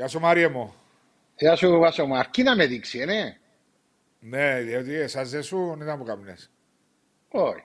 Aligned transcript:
Γεια 0.00 0.08
σου 0.08 0.20
Μάρια 0.20 0.50
μου. 0.50 0.74
Γεια 1.36 1.56
σου 1.56 1.78
Βάσο 1.78 2.06
μου. 2.06 2.16
Αρκεί 2.16 2.42
να 2.42 2.56
με 2.56 2.66
δείξει, 2.66 2.98
ε, 2.98 3.04
ναι. 3.04 3.36
Ναι, 4.20 4.60
διότι 4.60 4.94
εσάς 4.94 5.30
δεν 5.30 5.42
σου 5.42 5.74
δεν 5.78 5.96
μου 5.98 6.04
καμνές. 6.04 6.50
Όχι. 7.28 7.64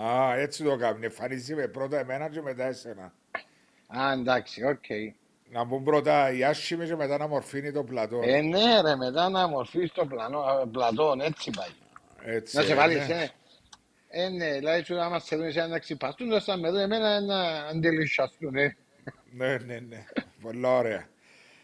Α, 0.00 0.34
έτσι 0.36 0.64
το 0.64 0.76
κάνει. 0.76 1.04
Εμφανίζει 1.04 1.54
με 1.54 1.66
πρώτα 1.66 1.98
εμένα 1.98 2.28
και 2.28 2.42
μετά 2.42 2.64
εσένα. 2.64 3.12
Α, 3.86 4.12
εντάξει, 4.12 4.64
οκ. 4.64 4.84
Να 5.50 5.64
μπουν 5.64 5.84
πρώτα 5.84 6.32
οι 6.32 6.44
άσχημοι 6.44 6.86
και 6.86 6.96
μετά 6.96 7.18
να 7.18 7.26
μορφύνει 7.26 7.72
το 7.72 7.84
πλατό. 7.84 8.20
Ε, 8.22 8.40
ναι 8.40 8.80
ρε, 8.80 8.96
μετά 8.96 9.28
να 9.28 9.48
μορφείς 9.48 9.92
το 9.92 10.06
πλανό, 10.06 10.40
α, 10.40 10.66
πλατόν, 10.66 11.20
έτσι 11.20 11.50
πάει. 11.56 12.34
Έτσι, 12.34 12.56
Να 12.56 12.62
σε 12.62 12.72
ε, 12.72 12.74
βάλεις, 12.74 13.08
ναι. 13.08 13.22
ε. 13.22 14.24
Ε, 14.24 14.28
ναι, 14.28 14.52
δηλαδή 14.52 14.84
σου 14.84 15.00
άμα 15.00 15.18
σε 15.18 15.36
δουν 15.36 15.46
εσένα 15.46 15.66
να 15.66 15.78
ξυπαστούν, 15.78 16.40
θα 16.40 16.56
με 16.56 16.70
δουν 16.70 16.80
εμένα 16.80 17.20
να 17.20 17.40
αντιλησιαστούν, 17.42 18.54
ε. 18.54 18.76
Ναι, 19.32 19.56
ναι, 19.66 19.78
ναι. 19.88 20.04
Πολύ 20.42 20.66
ωραία. 20.66 21.06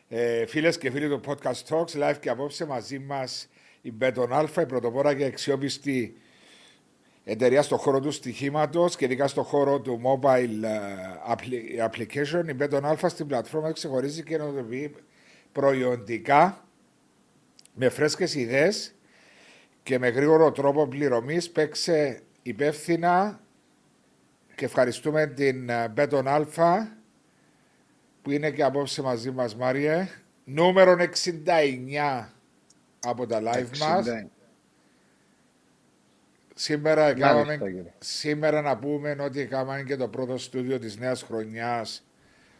Ε, 0.08 0.46
Φίλες 0.46 0.78
και 0.78 0.90
φίλοι 0.90 1.08
του 1.08 1.20
Podcast 1.26 1.68
Talks, 1.68 2.10
live 2.10 2.16
και 2.20 2.28
απόψε 2.30 2.66
μαζί 2.66 2.98
μας 2.98 3.48
η 3.82 3.92
Beton 4.00 4.28
Alpha, 4.28 4.62
η 4.62 4.66
πρωτοπόρα 4.66 5.14
και 5.14 5.24
αξιόπιστη 5.24 6.16
εταιρεία 7.24 7.62
στον 7.62 7.78
χώρο 7.78 8.00
του 8.00 8.10
στοιχήματος 8.10 8.96
και 8.96 9.04
ειδικά 9.04 9.28
στον 9.28 9.44
χώρο 9.44 9.80
του 9.80 10.00
mobile 10.04 10.62
ε, 10.62 11.34
appli- 11.34 11.88
application. 11.90 12.48
Η 12.48 12.56
Beton 12.60 12.80
Alpha 12.92 13.06
στην 13.08 13.26
πλατφόρμα 13.26 13.72
ξεχωρίζει 13.72 14.22
και 14.22 14.34
ενεργοποιεί 14.34 14.94
προϊόντικά 15.52 16.64
με 17.74 17.88
φρέσκες 17.88 18.34
ιδέες 18.34 18.94
και 19.82 19.98
με 19.98 20.08
γρήγορο 20.08 20.52
τρόπο 20.52 20.86
πληρωμής 20.86 21.50
παίξε 21.50 22.22
υπεύθυνα 22.42 23.40
και 24.54 24.64
ευχαριστούμε 24.64 25.26
την 25.26 25.68
ε, 25.68 25.92
Beton 25.96 26.24
Alpha 26.24 26.86
που 28.24 28.30
είναι 28.30 28.50
και 28.50 28.62
απόψε 28.62 29.02
μαζί 29.02 29.30
μας 29.30 29.56
Μάριε. 29.56 30.08
Νούμερο 30.44 30.96
69 30.98 32.32
από 33.00 33.26
τα 33.26 33.38
live 33.40 33.78
μας. 33.78 34.06
60. 34.06 34.30
Σήμερα, 36.54 37.06
έκαναμε- 37.06 37.58
κύριε. 37.58 37.92
σήμερα 37.98 38.60
να 38.60 38.76
πούμε 38.78 39.16
ότι 39.20 39.40
έκαναμε 39.40 39.82
και 39.82 39.96
το 39.96 40.08
πρώτο 40.08 40.38
στούντιο 40.38 40.78
της 40.78 40.98
νέας 40.98 41.22
χρονιάς 41.22 42.04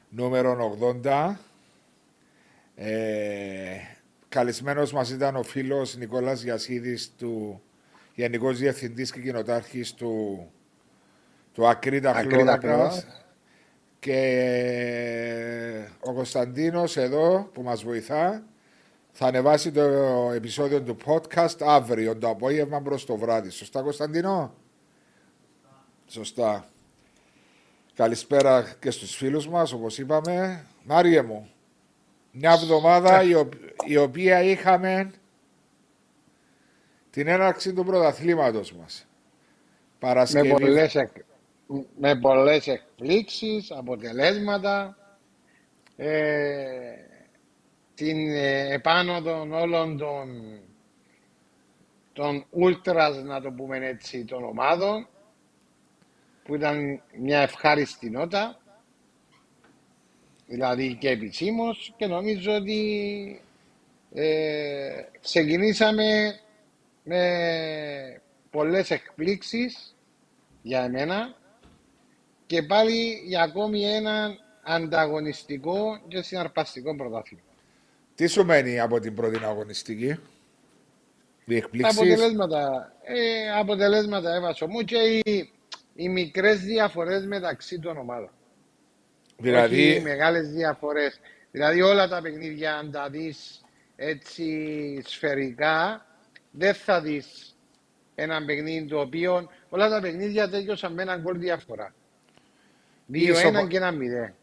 νούμερο 0.08 0.54
80. 0.54 1.38
Ε, 2.74 3.76
καλεσμένος 4.28 4.92
μας 4.92 5.10
ήταν 5.10 5.36
ο 5.36 5.42
φίλος 5.42 5.96
Νικόλας 5.96 6.42
Γιασίδης 6.42 7.12
του 7.18 7.62
Γενικός 8.14 8.58
Διευθυντής 8.58 9.12
και 9.12 9.20
Κοινοτάρχης 9.20 9.94
του, 9.94 10.46
του 11.52 11.66
Ακρίτα 11.68 12.10
Ακρίτα 12.10 12.36
Χλώρακας 12.36 12.60
Χλώρακας. 12.62 13.23
Και 14.04 15.88
ο 16.00 16.12
Κωνσταντίνος 16.12 16.96
εδώ 16.96 17.48
που 17.52 17.62
μας 17.62 17.82
βοηθά 17.84 18.42
θα 19.12 19.26
ανεβάσει 19.26 19.72
το 19.72 19.82
επεισόδιο 20.34 20.82
του 20.82 20.96
podcast 21.06 21.56
αύριο 21.60 22.16
το 22.16 22.28
απόγευμα 22.28 22.80
προς 22.80 23.04
το 23.06 23.16
βράδυ. 23.16 23.50
Σωστά 23.50 23.82
Κωνσταντίνο; 23.82 24.54
Σωστά. 26.06 26.68
Καλησπέρα 27.94 28.74
και 28.80 28.90
στους 28.90 29.16
φίλους 29.16 29.48
μας 29.48 29.72
όπως 29.72 29.98
είπαμε. 29.98 30.66
Μάριε 30.84 31.22
μου, 31.22 31.50
μια 32.30 32.52
εβδομάδα 32.52 33.22
η, 33.22 33.34
ο- 33.34 33.48
η 33.86 33.96
οποία 33.96 34.42
είχαμε 34.42 35.10
την 37.10 37.26
έναρξη 37.28 37.72
του 37.72 37.84
πρωταθλήματος 37.84 38.72
μας. 38.72 39.06
Με 39.08 40.08
Παρασκευή. 40.08 40.48
πολλές, 40.50 40.94
εκ... 40.94 41.10
με 41.98 42.16
πολλές 42.16 42.66
εκπλήξεις, 43.04 43.70
αποτελέσματα, 43.70 44.96
ε, 45.96 46.94
την 47.94 48.28
ε, 48.28 48.72
επάνω 48.72 49.22
των 49.22 49.52
όλων 49.52 49.98
των, 49.98 50.58
των 52.12 52.46
ούλτρας, 52.50 53.22
να 53.22 53.40
το 53.40 53.50
πούμε 53.50 53.86
έτσι, 53.86 54.24
των 54.24 54.44
ομάδων, 54.44 55.08
που 56.44 56.54
ήταν 56.54 57.02
μια 57.18 57.40
ευχάριστη 57.40 58.10
νότα, 58.10 58.60
δηλαδή 60.46 60.94
και 60.94 61.08
επισήμως, 61.08 61.94
και 61.96 62.06
νομίζω 62.06 62.52
ότι 62.54 63.40
ε, 64.14 65.02
ξεκινήσαμε 65.20 66.40
με 67.02 68.22
πολλές 68.50 68.90
εκπλήξεις 68.90 69.96
για 70.62 70.82
εμένα 70.82 71.42
και 72.54 72.62
πάλι 72.62 73.22
για 73.24 73.42
ακόμη 73.42 73.84
ένα 73.84 74.36
ανταγωνιστικό 74.62 76.00
και 76.08 76.22
συναρπαστικό 76.22 76.96
πρωτάθλημα. 76.96 77.42
Τι 78.14 78.26
σου 78.26 78.44
μένει 78.44 78.80
από 78.80 79.00
την 79.00 79.14
πρώτη 79.14 79.44
αγωνιστική, 79.44 80.06
οι 80.06 80.18
Τα 81.46 81.54
εκπλήξεις; 81.54 81.98
αποτελέσματα, 81.98 82.92
ε, 83.02 83.50
αποτελέσματα 83.58 84.34
έβασο 84.34 84.66
μου 84.66 84.80
και 84.80 84.96
οι, 84.96 85.50
οι 85.94 86.08
μικρές 86.08 86.60
διαφορές 86.60 87.26
μεταξύ 87.26 87.78
των 87.78 87.96
ομάδων. 87.96 88.30
Όχι 88.30 89.48
οι 89.48 89.50
Δηλαδή, 89.50 90.00
μεγάλες 90.02 90.48
διαφορές. 90.48 91.20
Δηλαδή 91.50 91.82
όλα 91.82 92.08
τα 92.08 92.20
παιχνίδια 92.20 92.76
αν 92.76 92.90
τα 92.90 93.08
δεις 93.08 93.64
έτσι 93.96 95.02
σφαιρικά 95.06 96.06
δεν 96.50 96.74
θα 96.74 97.00
δεις 97.00 97.56
ένα 98.14 98.44
παιχνίδι 98.44 98.86
το 98.86 99.00
οποίο 99.00 99.50
όλα 99.68 99.88
τα 99.88 100.00
παιχνίδια 100.00 100.48
τέλειωσαν 100.48 100.92
με 100.92 101.02
έναν 101.02 101.20
γκολ 101.20 101.38
διαφορά. 101.38 101.94
2-1 103.06 103.16
Ισοπα- 103.30 103.68
και 103.68 103.76
ένα 103.76 103.92
0. 103.92 104.34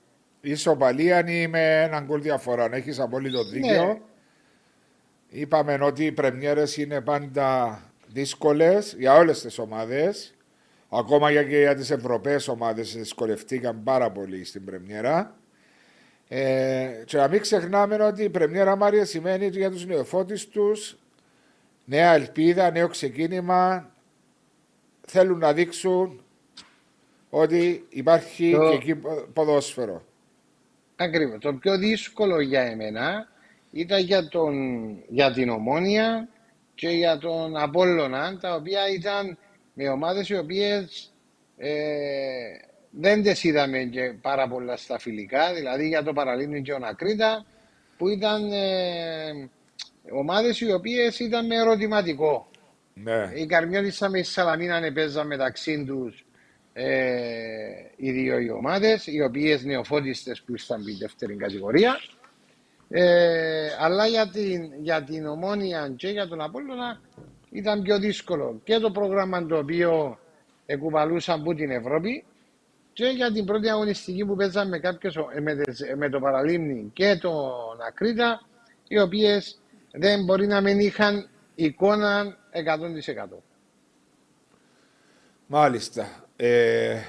ισοπαλία 0.42 1.20
είναι 1.20 1.48
με 1.48 1.82
έναν 1.82 2.06
γκολ 2.06 2.22
διαφορά. 2.22 2.70
Έχεις 2.76 3.00
απόλυτο 3.00 3.44
δίκιο. 3.44 3.86
Ναι. 3.86 4.00
Είπαμε 5.30 5.78
ότι 5.82 6.06
οι 6.06 6.12
πρεμιέρες 6.12 6.78
είναι 6.78 7.02
πάντα 7.02 7.80
δύσκολες 8.08 8.96
για 8.98 9.14
όλες 9.14 9.42
τις 9.42 9.58
ομάδες. 9.60 10.34
Ακόμα 10.90 11.32
για 11.32 11.44
και 11.44 11.58
για 11.58 11.76
τις 11.76 11.92
ευρωπαίες 11.92 12.48
ομάδες 12.48 12.96
δυσκολευτήκαν 12.96 13.84
πάρα 13.84 14.12
πολύ 14.12 14.44
στην 14.46 14.66
πρεμιέρα. 14.66 15.36
Ε, 16.28 16.90
και 17.06 17.18
να 17.18 17.28
μην 17.28 17.42
ξεχνάμε 17.42 17.96
ότι 17.96 18.24
η 18.24 18.30
πρεμιέρα 18.30 18.76
Μάρια 18.76 19.06
σημαίνει 19.06 19.48
για 19.48 19.72
τους 19.72 19.86
νεοφώτης 19.86 20.48
τους 20.48 20.98
νέα 21.86 22.14
ελπίδα, 22.14 22.72
νέο 22.72 22.88
ξεκίνημα. 22.88 23.92
Θέλουν 25.08 25.38
να 25.38 25.54
δείξουν 25.54 26.24
ότι 27.34 27.86
υπάρχει 27.90 28.52
Το- 28.52 28.70
και 28.70 28.76
εκεί 28.76 28.96
πο- 28.96 29.28
ποδόσφαιρο. 29.34 30.04
Ακριβώς. 30.96 31.38
Το 31.40 31.54
πιο 31.54 31.78
δύσκολο 31.78 32.42
για 32.42 32.62
εμένα 32.62 33.28
ήταν 33.72 34.02
για, 34.02 34.28
τον, 34.28 34.54
για 35.08 35.32
την 35.32 35.50
Ομόνια 35.50 36.28
και 36.76 36.90
για 36.90 37.18
τον 37.18 37.58
Απόλλωνα, 37.58 38.38
τα 38.38 38.56
οποία 38.56 38.90
ήταν 38.90 39.38
με 39.74 39.90
ομάδες 39.90 40.30
οι 40.30 40.38
οποίες 40.38 41.12
ε, 41.58 41.72
δεν 42.90 43.24
τις 43.24 43.44
είδαμε 43.44 43.84
και 43.84 44.14
πάρα 44.22 44.48
πολλά 44.48 44.78
στα 44.78 45.00
φιλικά, 45.00 45.54
δηλαδή 45.54 45.88
για 45.88 46.04
το 46.04 46.14
Παραλίμνη 46.14 46.62
και 46.62 46.74
ο 46.74 46.80
Νακρίτα, 46.80 47.46
που 47.98 48.08
ήταν 48.08 48.52
ε, 48.52 49.50
ομάδες 50.12 50.62
οι 50.62 50.72
οποίες 50.74 51.20
ήταν 51.20 51.46
με 51.46 51.56
ερωτηματικό. 51.56 52.50
Ναι. 52.94 53.32
Η 53.36 53.46
Καρμιώτισσα 53.46 54.10
με 54.10 54.20
η 54.20 54.24
Σαλαμίνα 54.24 54.92
παίζαν 54.94 55.28
μεταξύ 55.28 55.84
τους 55.86 56.26
ε, 56.74 57.70
οι 57.96 58.12
δύο 58.12 58.40
οι 58.40 58.50
ομάδες, 58.52 59.08
οι 59.08 59.22
οποίες 59.22 59.64
νεοφώτιστε 59.64 60.36
που 60.46 60.52
ήρθαν 60.52 60.82
στην 60.82 60.98
δεύτερη 60.98 61.36
κατηγορία. 61.36 61.96
Ε, 62.90 63.68
αλλά 63.80 64.08
για 64.08 64.30
την, 64.30 64.72
για 64.82 65.04
την 65.04 65.26
Ομόνια 65.28 65.94
και 65.96 66.08
για 66.10 66.28
τον 66.28 66.42
Απόλλωνα 66.42 67.02
ήταν 67.52 67.82
πιο 67.82 68.00
δύσκολο 68.00 68.60
και 68.64 68.78
το 68.78 68.92
πρόγραμμα 68.92 69.46
το 69.46 69.58
οποίο 69.58 70.20
εκουβαλούσαν 70.66 71.40
από 71.40 71.54
την 71.54 71.72
Ευρώπη 71.72 72.24
και 72.94 73.06
για 73.06 73.32
την 73.32 73.46
πρώτη 73.46 73.70
αγωνιστική 73.70 74.26
που 74.26 74.36
παίζαν 74.36 74.68
με, 74.68 74.80
κάποιες, 74.80 75.16
ο- 75.16 75.30
με, 75.42 75.56
τις- 75.56 75.94
με 75.98 76.10
το 76.10 76.20
Παραλίμνη 76.20 76.90
και 76.94 77.16
τον 77.22 77.82
Ακρίτα 77.88 78.42
οι 78.88 79.00
οποίες 79.00 79.60
δεν 79.92 80.24
μπορεί 80.24 80.48
να 80.48 80.62
μην 80.62 80.80
είχαν 80.80 81.30
εικόνα 81.56 82.38
100%. 82.52 83.44
Μάλιστα. 85.48 86.08
Ε, 86.44 87.02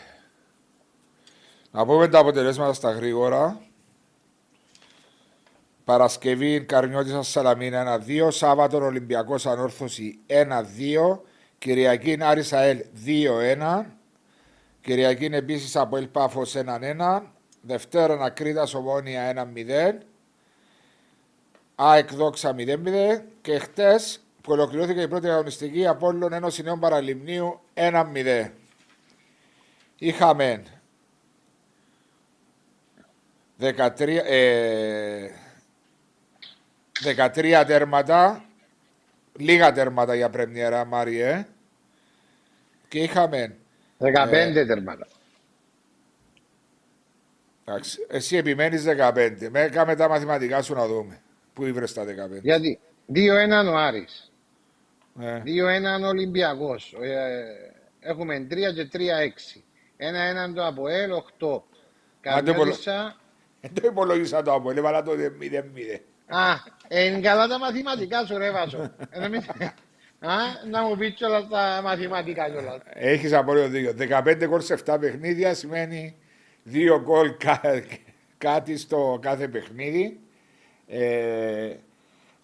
να 1.71 1.87
πούμε 1.87 2.09
τα 2.09 2.19
αποτελέσματα 2.19 2.73
στα 2.73 2.91
γρήγορα. 2.91 3.61
Παρασκευή 5.85 6.65
Καρνιώτησα 6.65 7.23
Σαλαμίνα 7.23 8.01
1-2. 8.07 8.31
Σάββατο 8.31 8.85
Ολυμπιακός 8.85 9.47
Ανόρθωση 9.47 10.19
1-2. 10.27 11.21
Κυριακή 11.59 12.19
Άρη 12.21 12.43
Σαέλ 12.43 12.85
2-1. 13.07 13.85
Κυριακή 14.81 15.25
επίσης 15.25 15.77
από 15.77 15.97
Ελπάφο 15.97 16.43
1-1. 16.43 17.23
Δευτέρα 17.61 18.25
Ακρίτα 18.25 18.69
Ομόνια 18.75 19.51
1-0. 19.55 19.99
ΑΕΚ 21.75 22.15
Δόξα 22.15 22.55
0-0. 22.59 23.25
Και 23.41 23.59
χτες 23.59 24.21
που 24.41 24.53
ολοκληρώθηκε 24.53 25.01
η 25.01 25.09
πρώτη 25.09 25.29
αγωνιστική 25.29 25.87
Απόλλων 25.87 26.33
Ένωση 26.33 26.63
Νέων 26.63 26.81
Παραλιμνίου 26.81 27.61
1-0. 27.75 28.62
Είχαμε 30.03 30.63
13, 33.61 34.23
ε, 34.25 35.29
13 37.03 37.65
τέρματα, 37.67 38.45
λίγα 39.39 39.73
τέρματα 39.73 40.15
για 40.15 40.31
πρεμιέρα, 40.31 40.85
Μάριε. 40.85 41.47
Και 42.89 42.99
είχαμε 42.99 43.57
15 43.99 44.33
ε, 44.33 44.67
τέρματα. 44.67 45.07
Εντάξει, 47.65 48.07
εσύ 48.09 48.37
επιμένεις 48.37 48.85
15. 48.87 49.49
Με 49.51 49.69
κάμε 49.69 49.97
τα 49.97 50.09
μαθηματικά 50.09 50.63
σου 50.63 50.75
να 50.75 50.87
δούμε. 50.87 51.21
Πού 51.53 51.65
ήβρες 51.65 51.93
τα 51.93 52.05
15. 52.05 52.09
Γιατί 52.43 52.81
2-1 53.15 53.71
ο 53.71 53.77
Άρης. 53.77 54.33
Ε. 55.21 55.43
2-1 55.45 56.03
ο 56.05 56.07
Ολυμπιακός. 56.07 56.97
Ε, 57.01 57.43
έχουμε 58.01 58.47
3 58.51 58.73
και 58.75 58.89
3-6. 58.93 59.63
1-1 60.51 60.55
το 60.55 60.67
Αποέλ, 60.67 61.11
8. 61.39 61.63
Καμιώτησα. 62.21 63.17
Δεν 63.61 63.75
το 63.75 63.87
υπολογίσα 63.87 64.43
το 64.43 64.53
Αποέλ, 64.53 64.77
έβαλα 64.77 65.03
το 65.03 65.13
0-0. 65.13 66.01
Α, 66.27 66.55
είναι 66.89 67.21
καλά 67.21 67.47
τα 67.47 67.59
μαθηματικά 67.59 68.27
σου 68.27 68.39
ρε 68.39 68.51
Βάσο. 68.51 68.79
Α, 70.25 70.37
να 70.71 70.83
μου 70.83 70.97
πεις 70.97 71.23
όλα 71.23 71.47
τα 71.47 71.81
μαθηματικά 71.83 72.51
κιόλας. 72.51 72.81
Έχεις 72.93 73.33
απόλυτο 73.33 73.69
δίκιο. 73.69 73.95
15 73.99 74.47
γκολ 74.47 74.61
σε 74.61 74.79
7 74.87 74.97
παιχνίδια 75.01 75.55
σημαίνει 75.55 76.17
2 76.73 77.01
γκολ 77.03 77.37
κάτι 78.39 78.77
στο 78.77 79.19
κάθε 79.23 79.49
παιχνίδι. 79.49 80.21
Ε, 80.87 81.77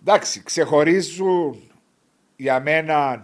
εντάξει, 0.01 0.43
ξεχωρίζουν 0.43 1.71
για 2.37 2.61
μένα 2.61 3.23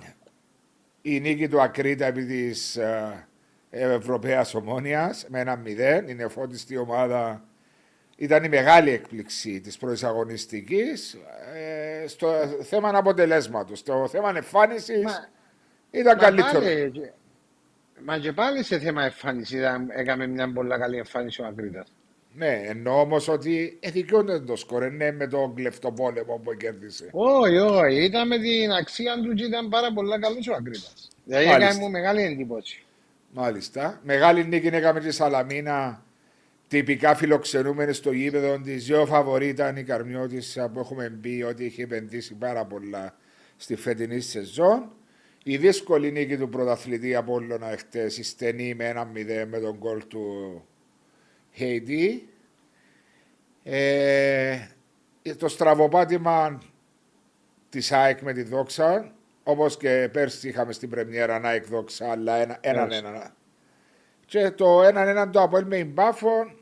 η 1.02 1.20
νίκη 1.20 1.48
του 1.48 1.60
Ακρίτα 1.60 2.06
επί 2.06 2.24
της 2.24 2.76
ε, 2.76 3.28
Ευρωπαίας 3.74 4.54
Ομόνιας 4.54 5.26
με 5.28 5.40
ένα 5.40 5.56
μηδέν. 5.56 6.08
Είναι 6.08 6.28
φώτιστη 6.28 6.76
ομάδα 6.76 7.44
ήταν 8.16 8.44
η 8.44 8.48
μεγάλη 8.48 8.90
έκπληξη 8.90 9.60
της 9.60 9.76
προεισαγωνιστική 9.76 10.82
ε, 11.54 12.06
στο 12.06 12.32
θέμα 12.62 12.90
αποτελέσματος. 12.94 13.78
Στο 13.78 14.08
θέμα 14.10 14.32
εμφάνισης 14.36 15.04
ήταν 15.90 16.16
μα 16.20 16.24
καλύτερο. 16.24 16.60
Πάλι, 16.60 17.12
μα 18.04 18.18
και 18.18 18.32
πάλι 18.32 18.62
σε 18.62 18.78
θέμα 18.78 19.04
εμφάνισης 19.04 19.60
έκαμε 19.88 20.26
μια 20.26 20.52
πολύ 20.52 20.78
καλή 20.78 20.96
εμφάνιση 20.96 21.42
ο 21.42 21.46
Ακρίτα. 21.46 21.84
Ναι, 22.36 22.62
εννοώ 22.66 23.00
όμως 23.00 23.28
ότι 23.28 23.78
εδικαιώνεται 23.80 24.44
το 24.44 24.56
σκορ, 24.56 24.90
ναι, 24.90 25.12
με 25.12 25.26
τον 25.26 25.54
κλεφτοπόλεμο 25.54 26.40
που 26.44 26.54
κέρδισε. 26.54 27.08
Όχι, 27.12 27.56
όχι, 27.56 28.04
ήταν 28.04 28.28
με 28.28 28.38
την 28.38 28.72
αξία 28.72 29.14
του 29.22 29.34
και 29.34 29.44
ήταν 29.44 29.68
πάρα 29.68 29.92
πολύ 29.92 30.18
καλός 30.18 30.48
ο 30.48 30.54
Ακρίτα. 30.54 30.88
Δηλαδή 31.24 31.46
έκανε 31.46 31.74
μου 31.80 31.90
μεγάλη 31.90 32.22
εντύπωση. 32.22 32.84
Μάλιστα. 33.36 34.00
Μεγάλη 34.02 34.44
νίκη 34.44 34.66
έκαμε 34.66 35.00
τη 35.00 35.10
Σαλαμίνα 35.10 36.04
τυπικά 36.68 37.14
φιλοξενούμενοι 37.14 37.92
στο 37.92 38.12
γήπεδο 38.12 38.60
της. 38.60 38.84
Δύο 38.84 39.06
φαβορή 39.06 39.48
ήταν 39.48 39.76
η 39.76 39.82
Καρμιώτησα 39.82 40.68
που 40.68 40.80
έχουμε 40.80 41.18
πει 41.20 41.44
ότι 41.48 41.64
είχε 41.64 41.82
επενδύσει 41.82 42.34
πάρα 42.34 42.64
πολλά 42.64 43.16
στη 43.56 43.76
φετινή 43.76 44.20
σεζόν. 44.20 44.92
Η 45.44 45.56
δύσκολη 45.56 46.10
νίκη 46.10 46.36
του 46.36 46.48
πρωταθλητή 46.48 47.14
Απόλλωνα 47.14 47.70
εχθές, 47.70 48.18
η 48.18 48.22
στενή 48.22 48.74
με 48.74 48.84
ένα 48.84 49.04
μηδέ 49.04 49.44
με 49.44 49.58
τον 49.58 49.78
κόλ 49.78 50.06
του 50.06 50.64
Χέιντι. 51.52 52.28
Ε, 53.62 54.58
το 55.38 55.48
στραβοπάτημα 55.48 56.62
της 57.68 57.92
ΑΕΚ 57.92 58.20
με 58.20 58.32
τη 58.32 58.42
Δόξα, 58.42 59.14
όπως 59.44 59.76
και 59.76 60.08
πέρσι 60.12 60.48
είχαμε 60.48 60.72
στην 60.72 60.90
Πρεμιέρα 60.90 61.40
ΑΕΚ 61.44 61.66
Δόξα, 61.66 62.10
αλλά 62.10 62.34
έναν 62.34 62.56
ένα, 62.60 62.94
ένα, 62.94 63.34
Και 64.26 64.50
το 64.50 64.82
έναν 64.82 65.08
έναν 65.08 65.30
το 65.30 65.42
Αποέλ 65.42 65.64
με 65.66 65.76
Ιμπάφων 65.76 66.56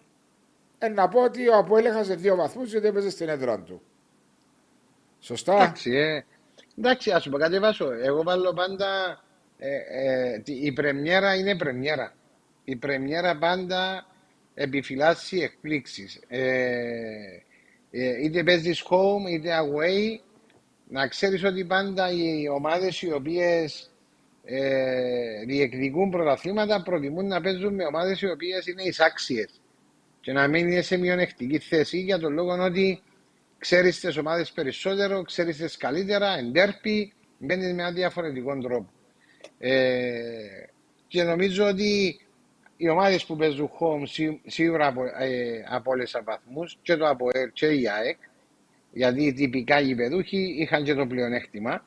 ε, 0.78 0.88
να 0.88 1.08
πω 1.08 1.22
ότι 1.22 1.48
ο 1.48 1.56
Αποέλ 1.56 1.84
έχασε 1.84 2.14
δύο 2.14 2.36
βαθμούς 2.36 2.70
γιατί 2.70 2.86
έπαιζε 2.86 3.10
στην 3.10 3.28
έδρα 3.28 3.60
του. 3.60 3.82
Σωστά; 5.20 5.54
Εντάξει, 5.54 5.90
ε. 5.90 6.24
Εντάξει, 6.78 7.10
ας 7.10 7.24
πούμε 7.24 7.38
κάτι 7.38 7.58
βάσω. 7.58 7.92
Εγώ 7.92 8.22
βάλω 8.22 8.52
πάντα. 8.52 9.20
Ε, 9.58 9.76
ε, 9.76 10.42
η 10.44 10.72
πρεμιέρα 10.72 11.34
είναι 11.34 11.56
πρεμιέρα. 11.56 12.14
Η 12.64 12.76
πρεμιέρα 12.76 13.38
πάντα 13.38 14.06
επιφυλάσσει 14.54 15.38
εκπλήξεις. 15.38 16.20
Ε, 16.28 16.42
ε, 17.90 18.22
είτε 18.22 18.42
παίζεις 18.44 18.84
home 18.88 19.30
είτε 19.30 19.50
away, 19.60 20.20
να 20.92 21.08
ξέρεις 21.08 21.44
ότι 21.44 21.64
πάντα 21.64 22.10
οι 22.10 22.48
ομάδες 22.48 23.02
οι 23.02 23.12
οποίες 23.12 23.90
ε, 24.44 25.44
διεκδικούν 25.46 26.10
πρωταθλήματα 26.10 26.82
προτιμούν 26.82 27.26
να 27.26 27.40
παίζουν 27.40 27.74
με 27.74 27.84
ομάδες 27.84 28.20
οι 28.20 28.30
οποίες 28.30 28.66
είναι 28.66 28.82
εισάξιες 28.82 29.60
και 30.20 30.32
να 30.32 30.48
μην 30.48 30.68
είναι 30.68 30.82
σε 30.82 30.96
μειονεκτική 30.96 31.58
θέση 31.58 31.98
για 31.98 32.18
τον 32.18 32.32
λόγο 32.32 32.64
ότι 32.64 33.02
ξέρεις 33.58 34.00
τις 34.00 34.16
ομάδες 34.16 34.52
περισσότερο, 34.52 35.22
ξέρεις 35.22 35.56
τις 35.56 35.76
καλύτερα, 35.76 36.38
εντέρπει, 36.38 37.12
μπαίνεις 37.38 37.72
με 37.72 37.82
ένα 37.82 37.92
διαφορετικό 37.92 38.58
τρόπο. 38.58 38.90
Ε, 39.58 40.32
και 41.08 41.22
νομίζω 41.22 41.66
ότι 41.66 42.20
οι 42.76 42.88
ομάδες 42.88 43.24
που 43.24 43.36
παίζουν 43.36 43.70
home 43.78 44.26
σίγουρα 44.46 44.86
απο, 44.86 45.04
ε, 45.04 45.64
απόλυσαν 45.68 46.24
βαθμούς 46.24 46.78
και 46.82 46.96
το 46.96 47.06
ΑΠΟΕΛ 47.06 47.52
και 47.52 47.66
η 47.66 47.88
ΑΕΚ, 47.88 48.18
γιατί 48.92 49.22
οι 49.22 49.32
τυπικά 49.32 49.80
γηπεδούχοι 49.80 50.54
είχαν 50.58 50.84
και 50.84 50.94
το 50.94 51.06
πλεονέκτημα 51.06 51.84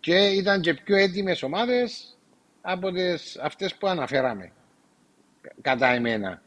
και 0.00 0.26
ήταν 0.26 0.60
και 0.60 0.74
πιο 0.74 0.96
έτοιμες 0.96 1.42
ομάδες 1.42 2.18
από 2.60 2.88
αυτές 3.42 3.74
που 3.74 3.86
αναφέραμε. 3.86 4.52
Κατά 5.60 5.88
εμένα. 5.88 6.42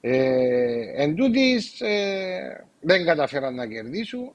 Ε, 0.00 1.02
εν 1.02 1.14
τούτης, 1.14 1.80
ε, 1.80 2.66
δεν 2.80 3.04
καταφέραν 3.04 3.54
να 3.54 3.66
κερδίσουν, 3.66 4.34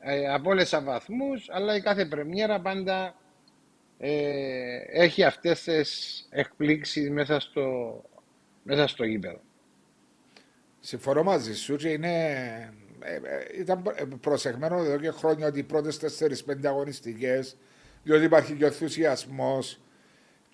ε, 0.00 0.28
απόλυσαν 0.28 0.84
βαθμούς, 0.84 1.48
αλλά 1.50 1.76
η 1.76 1.80
κάθε 1.80 2.04
πρεμιέρα 2.04 2.60
πάντα 2.60 3.14
ε, 3.98 4.76
έχει 4.90 5.24
αυτές 5.24 5.62
τις 5.62 6.26
εκπλήξεις 6.30 7.10
μέσα 7.10 7.40
στο, 7.40 8.02
μέσα 8.62 8.86
στο 8.86 9.04
γήπεδο. 9.04 9.40
Συμφωνώ 10.80 11.22
μαζί 11.22 11.54
σου 11.54 11.76
και 11.76 11.88
είναι, 11.88 12.30
ε, 12.30 12.34
ε, 12.36 12.72
ήταν 13.58 13.82
προσεγμένο 14.20 14.78
εδώ 14.78 14.98
και 14.98 15.10
χρόνια 15.10 15.46
ότι 15.46 15.58
οι 15.58 15.62
πρώτες 15.62 15.98
4-5 16.46 16.66
αγωνιστικές, 16.66 17.56
διότι 18.02 18.24
υπάρχει 18.24 18.52
και 18.52 18.64
ο 18.64 18.66
ενθουσιασμός, 18.66 19.78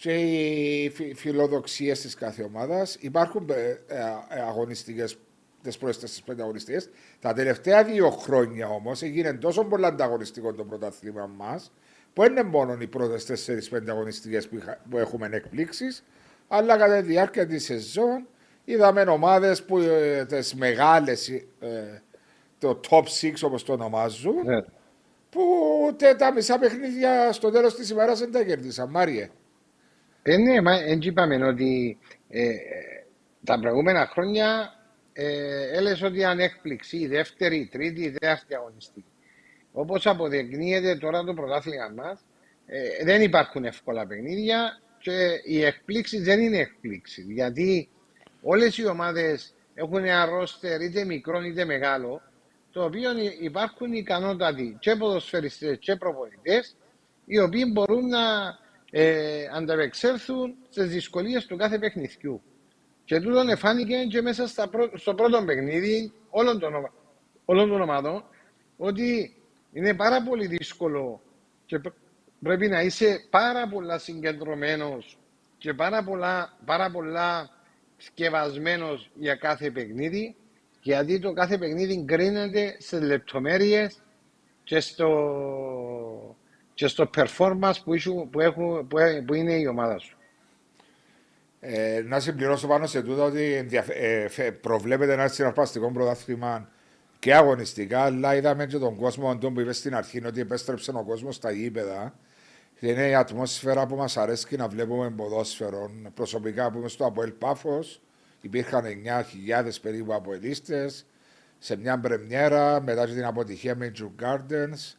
και 0.01 0.13
οι 0.13 0.93
φιλοδοξίες 1.17 2.01
της 2.01 2.15
κάθε 2.15 2.43
ομάδας. 2.43 2.97
Υπάρχουν 3.01 3.49
ε, 3.51 3.69
ε, 3.87 4.41
αγωνιστικές, 4.49 5.19
τις 5.63 5.79
πρώτες 5.79 6.23
πέντε 6.25 6.43
αγωνιστικές. 6.43 6.89
Τα 7.21 7.33
τελευταία 7.33 7.85
δύο 7.85 8.11
χρόνια 8.11 8.69
όμως 8.69 9.03
έγινε 9.03 9.33
τόσο 9.33 9.65
πολύ 9.65 9.87
ανταγωνιστικό 9.87 10.53
το 10.53 10.65
πρωτάθλημα 10.65 11.31
μας, 11.37 11.73
που 12.13 12.23
δεν 12.23 12.31
είναι 12.31 12.43
μόνο 12.43 12.77
οι 12.81 12.87
πρώτες 12.87 13.47
4-5 13.71 13.89
αγωνιστικές 13.89 14.49
που 14.91 14.99
έχουμε 14.99 15.29
εκπλήξεις, 15.33 16.05
αλλά 16.49 16.77
κατά 16.77 17.01
τη 17.01 17.07
διάρκεια 17.07 17.47
της 17.47 17.65
σεζόν 17.65 18.27
είδαμε 18.65 19.01
ομάδες 19.03 19.63
που 19.63 19.79
ε, 19.79 20.25
τις 20.25 20.55
μεγάλες, 20.55 21.31
το 22.61 22.81
top 22.91 23.03
6 23.03 23.33
όπως 23.43 23.65
το 23.65 23.73
ονομάζουν, 23.73 24.35
ναι. 24.45 24.61
που 25.31 25.41
τα 26.19 26.33
μισά 26.33 26.59
παιχνίδια 26.59 27.33
στο 27.33 27.51
τέλος 27.51 27.75
της 27.75 27.91
ημέρας 27.91 28.19
δεν 28.19 28.33
τα 28.33 28.45
κερδίσαν. 28.45 28.91
Μάριε. 28.91 29.31
Ε, 30.23 30.37
ναι, 30.37 30.61
μα 30.61 30.73
έτσι 30.73 31.09
είπαμε 31.09 31.47
ότι 31.47 31.99
ε, 32.29 32.55
τα 33.45 33.59
προηγούμενα 33.61 34.07
χρόνια 34.07 34.75
ε, 35.13 35.77
έλεγε 35.77 36.07
ότι 36.07 36.19
ήταν 36.19 36.41
έκπληξη 36.41 36.97
η 36.97 37.07
δεύτερη, 37.07 37.57
η 37.57 37.67
τρίτη, 37.67 38.03
η 38.03 38.11
τέταρτη 38.11 38.55
αγωνιστική. 38.55 39.05
Όπως 39.73 40.07
αποδεικνύεται 40.07 40.97
τώρα 40.97 41.25
το 41.25 41.35
πρωτάθλημα 41.35 41.93
μας, 41.97 42.25
ε, 42.67 43.05
δεν 43.05 43.23
υπάρχουν 43.23 43.65
εύκολα 43.65 44.07
παιχνίδια 44.07 44.81
και 44.99 45.41
οι 45.45 45.65
εκπλήξει 45.65 46.21
δεν 46.21 46.41
είναι 46.41 46.59
εκπλήξει. 46.59 47.23
Γιατί 47.29 47.89
όλες 48.43 48.79
οι 48.79 48.87
ομάδες 48.87 49.55
έχουν 49.75 50.05
ένα 50.05 50.25
ρόστερ 50.25 50.81
είτε 50.81 51.05
μικρό 51.05 51.43
είτε 51.43 51.65
μεγάλο, 51.65 52.23
το 52.73 52.85
οποίο 52.85 53.11
υπάρχουν 53.41 53.93
ικανότατοι 53.93 54.77
και 54.81 54.97
ποδοσφαιριστές 54.97 55.79
και 55.79 55.97
προπονητές, 55.97 56.77
οι 57.25 57.39
οποίοι 57.39 57.71
μπορούν 57.73 58.09
να 58.09 58.21
ε, 58.91 59.45
ανταπεξέλθουν 59.55 60.55
στις 60.69 60.89
δυσκολίες 60.89 61.47
του 61.47 61.57
κάθε 61.57 61.79
παιχνιδιού. 61.79 62.43
Και 63.05 63.21
τούτον 63.21 63.49
εφάνηκε 63.49 63.97
και 64.05 64.23
μέσα 64.23 64.47
στα 64.47 64.71
στο 64.95 65.15
πρώτο 65.15 65.45
παιχνίδι 65.45 66.13
όλων 66.31 66.59
των, 66.59 66.91
όλων 67.45 67.69
των 67.69 67.81
ομάδων 67.81 68.25
ότι 68.77 69.37
είναι 69.73 69.95
πάρα 69.95 70.23
πολύ 70.23 70.47
δύσκολο 70.47 71.21
και 71.67 71.81
πρέπει 72.43 72.69
να 72.69 72.83
είσαι 72.83 73.27
πάρα 73.31 73.69
πολλά 73.69 73.99
συγκεντρωμένος 73.99 75.19
και 75.59 75.75
πάρα 75.75 76.05
πολλά, 76.05 76.59
πάρα 76.65 76.91
πολλά 76.91 77.51
σκευασμένος 77.97 79.11
για 79.15 79.35
κάθε 79.35 79.71
παιχνίδι 79.71 80.37
γιατί 80.81 81.19
το 81.19 81.33
κάθε 81.33 81.59
παιχνίδι 81.59 82.03
γκρίνεται 82.05 82.77
σε 82.79 83.01
λεπτομέρειες 83.01 84.03
και 84.65 84.81
στο 84.81 86.37
και 86.75 86.87
στο 86.87 87.11
performance 87.17 87.73
που, 87.85 87.95
που, 88.31 88.87
που, 88.89 89.25
που 89.27 89.35
είναι 89.35 89.53
η 89.53 89.67
ομάδα 89.67 89.99
σου. 89.99 90.17
Ε, 91.61 92.03
να 92.05 92.21
συμπληρώσω 92.21 92.67
πάνω 92.67 92.87
σε 92.87 93.03
τούτο 93.03 93.25
ότι 93.25 93.69
ε, 93.89 94.51
προβλέπεται 94.51 95.13
ένα 95.13 95.29
συναρπαστικό 95.29 95.93
πρωτάθλημα 95.93 96.69
και 97.19 97.35
αγωνιστικά, 97.35 98.01
αλλά 98.01 98.35
είδαμε 98.35 98.67
και 98.67 98.79
τον 98.79 98.97
κόσμο 98.97 99.39
τον 99.39 99.55
που 99.55 99.61
είπες 99.61 99.77
στην 99.77 99.95
αρχή 99.95 100.27
ότι 100.27 100.41
επέστρεψε 100.41 100.91
ο 100.91 101.05
κόσμος 101.05 101.35
στα 101.35 101.51
γήπεδα. 101.51 102.15
Είναι 102.81 103.09
η 103.09 103.15
ατμόσφαιρα 103.15 103.87
που 103.87 103.97
μας 103.97 104.17
αρέσει 104.17 104.57
να 104.57 104.69
βλέπουμε 104.69 105.11
ποδόσφαιρο. 105.11 105.91
Προσωπικά 106.15 106.71
που 106.71 106.79
είμαι 106.79 106.89
στο 106.89 107.07
Αποέλ 107.07 107.31
Πάφος, 107.31 108.03
υπήρχαν 108.41 108.85
9.000 108.85 109.71
περίπου 109.83 110.15
αποελίστε 110.15 110.91
σε 111.59 111.77
μια 111.77 111.99
πρεμιέρα 111.99 112.81
μετά 112.83 113.07
την 113.07 113.25
αποτυχία 113.25 113.77
με 113.77 113.93
Juke 113.99 114.25
Gardens. 114.25 114.95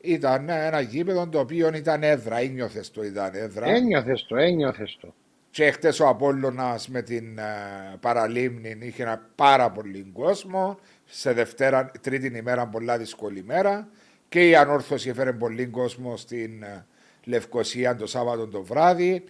Ήταν 0.00 0.48
ένα 0.48 0.80
γήπεδο 0.80 1.28
το 1.28 1.38
οποίο 1.38 1.70
ήταν 1.74 2.02
έδρα, 2.02 2.38
ένιωθες 2.38 2.90
το 2.90 3.04
ήταν 3.04 3.30
έδρα; 3.34 3.66
Ένιωθες 3.66 4.26
το, 4.28 4.36
ένιωθες 4.36 4.98
το. 5.00 5.14
Και 5.50 5.70
χτες 5.70 6.00
ο 6.00 6.08
Απόλλωνας 6.08 6.88
με 6.88 7.02
την 7.02 7.38
uh, 7.38 7.96
παραλίμνη 8.00 8.78
είχε 8.80 9.02
ένα 9.02 9.28
πάρα 9.34 9.70
πολύ 9.70 10.10
κόσμο. 10.12 10.78
Σε 11.04 11.32
Δευτέρα, 11.32 11.90
τρίτη 12.00 12.38
ημέρα, 12.38 12.66
πολλά 12.66 12.98
δύσκολη 12.98 13.38
ημέρα. 13.38 13.88
Και 14.28 14.48
η 14.48 14.56
ανόρθωση 14.56 15.08
έφερε 15.08 15.32
πολύ 15.32 15.66
κόσμο 15.66 16.16
στην 16.16 16.64
uh, 16.64 16.82
Λευκοσία 17.24 17.96
το 17.96 18.06
Σάββατο 18.06 18.46
το 18.46 18.62
βράδυ. 18.62 19.24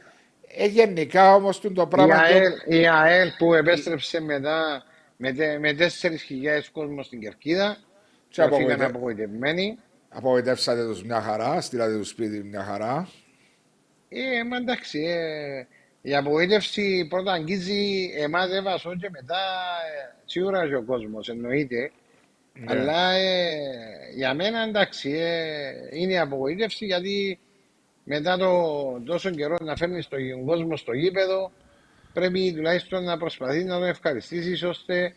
Ε, 0.49 0.67
γενικά 0.67 1.35
όμως 1.35 1.61
το 1.61 1.87
πράγμα. 1.87 2.15
Η 2.15 2.35
ΑΕΛ, 2.35 2.53
το... 2.53 2.77
η 2.77 2.87
ΑΕΛ 2.89 3.31
που 3.39 3.55
επέστρεψε 3.55 4.21
μετά 4.21 4.85
με, 5.17 5.33
με 5.59 5.77
4.000 5.79 5.87
κόσμος 6.73 7.07
στην 7.07 7.21
κερκίδα. 7.21 7.77
Και 8.29 8.43
απογοητε... 8.43 8.85
απογοητευμένοι. 8.85 9.79
Απογοητεύσατε 10.09 10.87
τους 10.87 11.05
μια 11.05 11.21
χαρά, 11.21 11.61
στείλατε 11.61 11.97
τους 11.97 12.09
σπίτι 12.09 12.43
μια 12.43 12.63
χαρά. 12.63 13.09
Ε, 14.09 14.45
μα 14.45 14.57
εντάξει, 14.57 14.99
ε, 14.99 15.67
η 16.03 16.15
απογοήτευση 16.15 17.07
πρώτα 17.11 17.33
αγγίζει 17.33 18.13
εμάς 18.17 18.51
έβασο 18.51 18.97
και 18.97 19.09
μετά 19.11 19.37
ε, 19.37 20.15
σίγουρα 20.25 20.69
και 20.69 20.75
ο 20.75 20.83
κόσμος, 20.83 21.29
εννοείται. 21.29 21.91
Ναι. 22.53 22.65
Αλλά 22.69 23.11
ε, 23.13 23.57
για 24.15 24.35
μένα 24.35 24.63
εντάξει, 24.63 25.11
ε, 25.11 25.73
είναι 25.91 26.13
η 26.13 26.19
απογοήτευση 26.19 26.85
γιατί 26.85 27.39
μετά 28.09 28.37
το 28.37 28.53
τόσο 29.05 29.31
καιρό 29.31 29.57
να 29.61 29.77
φέρνεις 29.77 30.09
τον 30.09 30.45
κόσμο 30.45 30.77
στο 30.77 30.93
γήπεδο, 30.93 31.53
πρέπει 32.13 32.53
τουλάχιστον 32.55 33.05
να 33.05 33.19
προσπαθεί 33.19 33.65
να 33.65 33.79
τον 33.79 33.89
ευχαριστήσεις 33.89 34.63
ώστε 34.63 35.15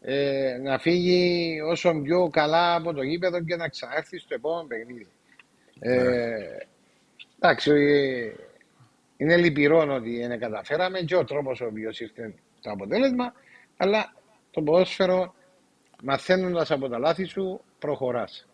ε, 0.00 0.58
να 0.62 0.78
φύγει 0.78 1.60
όσο 1.60 2.00
πιο 2.02 2.28
καλά 2.28 2.74
από 2.74 2.92
το 2.92 3.02
γήπεδο 3.02 3.40
και 3.40 3.56
να 3.56 3.68
ξανάρθει 3.68 4.18
στο 4.18 4.34
επόμενο 4.34 4.66
παιχνίδι. 4.66 5.06
Ε, 5.80 5.94
ναι. 5.94 6.36
εντάξει, 7.40 7.72
είναι 9.16 9.36
λυπηρό 9.36 9.94
ότι 9.94 10.20
είναι 10.20 10.36
καταφέραμε 10.36 11.00
και 11.00 11.16
ο 11.16 11.24
τρόπος 11.24 11.60
ο 11.60 11.66
οποίος 11.66 12.00
ήρθε 12.00 12.34
το 12.60 12.70
αποτέλεσμα, 12.70 13.32
αλλά 13.76 14.14
το 14.50 14.62
ποδόσφαιρο 14.62 15.34
μαθαίνοντας 16.02 16.70
από 16.70 16.88
τα 16.88 16.98
λάθη 16.98 17.24
σου 17.24 17.60
προχωράς. 17.78 18.46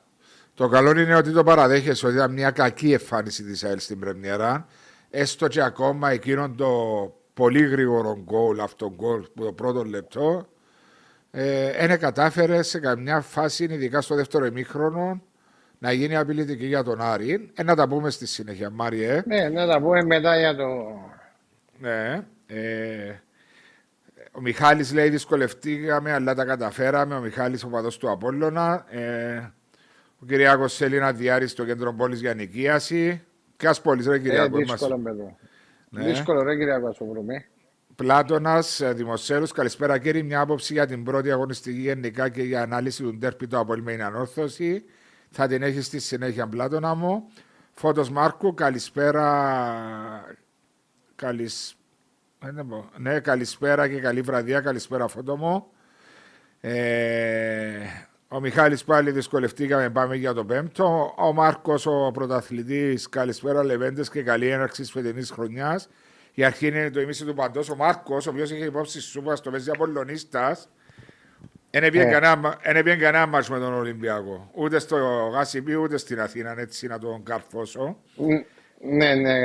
Το 0.54 0.68
καλό 0.68 1.00
είναι 1.00 1.14
ότι 1.14 1.32
το 1.32 1.44
παραδέχεσαι 1.44 2.06
ότι 2.06 2.14
ήταν 2.14 2.32
μια 2.32 2.50
κακή 2.50 2.92
εμφάνιση 2.92 3.44
της 3.44 3.64
ΑΕΛ 3.64 3.78
στην 3.78 3.98
Πρεμιέρα. 3.98 4.66
Έστω 5.10 5.48
και 5.48 5.62
ακόμα 5.62 6.10
εκείνον 6.10 6.56
το 6.56 6.68
πολύ 7.34 7.66
γρήγορο 7.66 8.22
γκολ, 8.24 8.60
αυτό 8.60 8.92
γκολ 8.94 9.20
που 9.34 9.44
το 9.44 9.52
πρώτο 9.52 9.84
λεπτό, 9.84 10.46
ε, 11.30 11.96
κατάφερε 11.96 12.62
σε 12.62 12.78
καμιά 12.78 13.20
φάση, 13.20 13.64
ειδικά 13.64 14.00
στο 14.00 14.14
δεύτερο 14.14 14.46
ημίχρονο, 14.46 15.22
να 15.78 15.92
γίνει 15.92 16.16
απειλητική 16.16 16.66
για 16.66 16.82
τον 16.82 17.00
Άρη. 17.00 17.50
Ε, 17.54 17.62
να 17.62 17.74
τα 17.76 17.88
πούμε 17.88 18.10
στη 18.10 18.26
συνέχεια, 18.26 18.70
Μάριε. 18.70 19.22
Ναι, 19.26 19.48
να 19.48 19.66
τα 19.66 19.80
πούμε 19.80 20.02
μετά 20.02 20.38
για 20.38 20.56
το. 20.56 20.66
Ναι. 21.78 22.26
Ε, 22.46 23.14
ο 24.32 24.40
Μιχάλης 24.40 24.92
λέει 24.92 25.08
δυσκολευτήκαμε, 25.08 26.12
αλλά 26.12 26.34
τα 26.34 26.44
καταφέραμε. 26.44 27.14
Ο 27.14 27.20
Μιχάλης 27.20 27.64
ο 27.64 27.68
παδός 27.68 27.98
του 27.98 28.10
Απόλλωνα. 28.10 28.86
Ε, 28.90 29.52
ο 30.22 30.26
Κυριάκος 30.26 30.76
θέλει 30.76 30.98
να 30.98 31.12
διάρει 31.12 31.46
στο 31.46 31.64
κέντρο 31.64 31.94
πόλης 31.94 32.20
για 32.20 32.34
νοικίαση. 32.34 33.22
Ποια 33.56 33.74
πόλη, 33.82 34.04
ρε 34.08 34.18
Κυριάκο. 34.18 34.58
Ε, 34.58 34.62
δύσκολο, 34.62 34.98
μας... 34.98 35.14
Ναι. 35.88 36.04
Δύσκολο, 36.04 36.42
ρε 36.42 36.56
Κυριάκο, 36.56 36.92
το 36.92 37.04
βρούμε. 37.04 37.44
Πλάτονα, 37.96 38.64
ε, 38.78 38.92
Δημοσέλους, 38.92 39.52
καλησπέρα 39.52 39.98
κύριε. 39.98 40.22
Μια 40.22 40.40
άποψη 40.40 40.72
για 40.72 40.86
την 40.86 41.04
πρώτη 41.04 41.30
αγωνιστική 41.30 41.80
γενικά 41.80 42.28
και 42.28 42.42
για 42.42 42.62
ανάλυση 42.62 43.02
του 43.02 43.16
ντέρπι 43.16 43.46
του 43.46 43.58
Απολυμένη 43.58 44.02
Ανόρθωση. 44.02 44.84
Θα 45.30 45.46
την 45.46 45.62
έχει 45.62 45.80
στη 45.80 45.98
συνέχεια, 45.98 46.46
Πλάτονα 46.46 46.94
μου. 46.94 47.30
Φώτος 47.72 48.10
Μάρκου, 48.10 48.54
καλησπέρα. 48.54 49.26
Καλησ... 51.16 51.76
Ναι, 52.96 53.20
καλησπέρα 53.20 53.88
και 53.88 54.00
καλή 54.00 54.20
βραδιά. 54.20 54.60
Καλησπέρα, 54.60 55.08
Φώτο 55.08 55.36
μου. 55.36 55.66
Ε, 56.60 57.80
ο 58.32 58.40
Μιχάλης 58.40 58.84
πάλι 58.84 59.10
δυσκολευτήκαμε, 59.10 59.90
πάμε 59.90 60.16
για 60.16 60.32
το 60.34 60.44
πέμπτο. 60.44 61.14
Ο 61.16 61.32
Μάρκος, 61.32 61.86
ο 61.86 62.10
πρωταθλητής, 62.14 63.08
καλησπέρα 63.08 63.64
Λεβέντες 63.64 64.10
και 64.10 64.22
καλή 64.22 64.48
έναρξη 64.48 64.80
της 64.80 64.90
φετινής 64.90 65.30
χρονιάς. 65.30 65.88
Η 66.34 66.44
αρχή 66.44 66.66
είναι 66.66 66.90
το 66.90 67.00
ημίση 67.00 67.24
του 67.24 67.34
παντός. 67.34 67.70
Ο 67.70 67.76
Μάρκος, 67.76 68.26
ο 68.26 68.30
οποίος 68.30 68.50
είχε 68.50 68.64
υπόψη 68.64 69.00
σούπα 69.00 69.36
στο 69.36 69.50
Μέζι 69.50 69.70
Απολωνίστα, 69.70 70.58
δεν 71.70 71.84
έπιαν 71.84 72.98
κανένα 72.98 73.26
μάτς 73.26 73.50
με 73.50 73.58
τον 73.58 73.72
Ολυμπιακό. 73.72 74.50
Ούτε 74.54 74.78
στο 74.78 74.96
Γάσιμπι, 75.32 75.74
ούτε 75.74 75.96
στην 75.96 76.20
Αθήνα, 76.20 76.54
έτσι 76.58 76.86
να 76.86 76.98
τον 76.98 77.22
καρφώσω. 77.22 77.96
Ναι, 78.80 79.14
ναι. 79.14 79.38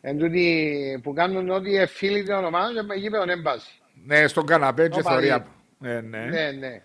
Εν 0.00 0.18
τούτοι 0.18 1.00
που 1.02 1.12
κάνουν 1.12 1.50
ό,τι 1.50 1.86
φίλοι 1.86 2.24
των 2.24 2.44
ομάδων 2.44 2.88
και 2.88 2.94
γήπεδο 2.94 3.24
δεν 3.24 3.42
πάση. 3.42 3.80
Ναι, 4.04 4.26
στον 4.26 4.46
καναπέ 4.46 4.88
και 4.88 5.02
θωρία. 5.02 5.46
Ναι, 5.78 6.00
ναι. 6.00 6.82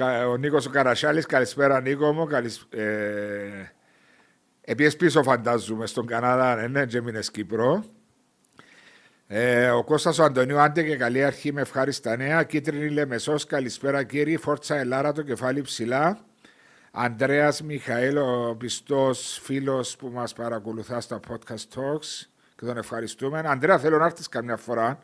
Ναι, 0.00 0.06
ναι. 0.06 0.24
Ο 0.24 0.36
Νίκος 0.36 0.66
ο 0.66 0.70
Καρασιάλης, 0.70 1.26
καλησπέρα 1.26 1.80
Νίκο 1.80 2.12
μου. 2.12 2.26
Καλησ... 2.26 2.66
Ε... 2.70 3.72
Επίσης 4.60 4.96
πίσω 4.96 5.22
φαντάζομαι 5.22 5.86
στον 5.86 6.06
Καναδά, 6.06 6.54
ναι, 6.54 6.66
ναι, 6.66 6.86
και 6.86 6.98
έμεινες 6.98 7.30
Κύπρο. 7.30 7.84
Ε, 9.26 9.70
ο 9.70 9.84
Κώστας 9.84 10.18
ο 10.18 10.24
Αντωνίου, 10.24 10.58
άντε 10.58 10.82
και 10.82 10.96
καλή 10.96 11.24
αρχή 11.24 11.52
με 11.52 11.60
ευχάριστα 11.60 12.16
νέα. 12.16 12.42
Κίτρινη 12.42 12.88
Λεμεσός, 12.88 13.46
καλησπέρα 13.46 14.02
κύριε. 14.02 14.38
Φόρτσα 14.38 14.76
Ελάρα, 14.76 15.12
το 15.12 15.22
κεφάλι 15.22 15.60
ψηλά. 15.60 16.18
Ανδρέας 16.90 17.62
Μιχαήλ, 17.62 18.16
ο 18.16 18.56
πιστός 18.58 19.40
φίλος 19.42 19.96
που 19.96 20.08
μας 20.08 20.32
παρακολουθά 20.32 21.00
στα 21.00 21.20
podcast 21.28 21.78
talks 21.78 22.26
και 22.56 22.64
τον 22.64 22.76
ευχαριστούμε. 22.76 23.42
Ανδρέα, 23.46 23.78
θέλω 23.78 23.98
να 23.98 24.04
έρθεις 24.04 24.28
καμιά 24.28 24.56
φορά 24.56 24.98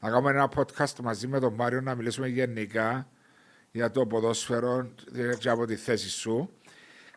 να 0.00 0.10
κάνουμε 0.10 0.30
ένα 0.30 0.48
podcast 0.56 1.00
μαζί 1.02 1.26
με 1.26 1.40
τον 1.40 1.54
Μάριο 1.54 1.80
να 1.80 1.94
μιλήσουμε 1.94 2.28
γενικά 2.28 3.08
για 3.76 3.90
το 3.90 4.06
ποδόσφαιρο 4.06 4.90
και 5.38 5.48
από 5.48 5.66
τη 5.66 5.76
θέση 5.76 6.10
σου. 6.10 6.50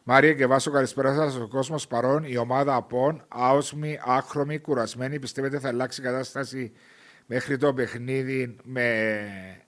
Μάρια 0.03 0.33
και 0.33 0.45
Βάσο, 0.45 0.71
καλησπέρα 0.71 1.15
σας. 1.15 1.35
Ο 1.35 1.47
κόσμος 1.47 1.87
παρόν, 1.87 2.23
η 2.23 2.37
ομάδα 2.37 2.75
απόν, 2.75 3.25
άοσμη, 3.27 3.99
άχρωμη, 4.01 4.59
κουρασμένη. 4.59 5.19
Πιστεύετε 5.19 5.59
θα 5.59 5.67
αλλάξει 5.67 6.01
η 6.01 6.03
κατάσταση 6.03 6.71
μέχρι 7.25 7.57
το 7.57 7.73
παιχνίδι 7.73 8.55
με 8.63 9.07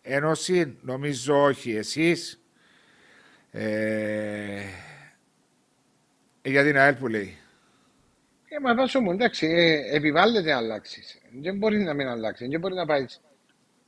ένωση; 0.01 0.77
Νομίζω 0.81 1.43
όχι. 1.43 1.75
Εσείς; 1.75 2.41
Ε, 3.51 4.61
για 6.41 6.63
την 6.63 6.77
ΑΕΛ 6.77 6.95
που 6.95 7.07
λέει. 7.07 7.37
Ε, 8.47 8.59
μα 8.59 8.75
βάσο 8.75 8.99
μου, 8.99 9.11
εντάξει, 9.11 9.47
ε, 9.47 9.95
επιβάλλεται 9.95 10.51
να 10.51 10.57
αλλάξεις. 10.57 11.17
Δεν 11.41 11.57
μπορεί 11.57 11.77
να 11.83 11.93
μην 11.93 12.07
αλλάξει. 12.07 12.47
Δεν 12.47 12.59
μπορεί 12.59 12.73
να 12.73 12.85
πάει 12.85 13.05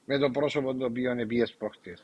με 0.05 0.17
το 0.17 0.29
πρόσωπο 0.29 0.75
το 0.75 0.85
οποίο 0.85 1.11
είναι 1.11 1.25
πιέσει 1.25 1.57
προχτές 1.57 2.03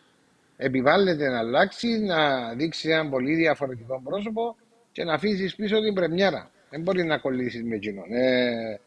επιβάλλεται 0.57 1.29
να 1.29 1.37
αλλάξει, 1.37 1.99
να 1.99 2.53
δείξει 2.53 2.89
ένα 2.89 3.09
πολύ 3.09 3.35
διαφορετικό 3.35 4.01
πρόσωπο 4.03 4.55
και 4.91 5.03
να 5.03 5.13
αφήσεις 5.13 5.55
πίσω 5.55 5.81
την 5.81 5.93
πρεμιέρα. 5.93 6.51
Δεν 6.69 6.81
μπορεί 6.81 7.03
να 7.03 7.17
κολλήσεις 7.17 7.63
με 7.63 7.75
εκείνον. 7.75 8.05
Ε, 8.09 8.79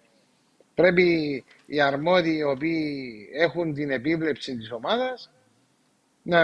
πρέπει 0.74 1.44
οι 1.66 1.80
αρμόδιοι 1.80 2.36
οι 2.36 2.42
οποίοι 2.42 3.28
έχουν 3.32 3.74
την 3.74 3.90
επίβλεψη 3.90 4.56
της 4.56 4.70
ομάδας 4.72 5.30
να, 6.22 6.42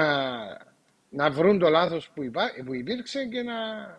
να 1.11 1.31
βρουν 1.31 1.59
το 1.59 1.69
λάθος 1.69 2.11
που, 2.15 2.23
υπά, 2.23 2.51
που 2.65 2.75
υπήρξε 2.75 3.25
και 3.25 3.43
να 3.43 3.55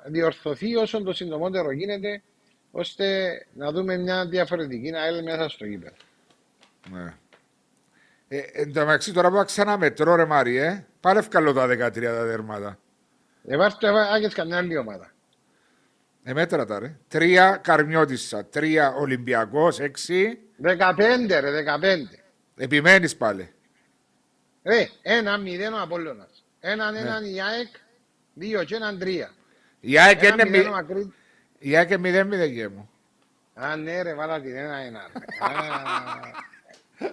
διορθωθεί 0.06 0.76
όσο 0.76 1.04
το 1.04 1.14
συντομότερο 1.14 1.72
γίνεται 1.72 2.22
ώστε 2.72 3.38
να 3.54 3.72
δούμε 3.72 3.98
μια 3.98 4.26
διαφορετική 4.26 4.90
να 4.90 5.06
έλθει 5.06 5.24
μέσα 5.24 5.50
στο 5.50 5.66
γήπεδο. 5.66 5.96
Ναι. 6.92 7.14
Ε, 8.28 8.40
εν 8.54 8.74
τω 8.74 8.80
μεταξύ 8.80 9.14
τώρα 9.14 9.32
που 9.32 9.44
ξαναμετρώ 9.46 10.16
ρε 10.16 10.26
Μάριε, 10.26 10.86
πάλι 11.08 11.20
ευκαλώ 11.20 11.54
τα 11.54 11.66
13 11.66 12.02
τα 12.02 12.26
δέρματα. 12.26 12.80
Εβάστε 13.48 13.88
άγιες 13.88 14.34
καμιά 14.34 14.58
άλλη 14.58 14.78
ομάδα. 14.78 15.12
Ε, 16.24 16.34
μέτρα 16.34 16.66
τα 16.66 16.80
ρε. 16.80 16.98
Τρία 17.08 17.60
Καρμιώτισσα, 17.64 18.46
τρία 18.46 18.94
Ολυμπιακός, 18.94 19.80
έξι. 19.80 20.40
Δεκαπέντε 20.58 21.40
ρε, 21.40 21.52
δεκαπέντε. 21.52 22.24
Επιμένεις 22.58 23.16
πάλι. 23.16 23.54
Ρε, 24.64 24.90
ένα 25.02 25.38
μηδέν 25.38 25.74
ο 25.74 25.82
Απόλλωνας. 25.82 26.46
Έναν 26.60 26.94
ναι. 26.94 27.00
έναν 27.00 27.26
η 27.26 27.42
ΑΕΚ, 27.42 27.76
δύο 28.34 28.64
και 28.64 28.76
έναν 28.76 29.00
τρία. 29.00 29.32
Η 29.80 30.00
ΑΕΚ 30.00 30.22
είναι 30.22 30.46
μηδέν. 30.46 31.14
Η 31.60 31.78
ΑΕΚ 31.78 31.90
είναι 31.90 31.98
μηδέν 31.98 32.28
μηδέν 32.28 32.54
και 32.54 32.68
μου. 32.68 32.90
Α, 33.54 33.76
ναι 33.76 34.02
ρε, 34.02 34.14
βάλα 34.14 34.42
την 34.42 34.56
ένα 34.56 34.76
ένα. 34.76 35.02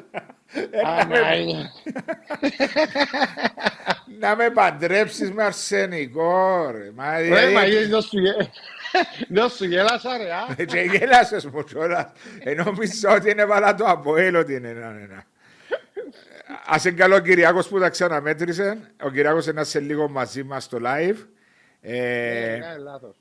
Να 4.20 4.36
με 4.36 4.50
παντρέψεις 4.50 5.30
με 5.32 5.44
αρσενικό 5.44 6.70
ρε. 6.70 6.90
Μα 6.94 7.18
δηλαδή- 7.18 7.54
δεν 9.28 9.48
σου 9.48 9.64
γέλασα 9.64 10.16
ρε. 10.18 10.28
Ε, 10.56 10.64
και 10.64 10.80
γέλασες 10.80 11.44
μου 11.46 11.64
κιόλας. 11.64 12.06
Ενώ 12.38 12.72
μισό 12.78 13.10
ότι 13.12 13.30
είναι 13.30 13.44
βάλα 13.44 13.74
το 13.74 13.84
αποέλ 13.84 14.34
ότι 14.34 14.54
είναι 14.54 14.68
ένα. 14.68 15.24
Ας 16.66 16.84
είναι 16.84 16.96
καλό 16.96 17.16
ο 17.16 17.18
Κυριάκος 17.18 17.68
που 17.68 17.78
τα 17.78 17.88
ξαναμέτρησε. 17.88 18.78
Ο 19.02 19.10
Κυριάκος 19.10 19.46
είναι 19.46 19.64
σε 19.64 19.80
λίγο 19.80 20.08
μαζί 20.08 20.42
μας 20.42 20.64
στο 20.64 20.78
live. 20.84 21.16
Ε, 21.80 22.58
ναι, 22.60 22.76
λάθος. 22.78 23.16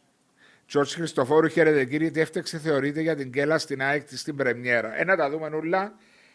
Τζορτ 0.68 0.90
Χριστοφόρου, 0.90 1.48
χαίρετε 1.48 1.86
κύριε. 1.86 2.12
Τι 2.12 2.20
έφταξε 2.20 2.58
θεωρείτε 2.58 3.02
για 3.02 3.16
την 3.16 3.32
Κέλα 3.32 3.58
στην 3.58 3.82
ΑΕΚ 3.82 4.08
στην 4.12 4.36
Πρεμιέρα. 4.36 5.00
Ένα 5.00 5.16
τα 5.16 5.30
δούμε 5.30 5.50
νουλά. 5.50 5.94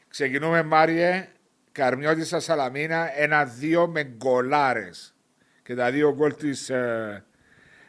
Ξεκινούμε 0.08 0.62
Μάριε, 0.62 1.28
Καρμιώτησα 1.72 2.40
Σαλαμίνα, 2.40 3.20
ένα-δύο 3.20 3.86
με 3.86 4.02
γκολάρες. 4.02 5.14
Και 5.62 5.74
τα 5.74 5.90
δύο 5.90 6.14
γκολ 6.14 6.34
της 6.34 6.70
ε, 6.70 7.24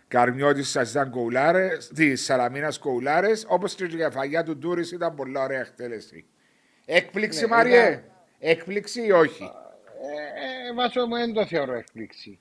Καρμιώτησα 0.08 0.82
ήταν 0.82 1.10
γκολάρε, 1.10 1.78
της 1.96 2.24
Σαλαμίνας 2.24 2.80
γκολάρε, 2.80 3.32
όπως 3.48 3.76
και 3.76 3.84
η 3.84 3.88
κεφαλιά 3.88 4.44
του 4.44 4.58
Ντούρις 4.58 4.92
ήταν 4.92 5.16
πολύ 5.16 5.38
ωραία 5.38 5.60
εκτέλεση. 5.60 6.26
Έκπληξη, 6.86 7.42
ναι, 7.42 7.48
Μάριε; 7.48 7.88
Ήταν... 7.88 8.04
Έκπληξη 8.40 9.06
ή 9.06 9.12
όχι; 9.12 9.44
Ε, 9.44 10.70
ε, 10.70 10.74
βάσο 10.74 11.06
μου 11.06 11.16
δεν 11.16 11.34
το 11.34 11.46
θεωρώ 11.46 11.74
έκπληξη. 11.74 12.40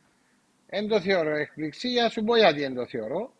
Δεν 0.66 0.88
το 0.88 1.00
θεωρώ 1.00 1.36
έκπληξη, 1.36 1.88
για 1.88 2.08
σου 2.08 2.24
πω 2.24 2.36
γιατί 2.36 2.60
δεν 2.60 2.74
το 2.74 2.86
θεωρώ. 2.86 3.32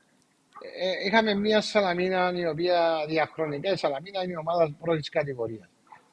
Ε, 0.81 1.07
είχαμε 1.07 1.35
μια 1.35 1.61
Σαλαμίνα 1.61 2.33
η 2.35 2.47
οποία 2.47 3.05
διαχρονικά 3.09 3.73
η 3.73 3.77
Σαλαμίνα 3.77 4.23
είναι 4.23 4.33
η 4.33 4.37
ομάδα 4.37 4.77
πρώτης 4.81 5.09
κατηγορίας. 5.09 5.69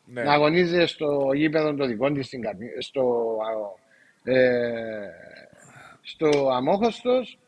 Ναι. 0.06 0.24
Να 0.24 0.34
αγωνίζεται 0.34 0.86
στο 0.86 1.32
γήπεδο 1.34 1.74
των 1.74 1.88
δικών 1.88 2.14
της 2.14 2.30
στο, 2.80 3.38
ε, 4.24 5.10
στο 6.02 6.50
Αμόχωστος, 6.50 7.40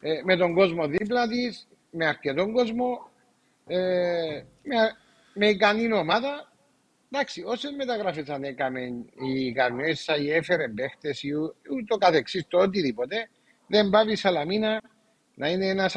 ε, 0.00 0.20
με 0.24 0.36
τον 0.36 0.54
κόσμο 0.54 0.86
δίπλα 0.86 1.28
της, 1.28 1.68
με 1.90 2.06
αρκετόν 2.06 2.52
κόσμο, 2.52 3.10
ε, 3.66 4.42
με, 4.62 4.76
με 5.34 5.48
ικανή 5.48 5.92
ομάδα. 5.92 6.52
Εντάξει, 7.10 7.42
όσες 7.46 7.72
μεταγραφές 7.76 8.28
αν 8.28 8.42
έκαμε 8.42 8.80
η 9.34 9.52
Καρμιέσσα, 9.52 10.16
η 10.16 10.32
έφερε 10.32 10.68
παίχτες 10.68 11.22
ή 11.22 11.32
ούτω 11.70 11.96
καθεξής, 11.96 12.46
το 12.48 12.58
οτιδήποτε, 12.58 13.28
δεν 13.66 13.90
πάει 13.90 14.12
η 14.12 14.16
Σαλαμίνα 14.16 14.82
να 15.34 15.48
είναι 15.48 15.66
ένας 15.66 15.96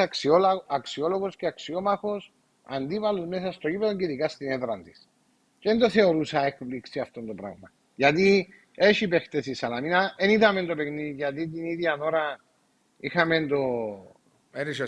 αξιόλογος 0.67 1.35
και 1.35 1.47
αξιόμαχος 1.47 2.33
αντίβαλο 2.63 3.25
μέσα 3.25 3.51
στο 3.51 3.67
γήπεδο 3.67 3.95
και 3.95 4.03
ειδικά 4.03 4.27
στην 4.27 4.51
έδρα 4.51 4.81
της. 4.81 5.09
Και 5.65 5.71
δεν 5.71 5.79
το 5.79 5.89
θεωρούσα 5.89 6.45
έκπληξη 6.45 6.99
αυτό 6.99 7.21
το 7.21 7.33
πράγμα. 7.33 7.71
Γιατί 7.95 8.47
έχει 8.75 9.07
παίχτες 9.07 9.45
η 9.45 9.53
Σαλαμίνα, 9.53 10.15
δεν 10.17 10.29
είδαμε 10.29 10.63
το 10.63 10.75
παιχνίδι 10.75 11.11
γιατί 11.11 11.47
την 11.47 11.65
ίδια 11.65 11.97
ώρα 11.99 12.39
είχαμε 12.97 13.45
το, 13.45 13.57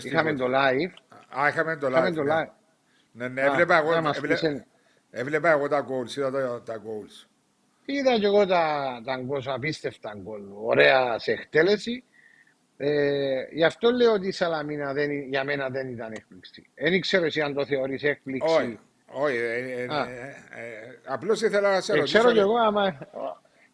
είχαμε 0.04 0.34
το 0.34 0.46
live. 0.46 0.90
Α, 1.40 1.48
είχαμε 1.48 1.76
το 1.76 1.86
live. 1.86 2.12
Το 2.14 2.22
ναι. 2.22 2.34
live. 2.34 2.48
Ναι, 3.12 3.28
ναι, 3.28 3.40
έβλεπα 3.40 3.76
εγώ, 3.76 3.94
έβλεπα, 3.94 4.66
έβλεπα 5.10 5.50
εγώ 5.50 5.68
τα 5.68 5.86
goals, 5.88 6.16
είδα 6.16 6.30
τα, 6.30 6.62
τα 6.62 6.82
goals. 6.82 7.26
Είδα 7.84 8.18
και 8.18 8.26
εγώ 8.26 8.46
τα, 8.46 9.00
τα 9.04 9.20
goals, 9.28 9.44
απίστευτα 9.46 10.14
goals, 10.16 10.64
ωραία 10.64 11.18
σε 11.18 11.32
εκτέλεση. 11.32 12.04
Ε, 12.76 13.42
γι' 13.50 13.64
αυτό 13.64 13.90
λέω 13.90 14.12
ότι 14.12 14.26
η 14.26 14.32
Σαλαμίνα 14.32 14.92
δεν, 14.92 15.10
για 15.10 15.44
μένα 15.44 15.68
δεν 15.68 15.88
ήταν 15.88 16.12
έκπληξη. 16.12 16.66
Δεν 16.74 17.00
ξέρω 17.00 17.24
εσύ 17.24 17.40
αν 17.40 17.54
το 17.54 17.66
θεωρείς 17.66 18.02
έκπληξη. 18.02 18.54
Όχι, 18.54 18.78
όχι. 19.12 19.36
Ε, 19.36 19.82
ε, 19.82 19.84
ε, 19.84 20.98
απλώς 21.04 21.42
ήθελα 21.42 21.72
να 21.72 21.80
σε 21.80 21.94
ρωτήσω. 21.94 22.18
Ξέρω 22.18 22.32
κι 22.32 22.38
εγώ, 22.38 22.56
άμα... 22.56 22.98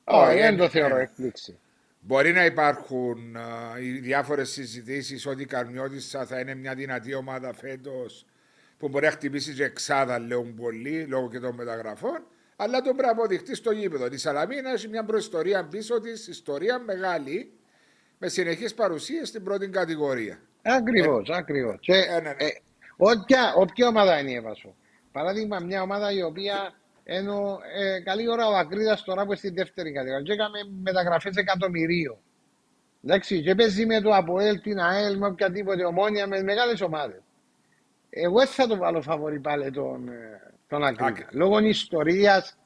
Όχι, 0.05 0.39
δεν 0.39 0.57
το 0.57 0.69
θεωρώ 0.69 0.97
έκπληξη. 0.97 1.59
Μπορεί 2.01 2.33
να 2.33 2.45
υπάρχουν 2.45 3.37
οι 3.81 3.91
διάφορες 3.91 4.51
συζητήσεις 4.51 5.27
ότι 5.27 5.43
η 5.43 5.47
Καρμιώτησα 5.47 6.27
θα 6.27 6.41
είναι 6.41 6.55
μια 6.55 6.75
δυνατή 6.75 7.15
ομάδα 7.15 7.53
φέτος 7.53 8.27
που 8.79 8.89
μπορεί 8.89 9.05
να 9.05 9.11
χτυπήσει 9.11 9.55
και 9.55 9.65
εξάδα, 9.65 10.19
λέω 10.19 10.43
πολύ, 10.43 11.07
λόγω 11.07 11.29
και 11.29 11.39
των 11.39 11.55
μεταγραφών. 11.55 12.25
Αλλά 12.57 12.81
το 12.81 12.83
πρέπει 12.83 13.03
να 13.03 13.11
αποδειχτεί 13.11 13.55
στο 13.55 13.71
γήπεδο. 13.71 14.07
Η 14.07 14.17
Σαλαμίνα 14.17 14.71
έχει 14.71 14.89
μια 14.89 15.05
προϊστορία 15.05 15.65
πίσω 15.65 16.01
της, 16.01 16.29
ιστορία 16.29 16.79
μεγάλη, 16.79 17.53
με 18.19 18.29
συνεχείς 18.29 18.75
παρουσίες 18.75 19.29
στην 19.29 19.45
πρώτη 19.45 19.69
κατηγορία. 19.69 20.39
Ακριβώς, 20.63 21.29
ε, 21.29 21.35
ακριβώς. 21.37 21.77
Και 21.81 21.93
ε, 21.93 22.21
ναι, 22.21 22.21
ναι. 22.21 22.35
ε, 22.39 22.49
όποια, 22.97 23.55
όποια 23.57 23.89
ομάδα 23.89 24.19
είναι 24.19 24.31
η 24.31 24.35
Εύασο. 24.35 24.75
Παράδειγμα, 25.15 25.59
μια 25.61 25.83
ομάδα 25.83 26.13
η 26.13 26.23
οποία 26.23 26.75
ενώ 27.05 27.59
ε, 27.75 28.01
καλή 28.01 28.29
ώρα 28.31 28.49
ο 28.49 28.55
Ακρίδας 28.57 29.03
τώρα 29.03 29.25
που 29.25 29.35
στην 29.35 29.55
δεύτερη 29.55 29.93
κατηγορία. 29.93 30.23
Και 30.23 30.33
έκαμε 30.33 30.59
μεταγραφές 30.83 31.37
εκατομμυρίων. 31.37 32.17
Εντάξει, 33.05 33.43
και 33.43 33.55
παίζει 33.55 33.87
με 33.87 34.01
το 34.01 34.15
Αποέλ, 34.15 34.61
την 34.61 34.81
ΑΕΛ, 34.81 35.19
με 35.19 35.27
οποιαδήποτε 35.27 35.85
ομόνια, 35.85 36.27
με 36.27 36.43
μεγάλες 36.43 36.81
ομάδες. 36.81 37.21
Εγώ 38.11 38.39
δεν 38.39 38.47
θα 38.47 38.67
το 38.67 38.77
βάλω 38.77 39.03
φαβορή 39.03 39.39
πάλι 39.39 39.71
τον, 39.71 40.09
ε, 40.09 40.53
τον 40.69 40.85
Ακρίδα. 40.85 41.29
Λόγω 41.31 41.59
ιστορίας, 41.59 42.57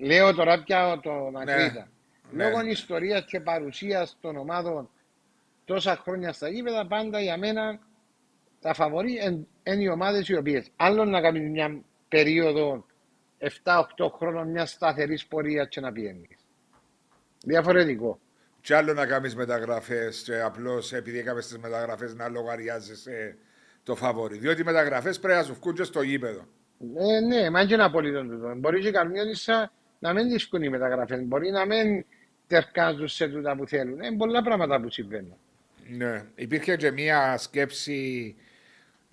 λέω 0.00 0.34
τώρα 0.34 0.62
πια 0.62 1.00
τον 1.02 1.32
ναι. 1.32 1.52
Ακρίδα. 1.52 1.88
Ναι. 2.30 2.44
Λόγω 2.44 2.64
ιστορίας 2.64 3.24
και 3.24 3.40
παρουσίας 3.40 4.16
των 4.20 4.36
ομάδων 4.36 4.90
τόσα 5.64 5.96
χρόνια 5.96 6.32
στα 6.32 6.48
γήπεδα, 6.48 6.86
πάντα 6.86 7.20
για 7.20 7.36
μένα 7.36 7.78
τα 8.64 8.74
φαβορή 8.74 9.18
είναι 9.62 9.82
οι 9.82 9.88
ομάδες 9.88 10.28
οι 10.28 10.36
οποίες 10.36 10.66
άλλο 10.76 11.04
να 11.04 11.20
κάνουν 11.20 11.50
μια 11.50 11.80
περίοδο 12.08 12.86
7-8 13.64 14.10
χρόνων 14.16 14.50
μια 14.50 14.66
σταθερής 14.66 15.26
πορεία 15.26 15.64
και 15.64 15.80
να 15.80 15.92
πιένεις. 15.92 16.36
Διαφορετικό. 17.44 18.18
Και 18.60 18.74
άλλο 18.74 18.92
να 18.92 19.06
κάνεις 19.06 19.36
μεταγραφές, 19.36 20.30
απλώς 20.44 20.92
επειδή 20.92 21.18
έκαμες 21.18 21.46
τις 21.46 21.58
μεταγραφές 21.58 22.14
να 22.14 22.28
λογαριάζεσαι 22.28 23.36
το 23.82 23.94
φαβορή. 23.94 24.38
Διότι 24.38 24.60
οι 24.60 24.64
μεταγραφές 24.64 25.18
πρέπει 25.18 25.38
να 25.38 25.44
σου 25.44 25.56
βγουν 25.60 25.74
και 25.74 25.82
στο 25.82 26.02
γήπεδο. 26.02 26.44
Ε, 26.96 27.20
ναι, 27.20 27.50
μα 27.50 27.64
και 27.64 27.74
ένα 27.74 27.84
απολύτω 27.84 28.22
τούτο. 28.22 28.54
Μπορεί 28.56 28.80
και 28.80 28.90
καμία 28.90 29.22
να 29.98 30.12
μην 30.12 30.28
δυσκούν 30.28 30.62
οι 30.62 30.68
μεταγραφές. 30.68 31.22
Μπορεί 31.24 31.50
να 31.50 31.66
μην 31.66 32.04
τερκάζουν 32.46 33.08
σε 33.08 33.28
τούτα 33.28 33.56
που 33.56 33.66
θέλουν. 33.66 34.02
Είναι 34.02 34.16
πολλά 34.16 34.42
πράγματα 34.42 34.80
που 34.80 34.90
συμβαίνουν. 34.90 35.36
Ναι. 35.88 36.24
Υπήρχε 36.34 36.76
και 36.76 36.90
μία 36.90 37.38
σκέψη 37.38 38.36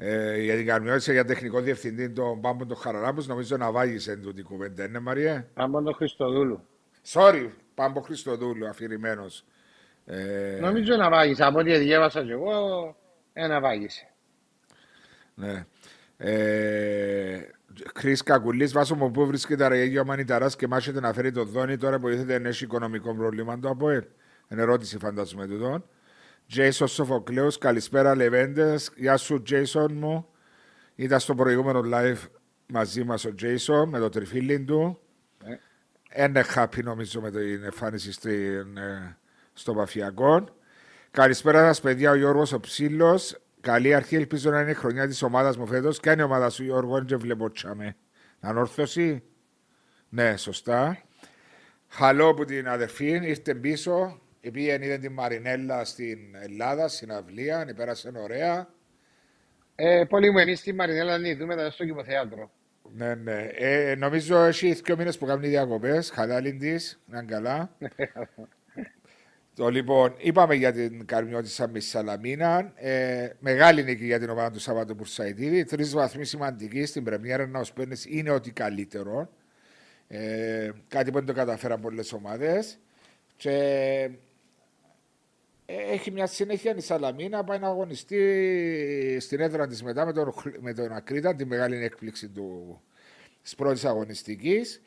ε, 0.03 0.41
για 0.41 0.55
την 0.55 0.65
καρμιότητα 0.65 1.11
για 1.11 1.25
τεχνικό 1.25 1.59
διευθυντή 1.59 2.09
τον 2.09 2.41
Πάμπον 2.41 2.67
τον 2.67 2.77
Χαραλάμπους. 2.77 3.27
Νομίζω 3.27 3.57
να 3.57 3.71
βάγεις 3.71 4.07
εν 4.07 4.21
τούτη 4.21 4.41
κουβέντα, 4.41 4.87
ναι 4.87 4.99
Μαρία; 4.99 5.47
Πάμπον 5.53 5.83
τον 5.83 5.93
Χριστοδούλου. 5.93 6.67
Sorry, 7.07 7.49
Πάμπον 7.75 8.03
Χριστοδούλου, 8.03 8.67
αφηρημένος. 8.67 9.45
Ε... 10.05 10.57
Νομίζω 10.61 10.95
να 10.95 11.09
βάγεις. 11.09 11.41
Από 11.41 11.59
ό,τι 11.59 11.77
διέβασα 11.77 12.23
και 12.23 12.31
εγώ, 12.31 12.95
ένα 13.33 13.59
βάγισε. 13.59 14.07
Ναι. 15.35 15.65
Ε, 16.17 17.39
Κρι 17.93 18.13
Κακουλής, 18.13 18.73
βάσο 18.73 18.95
μου 18.95 19.11
που 19.11 19.25
βρίσκεται 19.25 19.65
αργία 19.65 20.03
Μανιταρά 20.03 20.49
και 20.57 20.67
μάχεται 20.67 20.99
να 20.99 21.13
φέρει 21.13 21.31
το 21.31 21.43
δόνι 21.43 21.77
τώρα 21.77 21.99
που 21.99 22.07
ήρθε 22.07 22.39
να 22.39 22.47
έχει 22.47 22.63
οικονομικό 22.63 23.15
πρόβλημα 23.15 23.59
το 23.59 23.69
ΑΠΟΕΛ. 23.69 24.03
Είναι 24.47 24.61
ερώτηση 24.61 24.97
φαντάζομαι 24.97 25.47
του 25.47 25.57
τον. 26.51 26.61
Τζέισον 26.61 26.87
Σοφοκλέο, 26.87 27.51
καλησπέρα 27.59 28.15
Λεβέντες. 28.15 28.91
Γεια 28.95 29.17
σου, 29.17 29.41
Τζέισον 29.41 29.93
μου. 29.93 30.27
Ήταν 30.95 31.19
στο 31.19 31.35
προηγούμενο 31.35 31.81
live 31.93 32.29
μαζί 32.67 33.03
μας 33.03 33.25
ο 33.25 33.33
Τζέισον 33.35 33.89
με 33.89 33.99
το 33.99 34.09
τριφύλι 34.09 34.63
του. 34.63 34.99
Ένα 36.09 36.39
ε. 36.39 36.45
happy 36.55 36.83
νομίζω 36.83 37.21
με 37.21 37.31
την 37.31 37.63
εμφάνιση 37.63 38.11
στην, 38.11 38.77
ε, 38.77 39.17
στο 39.53 39.73
Παφιακό. 39.73 40.45
Καλησπέρα 41.11 41.65
σας, 41.65 41.81
παιδιά. 41.81 42.11
Ο 42.11 42.15
Γιώργος 42.15 42.51
ο 42.53 42.59
Ψήλος. 42.59 43.41
Καλή 43.61 43.93
αρχή, 43.93 44.15
ελπίζω 44.15 44.51
να 44.51 44.61
είναι 44.61 44.71
η 44.71 44.73
χρονιά 44.73 45.07
της 45.07 45.21
ομάδας 45.21 45.57
μου 45.57 45.67
φέτος. 45.67 45.99
Ποια 45.99 46.11
είναι 46.11 46.21
η 46.21 46.25
ομάδα 46.25 46.49
σου, 46.49 46.63
Γιώργο, 46.63 47.03
δεν 47.03 47.19
βλέπω 47.19 47.51
τσάμε. 47.51 47.95
Ανόρθωση. 48.39 49.23
Ναι, 50.09 50.37
σωστά. 50.37 51.01
Χαλό 51.87 52.27
από 52.27 52.45
την 52.45 52.69
αδερφή, 52.69 53.07
ήρθε 53.07 53.55
πίσω. 53.55 54.21
Πήγαινε 54.49 54.85
είδε 54.85 54.97
την 54.97 55.11
Μαρινέλα 55.11 55.85
στην 55.85 56.19
Ελλάδα, 56.41 56.87
στην 56.87 57.11
αυλία, 57.11 57.73
πέρασε 57.75 58.11
ωραία. 58.15 58.73
Ε, 59.75 60.03
πολύ 60.09 60.31
μου, 60.31 60.37
εμείς 60.37 60.61
τη 60.61 60.73
Μαρινέλα 60.73 61.21
την 61.21 61.37
δούμε 61.37 61.55
μετά 61.55 61.71
στο 61.71 61.85
κυποθέατρο. 61.85 62.51
Ναι, 62.93 63.15
ναι. 63.15 63.49
Ε, 63.53 63.95
νομίζω 63.95 64.43
έχει 64.43 64.73
δύο 64.73 64.97
μήνες 64.97 65.17
που 65.17 65.25
κάνουν 65.25 65.41
διακοπές. 65.41 66.09
Χαλάλιν 66.09 66.59
της, 66.59 66.99
να 67.05 67.23
καλά. 67.23 67.75
Το 69.55 69.69
λοιπόν, 69.69 70.13
είπαμε 70.17 70.55
για 70.55 70.73
την 70.73 71.05
Καρμιώτησα 71.05 71.67
με 71.67 71.79
Σαλαμίνα. 71.79 72.71
Ε, 72.75 73.29
μεγάλη 73.39 73.83
νίκη 73.83 74.05
για 74.05 74.19
την 74.19 74.29
ομάδα 74.29 74.51
του 74.51 74.59
Σαββάτου 74.59 74.95
Πουρσαϊτίδη. 74.95 75.63
Τρεις 75.63 75.93
βαθμοί 75.93 76.25
σημαντικοί 76.25 76.85
στην 76.85 77.03
Πρεμιέρα 77.03 77.47
να 77.47 77.63
σου 77.63 77.73
παίρνει 77.73 77.95
είναι 78.07 78.29
ότι 78.29 78.51
καλύτερο. 78.51 79.29
Ε, 80.07 80.69
κάτι 80.87 81.11
που 81.11 81.17
δεν 81.17 81.25
το 81.25 81.33
καταφέραν 81.33 81.81
πολλές 81.81 82.13
ομάδες. 82.13 82.79
Και 83.35 84.09
έχει 85.91 86.11
μια 86.11 86.27
συνέχεια 86.27 86.75
η 86.75 86.81
Σαλαμίνα 86.81 87.43
πάει 87.43 87.59
να 87.59 87.67
αγωνιστεί 87.67 89.17
στην 89.19 89.39
έδρα 89.39 89.67
της 89.67 89.83
μετά 89.83 90.05
με 90.05 90.13
τον, 90.13 90.33
με 90.59 90.73
τον 90.73 90.91
Ακρίτα, 90.91 91.35
τη 91.35 91.45
μεγάλη 91.45 91.83
έκπληξη 91.83 92.31
της 93.41 93.55
πρώτης 93.55 93.85
αγωνιστικής. 93.85 94.81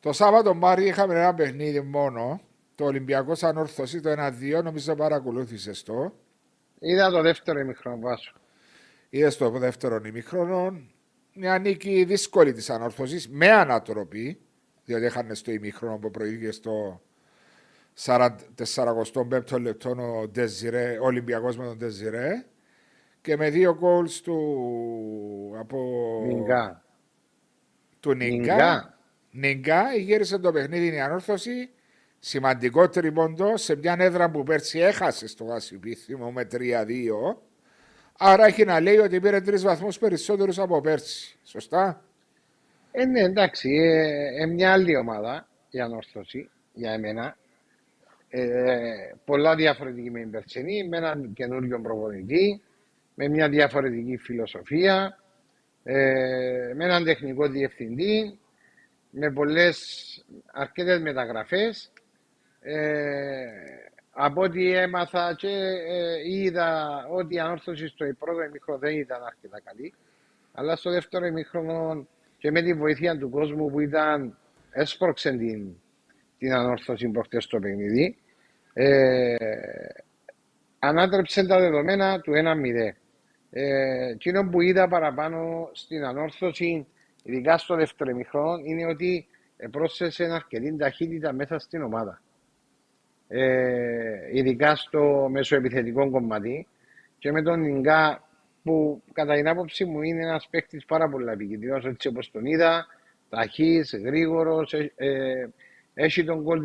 Το 0.00 0.12
Σάββατο 0.12 0.54
Μάρι 0.54 0.86
είχαμε 0.86 1.14
ένα 1.14 1.34
παιχνίδι 1.34 1.80
μόνο. 1.80 2.40
Το 2.74 2.84
Ολυμπιακό 2.84 3.32
Ανόρθωση, 3.40 4.00
το 4.00 4.10
1-2, 4.10 4.62
νομίζω 4.62 4.94
παρακολούθησες 4.94 5.82
το. 5.82 6.14
Είδα 6.78 7.10
το 7.10 7.22
δεύτερο 7.22 7.58
ημιχρόνο 7.58 7.98
βάσο. 8.00 8.32
Είδες 9.08 9.36
το 9.36 9.50
δεύτερο 9.50 10.00
ημιχρόνο. 10.06 10.80
Μια 11.34 11.58
νίκη 11.58 12.04
δύσκολη 12.04 12.52
της 12.52 12.70
Ανόρθωσης 12.70 13.28
με 13.28 13.50
ανατροπή, 13.50 14.40
διότι 14.84 15.04
είχαν 15.04 15.34
στο 15.34 15.52
ημιχρόνο 15.52 15.98
που 15.98 16.10
προήγησε 16.10 16.52
στο 16.52 17.02
45ο 17.96 19.60
λεπτό 19.60 19.90
ο, 19.90 20.28
Ντεζιρέ, 20.28 20.98
ο 20.98 21.04
Ολυμπιακός 21.04 21.56
με 21.56 21.64
τον 21.64 21.76
Ντεζιρέ 21.76 22.44
και 23.20 23.36
με 23.36 23.50
δύο 23.50 23.76
γκολς 23.78 24.20
του 24.20 24.36
από... 25.58 25.78
Νιγκά. 26.26 26.84
Του 28.00 28.14
Νιγκά. 28.14 28.98
Νιγκά 29.30 29.94
γύρισε 29.94 30.38
το 30.38 30.52
παιχνίδι 30.52 30.94
η 30.94 31.00
ανόρθωση 31.00 31.70
σημαντικό 32.18 32.88
τρίποντο 32.88 33.56
σε 33.56 33.76
μια 33.76 33.96
έδρα 33.98 34.30
που 34.30 34.42
πέρσι 34.42 34.78
έχασε 34.78 35.28
στο 35.28 35.44
Γασιπίθυμο 35.44 36.30
με 36.30 36.48
3-2 36.52 36.56
άρα 38.22 38.46
έχει 38.46 38.64
να 38.64 38.80
λέει 38.80 38.96
ότι 38.96 39.20
πήρε 39.20 39.40
τρεις 39.40 39.62
βαθμούς 39.62 39.98
περισσότερους 39.98 40.58
από 40.58 40.80
πέρσι. 40.80 41.38
Σωστά; 41.42 42.04
Ε, 42.92 43.04
ναι, 43.04 43.20
εντάξει. 43.20 43.68
Ε, 43.70 44.42
ε, 44.42 44.46
μια 44.46 44.72
άλλη 44.72 44.96
ομάδα 44.96 45.48
η 45.70 45.80
ανόρθωση 45.80 46.50
για 46.72 46.92
εμένα 46.92 47.36
ε, 48.30 49.12
πολλά 49.24 49.54
διαφορετική 49.54 50.10
με 50.10 50.20
την 50.20 50.30
Περσινή, 50.30 50.88
με 50.88 50.96
έναν 50.96 51.32
καινούριο 51.32 51.80
προπονητή, 51.80 52.62
με 53.14 53.28
μια 53.28 53.48
διαφορετική 53.48 54.16
φιλοσοφία, 54.16 55.18
ε, 55.82 56.72
με 56.74 56.84
έναν 56.84 57.04
τεχνικό 57.04 57.48
διευθυντή, 57.48 58.38
με 59.10 59.30
πολλές 59.30 59.78
αρκετές 60.52 61.00
μεταγραφές. 61.00 61.92
Ε, 62.60 63.44
από 64.10 64.42
ό,τι 64.42 64.72
έμαθα 64.72 65.34
και 65.34 65.48
ε, 65.88 66.30
είδα 66.30 66.88
ότι 67.10 67.34
η 67.34 67.38
ανόρθωση 67.38 67.86
στο 67.86 68.06
πρώτο 68.18 68.42
ημίχρονο 68.42 68.78
δεν 68.78 68.96
ήταν 68.96 69.22
αρκετά 69.22 69.60
καλή, 69.64 69.94
αλλά 70.52 70.76
στο 70.76 70.90
δεύτερο 70.90 71.26
ημίχρονο 71.26 72.06
και 72.38 72.50
με 72.50 72.62
τη 72.62 72.74
βοήθεια 72.74 73.18
του 73.18 73.30
κόσμου 73.30 73.70
που 73.70 73.80
ήταν 73.80 74.36
έσπρωξε 74.70 75.30
την, 75.30 75.76
την 76.40 76.52
ανόρθωση 76.52 77.08
προχτές 77.08 77.44
στο 77.44 77.58
παιχνίδι, 77.58 78.16
ε, 78.72 79.34
ανάτρεψε 80.78 81.46
τα 81.46 81.58
δεδομένα 81.58 82.20
του 82.20 82.32
1-0. 82.34 82.96
Ε, 83.50 84.08
εκείνο 84.10 84.48
που 84.50 84.60
είδα 84.60 84.88
παραπάνω 84.88 85.70
στην 85.72 86.04
ανόρθωση, 86.04 86.86
ειδικά 87.22 87.58
στο 87.58 87.74
δεύτερο 87.76 88.10
ημιχρόνο, 88.10 88.58
είναι 88.64 88.86
ότι 88.86 89.26
πρόσθεσε 89.70 90.24
αρκετή 90.24 90.76
ταχύτητα 90.76 91.32
μέσα 91.32 91.58
στην 91.58 91.82
ομάδα. 91.82 92.22
Ε, 93.28 94.28
ειδικά 94.32 94.76
στο 94.76 95.28
μεσοεπιθετικό 95.30 96.10
κομμάτι 96.10 96.66
και 97.18 97.32
με 97.32 97.42
τον 97.42 97.60
Νιγκά 97.60 98.28
που 98.62 99.02
κατά 99.12 99.34
την 99.34 99.48
άποψη 99.48 99.84
μου 99.84 100.02
είναι 100.02 100.22
ένας 100.22 100.48
παίκτης 100.50 100.84
πάρα 100.84 101.08
πολύ 101.08 101.30
επικίνδυνος 101.30 101.84
έτσι 101.84 102.08
όπως 102.08 102.30
τον 102.30 102.44
είδα, 102.44 102.86
ταχύς, 103.28 103.94
γρήγορος, 104.04 104.72
ε, 104.72 104.92
ε, 104.96 105.48
έχει 105.94 106.24
τον 106.24 106.42
κόλ 106.42 106.62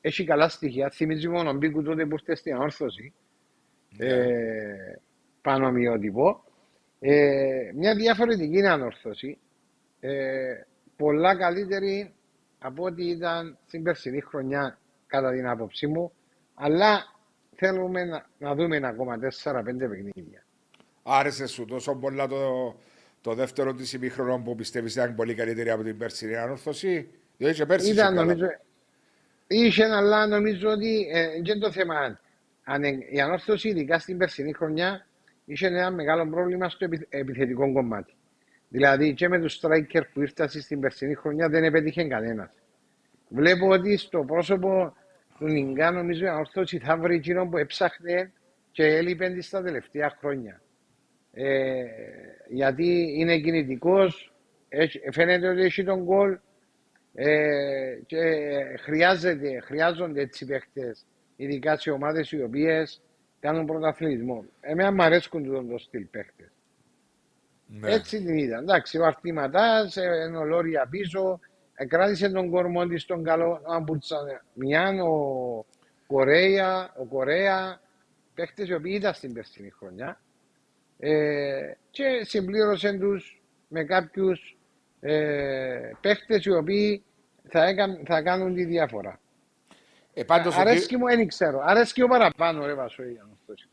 έχει 0.00 0.24
καλά 0.24 0.48
στοιχεία. 0.48 0.90
Θυμίζει 0.90 1.28
μόνο 1.28 1.52
μπήκου 1.52 1.82
τότε 1.82 2.06
που 2.06 2.14
ήρθε 2.14 2.34
στην 2.34 2.56
όρθωση. 2.56 3.12
Yeah. 3.92 3.96
Ναι. 3.96 4.06
Ε, 4.06 5.00
πάνω 5.42 5.70
μειότυπο. 5.70 6.44
Ε, 7.00 7.70
μια 7.74 7.94
διαφορετική 7.94 8.66
ανόρθωση. 8.66 9.38
Ε, 10.00 10.54
πολλά 10.96 11.36
καλύτερη 11.36 12.14
από 12.58 12.84
ό,τι 12.84 13.08
ήταν 13.08 13.58
στην 13.66 13.82
περσινή 13.82 14.20
χρονιά 14.20 14.78
κατά 15.06 15.32
την 15.32 15.48
άποψή 15.48 15.86
μου. 15.86 16.12
Αλλά 16.54 17.02
θέλουμε 17.54 18.04
να, 18.04 18.26
να 18.38 18.54
δούμε 18.54 18.80
ακόμα 18.84 19.18
4-5 19.42 19.64
παιχνίδια. 19.64 20.44
Άρεσε 21.02 21.46
σου 21.46 21.64
τόσο 21.64 21.94
πολλά 21.94 22.26
το, 22.26 22.74
το 23.20 23.34
δεύτερο 23.34 23.74
της 23.74 23.92
ημίχρονο 23.92 24.42
που 24.44 24.54
πιστεύεις 24.54 24.94
ήταν 24.94 25.14
πολύ 25.14 25.34
καλύτερη 25.34 25.70
από 25.70 25.82
την 25.82 25.98
περσινή 25.98 26.36
ανόρθωση; 26.36 27.08
Διότι 27.36 27.54
και 27.54 27.66
πέρσι 27.66 27.90
ήταν, 27.90 28.14
νομίζω, 28.14 28.46
Είχε, 29.46 29.84
αλλά 29.84 30.26
νομίζω 30.26 30.70
ότι 30.70 31.08
ε, 31.12 31.26
δεν 31.44 31.58
το 31.60 31.70
θέμα. 31.70 32.18
Αν, 32.64 32.82
η 33.10 33.20
ανόρθωση, 33.20 33.68
ειδικά 33.68 33.98
στην 33.98 34.18
περσινή 34.18 34.52
χρονιά, 34.52 35.06
είχε 35.44 35.66
ένα 35.66 35.90
μεγάλο 35.90 36.28
πρόβλημα 36.28 36.68
στο 36.68 36.88
επιθετικό 37.08 37.72
κομμάτι. 37.72 38.14
Δηλαδή, 38.68 39.14
και 39.14 39.28
με 39.28 39.40
του 39.40 39.50
striker 39.50 40.02
που 40.12 40.20
ήρθαν 40.20 40.48
στην 40.48 40.80
περσινή 40.80 41.14
χρονιά 41.14 41.48
δεν 41.48 41.64
επέτυχε 41.64 42.04
κανένα. 42.04 42.52
Βλέπω 43.28 43.68
ότι 43.68 43.96
στο 43.96 44.24
πρόσωπο 44.24 44.96
του 45.38 45.46
Νιγκά, 45.46 45.90
νομίζω 45.90 46.24
η 46.24 46.28
ανόρθωση 46.28 46.78
θα 46.78 46.96
βρει 46.96 47.14
εκείνο 47.14 47.46
που 47.46 47.56
έψαχνε 47.56 48.32
και 48.70 48.84
έλειπε 48.84 49.40
στα 49.40 49.62
τελευταία 49.62 50.16
χρόνια. 50.20 50.60
Ε, 51.32 51.84
γιατί 52.48 53.14
είναι 53.18 53.38
κινητικό, 53.38 54.06
φαίνεται 55.10 55.48
ότι 55.48 55.60
έχει 55.60 55.84
τον 55.84 56.04
κόλ, 56.04 56.38
ε, 57.14 57.98
και 58.06 58.20
χρειάζεται, 58.80 59.60
χρειάζονται 59.60 60.20
έτσι 60.20 60.46
παίχτες, 60.46 61.04
ειδικά 61.36 61.78
σε 61.78 61.90
ομάδες 61.90 62.32
οι 62.32 62.42
οποίες 62.42 63.00
κάνουν 63.40 63.66
πρωταθλητισμό. 63.66 64.44
Εμένα 64.60 64.92
μου 64.92 65.02
αρέσκουν 65.02 65.44
τον 65.44 65.68
το 65.68 65.78
στυλ 65.78 66.04
παίχτες. 66.04 66.48
Ναι. 67.66 67.92
Έτσι 67.92 68.24
την 68.24 68.36
είδα. 68.36 68.58
Εντάξει, 68.58 68.98
ο 68.98 69.04
Αρτήματά, 69.04 69.86
ενώ 70.24 70.44
Λόρια 70.44 70.86
πίσω, 70.90 71.40
κράτησε 71.88 72.30
τον 72.30 72.50
κορμό 72.50 72.86
της 72.86 73.02
στον 73.02 73.22
καλό 73.24 73.60
Αμπουτσαμιάν, 73.66 75.00
ο 75.00 75.64
Κορέα, 76.06 76.92
ο 76.96 77.04
Κορέα, 77.04 77.80
παίχτες 78.34 78.68
οι 78.68 78.74
οποίοι 78.74 78.92
ήταν 78.96 79.14
στην 79.14 79.32
περσινή 79.32 79.70
χρονιά. 79.70 80.20
Ε, 80.98 81.72
και 81.90 82.04
συμπλήρωσε 82.22 82.92
τους 82.92 83.42
με 83.68 83.84
κάποιους 83.84 84.53
ε, 85.06 85.90
παίχτες 86.00 86.44
οι 86.44 86.50
οποίοι 86.50 87.02
θα, 87.48 87.64
έκαν, 87.64 88.02
θα 88.06 88.22
κάνουν 88.22 88.54
τη 88.54 88.64
διαφορά. 88.64 89.20
Ε, 90.14 90.24
πάντως 90.24 90.56
Αρέσκει 90.56 90.96
μου, 90.96 91.06
δεν 91.06 91.28
ξέρω. 91.28 91.60
Αρέσκει 91.64 92.02
ο 92.02 92.06
παραπάνω, 92.06 92.66
ρε 92.66 92.74
Βασόη, 92.74 93.20
ανόρθωση. 93.22 93.68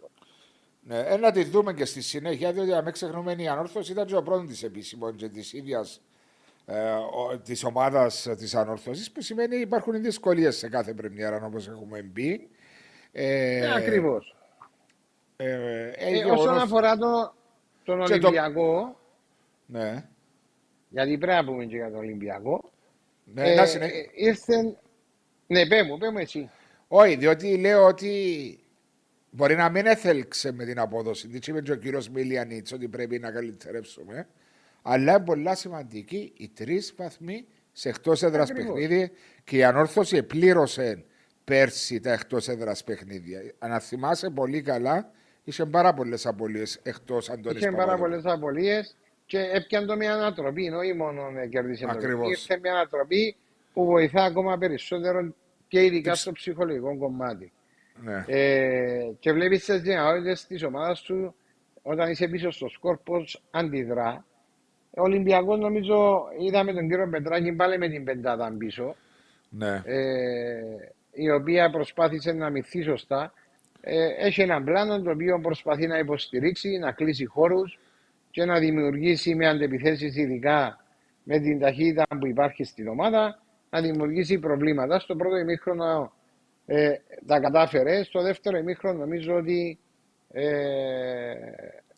Ναι, 0.83 0.97
ε, 0.97 1.17
να 1.17 1.31
τη 1.31 1.43
δούμε 1.43 1.73
και 1.73 1.85
στη 1.85 2.01
συνέχεια, 2.01 2.51
διότι 2.51 2.73
αν 2.73 2.91
ξεχνούμε 2.91 3.35
η 3.37 3.47
ανόρθωση 3.47 3.91
ήταν 3.91 4.05
και 4.05 4.15
ο 4.15 4.23
πρώτος 4.23 4.47
της 4.47 4.63
επίσημος 4.63 5.13
και 5.15 5.29
της 5.29 5.53
ίδιας 5.53 6.01
ε, 6.65 6.95
της 7.43 7.63
ομάδας 7.63 8.27
της 8.37 8.55
ανόρθωσης, 8.55 9.11
που 9.11 9.21
σημαίνει 9.21 9.55
υπάρχουν 9.57 10.01
δυσκολίες 10.01 10.57
σε 10.57 10.69
κάθε 10.69 10.93
πρεμιέρα 10.93 11.45
όπως 11.45 11.67
έχουμε 11.67 12.01
μπει. 12.01 12.49
Ε, 13.11 13.57
ε, 13.57 13.73
Ακριβώς. 13.73 14.35
Ε, 15.35 15.51
ε, 15.51 16.19
ε, 16.19 16.25
όσον 16.25 16.57
αφορά 16.57 16.97
το, 16.97 17.33
τον 17.83 18.01
Ολυμπιακό. 18.01 18.81
Το... 18.81 18.97
Ναι. 19.65 20.05
Γιατί 20.91 21.17
πρέπει 21.17 21.37
να 21.37 21.45
πούμε 21.45 21.65
και 21.65 21.75
για 21.75 21.89
τον 21.89 21.99
Ολυμπιακό. 21.99 22.71
Ναι, 23.23 23.51
ε, 23.51 23.55
να 23.55 23.61
ε, 23.61 23.91
ήρθε... 24.13 24.77
Ναι, 25.47 25.67
πέ 25.67 25.83
μου, 25.83 25.97
πέ 25.97 26.11
μου 26.11 26.17
εσύ. 26.17 26.49
Όχι, 26.87 27.15
διότι 27.15 27.57
λέω 27.57 27.85
ότι 27.85 28.59
μπορεί 29.29 29.55
να 29.55 29.69
μην 29.69 29.85
έθελξε 29.85 30.51
με 30.51 30.65
την 30.65 30.79
απόδοση. 30.79 31.27
Τι 31.27 31.51
είπε 31.51 31.61
και 31.61 31.71
ο 31.71 31.75
κύριος 31.75 32.09
Μιλιανίτς 32.09 32.71
ότι 32.71 32.87
πρέπει 32.87 33.19
να 33.19 33.31
καλυτερεύσουμε. 33.31 34.27
Αλλά 34.81 35.15
είναι 35.15 35.23
πολύ 35.25 35.55
σημαντική 35.55 36.33
οι 36.37 36.49
τρεις 36.49 36.93
βαθμοί 36.97 37.45
σε 37.71 37.89
εκτός 37.89 38.23
έδρας 38.23 38.51
παιχνίδι 38.51 39.11
και 39.43 39.57
η 39.57 39.63
ανόρθωση 39.63 40.17
επλήρωσε 40.17 41.05
πέρσι 41.43 41.99
τα 41.99 42.11
εκτός 42.11 42.47
έδρας 42.47 42.83
παιχνίδια. 42.83 43.39
Αν 43.59 43.79
θυμάσαι 43.79 44.29
πολύ 44.29 44.61
καλά, 44.61 45.11
είχε 45.43 45.65
πάρα 45.65 45.93
πολλές 45.93 46.25
απολύες 46.25 46.79
εκτός 46.83 47.29
Αντώνης 47.29 47.61
Είχε 47.61 47.71
πάρα 47.71 47.97
πολλές 47.97 48.25
απολύες 48.25 48.95
και 49.31 49.49
έπιαν 49.53 49.85
το 49.85 49.95
μια 49.95 50.13
ανατροπή, 50.13 50.69
όχι 50.69 50.93
μόνο 50.93 51.21
κερδίσει 51.49 51.85
το 51.85 52.27
Ήρθε 52.29 52.59
μια 52.61 52.71
ανατροπή 52.71 53.35
που 53.73 53.85
βοηθά 53.85 54.23
ακόμα 54.23 54.57
περισσότερο 54.57 55.33
και 55.67 55.83
ειδικά 55.83 56.15
στο 56.15 56.31
ψυχολογικό 56.31 56.97
κομμάτι. 56.97 57.51
Ναι. 58.03 58.23
Ε, 58.27 59.11
και 59.19 59.31
βλέπεις 59.31 59.65
τις 59.65 59.81
δυνατότητες 59.81 60.45
της 60.45 60.63
ομάδας 60.63 60.99
σου 60.99 61.35
όταν 61.81 62.09
είσαι 62.09 62.27
πίσω 62.27 62.51
στο 62.51 62.67
σκορ 62.67 62.97
πώ 62.97 63.25
αντιδρά. 63.51 64.25
Ο 64.89 65.01
Ολυμπιακός 65.01 65.59
νομίζω 65.59 66.27
είδαμε 66.39 66.73
τον 66.73 66.89
κύριο 66.89 67.09
Πετράκη 67.09 67.51
πάλι 67.51 67.77
με 67.77 67.89
την 67.89 68.03
πεντάδα 68.03 68.55
πίσω. 68.57 68.95
Ναι. 69.49 69.81
Ε, 69.85 70.61
η 71.11 71.31
οποία 71.31 71.69
προσπάθησε 71.69 72.31
να 72.31 72.49
μυθεί 72.49 72.81
σωστά. 72.81 73.33
Ε, 73.81 74.07
έχει 74.17 74.41
έναν 74.41 74.63
πλάνο 74.63 75.01
το 75.01 75.11
οποίο 75.11 75.39
προσπαθεί 75.39 75.87
να 75.87 75.97
υποστηρίξει, 75.97 76.77
να 76.77 76.91
κλείσει 76.91 77.25
χώρους 77.25 77.79
και 78.31 78.45
να 78.45 78.59
δημιουργήσει 78.59 79.35
με 79.35 79.47
αντεπιθέσεις 79.47 80.15
ειδικά 80.15 80.85
με 81.23 81.39
την 81.39 81.59
ταχύτητα 81.59 82.05
που 82.19 82.27
υπάρχει 82.27 82.63
στην 82.63 82.87
ομάδα 82.87 83.41
να 83.69 83.81
δημιουργήσει 83.81 84.39
προβλήματα. 84.39 84.99
Στο 84.99 85.15
πρώτο 85.15 85.37
ημίχρονο 85.37 86.13
ε, 86.65 86.93
τα 87.25 87.39
κατάφερε. 87.39 88.03
Στο 88.03 88.21
δεύτερο 88.21 88.57
ημίχρονο 88.57 88.97
νομίζω 88.99 89.35
ότι 89.35 89.79
ε, 90.31 90.45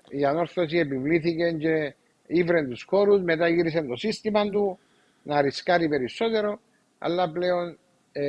η 0.10 0.26
ανόρθωση 0.26 0.78
επιβλήθηκε 0.78 1.52
και 1.52 1.96
ήβρε 2.28 2.64
τους 2.64 2.84
χώρους. 2.84 3.22
Μετά 3.22 3.48
γύρισε 3.48 3.82
το 3.82 3.96
σύστημα 3.96 4.50
του 4.50 4.80
να 5.24 5.42
ρισκάρει 5.42 5.88
περισσότερο, 5.88 6.60
αλλά 6.98 7.32
πλέον 7.32 7.78
ε, 8.12 8.24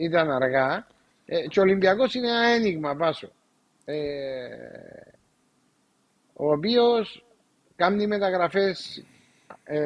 ήταν 0.00 0.30
αργά. 0.30 0.86
Ε, 1.26 1.46
και 1.46 1.58
ο 1.58 1.62
Ολυμπιακός 1.62 2.14
είναι 2.14 2.28
ένα 2.28 2.46
ένιγμα 2.46 2.96
πάσο. 2.96 3.32
Ε, 3.84 3.96
ο 6.40 6.52
οποίος 6.52 7.24
κάνει 7.76 8.06
μεταγραφές, 8.06 9.04
ε, 9.64 9.78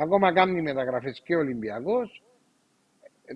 ακόμα 0.00 0.32
κάνει 0.32 0.62
μεταγραφές 0.62 1.20
και 1.24 1.34
ο 1.34 1.38
Ολυμπιακός. 1.38 2.22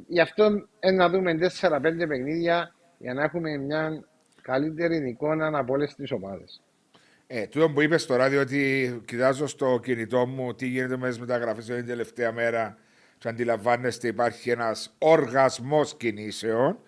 Γι' 0.07 0.21
αυτό 0.21 0.51
να 0.95 1.09
δούμε 1.09 1.35
4-5 1.35 2.07
παιχνίδια 2.09 2.75
για 2.99 3.15
να 3.15 3.23
έχουμε 3.23 3.57
μια 3.57 4.05
καλύτερη 4.43 5.09
εικόνα 5.09 5.59
από 5.59 5.73
όλες 5.73 5.95
τις 5.95 6.11
ομάδες. 6.11 6.63
Ε, 7.27 7.47
τούτο 7.47 7.71
που 7.71 7.81
είπες 7.81 8.03
στο 8.03 8.17
ράδιο 8.17 8.41
ότι 8.41 9.03
κοιτάζω 9.05 9.47
στο 9.47 9.81
κινητό 9.83 10.27
μου 10.27 10.55
τι 10.55 10.67
γίνεται 10.67 10.97
με 10.97 11.09
τις 11.09 11.19
μεταγραφές 11.21 11.65
την 11.65 11.87
τελευταία 11.87 12.33
μέρα 12.33 12.79
και 13.19 13.29
αντιλαμβάνεστε 13.29 14.09
υπάρχει 14.09 14.51
ένας 14.51 14.95
οργασμός 14.99 15.97
κινήσεων 15.97 16.79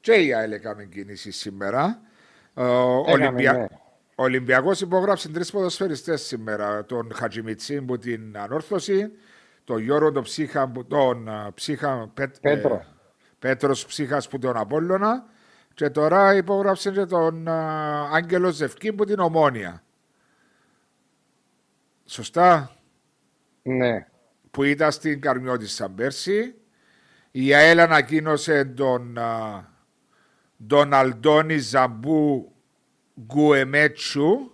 και 0.00 0.12
η 0.12 0.34
ΑΕΛ 0.34 0.52
έκαμε 0.52 0.84
κίνηση 0.84 1.30
σήμερα. 1.30 2.00
Ο 2.54 2.64
Ολυμπια... 3.10 3.52
ναι. 3.52 3.66
Ολυμπιακός 4.14 4.80
υπόγραψε 4.80 5.28
τρεις 5.28 5.50
ποδοσφαιριστές 5.50 6.22
σήμερα. 6.22 6.84
Τον 6.84 7.14
Χατζημιτσίν 7.14 7.86
που 7.86 7.98
την 7.98 8.38
ανόρθωση, 8.38 9.10
τον 9.64 9.78
Γιώργο 9.82 10.12
τον 10.12 10.22
Ψύχα, 10.22 10.72
τον 10.88 11.28
Ψύχα 11.54 12.10
Πέτ... 12.14 12.36
Πέτρο. 12.40 12.74
Ε, 12.74 12.86
Πέτρος 13.38 13.86
Ψύχας 13.86 14.28
που 14.28 14.38
τον 14.38 14.56
Απόλλωνα 14.56 15.24
και 15.74 15.90
τώρα 15.90 16.34
υπόγραψε 16.34 16.90
και 16.90 17.04
τον 17.04 17.48
Άγγελο 18.12 18.50
Ζευκή 18.50 18.92
που 18.92 19.04
την 19.04 19.18
Ομόνια. 19.18 19.82
Σωστά; 22.04 22.76
Ναι. 23.62 24.06
Που 24.50 24.62
ήταν 24.62 24.92
στην 24.92 25.20
Καρμιώτη 25.20 25.66
σαν 25.66 25.94
πέρσι. 25.94 26.54
Η 27.30 27.54
ΑΕΛ 27.54 27.80
ανακοίνωσε 27.80 28.64
τον 28.64 29.18
τον 30.66 30.92
Αλντόνι 30.92 31.58
Ζαμπού 31.58 32.53
Γκουεμέτσου. 33.20 34.50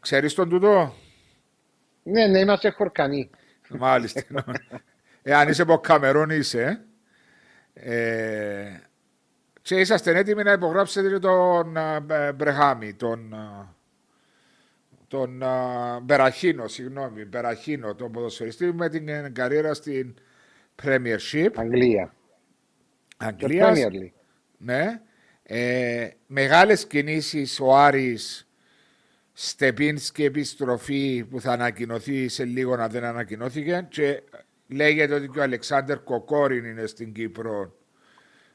Ξέρεις 0.00 0.34
τον 0.34 0.48
τούτο; 0.48 0.94
Ναι, 2.02 2.26
ναι, 2.26 2.38
είμαστε 2.38 2.70
χορκανοί. 2.70 3.30
Μάλιστα. 3.68 4.22
Εάν 5.22 5.48
είσαι 5.48 5.62
από 5.62 5.78
Καμερών 5.78 6.30
είσαι. 6.30 6.84
Ε, 7.74 8.80
και 9.62 9.80
είσαστε 9.80 10.18
έτοιμοι 10.18 10.42
να 10.42 10.52
υπογράψετε 10.52 11.18
τον 11.18 11.76
Μπρεχάμι, 12.34 12.94
τον, 12.94 13.34
τον 15.08 15.42
Μπεραχίνο, 16.02 16.68
συγγνώμη, 16.68 17.24
Μπεραχίνο, 17.24 17.94
τον 17.94 18.12
ποδοσφαιριστή 18.12 18.72
με 18.72 18.88
την 18.88 19.34
καριέρα 19.34 19.74
στην 19.74 20.14
Premiership. 20.82 21.50
Αγγλία. 21.54 22.14
Αγγλίας. 23.16 23.78
Ναι. 24.58 25.00
Ε, 25.48 26.08
μεγάλες 26.26 26.86
κινήσεις 26.86 27.60
ο 27.60 27.76
Άρης 27.76 28.48
Στεπίνσκι 29.32 30.24
επιστροφή 30.24 31.26
που 31.30 31.40
θα 31.40 31.52
ανακοινωθεί 31.52 32.28
σε 32.28 32.44
λίγο 32.44 32.76
να 32.76 32.88
δεν 32.88 33.04
ανακοινώθηκε 33.04 33.86
και 33.88 34.22
λέγεται 34.68 35.14
ότι 35.14 35.28
και 35.28 35.38
ο 35.38 35.42
Αλεξάνδρ 35.42 35.96
Κοκόριν 35.96 36.64
είναι 36.64 36.86
στην 36.86 37.12
Κύπρο 37.12 37.74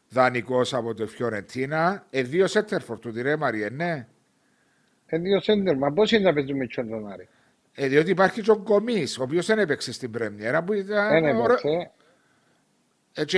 δανεικός 0.10 0.73
από 0.73 0.93
το 0.93 1.08
Φιωρεντίνα. 1.08 2.06
Ε, 2.10 2.21
δύο 2.21 2.47
σέντερφορ 2.47 2.99
του 2.99 3.12
τη 3.12 3.38
Μαριέ, 3.38 3.69
ναι. 3.69 4.08
Ε, 5.06 5.17
δύο 5.17 5.41
σέντερ, 5.41 5.77
μα 5.77 5.91
πώς 5.91 6.12
είναι 6.12 6.23
να 6.23 6.34
παίζουμε 6.34 6.67
με 6.75 6.84
τον 6.84 7.12
Άρη; 7.12 7.27
Ε, 7.73 7.88
διότι 7.88 8.10
υπάρχει 8.12 8.41
και 8.41 8.51
ο 8.51 8.58
Κομή, 8.58 9.04
ο 9.19 9.23
οποίος 9.23 9.45
δεν 9.45 9.60
έπαιξε 9.60 9.93
στην 9.93 10.12
Πρέμιερα 10.12 10.63
που 10.63 10.73
ήταν. 10.73 11.10
Δεν 11.10 11.25
έπαιξε. 11.25 11.91
Έτσι, 13.13 13.38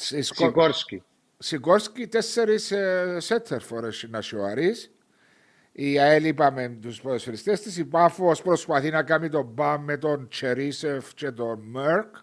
Σικόρσκι. 0.00 1.02
Σικόρσκι 1.38 2.06
τέσσερις 2.06 2.72
σέτερ 3.16 3.60
φορές 3.60 4.06
να 4.10 4.22
σιωαρείς. 4.22 4.90
Η 5.72 5.98
ΑΕΛ 5.98 6.24
είπαμε 6.24 6.78
τους 6.82 7.00
ποδοσφαιριστές 7.00 7.60
της. 7.60 7.76
Η 7.76 7.84
Πάφος 7.84 8.42
προσπαθεί 8.42 8.90
να 8.90 9.02
κάνει 9.02 9.28
τον 9.28 9.44
μπαμ 9.44 9.84
με 9.84 9.96
τον 9.96 10.28
Τσερίσεφ 10.28 11.14
και 11.14 11.30
τον 11.30 11.60
Μέρκ. 11.60 12.14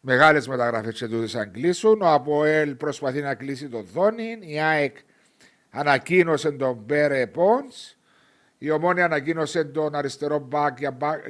Μεγάλες 0.00 0.48
μεταγραφές 0.48 0.98
και 0.98 1.08
τούτες 1.08 1.34
αν 1.34 1.50
κλείσουν. 1.50 2.02
Ο 2.02 2.12
Αποέλ 2.12 2.74
προσπαθεί 2.74 3.20
να 3.20 3.34
κλείσει 3.34 3.68
τον 3.68 3.84
Δόνιν. 3.92 4.42
Η 4.42 4.60
ΑΕΚ 4.60 4.96
ανακοίνωσε 5.70 6.50
τον 6.50 6.82
Μπέρε 6.86 7.26
Πόντς. 7.26 7.98
Η 8.58 8.70
Ομόνια 8.70 9.04
ανακοίνωσε 9.04 9.64
τον 9.64 9.94
αριστερό 9.94 10.38
μπακ 10.38 10.78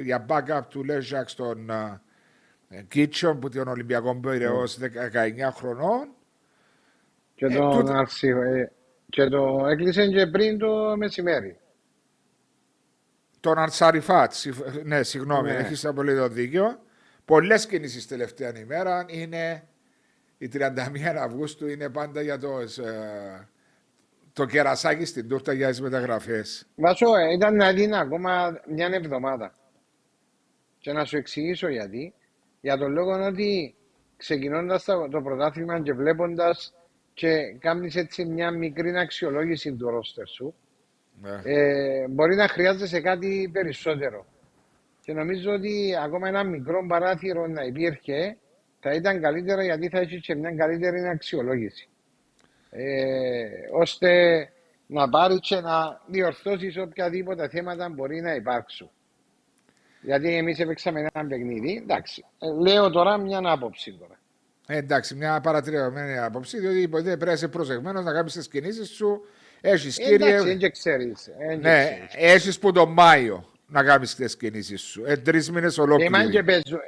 για 0.01 0.25
backup 0.29 0.61
του 0.69 0.83
Λέζακ 0.83 1.29
στον 1.29 1.71
Κίτσον 2.87 3.39
που 3.39 3.49
τον 3.49 3.67
Ολυμπιακό 3.67 4.15
Πυραιό 4.15 4.63
19 4.63 4.67
χρονών. 5.53 6.09
Και 7.35 7.45
ε, 7.45 7.55
τον 7.55 8.07
ε, 8.21 8.71
και 9.09 9.25
το 9.25 9.65
έκλεισε 9.67 10.07
και 10.07 10.27
πριν 10.27 10.57
το 10.57 10.97
μεσημέρι. 10.97 11.57
Τον 13.39 13.57
Αρσαριφάτ, 13.57 14.33
ναι, 14.83 15.03
συγγνώμη, 15.03 15.51
ναι. 15.51 15.57
έχεις 15.57 15.85
απολύτως 15.85 16.33
δίκιο. 16.33 16.79
Πολλές 17.25 17.65
κινήσεις 17.65 18.07
τελευταία 18.07 18.59
ημέρα 18.59 19.05
είναι 19.07 19.67
η 20.37 20.49
31 20.53 20.69
Αυγούστου 21.19 21.67
είναι 21.67 21.89
πάντα 21.89 22.21
για 22.21 22.37
το 22.37 22.59
ε, 22.59 23.47
το 24.33 24.45
κερασάκι 24.45 25.05
στην 25.05 25.27
τούρτα 25.27 25.53
για 25.53 25.69
τις 25.69 25.81
μεταγραφές. 25.81 26.67
Βάσο, 26.75 27.15
ε, 27.15 27.33
ήταν 27.33 27.55
να 27.55 27.73
δίνει 27.73 27.97
ακόμα 27.97 28.61
μια 28.67 28.89
εβδομάδα. 28.91 29.53
Και 30.77 30.93
να 30.93 31.05
σου 31.05 31.17
εξηγήσω 31.17 31.67
γιατί. 31.67 32.13
Για 32.63 32.77
τον 32.77 32.91
λόγο 32.91 33.25
ότι 33.25 33.75
ξεκινώντας 34.17 34.83
το 34.83 35.21
πρωτάθλημα 35.23 35.81
και 35.81 35.93
βλέποντας 35.93 36.73
και 37.13 37.55
κάνεις 37.59 37.95
έτσι 37.95 38.25
μια 38.25 38.51
μικρή 38.51 38.97
αξιολόγηση 38.97 39.75
του 39.75 39.89
ρόστερ 39.89 40.27
σου, 40.27 40.55
ναι. 41.21 41.41
ε, 41.43 42.07
μπορεί 42.07 42.35
να 42.35 42.47
χρειάζεσαι 42.47 43.01
κάτι 43.01 43.49
περισσότερο. 43.53 44.25
Και 45.01 45.13
νομίζω 45.13 45.51
ότι 45.51 45.95
ακόμα 46.03 46.27
ένα 46.27 46.43
μικρό 46.43 46.85
παράθυρο 46.87 47.47
να 47.47 47.63
υπήρχε 47.63 48.37
θα 48.79 48.91
ήταν 48.93 49.21
καλύτερα 49.21 49.63
γιατί 49.63 49.89
θα 49.89 49.99
έχεις 49.99 50.21
και 50.21 50.35
μια 50.35 50.55
καλύτερη 50.55 51.07
αξιολόγηση 51.07 51.87
ε, 52.69 53.45
ώστε 53.71 54.09
να 54.87 55.09
πάρεις 55.09 55.39
και 55.41 55.59
να 55.59 56.01
διορθώσεις 56.07 56.77
οποιαδήποτε 56.77 57.49
θέματα 57.49 57.89
μπορεί 57.89 58.21
να 58.21 58.35
υπάρξουν. 58.35 58.89
Γιατί 60.03 60.35
εμείς 60.35 60.59
έπαιξαμε 60.59 60.99
ένα 60.99 61.27
παιχνίδι. 61.27 61.79
Εντάξει, 61.83 62.25
ε, 62.39 62.47
λέω 62.61 62.89
τώρα 62.89 63.17
μια 63.17 63.41
άποψη 63.43 63.93
τώρα. 63.99 64.19
Ε, 64.67 64.77
εντάξει, 64.77 65.15
μια 65.15 65.41
παρατηρημένη 65.41 66.17
άποψη, 66.17 66.59
διότι 66.59 66.87
πρέπει 66.87 67.25
να 67.25 67.31
είσαι 67.31 67.47
προσεγμένος 67.47 68.03
να 68.03 68.13
κάνεις 68.13 68.33
τις 68.33 68.47
κινήσεις 68.47 68.89
σου. 68.89 69.25
Έχεις 69.61 69.97
ε, 69.97 70.03
κύριε. 70.03 70.27
Εντάξει, 70.27 70.55
δεν 70.55 70.71
ξέρεις. 70.71 71.29
Ναι, 71.59 72.07
έχεις 72.11 72.59
που 72.59 72.71
τον 72.71 72.91
Μάιο 72.91 73.51
να 73.67 73.83
κάνεις 73.83 74.15
τις 74.15 74.37
κινήσεις 74.37 74.81
σου. 74.81 75.03
Ε, 75.05 75.17
Τρεις 75.17 75.51
μήνες 75.51 75.77
ολόκληροι. 75.77 76.11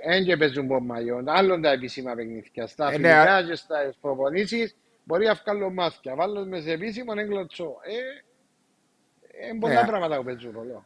Δεν 0.06 0.24
και 0.24 0.38
παίζουν 0.38 0.66
από 0.66 0.80
Μάιο. 0.80 1.24
Άλλον 1.26 1.62
τα 1.62 1.72
επίσημα 1.72 2.14
παιχνίδια. 2.14 2.68
Στα 2.68 2.92
ε, 2.92 2.98
ναι, 2.98 3.14
φιλικά 3.14 3.44
και 3.48 3.56
στα 3.56 3.94
προπονήσεις 4.02 4.76
Μπορεί 5.06 5.26
να 5.26 5.34
βγάλω 5.34 5.70
μάθηκια, 5.70 6.16
βάλω 6.16 6.46
μες 6.46 6.64
σε 6.64 6.72
επίσημο, 6.72 7.14
δεν 7.14 7.28
κλωτσώ. 7.28 7.76
Ε, 7.82 9.50
ε, 9.50 9.58
πολλά 9.60 9.82
ναι. 9.82 9.88
πράγματα 9.88 10.18
που 10.18 10.24
παίζουν 10.24 10.52
ρόλο. 10.52 10.86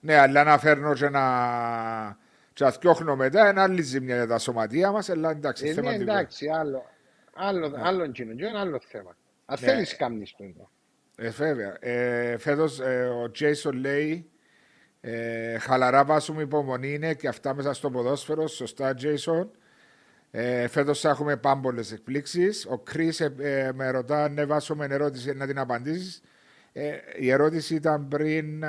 Ναι, 0.00 0.16
αλλά 0.16 0.44
να 0.44 0.58
φέρνω 0.58 0.94
και 0.94 1.08
να 1.08 1.22
τσαθιώχνω 2.52 3.16
μετά, 3.16 3.50
είναι 3.50 3.60
άλλη 3.60 3.82
ζημιά 3.82 4.14
για 4.14 4.26
τα 4.26 4.38
σωματεία 4.38 4.92
μας, 4.92 5.10
αλλά 5.10 5.30
εντάξει, 5.30 5.66
ε, 5.66 5.72
θέμα 5.72 5.90
ναι, 5.90 5.96
εντάξει, 5.96 6.48
άλλο, 6.48 6.84
άλλο, 7.34 7.68
ναι. 7.68 7.80
άλλο 7.82 8.06
κοινό, 8.06 8.30
είναι 8.30 8.58
άλλο 8.58 8.80
θέμα. 8.88 9.16
Αν 9.46 9.58
ναι. 9.60 9.66
θέλεις 9.66 9.96
κάνεις 9.96 10.34
το 10.36 10.44
εδώ. 10.44 10.70
Ε, 11.16 11.28
βέβαια. 11.28 11.76
Ε, 11.80 12.38
φέτος 12.38 12.80
ε, 12.80 13.04
ο 13.22 13.30
Τζέισον 13.30 13.76
λέει 13.76 14.30
ε, 15.00 15.58
χαλαρά 15.58 16.04
βάσουμε 16.04 16.42
υπομονή 16.42 16.92
είναι 16.92 17.14
και 17.14 17.28
αυτά 17.28 17.54
μέσα 17.54 17.72
στο 17.72 17.90
ποδόσφαιρο, 17.90 18.46
σωστά 18.46 18.94
Τζέισον. 18.94 19.50
Ε, 20.30 20.68
Φέτος 20.68 21.00
θα 21.00 21.08
έχουμε 21.08 21.36
πάμπολες 21.36 21.92
εκπλήξεις. 21.92 22.66
Ο 22.70 22.78
Κρι 22.78 23.12
ε, 23.18 23.32
ε, 23.38 23.72
με 23.72 23.90
ρωτά 23.90 24.24
αν 24.24 24.38
έβασουμε 24.38 24.86
ερώτηση 24.90 25.32
να 25.32 25.46
την 25.46 25.58
απαντήσεις. 25.58 26.22
Ε, 26.80 27.02
η 27.16 27.30
ερώτηση 27.30 27.74
ήταν 27.74 28.08
πριν 28.08 28.64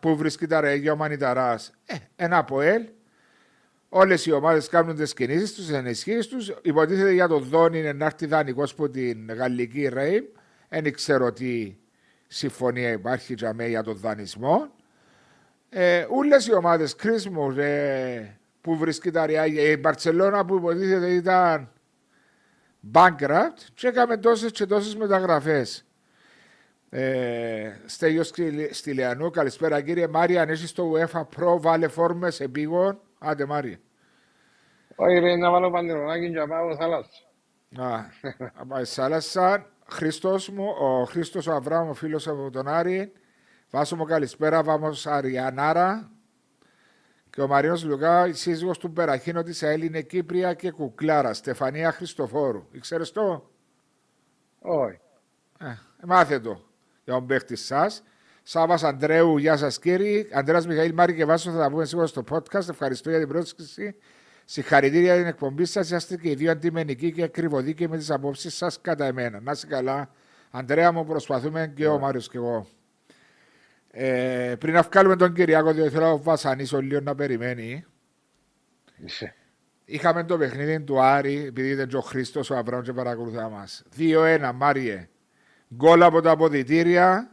πού 0.00 0.16
βρίσκει 0.16 0.46
τα 0.46 0.60
ρεγιό 0.60 0.96
Μανιταράς. 0.96 1.72
Ε, 1.86 1.94
ένα 2.16 2.38
από 2.38 2.60
ελ. 2.60 2.88
Όλες 3.88 4.26
οι 4.26 4.32
ομάδες 4.32 4.68
κάνουν 4.68 4.96
τις 4.96 5.14
κινήσεις 5.14 5.54
τους, 5.54 5.66
τις 5.66 5.74
ενισχύσεις 5.74 6.26
τους. 6.26 6.52
Υποτίθεται 6.62 7.12
για 7.12 7.28
τον 7.28 7.42
Δόνι 7.42 7.78
είναι 7.78 7.92
να 7.92 8.04
έρθει 8.04 8.26
δανεικός 8.26 8.72
από 8.72 8.88
την 8.88 9.32
γαλλική 9.32 9.88
Ρέιμ. 9.88 10.24
Δεν 10.68 10.92
ξέρω 10.92 11.32
τι 11.32 11.76
συμφωνία 12.26 12.90
υπάρχει 12.90 13.34
για 13.68 13.82
τον 13.82 13.96
δανεισμό. 13.96 14.74
Ε, 15.68 16.06
Όλες 16.08 16.46
οι 16.46 16.54
ομάδες, 16.54 16.94
κρίσιμο, 16.94 17.54
που 18.60 18.76
βρίσκει 18.76 19.10
τα 19.10 19.26
ριάγια. 19.26 19.62
Η 19.62 19.76
Μπαρσελόνα 19.76 20.44
που 20.44 20.56
υποτίθεται 20.56 21.10
ήταν 21.10 21.72
bankrupt 22.92 23.58
και 23.74 23.86
έκαμε 23.86 24.16
τόσες 24.16 24.50
και 24.50 24.66
τόσες 24.66 24.96
μεταγραφές. 24.96 25.84
Ε, 26.92 27.80
Στέγιο 27.86 28.22
Στυλιανού, 28.70 29.30
καλησπέρα 29.30 29.80
κύριε 29.80 30.08
Μάρια. 30.08 30.42
Αν 30.42 30.48
είσαι 30.48 30.66
στο 30.66 30.92
UEFA 30.92 31.20
Pro, 31.20 31.60
βάλε 31.60 31.88
φόρμες 31.88 32.40
επίγον. 32.40 33.00
Άντε 33.18 33.46
Μάρια. 33.46 33.78
Όχι, 34.96 35.18
ρε, 35.18 35.36
να 35.36 35.50
βάλω 35.50 35.70
παντελονάκι 35.70 36.30
και 36.30 36.38
να 36.38 36.46
πάω 36.46 36.76
θάλασσα. 36.76 37.10
Α, 37.76 38.66
πάει 38.66 38.84
θάλασσα. 38.84 39.66
Χριστός 39.90 40.48
μου, 40.48 40.66
ο 40.80 41.04
Χρήστο 41.04 41.52
ο 41.52 41.54
Αβράμ, 41.54 41.88
ο 41.88 41.94
φίλος 41.94 42.28
από 42.28 42.50
τον 42.50 42.68
Άρη. 42.68 43.12
Βάσο 43.70 43.96
μου 43.96 44.04
καλησπέρα, 44.04 44.62
βάμος 44.62 45.06
Αριανάρα. 45.06 46.10
Και 47.30 47.40
ο 47.40 47.46
Μαρίνος 47.46 47.84
Λουκά, 47.84 48.26
η 48.26 48.32
σύζυγος 48.32 48.78
του 48.78 48.92
Περαχίνο 48.92 49.42
της 49.42 49.62
Έλληνε 49.62 50.02
Κύπρια 50.02 50.54
και 50.54 50.70
Κουκλάρα, 50.70 51.34
Στεφανία 51.34 51.92
Χριστοφόρου. 51.92 52.66
Ήξερες 52.72 53.12
το; 53.12 53.50
Όχι. 54.58 55.00
Ε, 55.60 55.78
μάθε 56.06 56.40
το 56.40 56.69
για 56.69 56.69
τον 57.10 57.26
παίχτη 57.26 57.56
σας. 57.56 58.02
Σάβα 58.42 58.78
Αντρέου, 58.82 59.38
γεια 59.38 59.56
σας 59.56 59.78
κύριε. 59.78 60.26
Αντρέα 60.32 60.62
Μιχαήλ 60.66 60.94
Μάρη 60.94 61.14
και 61.14 61.24
Βάσο 61.24 61.50
θα 61.50 61.58
τα 61.58 61.70
πούμε 61.70 61.84
σίγουρα 61.84 62.06
στο 62.06 62.24
podcast. 62.30 62.68
Ευχαριστώ 62.68 63.10
για 63.10 63.18
την 63.18 63.28
πρόσκληση. 63.28 63.94
Συγχαρητήρια 64.44 65.12
για 65.12 65.16
την 65.16 65.26
εκπομπή 65.26 65.64
σας. 65.64 65.86
Είσαστε 65.86 66.16
και 66.16 66.30
οι 66.30 66.34
δύο 66.34 66.50
αντιμενικοί 66.50 67.12
και 67.12 67.22
ακριβωδίκοι 67.22 67.88
με 67.88 67.96
τις 67.96 68.10
απόψεις 68.10 68.56
σας 68.56 68.80
κατά 68.80 69.04
εμένα. 69.04 69.40
Να 69.40 69.52
είστε 69.52 69.66
καλά. 69.66 70.10
Αντρέα 70.50 70.92
μου, 70.92 71.04
προσπαθούμε 71.04 71.72
και 71.76 71.86
ο 71.86 71.92
ναι. 71.92 71.98
Μάριος 71.98 72.28
και 72.28 72.36
εγώ. 72.36 72.66
Ε, 73.90 74.54
πριν 74.58 74.74
να 74.74 74.82
βγάλουμε 74.82 75.16
τον 75.16 75.32
Κυριάκο, 75.32 75.72
διότι 75.72 75.90
θέλω 75.90 76.06
να 76.06 76.16
βασανίσω 76.16 76.80
λίγο 76.80 77.00
να 77.00 77.14
περιμένει. 77.14 77.84
Είχαμε 79.84 80.24
το 80.24 80.38
παιχνίδι 80.38 80.80
του 80.80 81.00
Άρη, 81.02 81.44
επειδή 81.46 81.68
ήταν 81.68 81.90
ο 81.94 82.00
Χρήστος 82.00 82.50
ο 82.50 82.56
Αβραάμ 82.56 82.82
και 82.82 82.92
παρακολουθά 82.92 83.48
μας. 83.48 83.82
2-1, 83.98 84.52
Μάριε. 84.54 85.08
Γκολ 85.74 86.02
από 86.02 86.20
τα 86.20 86.30
αποδητήρια. 86.30 87.30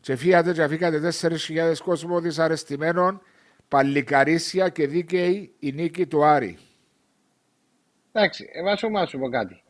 Και 0.00 0.16
φύγατε 0.16 0.52
και 0.52 0.62
αφήκατε 0.62 1.12
4.000 1.20 1.76
κόσμο 1.84 2.20
δυσαρεστημένων. 2.20 3.22
Παλικαρίσια 3.68 4.68
και 4.68 4.86
δίκαιη 4.86 5.54
η 5.58 5.72
νίκη 5.72 6.06
του 6.06 6.24
Άρη. 6.24 6.58
Εντάξει, 8.12 8.48
εβάσω 8.52 8.88
μα 8.88 9.06
σου 9.06 9.18
πω 9.18 9.28
κάτι. 9.28 9.62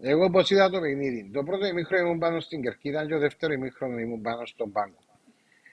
Εγώ 0.00 0.24
όπω 0.24 0.40
είδα 0.48 0.70
το 0.70 0.80
παιχνίδι, 0.80 1.30
το 1.32 1.42
πρώτο 1.42 1.66
ημίχρονο 1.66 2.06
ήμουν 2.06 2.18
πάνω 2.18 2.40
στην 2.40 2.62
κερκίδα 2.62 3.06
και 3.06 3.12
το 3.12 3.18
δεύτερο 3.18 3.52
ημίχρονο 3.52 3.98
ήμουν 3.98 4.20
πάνω 4.20 4.46
στον 4.46 4.72
πάγκο. 4.72 4.98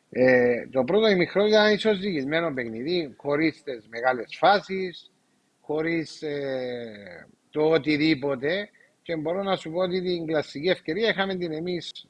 Ε, 0.10 0.68
το 0.68 0.84
πρώτο 0.84 1.08
ημιχρόνιο 1.08 1.50
ήταν 1.50 1.74
ίσως 1.74 1.98
ζυγισμένο 1.98 2.54
παιχνίδι, 2.54 3.14
χωρίς 3.18 3.64
τις 3.64 3.88
μεγάλες 3.88 4.36
φάσεις, 4.40 5.12
χωρίς 5.62 6.22
ε, 6.22 7.28
το 7.50 7.62
οτιδήποτε. 7.62 8.70
Και 9.04 9.16
μπορώ 9.16 9.44
να 9.44 9.56
σου 9.56 9.72
πω 9.72 9.80
ότι 9.80 10.02
την 10.02 10.26
κλασική 10.26 10.68
ευκαιρία 10.68 11.10
είχαμε 11.10 11.36
την 11.36 11.52
εμείς 11.52 12.08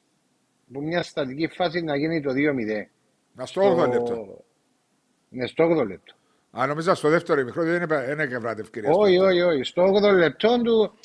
από 0.68 0.80
μια 0.80 1.02
στατική 1.02 1.48
φάση 1.48 1.80
να 1.80 1.96
γίνει 1.96 2.20
το 2.20 2.30
2-0. 2.30 2.86
Να 3.34 3.46
στο 3.46 3.82
8 3.82 3.88
λεπτό. 3.88 4.44
Ναι, 5.28 5.46
στο 5.46 5.64
8 5.64 5.86
λεπτό. 5.86 6.14
Αν 6.50 6.68
νομίζω 6.68 6.94
στο 6.94 7.08
δεύτερο 7.08 7.40
ημιχρόνιο 7.40 7.72
δεν 7.72 7.82
είναι, 7.82 8.12
είναι 8.12 8.26
και 8.26 8.60
ευκαιρία. 8.60 8.90
Όχι, 8.90 9.18
όχι, 9.18 9.40
όχι. 9.40 9.62
Στο 9.62 9.92
8 10.02 10.12
λεπτό 10.12 10.60
του 10.62 10.98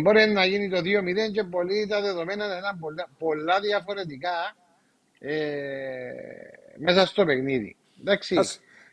μπορεί 0.00 0.26
να 0.26 0.44
γίνει 0.44 0.68
το 0.68 0.78
2-0 0.78 1.32
και 1.32 1.44
πολλοί 1.44 1.86
τα 1.86 2.00
δεδομένα 2.00 2.58
ήταν 2.58 2.78
πολλά, 2.78 3.08
πολλά 3.18 3.60
διαφορετικά 3.60 4.56
ε, 5.18 5.38
μέσα 6.76 7.06
στο 7.06 7.24
παιχνίδι. 7.24 7.76
Εντάξει. 8.00 8.34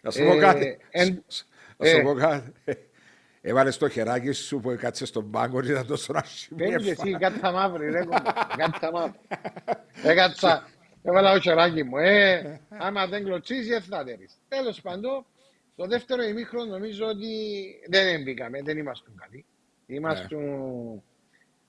Να 0.01 0.11
σου 0.11 0.23
πω 0.25 0.33
ε, 0.33 0.39
κάτι. 0.39 0.77
Να 1.77 1.87
σου 1.87 2.01
πω 2.01 2.13
κάτι. 2.13 2.53
Έβαλες 3.49 3.77
το 3.77 3.89
χεράκι 3.89 4.31
σου 4.31 4.59
που 4.59 4.75
κάτσε 4.79 5.05
στον 5.05 5.31
πάγκο 5.31 5.61
και 5.61 5.71
ήταν 5.71 5.87
τόσο 5.87 6.13
άσχημη. 6.15 6.69
Πέντε 6.69 6.89
εσύ, 6.89 7.11
κάτι 7.11 7.39
θα 7.39 7.51
μαύρη, 7.51 7.91
ρε 7.91 7.99
κάτι 8.61 8.79
θα 8.79 8.91
μαύρη. 8.91 9.19
Έκατσα, 10.03 10.67
έβαλα 11.03 11.33
το 11.33 11.39
χεράκι 11.39 11.83
μου. 11.83 11.97
Ε, 11.97 12.59
άμα 12.69 13.07
δεν 13.07 13.23
κλωτσίσει, 13.23 13.71
έτσι 13.71 13.89
θα 13.89 14.03
τέρεις. 14.03 14.37
Τέλος 14.47 14.81
πάντων, 14.81 15.25
το 15.75 15.85
δεύτερο 15.85 16.23
ημίχρονο 16.23 16.71
νομίζω 16.71 17.05
ότι 17.05 17.27
δεν 17.89 18.07
έμπηκαμε, 18.07 18.61
δεν 18.61 18.77
ήμασταν 18.77 19.13
καλοί. 19.21 19.45
Ήμασταν 19.85 20.39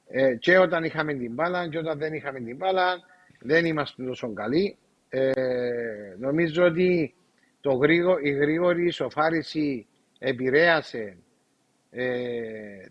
ε, 0.06 0.34
και 0.34 0.58
όταν 0.58 0.84
είχαμε 0.84 1.14
την 1.14 1.32
μπάλα 1.32 1.68
και 1.68 1.78
όταν 1.78 1.98
δεν 1.98 2.12
είχαμε 2.12 2.40
την 2.40 2.56
μπάλα 2.56 2.98
δεν 3.40 3.64
είμαστε 3.64 4.04
τόσο 4.04 4.32
καλοί. 4.32 4.76
Ε, 5.08 5.32
νομίζω 6.18 6.64
ότι 6.64 7.14
το 7.60 7.72
γρήγο, 7.72 8.18
η 8.22 8.30
γρήγορη 8.30 8.86
ισοφάριση 8.86 9.86
επηρέασε 10.18 11.16
ε, 11.90 12.10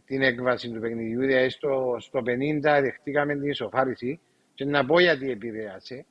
την 0.06 0.22
έκβαση 0.22 0.70
του 0.70 0.80
παιχνιδιού. 0.80 1.20
Δηλαδή 1.20 1.50
στο, 1.50 1.98
στο 2.00 2.20
50 2.20 2.24
δεχτήκαμε 2.62 3.34
την 3.34 3.50
ισοφάριση 3.50 4.20
και 4.54 4.66
να 4.66 4.86
πω 4.86 5.00
γιατί 5.00 5.32
επηρέασε. 5.32 6.06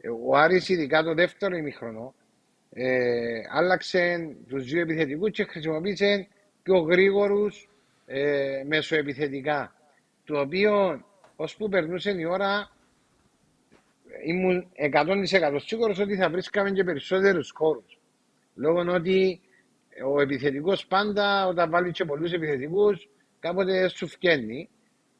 Ε, 0.00 0.08
ο 0.08 0.36
Άρης 0.36 0.68
ειδικά 0.68 1.02
το 1.02 1.14
δεύτερο 1.14 1.56
ημίχρονο 1.56 2.14
ε, 2.70 3.40
άλλαξε 3.50 4.34
τους 4.48 4.64
δύο 4.64 4.80
επιθετικούς 4.80 5.30
και 5.30 5.44
χρησιμοποίησε 5.44 6.28
πιο 6.62 6.78
γρήγορους 6.78 7.68
ε, 8.06 8.62
μεσοεπιθετικά. 8.66 9.74
Το 10.24 10.40
οποίο 10.40 11.04
ώσπου 11.36 11.68
περνούσε 11.68 12.10
η 12.10 12.24
ώρα 12.24 12.70
ήμουν 14.24 14.66
100% 14.92 15.56
σίγουρος 15.56 15.98
ότι 15.98 16.16
θα 16.16 16.30
βρίσκαμε 16.30 16.70
και 16.70 16.84
περισσότερους 16.84 17.52
χώρου. 17.54 17.84
Λόγω 18.54 18.92
ότι 18.92 19.40
ο 20.02 20.20
επιθετικός 20.20 20.86
πάντα, 20.86 21.46
όταν 21.46 21.70
βάλει 21.70 21.90
και 21.90 22.04
πολλούς 22.04 22.32
επιθετικούς, 22.32 23.08
κάποτε 23.40 23.88
σου 23.88 24.06
φκένει. 24.06 24.68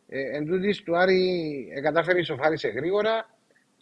Ε, 0.08 0.36
εν 0.36 0.46
τούτης, 0.46 0.82
του 0.82 0.96
Άρη 0.96 1.68
ε, 1.74 1.80
κατάφερε 1.80 2.18
ισοφάρισε 2.18 2.68
γρήγορα. 2.68 3.30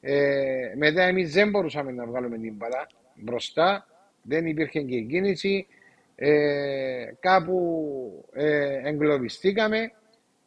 Ε, 0.00 0.72
μετά 0.76 1.02
εμείς 1.02 1.33
δεν 1.33 1.50
μπορούσαμε 1.50 1.92
να 1.92 2.07
βγάλουμε 2.07 2.38
την 2.38 2.55
μπαλά 2.55 2.87
μπροστά. 3.14 3.87
Δεν 4.22 4.46
υπήρχε 4.46 4.81
και 4.81 4.96
η 4.96 5.07
κίνηση. 5.07 5.66
Ε, 6.14 7.05
κάπου 7.20 8.28
ε, 8.33 8.88
εγκλωβιστήκαμε 8.88 9.92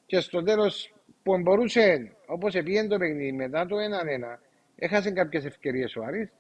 και 0.06 0.20
στο 0.20 0.44
τέλος 0.44 0.94
που 1.24 1.38
μπορούσε, 1.38 2.12
όπως 2.26 2.56
επήγαινε 2.56 2.88
το 2.88 2.98
παιχνίδι 2.98 3.32
μετά 3.32 3.66
το 3.66 3.76
1-1, 3.76 4.38
έχασε 4.76 5.12
κάποιες 5.12 5.46
ευκαιρίες 5.46 5.96
ο 5.96 6.04
Άρης. 6.04 6.32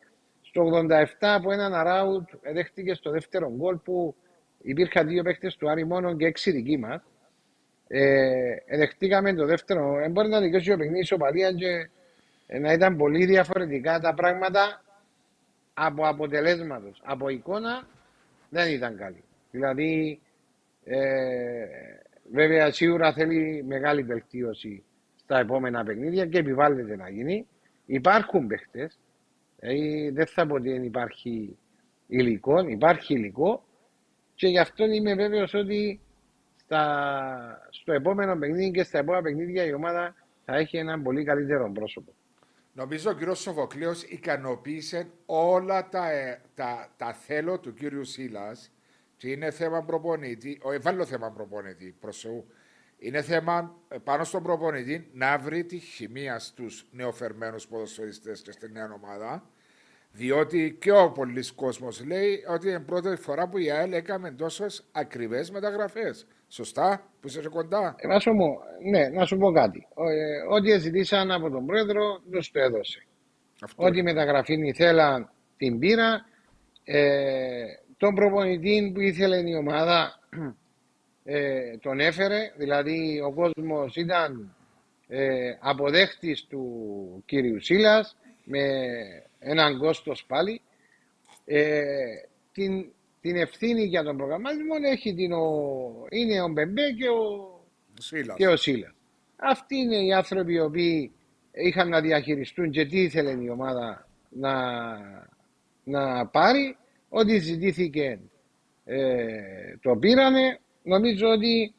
Στο 0.55 0.69
87 0.71 1.05
από 1.19 1.51
έναν 1.51 1.73
αράουτ 1.73 2.29
δέχτηκε 2.53 2.93
στο 2.93 3.11
δεύτερο 3.11 3.51
γκολ 3.55 3.77
που 3.77 4.15
υπήρχαν 4.61 5.07
δύο 5.07 5.23
παίχτε 5.23 5.51
του 5.57 5.69
Άρη 5.69 5.85
μόνο 5.85 6.15
και 6.15 6.25
έξι 6.25 6.51
δικοί 6.51 6.77
μας. 6.77 7.01
Ε, 7.87 8.55
δεχτήκαμε 8.77 9.33
το 9.33 9.45
δεύτερο. 9.45 9.99
Ε, 9.99 10.09
μπορεί 10.09 10.29
να 10.29 10.39
δικαιώσει 10.39 10.71
ο 10.71 10.77
παιχνίδι 10.77 10.99
ισοπαλία 10.99 11.51
και 11.51 11.89
ε, 12.47 12.59
να 12.59 12.73
ήταν 12.73 12.97
πολύ 12.97 13.25
διαφορετικά 13.25 13.99
τα 13.99 14.13
πράγματα 14.13 14.83
από 15.73 16.07
αποτελέσματος. 16.07 17.01
Από 17.03 17.29
εικόνα 17.29 17.87
δεν 18.49 18.71
ήταν 18.71 18.97
καλή. 18.97 19.23
Δηλαδή, 19.51 20.19
ε, 20.83 20.97
βέβαια 22.31 22.71
σίγουρα 22.71 23.13
θέλει 23.13 23.63
μεγάλη 23.67 24.03
βελτίωση 24.03 24.83
στα 25.15 25.39
επόμενα 25.39 25.83
παιχνίδια 25.83 26.25
και 26.25 26.37
επιβάλλεται 26.37 26.95
να 26.95 27.09
γίνει. 27.09 27.47
Υπάρχουν 27.85 28.47
παίχτε. 28.47 28.89
Δηλαδή 29.65 30.09
δεν 30.09 30.27
θα 30.27 30.47
πω 30.47 30.55
ότι 30.55 30.69
δεν 30.69 30.83
υπάρχει 30.83 31.57
υλικό, 32.07 32.67
υπάρχει 32.67 33.13
υλικό 33.13 33.63
και 34.35 34.47
γι' 34.47 34.59
αυτό 34.59 34.85
είμαι 34.85 35.15
βέβαιος 35.15 35.53
ότι 35.53 35.99
στα, 36.55 37.67
στο 37.69 37.93
επόμενο 37.93 38.37
παιχνίδι 38.37 38.71
και 38.71 38.83
στα 38.83 38.97
επόμενα 38.97 39.23
παιχνίδια 39.23 39.65
η 39.65 39.73
ομάδα 39.73 40.15
θα 40.45 40.55
έχει 40.55 40.77
έναν 40.77 41.03
πολύ 41.03 41.23
καλύτερο 41.23 41.71
πρόσωπο. 41.71 42.13
Νομίζω 42.73 43.09
ο 43.09 43.13
κύριος 43.13 43.39
Σοφοκλέο 43.39 43.91
ικανοποίησε 44.09 45.07
όλα 45.25 45.89
τα, 45.89 46.07
τα, 46.55 46.89
τα 46.97 47.13
θέλω 47.13 47.59
του 47.59 47.73
κύριου 47.73 48.03
Σίλας 48.03 48.71
και 49.17 49.29
είναι 49.29 49.51
θέμα 49.51 49.83
προπονητή, 49.83 50.59
ο 50.63 50.71
ευάλωτο 50.71 51.05
θέμα 51.05 51.31
προπονητή, 51.31 51.95
προσεού. 51.99 52.45
Είναι 52.97 53.21
θέμα 53.21 53.75
ε, 53.87 53.97
πάνω 53.97 54.23
στον 54.23 54.43
προπονητή 54.43 55.09
να 55.13 55.37
βρει 55.37 55.65
τη 55.65 55.77
χημεία 55.77 56.39
στους 56.39 56.87
νεοφερμένους 56.91 57.67
ποδοσφαιριστές 57.67 58.41
και 58.41 58.51
στην 58.51 58.71
νέα 58.71 58.93
ομάδα. 58.93 59.49
Διότι 60.17 60.77
και 60.79 60.91
ο 60.91 61.11
πολλή 61.11 61.43
κόσμος 61.55 62.05
λέει 62.05 62.43
ότι 62.53 62.69
είναι 62.69 62.79
πρώτη 62.79 63.15
φορά 63.15 63.47
που 63.47 63.57
η 63.57 63.71
ΑΕΛ 63.71 63.93
έκαμε 63.93 64.31
τόσο 64.31 64.65
ακριβές 64.91 65.51
μεταγραφές. 65.51 66.27
Σωστά, 66.47 67.11
που 67.21 67.27
είσαι 67.27 67.49
κοντά. 67.49 67.95
Ε, 67.97 68.07
να, 68.07 68.19
σου 68.19 68.35
πω, 68.35 68.59
ναι, 68.89 69.09
να 69.09 69.25
σου 69.25 69.37
πω 69.37 69.51
κάτι. 69.51 69.87
Ε, 69.95 70.55
ό,τι 70.55 70.79
ζητήσαν 70.79 71.31
από 71.31 71.49
τον 71.49 71.65
πρόεδρο, 71.65 72.21
τους 72.31 72.51
το 72.51 72.59
έδωσε. 72.59 73.05
Αυτό 73.61 73.83
ό,τι 73.83 74.03
μεταγραφή 74.03 74.53
ήθελαν 74.53 75.29
την 75.57 75.79
πήρα. 75.79 76.25
Ε, 76.83 77.65
τον 77.97 78.13
προπονητή 78.15 78.91
που 78.93 79.01
ήθελε 79.01 79.49
η 79.49 79.55
ομάδα 79.55 80.19
ε, 81.23 81.77
τον 81.77 81.99
έφερε, 81.99 82.53
δηλαδή 82.57 83.21
ο 83.25 83.33
κόσμος 83.33 83.95
ήταν 83.95 84.55
ε, 85.07 85.51
αποδέχτης 85.59 86.45
του 86.45 86.63
κύριου 87.25 87.61
Σίλας 87.61 88.17
με 88.43 88.61
έναν 89.45 89.77
κόστος 89.77 90.25
πάλι. 90.25 90.61
Ε, 91.45 91.93
την, 92.51 92.91
την 93.21 93.35
ευθύνη 93.35 93.83
για 93.83 94.03
τον 94.03 94.17
προγραμματισμό 94.17 94.75
έχει 94.91 95.13
την 95.13 95.31
ο, 95.31 96.07
είναι 96.09 96.41
ο 96.41 96.47
Μπεμπέ 96.47 96.91
και 96.91 97.09
ο, 97.09 97.49
Σίλας. 97.99 98.37
και 98.37 98.47
ο 98.47 98.55
Σίλας. 98.55 98.93
Αυτοί 99.35 99.75
είναι 99.75 99.95
οι 99.95 100.13
άνθρωποι 100.13 100.53
οι 100.53 100.59
οποίοι 100.59 101.11
είχαν 101.51 101.89
να 101.89 102.01
διαχειριστούν 102.01 102.71
και 102.71 102.85
τι 102.85 103.01
ήθελε 103.01 103.31
η 103.43 103.49
ομάδα 103.49 104.07
να, 104.29 104.53
να 105.83 106.27
πάρει. 106.27 106.77
Ό,τι 107.09 107.39
ζητήθηκε 107.39 108.19
ε, 108.85 109.77
το 109.81 109.95
πήρανε. 109.95 110.59
Νομίζω 110.83 111.27
ότι, 111.27 111.73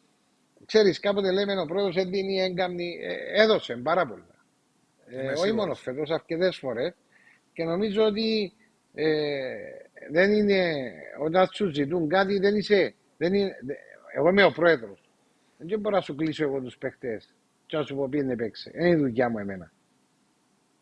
ξέρεις, 0.67 1.01
κάποτε 1.01 1.33
λέμε 1.33 1.61
ο 1.61 1.65
πρόεδρος 1.65 1.97
έδινε 1.97 2.43
έγκαμνη, 2.43 2.99
ε, 3.03 3.43
έδωσε 3.43 3.77
πάρα 3.77 4.07
πολλά. 4.07 4.45
Ε, 5.07 5.33
όχι 5.33 5.53
μόνο 5.53 5.75
φέτος, 5.75 6.11
αρκετές 6.11 6.57
φορές. 6.57 6.95
Και 7.57 7.65
νομίζω 7.65 8.05
ότι 8.05 8.53
ε, 8.95 9.07
δεν 10.11 10.33
είναι, 10.33 10.75
όταν 11.21 11.49
σου 11.53 11.69
ζητούν 11.69 12.09
κάτι, 12.09 12.39
δεν 12.39 12.57
είσαι, 12.57 12.95
δεν 13.17 13.35
είναι, 13.35 13.57
εγώ 14.15 14.29
είμαι 14.29 14.45
ο 14.45 14.51
πρόεδρος. 14.51 15.11
Δεν 15.59 15.81
μπορώ 15.81 15.97
να 15.97 16.03
σου 16.03 16.15
κλείσω 16.15 16.45
εγώ 16.45 16.61
τους 16.61 16.79
παίχτες 16.79 17.35
και 17.67 17.77
να 17.77 17.83
σου 17.83 17.95
πω 17.95 18.09
ποιοι 18.09 18.37
παίξει. 18.37 18.71
Είναι 18.75 18.89
η 18.89 18.95
δουλειά 18.95 19.29
μου 19.31 19.39
εμένα. 19.39 19.73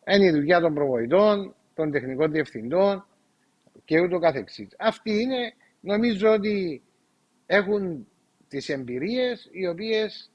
Είναι 0.07 0.25
η 0.25 0.31
δουλειά 0.31 0.59
των 0.59 0.73
προβοητών, 0.73 1.55
των 1.73 1.91
τεχνικών 1.91 2.31
διευθυντών 2.31 3.07
και 3.85 3.99
ούτω 3.99 4.19
καθεξής. 4.19 4.67
Αυτοί 4.79 5.21
είναι, 5.21 5.53
νομίζω 5.79 6.31
ότι 6.31 6.81
έχουν 7.45 8.07
τις 8.47 8.69
εμπειρίες 8.69 9.49
οι 9.51 9.67
οποίες 9.67 10.31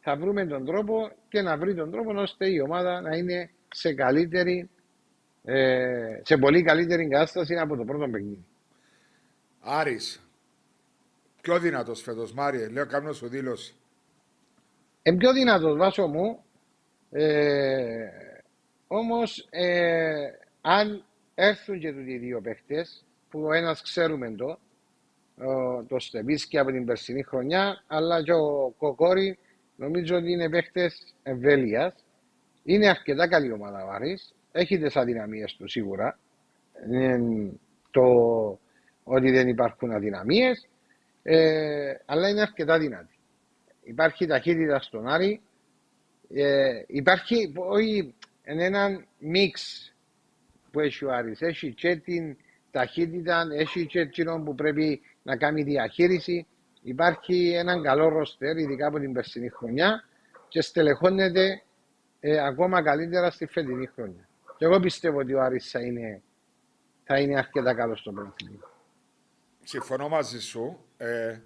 θα 0.00 0.16
βρούμε 0.16 0.46
τον 0.46 0.64
τρόπο 0.64 1.10
και 1.28 1.42
να 1.42 1.56
βρει 1.56 1.74
τον 1.74 1.90
τρόπο 1.90 2.20
ώστε 2.20 2.50
η 2.50 2.60
ομάδα 2.60 3.00
να 3.00 3.16
είναι 3.16 3.50
σε 3.74 3.94
καλύτερη 3.94 4.70
ε, 5.48 6.20
σε 6.22 6.36
πολύ 6.36 6.62
καλύτερη 6.62 7.08
κατάσταση 7.08 7.54
από 7.54 7.76
το 7.76 7.84
πρώτο 7.84 8.08
παιχνίδι. 8.08 8.44
Άρης, 9.60 10.28
πιο 11.40 11.58
δυνατός 11.58 12.02
φέτος, 12.02 12.32
Μάριε, 12.32 12.68
λέω 12.68 12.86
κάνω 12.86 13.12
σου 13.12 13.28
δήλωση. 13.28 13.74
Ε, 15.02 15.12
πιο 15.12 15.32
δυνατός 15.32 15.76
βάσο 15.76 16.06
μου, 16.06 16.44
ε, 17.10 18.08
όμως 18.86 19.46
ε, 19.50 20.14
αν 20.60 21.04
έρθουν 21.34 21.78
και 21.78 21.92
τους 21.92 22.04
δύο 22.04 22.40
παίχτες, 22.40 23.04
που 23.30 23.40
ο 23.42 23.52
ένας 23.52 23.82
ξέρουμε 23.82 24.34
το, 24.34 24.58
το 25.88 25.98
Στεβίσκι 25.98 26.58
από 26.58 26.70
την 26.70 26.84
περσινή 26.84 27.22
χρονιά, 27.22 27.82
αλλά 27.86 28.22
και 28.22 28.32
ο 28.32 28.74
Κοκόρη 28.78 29.38
νομίζω 29.76 30.16
ότι 30.16 30.32
είναι 30.32 30.48
παίχτες 30.48 31.14
εμβέλειας. 31.22 31.94
Είναι 32.62 32.88
αρκετά 32.88 33.28
καλή 33.28 33.52
ομάδα 33.52 33.84
ο 33.84 33.90
Άρης 33.90 34.34
έχει 34.56 34.78
τις 34.78 34.96
αδυναμίες 34.96 35.54
του 35.56 35.68
σίγουρα. 35.68 36.18
το 37.90 38.02
ότι 39.04 39.30
δεν 39.30 39.48
υπάρχουν 39.48 39.90
αδυναμίες, 39.92 40.68
ε, 41.22 41.92
αλλά 42.04 42.28
είναι 42.28 42.40
αρκετά 42.40 42.78
δυνατή. 42.78 43.18
Υπάρχει 43.82 44.26
ταχύτητα 44.26 44.80
στον 44.80 45.08
Άρη. 45.08 45.40
Ε, 46.34 46.82
υπάρχει 46.86 47.52
όχι, 47.56 48.14
ένα 48.42 49.04
μίξ 49.18 49.92
που 50.70 50.80
έχει 50.80 51.04
ο 51.04 51.12
Άρης. 51.12 51.40
Έχει 51.42 51.74
και 51.74 51.96
την 51.96 52.36
ταχύτητα, 52.70 53.46
έχει 53.52 53.86
και 53.86 54.00
εκείνο 54.00 54.42
που 54.44 54.54
πρέπει 54.54 55.00
να 55.22 55.36
κάνει 55.36 55.62
διαχείριση. 55.62 56.46
Υπάρχει 56.82 57.52
έναν 57.54 57.82
καλό 57.82 58.08
ροστερ, 58.08 58.56
ειδικά 58.56 58.86
από 58.86 58.98
την 58.98 59.12
περσινή 59.12 59.48
χρονιά 59.48 60.04
και 60.48 60.60
στελεχώνεται 60.60 61.62
ε, 62.20 62.38
ακόμα 62.38 62.82
καλύτερα 62.82 63.30
στη 63.30 63.46
φετινή 63.46 63.86
χρονιά. 63.86 64.25
Και 64.56 64.64
εγώ 64.64 64.80
πιστεύω 64.80 65.18
ότι 65.18 65.34
ο 65.34 65.42
Άρης 65.42 65.70
θα 65.70 65.80
είναι, 65.80 66.22
θα 67.04 67.20
είναι 67.20 67.38
αρκετά 67.38 67.74
καλός 67.74 68.00
στο 68.00 68.12
πρωτάθλημα. 68.12 68.70
Συμφωνώ 69.64 70.08
μαζί 70.08 70.40
σου. 70.40 70.84
Ε, 70.96 71.38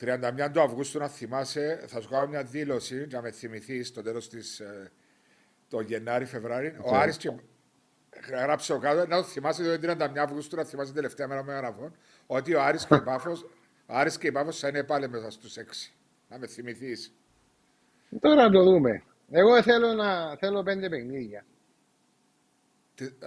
31 0.00 0.50
του 0.52 0.60
Αυγούστου 0.60 0.98
να 0.98 1.08
θυμάσαι, 1.08 1.84
θα 1.86 2.00
σου 2.00 2.08
κάνω 2.08 2.26
μια 2.26 2.42
δήλωση 2.42 2.96
για 2.96 3.16
να 3.16 3.22
με 3.22 3.30
θυμηθείς 3.30 3.88
στο 3.88 4.02
τέλος 4.02 4.28
της. 4.28 4.60
Ε, 4.60 4.92
το 5.68 5.80
Γενάρη-Φεβράρι. 5.80 6.76
Ο 6.82 6.96
Άρης 6.96 7.16
και 7.16 7.32
γράψε 8.28 8.72
ο 8.72 8.78
κάτω, 8.78 9.06
να 9.06 9.16
το 9.16 9.22
θυμάσαι 9.22 9.78
το 9.78 9.88
31 9.88 10.18
Αυγούστου, 10.18 10.56
να 10.56 10.64
θυμάσαι 10.64 10.86
την 10.86 10.94
τελευταία 10.94 11.28
μέρα 11.28 11.44
με 11.44 11.54
γραφών, 11.54 11.96
ότι 12.26 12.54
ο 12.54 12.62
Άρης 12.62 12.86
και 12.86 12.94
η 12.94 13.00
Πάφος, 13.00 13.42
ο 13.86 13.94
Άρης 13.96 14.18
και 14.18 14.26
η 14.26 14.32
Πάφος 14.32 14.58
θα 14.58 14.68
είναι 14.68 14.84
πάλι 14.84 15.08
μέσα 15.08 15.30
στους 15.30 15.56
6. 15.56 15.92
Να 16.28 16.38
με 16.38 16.46
θυμηθείς. 16.46 17.14
Τώρα 18.20 18.42
να 18.42 18.50
το 18.50 18.62
δούμε. 18.62 19.02
Εγώ 19.30 19.62
θέλω, 19.62 19.92
να, 19.92 20.36
θέλω 20.36 20.62
πέντε 20.62 20.88
παιχνίδια. 20.88 21.44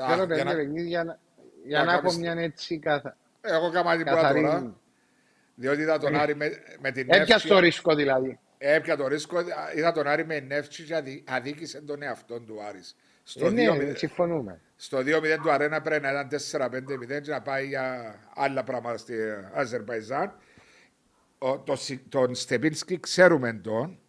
Θέλω 0.07 0.27
πέντε 0.27 0.43
παιχνίδια 0.43 1.19
για 1.65 1.83
να 1.83 1.93
έχω 1.93 2.13
μια 2.13 2.33
έτσι 2.33 2.79
καθα... 2.79 3.17
Εγώ 3.41 3.69
κάμα 3.69 3.95
την 3.95 4.05
πρώτα 4.05 4.33
τώρα. 4.33 4.75
Διότι 5.55 5.81
είδα 5.81 5.97
τον 5.97 6.15
Άρη 6.15 6.35
με, 6.35 6.51
με 6.79 6.91
την 6.91 7.07
Έπιασε 7.09 7.47
το 7.47 7.59
ρίσκο 7.59 7.95
δηλαδή. 7.95 8.39
Έπια 8.57 8.97
το 8.97 9.07
ρίσκο, 9.07 9.39
είδα 9.75 9.91
τον 9.91 10.07
Άρη 10.07 10.25
με 10.25 10.39
νεύση 10.39 10.83
και 10.83 11.03
αδίκησε 11.25 11.81
τον 11.81 12.01
εαυτό 12.01 12.39
του 12.39 12.63
Άρης. 12.63 12.95
Στο 13.23 13.45
ε, 13.45 13.49
ναι, 13.49 13.93
συμφωνούμε. 13.93 14.59
Στο 14.75 14.97
2-0 14.97 15.03
του 15.43 15.51
Αρένα 15.51 15.81
πρέπει 15.81 16.01
να 16.01 16.09
ήταν 16.11 16.29
4-5-0 16.51 17.21
και 17.21 17.31
να 17.31 17.41
πάει 17.41 17.67
για 17.67 18.15
άλλα 18.35 18.63
πράγματα 18.63 18.97
στη 18.97 19.15
Αζερβαϊζάν. 19.53 20.35
Το, 21.37 21.77
τον 22.09 22.35
Στεπίνσκι 22.35 22.99
ξέρουμε 22.99 23.53
τον, 23.53 23.99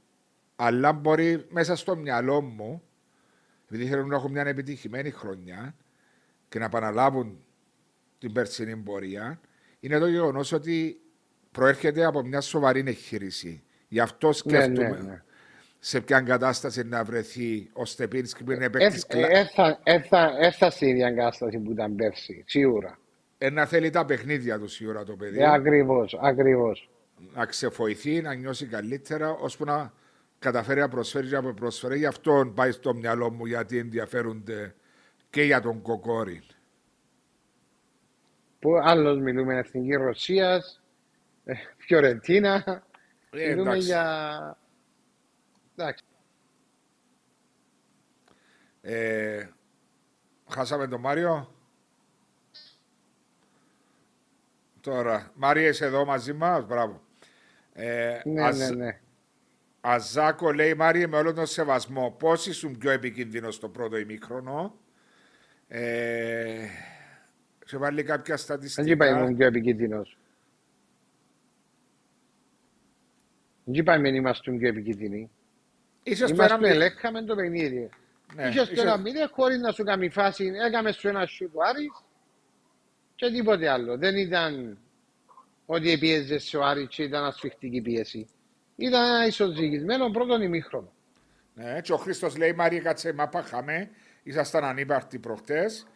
αλλά 0.56 0.92
μπορεί 0.92 1.46
μέσα 1.48 1.76
στο 1.76 1.96
μυαλό 1.96 2.40
μου 2.40 2.82
επειδή 3.72 3.90
θέλουν 3.90 4.08
να 4.08 4.16
έχουν 4.16 4.30
μια 4.30 4.46
επιτυχημένη 4.46 5.10
χρονιά 5.10 5.74
και 6.48 6.58
να 6.58 6.64
επαναλάβουν 6.64 7.44
την 8.18 8.32
περσινή 8.32 8.76
πορεία, 8.76 9.40
είναι 9.80 9.98
το 9.98 10.06
γεγονός 10.06 10.52
ότι 10.52 11.00
προέρχεται 11.50 12.04
από 12.04 12.22
μια 12.22 12.40
σοβαρή 12.40 12.84
εγχείρηση. 12.86 13.62
Γι' 13.88 14.00
αυτό 14.00 14.26
ναι, 14.26 14.32
σκέφτομαι 14.32 14.88
ναι, 14.88 15.00
ναι, 15.00 15.22
σε 15.78 16.00
ποια 16.00 16.20
κατάσταση 16.20 16.82
να 16.84 17.04
βρεθεί 17.04 17.70
ο 17.72 17.84
Στεπίνσκι 17.84 18.44
που 18.44 18.52
είναι 18.52 18.70
παίκτης 18.70 19.06
Έφτασε 20.36 20.76
στην 20.76 20.88
ίδια 20.88 21.10
κατάσταση 21.10 21.58
που 21.58 21.70
ήταν 21.70 21.94
πέρσι, 21.94 22.44
σίγουρα. 22.46 22.98
Ε, 23.38 23.50
να 23.50 23.66
θέλει 23.66 23.90
τα 23.90 24.04
παιχνίδια 24.04 24.58
του 24.58 24.68
σίγουρα 24.68 25.04
το 25.04 25.16
παιδί. 25.16 25.38
Ε, 25.38 25.52
ακριβώς, 25.52 26.18
ακριβώς. 26.22 26.90
Να 27.34 27.44
ξεφοηθεί, 27.46 28.20
να 28.20 28.34
νιώσει 28.34 28.66
καλύτερα, 28.66 29.30
ώσπου 29.30 29.64
να 29.64 29.92
καταφέρει 30.42 30.80
να 30.80 30.88
προσφέρει 30.88 31.28
και 31.28 31.40
να 31.40 31.54
προσφέρει. 31.54 31.98
Γι' 31.98 32.06
αυτό 32.06 32.52
πάει 32.54 32.70
στο 32.70 32.94
μυαλό 32.94 33.30
μου 33.30 33.46
γιατί 33.46 33.78
ενδιαφέρονται 33.78 34.74
και 35.30 35.42
για 35.42 35.60
τον 35.60 35.82
Κοκόρη. 35.82 36.42
Που 38.58 38.76
άλλος 38.82 39.18
μιλούμε 39.18 39.58
Εθνική 39.58 39.94
Ρωσίας, 39.94 40.82
ε, 41.44 41.54
Φιωρεντίνα, 41.76 42.84
ε, 43.30 43.48
μιλούμε 43.48 43.76
για... 43.76 44.56
Εντάξει. 45.76 46.04
Ε, 48.80 49.48
χάσαμε 50.48 50.86
τον 50.86 51.00
Μάριο. 51.00 51.54
Τώρα, 54.80 55.32
Μάρια 55.34 55.68
είσαι 55.68 55.84
εδώ 55.84 56.04
μαζί 56.04 56.32
μας, 56.32 56.66
μπράβο. 56.66 57.02
Ε, 57.72 58.20
ναι, 58.24 58.50
ναι, 58.50 58.70
ναι. 58.70 59.00
Αζάκο 59.84 60.52
λέει 60.52 60.74
Μάρια 60.74 61.08
με 61.08 61.16
όλο 61.16 61.32
τον 61.32 61.46
σεβασμό. 61.46 62.16
Πώ 62.18 62.32
ήσουν 62.32 62.78
πιο 62.78 62.90
επικίνδυνος 62.90 63.54
στο 63.54 63.68
πρώτο 63.68 63.96
ημίχρονο; 63.96 64.78
Ε, 65.68 66.66
σε 67.64 67.76
βάλει 67.76 68.02
κάποια 68.02 68.36
στατιστικά. 68.36 68.82
Δεν 68.82 68.92
είπα 68.92 69.08
ήμουν 69.08 69.36
πιο 69.36 69.46
επικίνδυνος. 69.46 70.18
Δεν 73.64 73.74
είπα 73.74 73.98
μην 73.98 74.14
είμαστε 74.14 74.52
πιο 74.52 74.68
επικίνδυνοι. 74.68 75.30
Ίσως 76.02 76.30
είμαστε 76.30 76.68
ελέγχαμε 76.68 77.22
το 77.22 77.34
παιχνίδι. 77.34 77.88
Ναι, 78.34 78.48
Ίσως 78.48 78.68
το 78.68 78.80
ένα 78.80 78.96
μήνυμα 78.96 79.28
χωρίς 79.28 79.58
να 79.58 79.72
σου 79.72 79.84
κάνει 79.84 80.08
φάση 80.08 80.52
έκαμε 80.66 80.92
σου 80.92 81.08
ένα 81.08 81.26
σου 81.26 81.50
του 81.50 81.64
Άρης 81.64 82.04
και 83.14 83.30
τίποτε 83.30 83.68
άλλο. 83.68 83.96
Δεν 83.98 84.16
ήταν 84.16 84.78
ότι 85.66 85.98
πίεζε 85.98 86.56
ο 86.56 86.64
Άρης 86.64 86.88
και 86.88 87.02
ήταν 87.02 87.24
ασφιχτική 87.24 87.80
πίεση. 87.80 88.28
Ήταν 88.82 89.04
ένα 89.04 89.26
ισοζυγισμένο 89.26 90.10
πρώτο 90.10 90.42
ημίχρονο. 90.42 90.92
Ναι, 91.54 91.80
και 91.80 91.92
ο 91.92 91.96
Χρήστος 91.96 92.36
λέει: 92.36 92.52
Μάρια, 92.52 92.80
κάτσε, 92.80 93.12
μα 93.12 93.28
πάχαμε. 93.28 93.90
Ήσασταν 94.22 94.64
ανύπαρτοι 94.64 95.18
προχτές. 95.18 95.86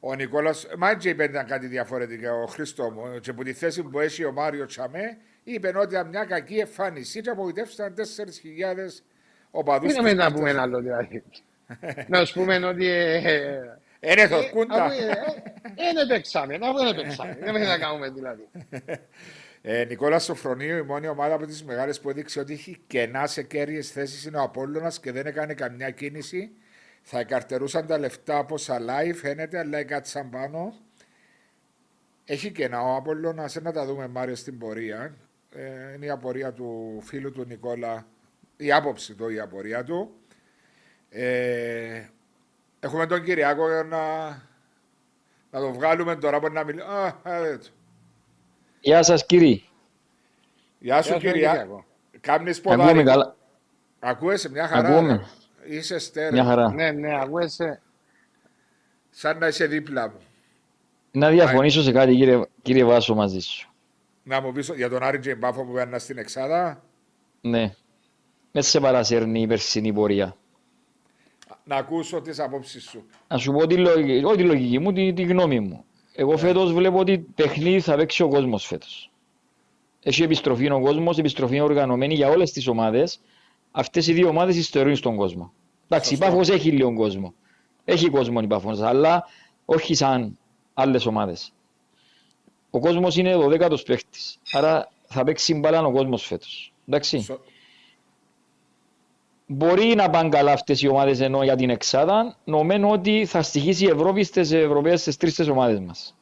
Ο 0.00 0.14
Νικόλας, 0.14 0.66
μα 0.78 0.90
έτσι 0.90 1.08
είπε 1.08 1.26
κάτι 1.26 1.66
διαφορετικό. 1.66 2.42
Ο 2.42 2.46
Χρήστο 2.46 2.90
μου, 2.90 3.18
και 3.20 3.30
από 3.30 3.44
τη 3.44 3.52
θέση 3.52 3.82
που 3.82 4.00
έχει 4.00 4.24
ο 4.24 4.32
Μάριο 4.32 4.66
Τσαμέ, 4.66 5.18
είπε 5.44 5.72
ότι 5.76 5.94
ήταν 5.94 6.08
μια 6.08 6.24
κακή 6.24 6.54
εμφάνιση. 6.54 7.20
Και 7.20 7.30
απογοητεύτηκαν 7.30 7.94
4.000 7.96 8.02
οπαδούς. 9.50 9.94
Δεν 9.94 10.16
να 10.16 10.32
πούμε 10.32 10.50
ένα 10.50 10.62
άλλο 10.62 10.80
δηλαδή. 10.80 11.22
να 12.08 12.24
σου 12.24 12.34
πούμε 12.34 12.66
ότι. 12.66 12.86
Είναι 14.00 14.28
το 14.28 14.50
κούντα. 14.50 14.88
Δεν 15.94 16.06
παίξαμε, 16.08 16.58
δεν 16.58 16.94
παίξαμε. 16.96 17.38
Δεν 17.40 17.66
να 17.66 17.78
κάνουμε 17.78 18.10
δηλαδή. 18.10 18.48
Ε, 19.68 19.84
Νικόλας 19.84 20.24
Σοφρονίου, 20.24 20.76
η 20.76 20.82
μόνη 20.82 21.08
ομάδα 21.08 21.34
από 21.34 21.46
τις 21.46 21.64
μεγάλες 21.64 22.00
που 22.00 22.10
έδειξε 22.10 22.40
ότι 22.40 22.52
έχει 22.52 22.78
κενά 22.86 23.26
σε 23.26 23.42
κέρυες 23.42 23.90
θέσεις 23.90 24.24
είναι 24.24 24.36
ο 24.36 24.42
Απόλλωνας 24.42 25.00
και 25.00 25.12
δεν 25.12 25.26
έκανε 25.26 25.54
καμιά 25.54 25.90
κίνηση. 25.90 26.50
Θα 27.02 27.18
εκαρτερούσαν 27.18 27.86
τα 27.86 27.98
λεφτά 27.98 28.38
από 28.38 28.56
live, 28.66 29.14
φαίνεται, 29.14 29.58
αλλά 29.58 29.78
έκατσαν 29.78 30.30
πάνω. 30.30 30.74
Έχει 32.24 32.50
κενά 32.50 32.82
ο 32.82 32.96
Απόλλωνας, 32.96 33.54
να 33.54 33.72
τα 33.72 33.84
δούμε 33.86 34.08
Μάριο 34.08 34.34
στην 34.34 34.58
πορεία. 34.58 35.14
Ε, 35.54 35.92
είναι 35.94 36.06
η 36.06 36.10
απορία 36.10 36.52
του 36.52 37.00
φίλου 37.02 37.32
του 37.32 37.44
Νικόλα, 37.44 38.06
η 38.56 38.72
άποψη 38.72 39.14
του, 39.14 39.28
η 39.28 39.40
απορία 39.40 39.84
του. 39.84 40.14
Ε, 41.08 42.04
έχουμε 42.80 43.06
τον 43.06 43.22
Κυριακό 43.22 43.68
για 43.68 43.82
να, 43.82 44.26
να 45.50 45.60
το 45.60 45.72
βγάλουμε 45.72 46.16
τώρα 46.16 46.40
που 46.40 46.48
να 46.52 46.64
μιλήσουμε. 46.64 46.92
Α, 46.92 47.58
Γεια 48.86 49.02
σας 49.02 49.26
κύριε. 49.26 49.60
Γεια 50.78 51.02
σου 51.02 51.18
Κυριακό. 51.18 51.32
Κυριακό. 51.32 51.84
Κάμνεις 52.20 52.58
Ακούμε 52.58 52.76
ποδάρι. 52.76 53.02
καλά. 53.02 53.36
Ακούεσαι 53.98 54.50
μια 54.50 54.66
χαρά. 54.68 54.88
Ακούμε. 54.88 55.26
Είσαι 55.68 55.98
στέρεος. 55.98 56.32
Μια 56.32 56.44
χαρά. 56.44 56.72
Ναι, 56.72 56.90
ναι, 56.90 57.20
ακούεσαι. 57.20 57.82
Σαν 59.10 59.38
να 59.38 59.46
είσαι 59.46 59.66
δίπλα 59.66 60.08
μου. 60.08 60.18
Να 61.10 61.30
διαφωνήσω 61.30 61.82
σε 61.82 61.92
κάτι 61.92 62.14
κύριε, 62.14 62.42
κύριε 62.62 62.84
Βάσο 62.84 63.14
μαζί 63.14 63.40
σου. 63.40 63.72
Να 64.22 64.40
μου 64.40 64.52
πεις 64.52 64.72
για 64.76 64.88
τον 64.88 65.02
Άρη 65.02 65.18
Τζεϊμπάφο 65.18 65.64
που 65.64 65.72
πέρνα 65.72 65.98
στην 65.98 66.18
Εξάδα. 66.18 66.82
Ναι. 67.40 67.74
Με 68.52 68.60
σε 68.60 68.80
παρασέρνει 68.80 69.40
η 69.40 69.46
περσινή 69.46 69.92
πορεία. 69.92 70.36
Να 71.64 71.76
ακούσω 71.76 72.20
τις 72.20 72.38
απόψεις 72.38 72.82
σου. 72.82 73.06
Να 73.28 73.38
σου 73.38 73.52
πω 73.52 73.66
τη 73.66 73.76
λογική, 73.76 74.24
όχι 74.24 74.36
τη 74.36 74.42
λογική 74.42 74.78
μου, 74.78 74.92
τη, 74.92 75.12
τη 75.12 75.22
γνώμη 75.22 75.60
μου. 75.60 75.84
Εγώ 76.16 76.36
φέτος 76.36 76.72
βλέπω 76.72 76.98
ότι 76.98 77.18
παιχνίδι 77.18 77.80
θα 77.80 77.96
παίξει 77.96 78.22
ο 78.22 78.28
κόσμος 78.28 78.66
φέτος. 78.66 79.10
Έχει 80.02 80.22
επιστροφή 80.22 80.70
ο 80.70 80.80
κόσμος, 80.80 81.18
επιστροφή 81.18 81.60
οργανωμένη 81.60 82.14
για 82.14 82.28
όλες 82.28 82.52
τις 82.52 82.66
ομάδες. 82.66 83.20
Αυτές 83.70 84.06
οι 84.06 84.12
δύο 84.12 84.28
ομάδες 84.28 84.56
ιστορούν 84.56 84.96
στον 84.96 85.16
κόσμο. 85.16 85.52
Εντάξει, 85.88 86.14
η 86.14 86.16
Σωστό. 86.16 86.30
Πάφος 86.32 86.48
έχει 86.48 86.70
λίγο 86.70 86.94
κόσμο. 86.94 87.34
Έχει 87.84 88.10
κόσμο 88.10 88.40
η 88.42 88.46
Πάφος, 88.46 88.80
αλλά 88.80 89.24
όχι 89.64 89.94
σαν 89.94 90.38
άλλες 90.74 91.06
ομάδες. 91.06 91.52
Ο 92.70 92.78
κόσμος 92.80 93.16
είναι 93.16 93.36
12ος 93.36 93.82
παίχτης. 93.86 94.38
Άρα 94.52 94.92
θα 95.06 95.24
παίξει 95.24 95.54
μπάλα 95.54 95.82
ο 95.84 95.92
κόσμος 95.92 96.26
φέτος. 96.26 96.72
Εντάξει. 96.88 97.18
Σο- 97.20 97.40
Μπορεί 99.46 99.94
να 99.94 100.10
πάνε 100.10 100.28
καλά 100.28 100.52
αυτές 100.52 100.82
οι 100.82 100.88
ομάδες 100.88 101.20
ενώ 101.20 101.42
για 101.42 101.56
την 101.56 101.70
Εξάδα. 101.70 102.36
Νομίζω 102.44 102.88
ότι 102.88 103.24
θα 103.26 103.42
στοιχήσει 103.42 103.84
η 103.84 103.88
Ευρώπη 103.88 104.24
στις 104.24 104.52
Ευρωπαίες 104.52 105.00
στις 105.00 105.16
τρεις 105.16 105.48
ομάδες 105.48 105.78
μας. 105.80 106.14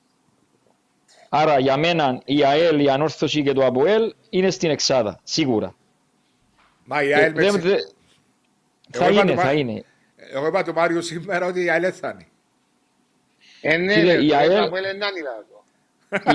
Άρα 1.29 1.59
για 1.59 1.77
μένα 1.77 2.21
η 2.25 2.45
ΑΕΛ, 2.45 2.81
η 2.85 2.89
Ανόρθωση 2.91 3.43
και 3.43 3.53
το 3.53 3.67
ΑΠΟΕΛ 3.67 4.15
είναι 4.31 4.51
στην 4.51 4.71
Εξάδα. 4.71 5.21
Σίγουρα. 5.23 5.75
Μα 6.85 7.03
η 7.03 7.11
Ε, 7.11 7.15
ΑΕΛ 7.15 7.33
δεν- 7.35 7.53
με 7.53 7.59
δεν- 7.61 7.79
Θα 8.91 9.05
Εγώ 9.05 9.13
είπα 9.15 9.23
είναι, 9.23 9.35
το 9.35 9.41
θα 9.41 9.47
Μά- 9.47 9.53
είναι. 9.55 9.85
Εγώ 10.33 10.47
είπα 10.47 10.63
του 10.63 10.73
Μάριου 10.73 11.03
σήμερα 11.03 11.47
ότι 11.47 11.65
η 11.65 11.71
ΑΕΛ 11.71 11.93
θα 12.01 12.09
είναι. 12.09 12.27
Ε, 13.61 13.77
ναι, 13.77 13.95
Κύριε, 13.95 14.15
ρε, 14.15 14.23
η 14.25 14.29
το 14.29 14.37
ΑΕΛ- 14.37 14.67
είπα, 14.67 14.79
είναι 14.79 14.93
να 14.93 15.07
είναι 15.07 15.29
αυτό. 15.41 15.65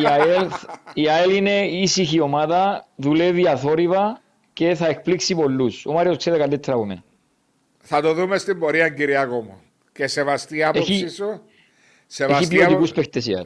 Η 0.01 0.05
ΑΕΛ, 0.07 0.49
η 0.93 1.09
ΑΕΛ 1.09 1.35
είναι 1.35 1.67
ήσυχη 1.67 2.19
ομάδα, 2.19 2.85
δουλεύει 2.95 3.47
αθόρυβα 3.47 4.21
και 4.59 4.75
θα 4.75 4.87
εκπλήξει 4.87 5.35
πολλούς. 5.35 5.85
Ο 5.85 5.91
Μάριος 5.91 6.17
ξέρει 6.17 6.37
καλύτερα 6.37 6.77
από 6.77 6.85
μένα. 6.85 7.03
Θα 7.77 8.01
το 8.01 8.13
δούμε 8.13 8.37
στην 8.37 8.59
πορεία, 8.59 8.89
Κυριακό 8.89 9.41
μου. 9.41 9.61
Και 9.91 10.07
σεβαστή 10.07 10.63
άποψη 10.63 10.93
Έχει- 10.93 11.07
σου. 11.09 11.23
Έχει 11.29 11.41
Σεβαστή, 12.07 12.55
ποιοτικούς 12.55 12.89
άπο... 12.89 12.99
παίχτες 12.99 13.25
η 13.27 13.33
ΑΕΛ. 13.35 13.45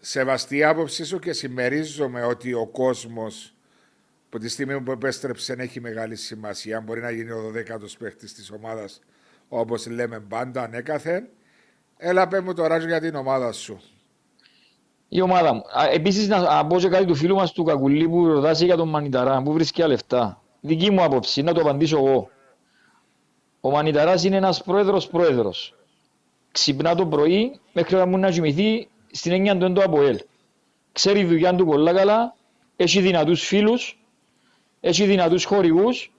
σεβαστή 0.00 0.64
άποψη 0.64 1.04
σου 1.04 1.18
και 1.18 1.32
συμμερίζομαι 1.32 2.24
ότι 2.24 2.52
ο 2.52 2.66
κόσμος 2.66 3.54
από 4.26 4.38
τη 4.38 4.48
στιγμή 4.48 4.80
που 4.80 4.90
επέστρεψε 4.90 5.54
έχει 5.58 5.80
μεγάλη 5.80 6.16
σημασία. 6.16 6.80
Μπορεί 6.80 7.00
να 7.00 7.10
γίνει 7.10 7.30
ο 7.30 7.52
12ο 7.54 7.86
παίχτης 7.98 8.34
της 8.34 8.50
ομάδας, 8.50 9.00
όπως 9.48 9.86
λέμε 9.86 10.20
πάντα, 10.20 10.62
ανέκαθεν. 10.62 11.28
Έλα, 11.96 12.28
πέ 12.28 12.40
μου 12.40 12.54
τώρα 12.54 12.78
για 12.78 13.00
την 13.00 13.14
ομάδα 13.14 13.52
σου. 13.52 13.80
Η 15.08 15.20
ομάδα 15.20 15.52
μου. 15.54 15.60
Α, 15.60 15.88
Επίσης 15.92 16.28
να, 16.28 16.38
να 16.40 16.66
πω 16.66 16.78
και 16.78 16.88
κάτι 16.88 17.04
του 17.04 17.14
φίλου 17.14 17.34
μας 17.34 17.52
του 17.52 17.64
Κακουλή 17.64 18.08
που 18.08 18.26
ρωτάσει 18.26 18.64
για 18.64 18.76
τον 18.76 18.88
Μανιταρά, 18.88 19.42
που 19.42 19.52
βρίσκει 19.52 19.82
λεφτά. 19.82 20.42
Δική 20.68 20.90
μου 20.90 21.02
άποψη, 21.02 21.42
να 21.42 21.52
το 21.52 21.60
απαντήσω 21.60 21.96
εγώ. 21.96 22.30
Ο 23.60 23.70
Μανιταράς 23.70 24.24
είναι 24.24 24.36
ένας 24.36 24.62
πρόεδρος 24.62 25.06
πρόεδρος. 25.06 25.74
Ξυπνά 26.52 26.94
το 26.94 27.06
πρωί 27.06 27.60
μέχρι 27.72 27.96
να 27.96 28.06
μου 28.06 28.18
να 28.18 28.30
κοιμηθεί 28.30 28.88
στην 29.10 29.32
έννοια 29.32 29.58
του 29.58 29.64
έντο 29.64 29.82
από 29.84 30.02
ελ. 30.02 30.18
Ξέρει 30.92 31.20
τη 31.20 31.24
δουλειά 31.26 31.54
του 31.54 31.66
πολλά 31.66 31.92
καλά, 31.92 32.34
έχει 32.76 33.00
δυνατούς 33.00 33.46
φίλους, 33.46 33.98
έχει 34.80 35.04
δυνατούς 35.04 35.44
χορηγούς, 35.44 36.12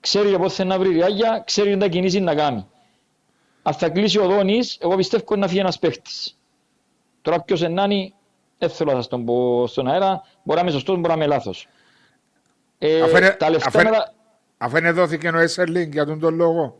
ξέρει 0.00 0.28
για 0.28 0.38
πότε 0.38 0.52
θέλει 0.52 0.68
να 0.68 0.78
βρει 0.78 0.88
ριάγια, 0.88 1.42
ξέρει 1.46 1.76
τα 1.76 1.88
κινήσει 1.88 2.20
να 2.20 2.34
κάνει. 2.34 2.66
Αν 3.62 3.74
θα 3.74 3.88
κλείσει 3.88 4.18
ο 4.18 4.26
Δόνης, 4.26 4.78
εγώ 4.80 4.96
πιστεύω 4.96 5.36
να 5.36 5.46
φύγει 5.46 5.60
ένας 5.60 5.78
παίχτης. 5.78 6.38
Τώρα 7.22 7.42
ποιος 7.42 7.62
ενάνει, 7.62 8.14
δεν 8.58 8.70
θέλω 8.70 8.90
να 8.90 8.96
σας 8.96 9.08
τον 9.08 9.24
πω 9.24 9.66
στον 9.66 9.88
αέρα, 9.88 10.22
μπορεί 10.42 10.58
να 10.58 10.64
είμαι 10.64 10.70
σωστός, 10.74 10.96
μπορεί 10.96 11.08
να 11.08 11.14
είμαι 11.14 11.26
λάθος. 11.26 11.68
Ε, 12.88 13.02
Αφού 13.02 13.16
είναι- 13.16 13.30
τα 13.30 13.50
λεφτά 13.50 13.68
αφού 13.68 13.80
είναι- 13.80 13.90
με 13.90 13.96
τα- 13.96 14.12
Αφού 14.58 14.76
είναι 14.76 14.90
δόθηκε 14.92 15.28
ο 15.28 15.38
Έσσερλινγκ 15.38 15.92
για 15.92 16.06
τον 16.06 16.20
τον 16.20 16.34
λόγο. 16.34 16.76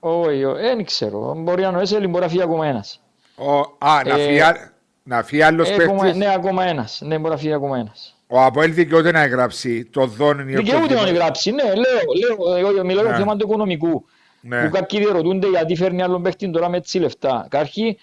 Όχι, 0.00 0.44
όχι, 0.44 0.60
δεν 0.62 0.84
ξέρω. 0.84 1.34
Μπορεί 1.36 1.62
να 1.62 1.68
είναι 1.68 1.76
ο 1.76 1.80
Έσελη, 1.80 2.06
μπορεί 2.06 2.22
να 2.24 2.28
φύγει 2.30 2.42
ακόμα 2.42 2.66
ένας. 2.66 3.00
Ο, 3.36 3.58
α, 3.78 4.02
να 4.06 4.14
Ε, 4.18 4.24
φύγει, 4.26 4.40
α- 4.40 4.72
να 5.02 5.22
φύγει 5.22 5.42
άλλος 5.42 5.68
Ε, 5.70 5.74
ακόμα- 5.74 6.00
παίχτης. 6.02 6.18
ναι, 6.18 6.32
ακόμα 6.34 6.64
ένας. 6.64 7.00
Ναι, 7.04 7.18
μπορεί 7.18 7.30
να 7.32 7.36
φύγει 7.40 7.52
ακόμα 7.52 7.78
ένας. 7.78 8.14
Ο 8.26 8.40
Αποέλ 8.40 8.74
δικαιούται 8.74 9.10
να 9.12 9.20
εγγράψει 9.22 9.84
το 9.84 10.06
δόνι. 10.06 10.42
ή 10.42 10.44
Δικαιούται 10.44 10.76
να 10.78 10.84
οποιοδήποτε. 10.84 11.12
γράψει, 11.16 11.50
ναι, 11.50 11.62
λέω, 11.62 12.44
λέω, 12.48 12.56
εγώ 12.56 12.84
μιλάω 12.84 13.02
για 13.04 13.12
Ναι. 13.12 13.18
θέμα 13.18 13.36
του 13.36 13.46
οικονομικού. 13.48 14.04
Ναι. 14.40 14.64
Που 14.64 14.70
κάποιοι 14.70 14.98
διερωτούνται 15.00 15.48
γιατί 15.48 15.76
φέρνει 15.76 16.02
άλλον 16.02 16.22
παίχτη 16.22 16.50
τώρα 16.50 16.68
με 16.68 16.76
έτσι 16.76 16.98
λεφτά. 16.98 17.46
Καρχή, 17.50 17.98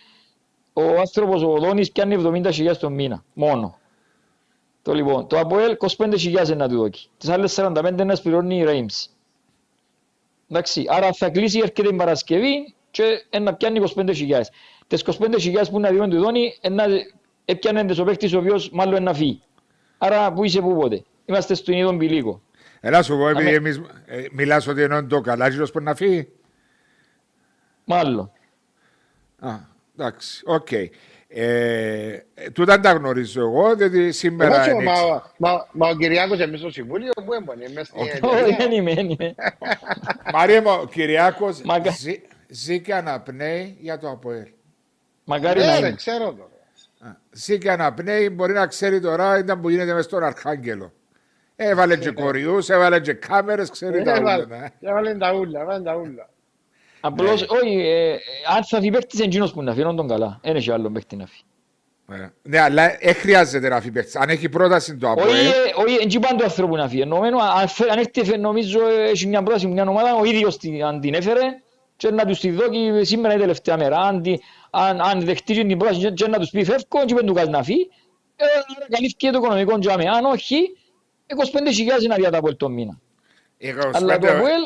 ο 0.74 0.82
άνθρωπος, 1.00 1.44
ο 1.44 1.58
Δόνης 1.60 1.92
πιάνει 1.92 2.14
70.000 2.14 2.78
το 2.78 2.90
μήνα, 2.90 3.24
μόνο. 3.34 3.78
Το 4.88 4.94
λοιπόν, 4.94 5.28
το 5.28 5.40
ΑΠΟΕΛ 5.40 5.78
25.000 5.98 6.24
είναι 6.24 6.56
να 6.56 6.70
του 6.70 6.78
δώσει. 6.78 7.10
Τις 7.18 7.30
άλλες 7.30 7.56
45 7.60 8.06
να 8.06 8.16
σπληρώνει 8.16 8.58
η 8.58 8.66
Reims. 8.68 9.10
Εντάξει, 10.50 10.86
άρα 10.90 11.14
θα 11.14 11.30
κλείσει, 11.30 11.58
έρχεται 11.58 11.88
η 11.88 11.94
Παρασκευή 11.96 12.76
και 12.92 13.26
να 13.40 13.54
πιάνει 13.54 13.82
25.000. 13.96 14.42
Τις 14.88 15.04
25.000 15.06 15.70
που 15.70 15.78
είναι 15.78 15.88
αδειόν 15.88 16.10
του 16.10 16.20
Δόνη, 16.20 16.58
να 16.70 16.84
έπιανε 17.46 17.94
ο 18.00 18.04
παίχτης 18.04 18.34
ο 18.34 18.38
οποίος 18.38 18.70
μάλλον 18.70 19.04
να 19.04 19.14
φύγει. 19.14 19.42
Άρα 19.98 20.34
που 20.34 20.44
είσαι 20.44 20.62
που 20.62 20.76
πότε. 20.76 21.04
Είμαστε 21.26 21.54
στον 21.54 21.74
ίδιο 21.74 21.98
πηλίκο. 21.98 22.42
Έλα 22.80 23.04
σου 23.04 23.18
πω, 23.18 23.28
επειδή 23.28 23.48
Αμέ- 23.48 23.56
εμείς 23.56 23.82
ε, 24.06 24.26
μιλάς 24.32 24.68
ότι 24.68 24.82
ενώ 24.82 24.98
είναι 24.98 25.08
το 25.08 25.22
καλάζιλος 25.22 25.72
που 25.72 25.80
να 25.80 25.96
φύγει; 25.96 26.28
Μάλλον. 27.86 28.32
Α, 29.40 29.56
εντάξει, 29.98 30.44
οκ. 30.46 30.72
Ε, 30.72 30.90
ε, 31.28 32.18
τούτα 32.54 32.80
τα 32.80 32.92
γνωρίζω 32.92 33.42
εγώ, 33.42 33.76
διότι 33.76 34.12
σήμερα 34.12 34.56
Εμάς, 34.56 34.68
είναι... 34.68 34.84
μα, 34.84 34.94
μα, 35.38 35.68
μα 35.72 35.90
ο 35.90 35.96
Κυριάκος 35.96 36.40
εμείς 36.40 36.60
στο 36.60 36.70
Συμβούλιο 36.72 37.12
που 37.26 37.34
έμπονε, 37.34 37.66
μες 37.74 37.88
στην 37.88 38.02
Όχι, 38.02 38.10
εταιρεία. 38.18 38.56
δεν 38.58 38.72
είμαι, 38.72 38.94
δεν 38.94 39.10
είμαι. 39.10 39.36
Μαρία 40.34 40.62
μου, 40.62 40.80
ο 40.82 40.86
Κυριάκος 40.88 41.62
Μακα- 41.62 41.92
ζει, 41.92 42.22
ζει 42.48 42.82
και 42.82 42.94
αναπνέει 42.94 43.78
για 43.80 43.98
το 43.98 44.10
ΑΠΟΕΛ. 44.10 44.48
Μακάρι 45.24 45.60
να 45.60 45.66
Ναι, 45.66 45.72
ρε, 45.80 45.88
είναι. 45.88 45.96
ξέρω 45.96 46.34
το. 46.34 46.44
Α, 47.08 47.10
Ζει 47.32 47.58
και 47.58 47.72
αναπνέει, 47.72 48.30
μπορεί 48.34 48.54
να 48.54 48.68
ξέρει 48.68 49.00
τώρα 49.02 49.38
ήταν 49.38 49.62
που 49.62 49.70
γίνεται 49.70 49.94
μες 49.94 50.06
στον 50.06 50.24
Αρχάγγελο. 50.24 50.94
Έβαλε 51.56 51.98
και 51.98 52.12
κοριούς, 52.12 52.70
έβαλε 52.70 53.00
και 53.00 53.14
κάμερες, 53.14 53.70
ξέρει 53.70 54.04
τα 54.04 54.12
Έβαλε- 54.16 54.46
ούλα. 54.46 54.56
ε. 54.66 54.72
Έβαλε 54.90 55.16
τα 55.16 55.34
ούλα, 55.34 55.62
έβαλε 55.62 55.84
τα 55.84 55.96
ούλα. 55.96 56.30
Απλώς, 57.08 57.42
Ναι. 57.42 57.48
όχι, 57.50 57.88
ε, 57.88 58.12
αν 58.56 58.64
θα 58.64 58.78
φύγει 58.78 58.92
παίχτης 58.92 59.20
εντζήνος 59.20 59.52
που 59.54 59.64
να 59.64 59.74
φύγει, 59.74 59.96
τον 59.96 60.08
καλά. 60.08 60.40
Δεν 60.44 60.56
έχει 60.56 60.72
άλλο 60.72 60.90
παίχτη 60.92 61.16
να 61.16 61.26
φύγει. 61.26 61.42
Ε, 62.12 62.28
Ναι, 62.42 62.60
αλλά 62.60 62.98
δεν 63.02 63.14
χρειάζεται 63.16 63.70
να 63.70 63.80
φύγει 63.80 63.92
παίκτης. 63.92 64.16
Αν 64.16 64.30
έχει 64.30 64.50
πρόταση 64.50 64.98
το 64.98 65.08
Όχι, 65.10 65.20
ΑΠΟΕΛ, 65.22 65.46
ε, 65.46 65.52
όχι, 65.76 65.98
εν 66.16 66.20
πάντα 66.20 66.36
του 66.36 66.44
ανθρώπου 66.44 66.76
να 66.76 66.88
φύγει. 66.88 67.02
Εννοούμενο, 67.02 67.38
αν 67.38 67.68
φε- 67.68 67.92
αν 67.92 67.98
έρθει, 67.98 68.24
φε- 68.26 68.38
νομίζω, 68.40 68.80
ε, 68.88 69.10
έχει 69.10 69.28
μια 69.28 69.44
πρόταση, 69.44 69.68
μια 69.68 69.84
ομάδα, 69.88 70.16
ο 70.16 70.24
ίδιος 70.24 70.58
την- 70.58 70.84
αν 70.84 71.00
την 71.00 71.14
έφερε, 71.14 71.42
και 71.98 72.12
να 72.12 72.26
τους 72.26 72.40
τη 72.40 72.52
δώσει 72.52 73.06
σήμερα 73.06 73.34
η 73.36 73.38
τελευταία 73.38 73.78
μέρα. 73.78 74.00
Αν, 74.00 74.22
τη- 74.22 74.36
αν, 74.70 75.02
αν 75.02 75.22
δεχτεί 75.22 75.66
την 75.68 75.78
πρόταση 75.78 76.00
και- 76.00 76.10
και 76.12 76.28
να 76.28 76.38
τους 76.40 76.50
πει 76.50 76.64
φεύγω, 76.64 77.06
και 77.06 77.14
δεν 77.16 77.26
του 77.26 77.34
κάνει 77.34 77.50
να 77.50 77.64
φύγει, 77.64 77.90
ε, 78.36 78.44
άρα 78.78 78.88
καλύφθηκε 78.90 79.30
το 79.30 79.38
οικονομικό 79.38 79.80
τζάμι. 79.80 80.08
Αν 80.08 80.26
όχι, 80.26 80.58
25.000 81.28 82.04
είναι 82.04 82.14
αδειάτα 82.14 82.38
από 82.38 82.56
το 82.56 82.70
μήνα. 82.70 83.00
Αλλά 83.94 84.18
το 84.18 84.28
ΑΠΟΕΛ, 84.28 84.62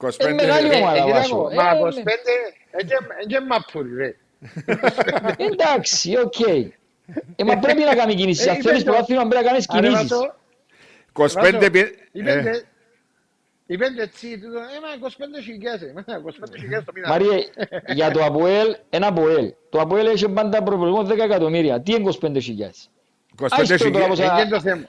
25 0.00 0.20
είναι 0.20 0.32
μεγάλη 0.42 0.68
Ε, 0.72 0.76
ομάδα, 0.76 0.96
ε, 0.96 1.12
Βάσο. 1.12 1.48
Κυριάκο, 1.48 1.50
Ε, 1.50 1.54
Μα 1.54 1.74
ναι. 1.74 1.78
25, 1.78 3.28
δεν 3.28 3.44
μαππουρι, 3.46 3.94
ρε. 3.96 4.14
εντάξει, 5.36 6.16
οκ. 6.16 6.40
Ε, 7.36 7.44
μα 7.44 7.58
πρέπει 7.58 7.82
να 7.82 7.94
κάνει 7.94 8.14
κινήσεις. 8.14 8.46
Ε, 8.46 8.50
Αν 8.50 8.54
είπες 8.56 8.66
θέλεις 8.66 8.84
το- 8.84 8.90
πρωτάθλημα 8.90 9.26
πρέπει 9.26 9.44
να 9.44 9.50
κάνεις 9.50 9.66
Άρα, 9.68 9.80
κινήσεις. 9.80 10.08
Βάσο, 10.08 10.34
25 11.12 11.58
Βάσο, 11.58 11.70
πι- 11.70 11.98
οι 12.12 12.20
ε, 12.20 12.22
πέντε- 12.22 12.64
οι 13.66 13.76
πέντε 13.76 14.02
έτσι, 14.02 14.38
τούτο, 14.38 14.58
ε, 14.58 14.62
μα 14.82 14.88
25.000, 14.94 15.86
ε, 15.86 15.92
μα 15.94 16.04
25.000 16.18 16.84
το 16.84 16.92
μήνα. 16.94 17.08
Μαρία, 17.08 17.44
για 17.86 18.10
το 18.10 18.24
ΑΠΟΕΛ, 18.24 18.76
ένα 18.90 19.06
ΑΠΟΕΛ. 19.06 19.52
Το 19.68 19.80
ΑΠΟΕΛ 19.80 20.06
έχει 20.06 20.28
πάντα 20.28 20.62
προβλημό 20.62 21.02
10 21.04 21.24
εκατομμύρια. 21.24 21.80
Τι 21.80 21.92
είναι 21.92 22.00
25.000. 22.22 22.88
25 23.36 24.80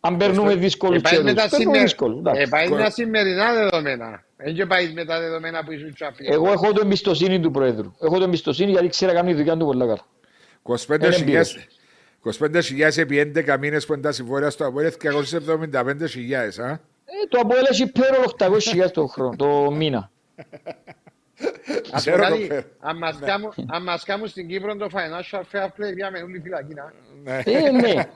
Αν 0.00 0.16
παίρνουμε 0.16 0.54
δύσκολους 0.54 0.96
Ε, 0.96 1.00
πάει 1.00 1.12
με 1.12 1.18
καιρούς. 1.32 1.34
τα 1.42 1.48
Παίρνουμε 1.48 1.62
σημερι- 1.64 1.82
δύσκολους, 1.82 2.18
εντάξει. 2.18 2.40
ε, 2.40 2.46
πάει 2.46 2.68
με 2.68 2.76
τα 2.76 2.82
Κο- 2.84 2.90
σημερινά 2.90 3.52
δεδομένα. 3.54 4.24
Δεν 4.36 4.54
και 4.54 4.66
πάει 4.66 4.92
με 4.92 5.04
τα 5.04 5.20
δεδομένα 5.20 5.64
που 5.64 5.72
ήσουν 5.72 5.94
τσάπλοι. 5.94 6.26
Εγώ 6.30 6.52
έχω 6.52 6.72
το 6.72 6.80
εμπιστοσύνη 6.84 7.40
του 7.40 7.50
Πρόεδρου. 7.50 7.92
Έχω 8.00 8.18
το 8.18 8.24
εμπιστοσύνη 8.24 8.70
γιατί 8.70 8.88
ξέρω 8.88 9.12
να 9.12 9.18
κάνει 9.18 9.30
τη 9.30 9.36
δουλειά 9.36 9.56
του 9.56 9.64
πολλά 9.64 9.86
καλά. 9.86 10.06
25.000 10.62 11.68
25.000 12.24 12.98
επί 13.00 13.18
11 13.18 13.58
μήνες 13.58 13.86
που 13.86 13.92
είναι 13.92 14.02
τα 14.02 14.12
συμβόλαια 14.12 14.50
στο 14.50 14.66
ΑΠΟΕΛ, 14.66 14.92
275.000. 15.02 16.58
α. 16.58 16.70
Ε, 16.70 17.26
το 17.28 17.38
ΑΠΟΕΛ 17.42 17.64
έχει 17.70 17.86
πέρα 17.92 18.16
800.000 18.38 18.90
το 18.92 19.06
χρόνο, 19.06 19.36
το 19.36 19.70
μήνα. 19.70 20.10
Ας 21.92 22.04
πω 22.04 22.10
Ξέρω 22.10 22.16
το 22.16 22.22
κάτι, 22.22 22.46
πέρα. 22.46 22.64
αν 22.80 22.96
μας 22.96 23.18
κάνουν- 23.24 23.52
αν 23.70 23.82
μας 23.82 24.04
κάνουν 24.04 24.28
στην 24.28 24.48
Κύπρο 24.48 24.76
το 24.76 24.86
financial 24.92 25.40
fair 25.52 25.64
play, 25.66 25.92
διάμε 25.94 26.18
όλοι 26.22 26.40
φυλακή. 26.40 26.74
να. 26.74 26.92
Ναι. 27.24 27.42
Ε, 27.44 27.70
ναι. 27.70 27.94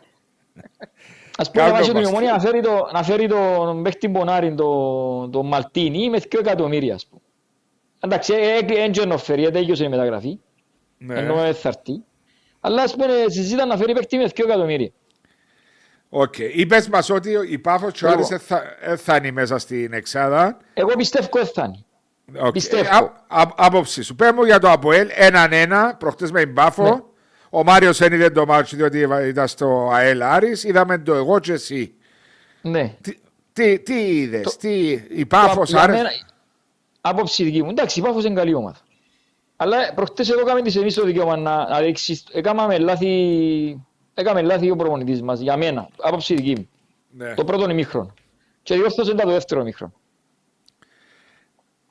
Ας 1.37 1.51
πούμε, 1.51 1.63
Κάτω 1.63 1.73
να 1.75 1.79
βάζει 1.79 1.93
μας. 1.93 2.03
την 2.03 2.11
ομονία 2.11 2.33
να 2.33 2.41
φέρει 2.41 2.61
το, 2.61 2.89
να 2.93 3.03
φέρει 3.03 3.29
τον 3.29 3.83
παίχτη 3.83 4.09
Μπονάρη, 4.09 4.55
τον 4.55 5.31
το 5.31 5.43
Μαλτίνη, 5.43 6.11
με 6.11 6.19
2 6.19 6.39
εκατομμύρια, 6.41 6.95
ας 6.95 7.07
πούμε. 7.07 7.21
Εντάξει, 8.01 8.33
έντζο 8.85 9.05
να 9.05 9.17
φέρει, 9.17 9.41
γιατί 9.41 9.59
έγινε 9.59 9.85
η 9.85 9.89
μεταγραφή, 9.89 10.39
Ναι. 10.99 11.19
ενώ 11.19 11.35
δεν 11.35 11.55
θα 11.55 11.69
έρθει. 11.69 12.03
Αλλά 12.61 12.83
ας 12.83 12.93
πούμε, 12.93 13.07
συζήταν 13.27 13.69
να 13.69 13.77
φέρει 13.77 13.93
παίχτη 13.93 14.17
με 14.17 14.25
2 14.29 14.45
εκατομμύρια. 14.45 14.91
Οκ. 16.09 16.39
Είπες 16.39 16.89
μας 16.89 17.11
ότι 17.11 17.31
η 17.49 17.59
Πάφος 17.59 17.93
και 17.93 18.05
ο 18.05 18.09
Εγώ. 18.09 18.17
Άρης 18.17 18.29
δεν 18.29 18.39
θα, 18.39 18.63
δεν 18.87 18.99
θα 18.99 19.17
είναι 19.17 19.31
μέσα 19.31 19.59
στην 19.59 19.93
εξάδα. 19.93 20.57
Εγώ 20.75 20.93
πιστεύω 20.97 21.29
ότι 21.33 21.47
θα 21.55 21.65
είναι. 21.65 22.41
Οκ. 22.47 22.53
Πιστεύω. 22.53 22.83
Ε, 22.85 22.89
α- 22.89 23.41
α- 23.41 23.53
Άποψη 23.57 24.03
σου. 24.03 24.15
Πες 24.15 24.31
μου 24.33 24.45
για 24.45 24.59
το 24.59 24.71
Αποέλ. 24.71 25.09
Έναν 25.15 25.53
ένα. 25.53 25.97
Προχτές 25.99 26.31
με 26.33 26.41
την 26.41 26.55
Πάφο. 26.55 27.12
Ναι. 27.53 27.61
Ο 27.61 27.65
Μάριος 27.65 27.99
δεν 27.99 28.13
είδε 28.13 28.31
το 28.31 28.47
μάτσο 28.47 28.77
διότι 28.77 29.09
ήταν 29.29 29.49
στο 29.49 29.91
ΑΕΛ 29.93 30.23
Άρης. 30.23 30.65
Είδαμε 30.65 30.99
το 30.99 31.15
εγώ 31.15 31.39
και 31.39 31.53
εσύ. 31.53 31.95
Ναι. 32.63 32.95
Τι, 33.01 33.19
τι, 33.53 33.79
τι 33.79 34.17
είδες; 34.19 34.43
Το- 34.43 34.57
Τι, 34.59 34.91
η 35.09 35.27
Πάφος 35.27 35.71
Για 35.71 35.81
Άρης. 35.83 35.97
μένα, 35.97 36.09
Άποψη 37.01 37.45
δική 37.45 37.63
μου. 37.63 37.71
Εντάξει, 37.71 37.99
η 37.99 38.03
Πάφος 38.03 38.25
είναι 38.25 38.35
καλή 38.35 38.55
ομάδα. 38.55 38.79
Αλλά 39.57 39.95
προχτές 39.95 40.29
εδώ 40.31 40.41
έκαμε 40.41 40.63
της 40.63 40.77
εμείς 40.77 40.95
το 40.95 41.05
δικαίωμα 41.05 41.37
να, 41.37 41.69
να 41.69 41.81
δείξεις. 41.81 42.25
Έκαμε 42.33 42.79
λάθη, 42.79 43.81
έκαμε 44.15 44.43
λάθη 44.43 44.71
ο 44.71 44.77
προπονητής 44.77 45.23
μας, 45.23 45.41
για 45.41 45.57
μένα. 45.57 45.89
Άποψη 46.01 46.35
δική 46.35 46.55
μου. 46.57 46.69
Ναι. 47.11 47.35
Το 47.35 47.45
πρώτο 47.45 47.71
ημίχρονο. 47.71 48.15
Και 48.63 48.75
διόρθωσε 48.75 49.15
τα 49.15 49.23
το 49.25 49.31
δεύτερο 49.31 49.61
ημίχρονο. 49.61 49.93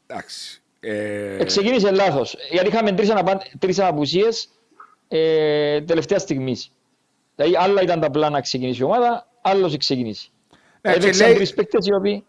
Εντάξει. 0.07 0.61
Ε, 0.79 1.35
Ε, 1.35 1.43
ξεκίνησε 1.43 1.91
λάθος. 1.91 2.35
Γιατί 2.51 2.67
είχαμε 2.67 2.91
τρεις, 2.91 3.09
αναπάν, 3.09 3.41
τρεις 3.59 3.79
απουσίες 3.79 4.49
ε, 5.13 5.81
τελευταία 5.81 6.19
στιγμής. 6.19 6.71
Δηλαδή 7.35 7.55
άλλα 7.59 7.81
ήταν 7.81 7.99
τα 7.99 8.09
πλάνα 8.11 8.29
να 8.31 8.41
ξεκινήσει 8.41 8.81
η 8.81 8.83
ομάδα, 8.83 9.27
άλλος 9.41 9.77
ξεκινήσει. 9.77 10.29
Ναι, 10.81 10.91
και 10.91 10.97
Έπαιξαν 10.99 11.27
λέει- 11.27 11.35
τρεις 11.35 11.53
παίκτες 11.53 11.85
οι 11.87 11.93
οποίοι... 11.93 12.25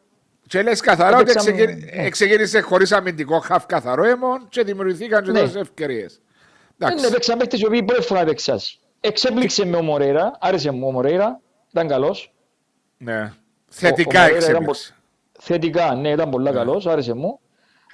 Και 0.48 0.62
λες 0.62 0.80
καθαρά 0.80 1.18
ότι 1.18 1.30
Έπαιξαμε- 1.30 1.56
ξεκίνη- 1.66 1.94
ναι. 1.94 2.08
ξεκίνησε 2.08 2.60
χωρίς 2.60 2.92
αμυντικό 2.92 3.38
χαφ 3.38 3.66
καθαρό 3.66 4.04
αίμον 4.04 4.46
και 4.48 4.62
δημιουργηθήκαν 4.62 5.24
και 5.24 5.30
Ναι. 5.30 5.38
τόσες 5.40 5.54
ευκαιρίες. 5.54 6.20
Δεν 6.76 6.88
Εντάξει. 6.88 7.06
έπαιξαν 7.06 7.38
παίκτες 7.38 7.60
οι 7.60 7.66
οποίοι 7.66 7.82
πρώτη 7.82 8.02
φορά 8.02 8.20
έπαιξαν. 8.20 8.58
Εξέπληξε 9.00 9.66
με 9.66 9.76
ο 9.76 9.82
Μορέιρα, 9.82 10.36
άρεσε 10.40 10.70
μου 10.70 10.86
ο 10.86 10.90
Μορέιρα, 10.90 11.40
ήταν 11.70 11.88
καλός. 11.88 12.32
Ναι. 12.98 13.32
Θετικά 13.68 14.18
ο 14.18 14.22
Μορέιρα 14.22 14.38
ήταν 14.38 14.50
εξέπληξε. 14.54 14.94
Θετικά, 15.38 15.94
ναι, 15.94 16.10
ήταν 16.10 16.30
πολύ 16.30 16.50
καλός, 16.52 16.86
άρεσε 16.86 17.14
μου. 17.14 17.40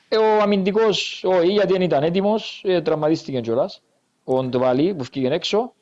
Ε, 0.09 0.17
ο 0.17 0.41
αμυντικός, 0.43 1.25
όχι, 1.27 1.47
γιατί 1.47 1.73
δεν 1.73 1.83
ήταν 1.83 2.03
έτοιμος, 2.03 2.63
ε, 2.67 2.81
τραυματίστηκε 2.83 3.41
κιόλας. 3.41 3.83
Ο 4.31 4.43
Ντβαλή 4.45 4.95
που 4.95 5.05
βγήκε 5.13 5.35
έξω. 5.35 5.73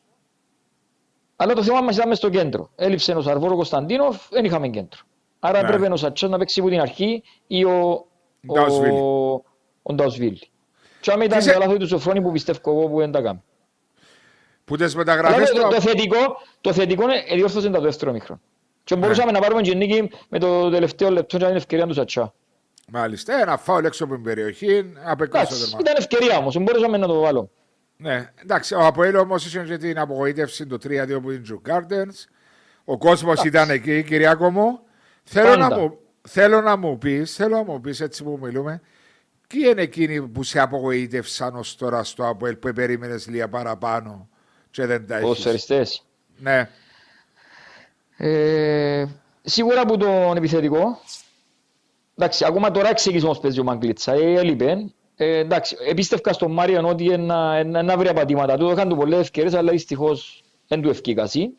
Αλλά 1.36 1.55
το 1.55 1.62
θέμα 1.62 1.80
μας 1.80 1.97
ήταν 1.97 2.09
μες 2.09 2.16
στο 2.16 2.28
κέντρο. 2.28 2.70
Έλειψε 2.76 3.12
ο 3.12 3.20
Σαρβόρο 3.20 3.55
Κωνσταντίνοφ, 3.55 4.28
δεν 4.30 4.44
είχαμε 4.44 4.68
κέντρο. 4.68 5.01
Άρα 5.40 5.62
Ναι. 5.62 5.68
έπρεπε 5.68 5.92
ο 5.92 5.97
Σατσός 5.97 6.30
να 6.30 6.38
παίξει 6.38 6.61
από 6.61 6.68
την 6.68 6.80
αρχή 6.80 7.22
ή 7.47 7.64
ο, 7.64 8.07
Ντάουσβίλ. 8.53 8.90
ο, 8.90 9.32
ο 9.82 9.92
Ντάουσβίλ. 9.94 10.38
Και 11.01 11.12
άμα 11.12 11.24
ήταν 11.24 11.38
Είσαι- 11.38 11.53
τα 11.53 11.59
λάθη 11.59 11.76
του 11.76 11.86
Σοφρόνη 11.88 12.20
που 12.22 12.32
πιστεύω 12.32 12.70
εγώ 12.70 12.88
που 12.88 12.99
δεν 12.99 13.11
τα 13.12 13.20
κάνει. 13.20 13.42
Που 14.64 14.76
τις 14.76 14.94
Αλλά 14.94 15.05
μεταγραφές 15.05 15.51
το, 15.51 15.61
το, 15.62 15.68
του... 15.68 15.80
θετικό, 15.80 16.16
το 16.61 16.72
θετικό 16.72 17.03
είναι 17.03 17.24
ε, 17.28 17.34
διόρθωσε 17.34 17.70
το 17.70 17.80
δεύτερο 17.80 18.12
μήχρονο. 18.12 18.40
Και 18.84 18.97
μπορούσαμε 18.97 19.30
να 19.32 19.40
πάρουμε 19.40 19.61
και 19.62 19.74
νίκη 19.74 20.11
με 20.28 20.38
το 20.38 20.70
τελευταίο 20.70 21.11
λεπτό 21.11 21.38
και 21.38 21.44
την 21.47 21.57
ευκαιρία 21.57 21.86
τους 21.86 21.97
Σατσά. 21.97 22.34
Μάλιστα, 22.92 23.40
ένα 23.40 23.57
φάουλ 23.57 23.84
έξω 23.84 24.05
από 24.05 24.14
την 24.14 24.22
περιοχή, 24.22 24.92
απεκλείσει 25.05 25.47
το 25.47 25.55
Εντάξει, 25.55 25.61
τερμά. 25.64 25.78
ήταν 25.80 25.94
ευκαιρία 25.99 26.38
όμως, 26.38 26.57
μπορούσαμε 26.59 26.97
να 26.97 27.07
το 27.07 27.20
βάλω. 27.20 27.51
Ναι, 27.97 28.30
εντάξει, 28.42 28.74
ο 28.74 28.86
Αποέλ 28.86 29.16
όμως 29.16 29.47
είχε 29.47 29.62
και 29.64 29.76
την 29.76 29.99
απογοήτευση 29.99 30.66
το 30.66 30.78
3-2 30.82 31.18
που 31.22 31.30
την 31.30 31.42
Τζου 31.42 31.62
Gardens. 31.68 32.24
Ο 32.84 32.99
κόσμος 32.99 33.44
ήταν 33.44 33.70
εκεί, 33.70 34.03
Κυριάκο 34.03 34.51
μου. 34.51 34.80
Θέλω 35.24 35.49
Πάντα. 35.49 35.68
να, 35.68 35.78
μου, 35.78 35.99
θέλω 36.28 36.61
να 36.61 36.76
μου 36.76 36.99
πεις, 36.99 37.34
θέλω 37.34 37.57
να 37.57 37.62
μου 37.64 37.80
πεις 37.80 38.01
έτσι 38.01 38.22
που 38.22 38.38
μιλούμε, 38.42 38.80
ποιοι 39.47 39.62
είναι 39.70 39.82
εκείνοι 39.82 40.28
που 40.28 40.42
σε 40.42 40.61
απογοήτευσαν 40.61 41.57
ως 41.57 41.76
τώρα 41.76 42.05
στο 42.05 42.28
Αποέλ 42.28 42.57
που 42.57 42.72
περίμενες 42.72 43.26
λίγα 43.26 43.49
παραπάνω 43.49 44.28
και 44.70 44.86
δεν 44.86 45.07
τα 45.07 45.14
έχεις; 45.14 45.26
Ποδοσφαιριστές. 45.28 46.03
Ναι, 46.38 46.68
Ε, 48.16 49.05
σίγουρα 49.42 49.80
από 49.80 49.97
τον 49.97 50.36
επιθετικό. 50.36 51.01
Εντάξει, 52.16 52.44
ακόμα 52.44 52.70
τώρα 52.70 52.88
εξηγείς 52.88 53.24
όμως 53.24 53.38
παίζει 53.40 53.61
ο 53.61 53.64
Μαγκλίτσα. 53.64 54.12
Ε, 54.12 54.34
έλειπε. 54.38 54.90
Ε, 55.16 55.38
εντάξει, 55.38 55.76
επίστευκα 55.88 56.32
στον 56.32 56.52
Μάριον 56.52 56.84
ότι 56.84 57.16
να, 57.16 57.64
να, 57.64 57.82
να 57.82 57.96
βρει 57.96 58.08
απατήματα 58.08 58.56
του. 58.56 58.70
Είχαν 58.70 58.88
του 58.88 58.96
πολλές 58.96 59.20
ευκαιρίες, 59.20 59.54
αλλά 59.54 59.70
δυστυχώς 59.70 60.42
δεν 60.68 60.82
του 60.82 60.88
ευκήκασαι. 60.88 61.50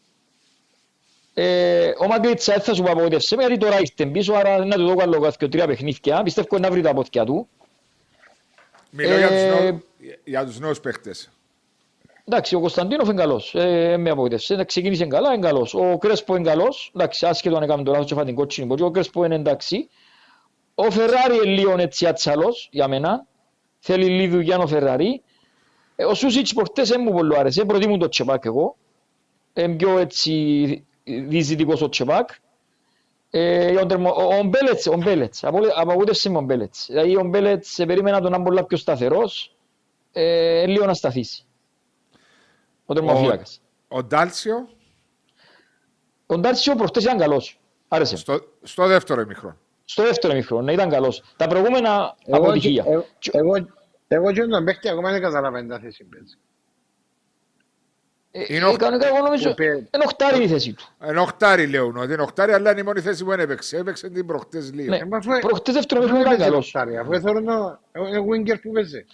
Ε, 1.34 1.92
ο 2.00 2.08
Μαγκλίτσα 2.08 2.54
δεν 2.54 2.62
θα 2.62 2.74
σου 2.74 2.84
πω 2.84 2.92
απογοήτευσε 2.92 3.36
με, 3.36 3.44
γιατί 3.44 3.58
τώρα 3.58 3.80
ήρθε 3.80 4.06
πίσω, 4.06 4.34
άρα 4.34 4.66
να 4.66 4.76
του 4.76 4.88
δω 4.88 4.96
καλό 4.96 5.20
κάθε 5.20 5.48
τρία 5.48 5.68
παιχνίδια. 5.68 6.24
Πιστεύω 6.24 6.58
να 6.58 6.72
βρει 6.72 6.82
τα 6.82 6.94
πόδια 6.94 7.24
του. 7.26 7.48
μιλώ 8.90 9.18
για, 9.18 9.28
τους 9.28 9.38
Ε, 9.38 9.62
νέους, 9.62 9.82
για 10.24 10.46
τους 10.46 10.60
νέους 10.60 10.80
παίχτες. 10.80 11.32
Εντάξει, 12.26 12.56
ο 12.56 12.60
Κωνσταντίνοφ 12.60 13.08
είναι 13.08 13.22
καλός. 13.22 13.56
Ε, 13.56 13.98
με 13.98 14.10
απογοήτευσε. 14.10 14.54
Εντάξει, 14.54 14.80
ξεκίνησε 14.80 15.06
καλά, 15.06 15.34
είναι 15.34 15.48
καλός. 15.48 15.74
Ο 15.74 15.98
Κρέσπο 15.98 16.36
είναι 16.36 16.50
καλός. 16.50 16.92
Εντάξει, 16.96 17.26
άσχετο 17.26 17.56
αν 17.56 17.64
έκαμε 17.64 17.84
το 17.84 17.92
λάθος 17.92 18.08
και 18.08 18.14
φάει 18.14 18.26
την 18.26 18.36
κότσινη 18.36 18.68
πόντζη. 18.68 18.84
Ο 18.84 18.92
Κρέσπο 18.92 19.26
είναι 19.26 19.36
εντάξει. 19.36 19.90
Ο 20.76 20.92
Φεράρι 20.92 21.36
είναι 21.36 21.46
λίγο 21.46 21.76
έτσι 21.78 22.06
ατσαλός 22.06 22.68
για 22.72 22.88
μένα. 22.88 23.26
Θέλει 23.80 24.06
λίγη 24.06 24.28
δουλειά 24.28 24.58
ο 24.58 24.68
Φεράρι. 24.68 25.22
Ε, 25.96 26.06
ο 26.06 26.14
Σούσιτς 26.14 26.54
προχτές 26.54 26.90
δεν 26.90 27.02
μου 27.02 27.12
πολύ 27.12 27.38
άρεσε. 27.38 27.66
Προτιμούν 27.66 28.00
το 28.00 28.10
Τσεπάκ 28.10 28.46
εγώ. 28.46 28.76
Είναι 29.54 29.76
πιο 29.76 29.98
έτσι 29.98 30.86
διζητικός 31.04 31.82
ο 31.82 31.90
Τσεπάκ. 31.90 32.30
Ε, 33.30 33.76
ο, 33.76 33.86
Ντερμο- 33.86 34.16
ο, 34.18 34.38
ο 34.38 34.44
Μπέλετς, 34.44 34.88
ο 34.88 34.98
Μπέλετς. 34.98 35.44
Απο- 35.44 35.74
Απογοήτευσε 35.76 36.30
με 36.30 36.38
ο 36.38 36.42
Μπέλετς. 36.42 36.86
Δηλαδή 36.90 37.16
ο 37.18 37.24
Μπέλετς 37.24 37.80
ε, 37.80 37.86
περίμενα 37.86 38.22
τον 38.22 38.32
να 38.32 38.36
είναι 38.38 38.46
πολλά 38.46 38.64
πιο 38.66 38.78
σταθερός. 38.78 39.56
Ε, 40.12 40.66
λίγο 40.66 40.86
να 40.86 40.94
σταθήσει. 40.94 41.46
Ο 42.86 42.94
τερμοφύλακας. 42.94 43.62
Ο 43.88 44.04
Ντάλσιο; 44.04 44.70
Ο 46.26 46.38
Ντάρσιο 46.38 46.76
προχτές 46.76 47.04
ήταν 47.04 47.18
καλός. 47.18 47.60
Άρεσε. 47.88 48.18
στο, 48.18 48.40
στο 48.64 48.88
δεύτερο 48.88 49.22
ημιχρόνο. 49.22 49.58
Στο 49.90 50.04
δεύτερο 50.04 50.34
ημίχρονο 50.34 50.64
ναι, 50.64 50.72
ήταν 50.74 50.90
καλός. 50.90 51.24
Τα 51.38 51.48
προηγούμενα 51.48 52.16
Εγώ, 52.26 52.38
αποτυχία. 52.38 52.84
εγώ, 52.88 53.06
εγώ, 53.32 53.68
εγώ 54.08 54.32
και 54.32 54.42
τον 54.46 54.66
παίχτη 54.66 54.90
ακόμα 54.90 55.12
δεν 55.12 55.22
καταλαβαίνω 55.22 55.68
τα 55.68 55.80
θέση 55.80 56.04
παίζει. 56.04 56.36
Ε, 58.32 58.44
είναι 58.48 58.66
ε, 58.66 58.70
ο- 58.70 58.76
Κανονικά 58.76 59.08
εγώ 59.08 59.18
νομίζω 59.26 59.50
Που 59.50 59.56
πέ- 59.56 59.68
είναι 59.76 60.04
οχτάρι 60.06 60.44
η 60.44 60.48
θέση 60.48 60.74
του. 60.74 60.86
Εν 61.00 61.18
οχτάρι 61.18 61.68
λέουν 61.68 61.98
ότι 61.98 62.14
είναι 62.14 62.22
οχτάρι, 62.22 62.52
αλλά 62.54 62.72
είναι 62.72 62.80
η 62.80 62.84
μόνη 62.84 63.00
θέση 63.02 63.24
που 63.24 63.30
δεν 63.30 63.40
έπαιξε. 63.40 63.78
Έπαιξε 63.78 64.10
την 64.10 64.26
προχτές 64.26 64.74
λίγο. 64.74 64.90
Ναι. 64.90 64.98
Ε, 64.98 65.06
μα 65.06 65.18
αφού- 65.18 65.40
Προχτές 65.40 65.74
δεύτερο 65.74 66.02
Δεν 66.02 66.10
ημίχρονο 66.10 66.36
ήταν 66.36 66.38
παίζει 66.38 66.52
καλός. 66.52 66.66
οχτάρι, 66.76 66.98
Αφού 66.98 67.20
θέλω 67.22 67.40
να... 67.40 67.80
Είναι 68.10 68.26
winger 68.32 68.60
που 68.62 68.72
παίζει. 68.72 69.06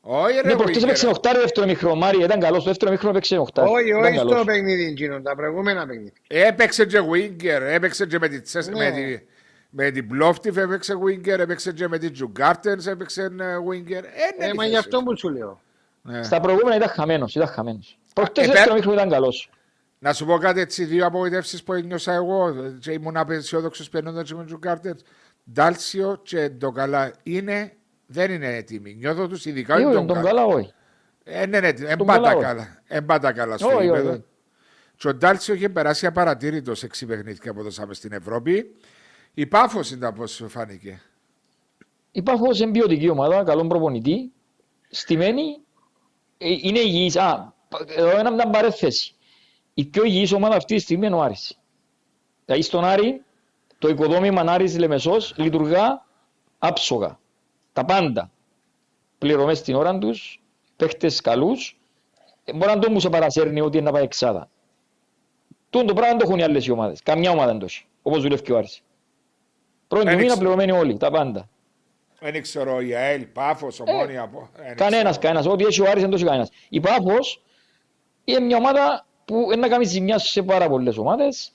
Όχι 0.00 0.34
ρε 0.34 0.42
Ναι, 0.42 0.48
προχτές 0.54 0.66
Βίγκερ. 0.66 0.82
έπαιξε 0.82 1.06
οχτάρι 1.06 1.38
δεύτερο 1.38 1.66
ημίχρονο. 1.66 1.94
Μάρι 1.94 2.22
ήταν 2.22 2.40
καλός. 2.40 2.58
Το 2.62 2.68
δεύτερο 2.68 2.90
ημίχρονο 2.90 3.12
έπαιξε 3.16 3.36
οχτάρι. 3.38 3.70
Όχι, 3.70 3.88
Ήταν 3.88 4.02
όχι 4.04 4.16
στο 4.16 4.28
καλός. 4.28 4.44
παιχνίδι 4.44 4.84
εκείνο, 4.84 5.20
τα 5.22 5.34
προηγούμενα 5.36 5.86
παιχνίδια. 5.86 6.12
Έπαιξε 6.26 6.86
και 6.86 6.98
Winger, 7.12 7.60
έπαιξε 7.68 8.06
και 8.06 8.18
με 8.18 8.28
τη, 8.28 8.40
Τσες- 8.40 8.68
Ναι. 8.68 8.90
Με 9.74 9.90
τη, 9.90 10.02
με 10.02 10.08
την 10.08 10.08
Plovdiv 10.22 10.56
έπαιξε 10.56 10.94
Winger, 11.04 11.38
έπαιξε 11.38 11.72
και 11.72 11.88
με 11.88 11.98
την 11.98 12.12
Τζουγκάρτενς 12.12 12.86
έπαιξε 12.86 13.22
ε, 13.22 13.56
Winger. 13.70 13.90
Ε, 13.90 14.44
Ε, 14.44 14.46
ναι, 14.46 14.54
μα 14.54 14.64
η 14.64 14.68
γι' 14.68 14.74
θέση 14.74 14.76
αυτό 14.76 14.98
του. 14.98 15.04
που 15.04 15.16
σου 15.18 15.28
λέω. 15.28 15.60
Ναι. 16.02 16.22
Στα 16.22 16.40
προηγούμενα 16.40 16.76
ήταν 16.76 16.88
χαμένος. 16.88 17.34
Ήταν 17.34 17.48
χαμένος. 17.48 17.98
Προχτές 18.14 18.44
ε, 18.44 18.46
δεύτερο 18.46 18.64
πέ- 18.74 18.74
ημίχρονο 18.84 18.96
ήταν 18.96 19.10
καλός. 19.12 19.50
Να 19.98 20.12
σου 20.12 20.26
πω 20.26 20.38
κάτι 20.38 20.60
έτσι, 20.60 20.84
δύο 20.84 21.06
απογοητεύσεις 21.06 21.62
που 21.62 21.72
ένιωσα 21.72 22.12
εγώ 22.12 22.54
και 22.80 22.92
ήμουν 22.92 23.16
απεσιόδοξος 23.16 23.88
παίρνοντας 23.88 24.24
και 24.28 24.32
με 24.34 24.38
την 24.38 24.46
Τζουγκάρτενς. 24.48 25.02
Ντάλσιο 25.52 26.20
και 26.22 26.48
Ντοκαλά 26.48 27.12
είναι, 27.22 27.72
δεν 28.06 28.30
είναι 28.30 28.54
έτοιμοι. 28.56 28.94
Νιώθω 28.94 29.28
τους 29.28 29.44
ειδικά 29.46 29.76
Ε, 29.76 29.80
είναι 29.80 29.94
όχι, 29.96 30.06
τον 30.06 30.22
καλά 30.22 30.44
όχι. 30.44 30.72
Ε, 31.24 31.46
ναι, 31.46 31.60
ναι, 31.60 31.68
εν 31.68 31.96
Τον 31.98 32.06
πάτα 32.06 32.20
καλά, 32.22 32.34
όχι. 32.36 32.44
καλά. 32.46 32.78
Εν 32.86 33.04
πάτα 33.04 33.32
καλά 33.32 33.56
στο 33.58 33.66
Όχι, 33.66 33.76
όχι, 33.76 33.84
γήπεδο. 33.86 34.10
όχι. 34.10 34.24
Και 34.96 35.08
ο 35.08 35.14
Ντάλσιο 35.14 35.54
είχε 35.54 35.68
περάσει 35.68 36.06
απαρατήρητος 36.06 36.78
σε 36.78 36.86
έξι 36.86 37.06
παιχνίδια 37.06 37.54
που 37.54 37.62
δώσαμε 37.62 37.94
στην 37.94 38.12
Ευρώπη. 38.12 38.74
Η 39.34 39.46
Πάφος 39.46 39.90
ήταν 39.90 40.14
πώς 40.14 40.30
σου 40.30 40.48
φάνηκε; 40.48 41.02
Η 42.12 42.22
Πάφος 42.22 42.60
είναι 42.60 42.70
ποιοτική 42.70 43.08
ομάδα, 43.08 43.42
καλόν 43.44 43.68
προπονητή, 43.68 44.32
στημένη, 44.90 45.58
ε, 46.38 46.48
είναι 46.48 46.78
υγιής. 46.78 47.16
Α, 47.16 47.54
πα- 47.68 47.84
εδώ 47.88 48.18
είναι 48.20 48.30
μια 48.30 48.50
παρέθεση. 48.50 49.14
Η 49.74 49.84
πιο 49.84 50.04
υγιής 50.04 50.32
ομάδα 50.32 50.56
αυτή 50.56 50.74
τη 50.74 50.80
στιγμή 50.80 51.06
είναι 51.06 51.14
ο 51.14 51.22
Άρης. 51.22 51.58
Δηλαδή 52.44 52.62
στον 52.62 52.84
Άρη, 52.84 53.22
το 53.78 53.88
οικοδόμημα 53.88 54.40
Άρης 54.40 54.78
Λεμεσός 54.78 55.34
λειτουργά 55.36 56.06
άψογα. 56.58 57.18
Τα 57.72 57.84
πάντα. 57.84 58.30
Πληρωμές 59.18 59.58
στην 59.58 59.74
ώρα 59.74 59.98
τους, 59.98 60.42
παίχτες 60.76 61.20
καλούς. 61.20 61.80
Ε, 62.44 62.52
Μπορεί 62.52 62.72
να 62.72 62.78
το 62.78 62.90
μου 62.90 63.00
σε 63.00 63.08
παρασέρνει 63.08 63.60
ότι 63.60 63.76
είναι 63.76 63.86
να 63.86 63.92
πάει 63.92 64.02
εξάδα. 64.02 64.50
Τούν 65.70 65.86
το 65.86 65.92
πράγμα 65.94 66.08
δεν 66.10 66.18
το 66.18 66.24
έχουν 66.26 66.38
οι 66.38 66.42
άλλες 66.42 66.66
οι 66.66 66.70
ομάδες. 66.70 67.02
Καμιά 67.02 67.30
ομάδα 67.30 67.50
δεν 67.50 67.58
το 67.58 67.64
έχει. 67.64 67.84
Όπως 68.02 68.22
δουλεύει 68.22 68.42
και 68.42 68.52
ο 68.52 68.56
Άρης. 68.56 68.82
Πρώτη 69.92 70.04
του 70.06 70.10
Άνοιξε. 70.12 70.26
μήνα 70.28 70.36
πληρωμένοι 70.38 70.72
όλοι, 70.72 70.96
τα 70.96 71.10
πάντα. 71.10 71.48
Δεν 72.20 72.42
ξέρω, 72.42 72.80
η 72.80 72.94
ΑΕΛ, 72.94 73.26
Πάφος, 73.26 73.80
Ομόνια. 73.80 74.28
πο- 74.28 74.48
δεν 74.56 74.76
Κανένας, 74.76 75.18
ξέρω. 75.18 75.34
κανένας. 75.34 75.46
Ό,τι 75.46 75.64
έχει 75.64 75.80
ο 75.80 75.84
Άρης 75.90 76.00
δεν 76.00 76.10
το 76.10 76.16
έχει 76.16 76.24
κανένας. 76.24 76.50
Η 76.68 76.80
Πάφος 76.80 77.42
είναι 78.24 78.40
μια 78.40 78.56
ομάδα 78.56 79.06
που 79.24 79.34
είναι 79.44 79.56
να 79.56 79.68
κάνει 79.68 79.84
ζημιά 79.84 80.18
σε 80.18 80.42
πάρα 80.42 80.68
πολλές 80.68 80.96
ομάδες, 80.96 81.52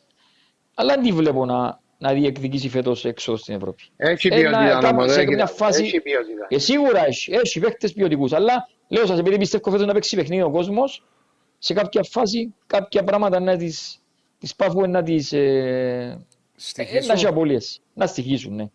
αλλά 0.76 0.94
δεν 0.94 1.04
τη 1.04 1.12
βλέπω 1.12 1.46
να, 1.46 1.80
να 1.98 2.14
διεκδικήσει 2.14 2.70
φέτος 2.70 3.06
έξω 3.06 3.36
στην 3.38 3.56
Ευρώπη. 3.56 3.84
Έχει 3.98 4.28
Ένα- 4.28 4.36
ποιότητα 4.50 4.80
κάπου 4.82 4.96
όμως, 4.98 5.12
σε 5.12 5.18
δεν 5.18 5.28
μια 5.28 5.36
κοιτά. 5.36 5.48
φάση- 5.48 5.84
Έχει 5.84 6.02
ποιότητα. 6.02 6.46
Ε, 6.50 6.58
σίγουρα 6.58 7.06
έχει, 7.06 7.32
έχει 7.34 7.60
παίχτες 7.60 7.94
ποιοτικούς, 7.94 8.34
αλλά 8.34 8.68
λέω 8.88 9.06
σας, 9.06 9.20
επειδή 9.20 9.38
πιστεύω 9.38 9.72
φέτος 9.72 9.86
να 9.88 9.94
παίξει 9.94 10.16
παιχνίδι 10.16 10.42
ο 10.42 10.50
κόσμος, 10.52 11.04
σε 11.58 11.74
κάποια 11.74 12.04
φάση, 12.04 12.54
κάποια 12.68 13.04
πράγματα 13.04 13.40
να 13.40 13.58
τις, 13.58 14.02
τις 14.40 14.56
πάφου 14.56 14.88
να 14.90 15.04
τις... 15.04 15.34
Ε, 15.34 16.26
Στοιχείο. 16.60 17.02
να 17.06 17.14
έχει 17.14 17.26
απώλειες, 17.26 17.82
να 17.94 18.08
στοιχήσουν, 18.08 18.56
ναι. 18.56 18.70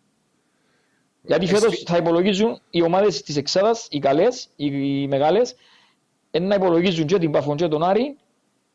Γιατί 1.21 1.45
Ε, 1.45 1.47
φέτος 1.47 1.73
στη- 1.75 1.85
θα 1.85 1.97
υπολογίζουν 1.97 2.59
οι 2.69 2.81
ομάδες 2.81 3.21
της 3.21 3.35
Εξάδας, 3.37 3.87
οι 3.89 3.99
καλές, 3.99 4.47
οι, 4.55 5.01
οι 5.01 5.07
μεγάλες, 5.07 5.55
ε, 6.31 6.39
να 6.39 6.55
υπολογίζουν 6.55 7.05
και 7.05 7.17
την 7.17 7.31
Πάφον 7.31 7.55
και 7.57 7.67
τον 7.67 7.83
Άρη, 7.83 8.17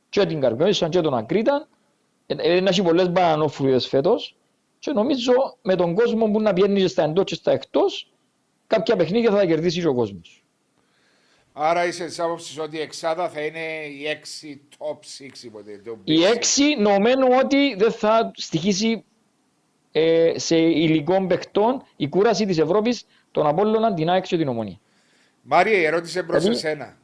και 0.09 0.27
την 0.27 0.41
Καρπιόνισσα 0.41 0.89
και 0.89 1.01
τον 1.01 1.15
Ακρίτα, 1.15 1.69
ε, 2.27 2.35
ε, 2.39 2.61
να 2.61 2.69
έχει 2.69 2.83
πολλές 2.83 3.11
μπανανόφρουες 3.11 3.87
φέτος 3.87 4.37
και 4.79 4.91
νομίζω 4.93 5.33
με 5.63 5.75
τον 5.75 5.95
κόσμο 5.95 6.31
που 6.31 6.41
να 6.41 6.53
πιένει 6.53 6.81
και 6.81 6.87
στα 6.89 7.03
εντός 7.03 7.25
και 7.25 7.35
στα 7.35 7.51
εκτός, 7.53 8.13
κάποια 8.67 8.97
παιχνίδια 8.97 9.31
θα 9.31 9.37
τα 9.37 9.47
κερδίσει 9.47 9.81
και 9.81 9.87
ο 9.87 9.95
κόσμος. 9.95 10.45
Άρα 11.61 11.87
είσαι 11.87 12.05
της 12.05 12.21
άποψης 12.21 12.59
ότι 12.59 12.77
η 12.77 12.81
Εξάδα 12.81 13.29
θα 13.29 13.41
είναι 13.41 13.61
η 13.85 14.05
6 14.05 14.59
top 14.79 14.97
6 14.97 15.43
υποτίθεται. 15.43 15.91
το 15.91 15.99
Η 16.05 16.17
Big 16.19 16.29
Six. 16.31 16.35
έξι 16.35 16.63
νομένου 16.79 17.27
ότι 17.45 17.75
δεν 17.75 17.93
θα 17.93 18.31
στοιχήσει 18.35 19.05
ε, 19.93 20.33
σε 20.37 20.57
υλικών 20.57 21.27
παιχτών 21.27 21.83
η 21.97 22.09
κούραση 22.09 22.47
της 22.47 22.59
Ευρώπης, 22.59 23.07
τον 23.31 23.47
Απόλλωνα, 23.47 23.95
την 23.95 24.09
ΑΕΚ 24.11 24.25
και 24.27 24.37
την 24.37 24.49
Ομονία. 24.49 24.79
Μάρια, 25.43 25.79
η 25.79 25.85
ερώτηση 25.85 26.25
προς 26.25 26.43
Δηλαδή- 26.43 26.59
εσένα. 26.59 26.97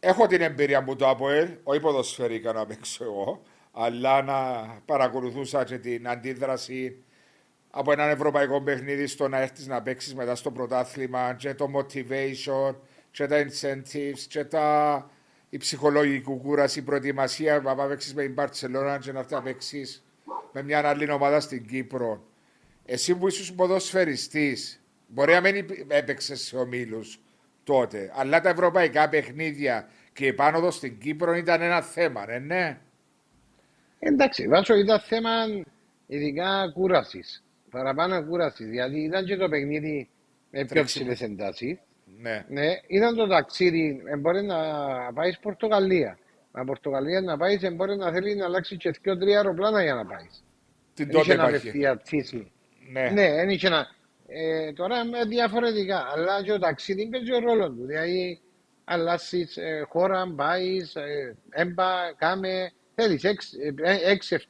Έχω 0.00 0.26
την 0.26 0.40
εμπειρία 0.40 0.80
μου 0.80 0.96
το 0.96 1.08
ΑΠΟΕΛ, 1.08 1.48
όχι 1.62 1.80
ποδοσφαιρικά 1.80 2.52
να 2.52 2.66
παίξω 2.66 3.04
εγώ, 3.04 3.42
αλλά 3.72 4.22
να 4.22 4.66
παρακολουθούσα 4.86 5.64
και 5.64 5.78
την 5.78 6.08
αντίδραση 6.08 7.02
από 7.76 7.92
έναν 7.92 8.08
ευρωπαϊκό 8.08 8.62
παιχνίδι 8.62 9.06
στο 9.06 9.28
να 9.28 9.40
έρθεις 9.40 9.66
να 9.66 9.82
παίξεις 9.82 10.14
μετά 10.14 10.34
στο 10.34 10.50
πρωτάθλημα 10.50 11.34
και 11.38 11.54
το 11.54 11.70
motivation 11.76 12.74
και 13.10 13.26
τα 13.26 13.46
incentives 13.46 14.18
και 14.28 14.44
τα... 14.44 15.10
η 15.50 15.56
ψυχολογική 15.56 16.20
κούραση, 16.20 16.78
η 16.78 16.82
προετοιμασία 16.82 17.60
να 17.60 17.74
πάει 17.74 17.88
παίξεις 17.88 18.14
με 18.14 18.22
την 18.22 18.34
Barcelona 18.38 18.98
και 19.00 19.12
να 19.12 19.18
έρθεις 19.18 19.30
να 19.30 19.42
παίξεις 19.42 20.04
με 20.52 20.62
μια 20.62 20.88
άλλη 20.88 21.10
ομάδα 21.10 21.40
στην 21.40 21.66
Κύπρο. 21.66 22.24
Εσύ 22.84 23.14
που 23.14 23.28
ήσουν 23.28 23.56
ποδοσφαιριστής, 23.56 24.82
μπορεί 25.06 25.32
να 25.32 25.40
μην 25.40 25.66
έπαιξες 25.88 26.40
σε 26.40 26.56
ομίλους 26.56 27.20
τότε, 27.64 28.12
αλλά 28.14 28.40
τα 28.40 28.48
ευρωπαϊκά 28.48 29.08
παιχνίδια 29.08 29.88
και 30.12 30.24
η 30.24 30.28
επάνωδος 30.28 30.74
στην 30.74 30.98
Κύπρο 30.98 31.34
ήταν 31.34 31.60
ένα 31.62 31.82
θέμα, 31.82 32.26
ναι, 32.26 32.38
ναι. 32.38 32.78
Εντάξει, 33.98 34.48
βάζω 34.48 34.74
ήταν 34.74 35.00
θέμα 35.00 35.30
ειδικά 36.06 36.70
κούρασης. 36.74 37.43
Παραπάνω 37.74 38.24
κούρασης. 38.24 38.70
Γιατί 38.70 38.98
ήταν 39.00 39.24
και 39.24 39.36
το 39.36 39.48
παιχνίδι 39.48 40.08
με 40.50 40.58
πιο 40.58 40.66
Τρέξιμο. 40.68 41.12
ψηλέ 41.12 41.32
εντάσει. 41.32 41.80
ναι. 42.20 42.44
Ναι, 42.48 42.66
ήταν 42.86 43.16
το 43.16 43.26
ταξίδι. 43.26 44.02
ε, 44.06 44.16
Μπορεί 44.16 44.42
να 44.42 44.56
πάει 45.14 45.30
στην 45.30 45.42
Πορτογαλία. 45.42 46.18
Από 46.52 46.64
Πορτογαλία 46.66 47.20
να 47.20 47.36
πάει, 47.36 47.58
ε, 47.62 47.70
μπορεί 47.70 47.96
να 47.96 48.12
θέλει 48.12 48.34
να 48.34 48.44
αλλάξει 48.44 48.76
και 48.76 48.90
δύο-τρία 49.02 49.36
αεροπλάνα 49.36 49.82
για 49.82 49.94
να 49.94 50.06
πάει. 50.06 50.26
Την 50.94 51.06
Δεν 51.06 51.08
είχε 51.08 51.18
τότε 51.18 51.34
να 51.34 51.42
υπάρχει. 51.48 51.56
απευθεία 51.68 51.96
πτήση. 51.96 52.52
Ναι. 52.92 53.10
Ναι, 53.10 53.32
δεν 53.34 53.48
είχε 53.48 53.68
να. 53.68 53.86
Ε, 54.26 54.72
τώρα 54.72 55.04
με 55.04 55.24
διαφορετικά. 55.24 56.04
Αλλά 56.14 56.42
και 56.42 56.50
το 56.50 56.58
ταξίδι 56.58 57.06
παίζει 57.08 57.32
ο 57.32 57.38
ρόλος 57.38 57.66
του. 57.66 57.86
Δηλαδή, 57.86 58.40
αλλάσεις 58.84 59.56
ε, 59.56 59.84
χώρα, 59.88 60.32
πάει, 60.36 60.76
ε, 60.94 61.32
έμπα, 61.50 62.12
κάμε. 62.16 62.70
Θέλεις 62.94 63.22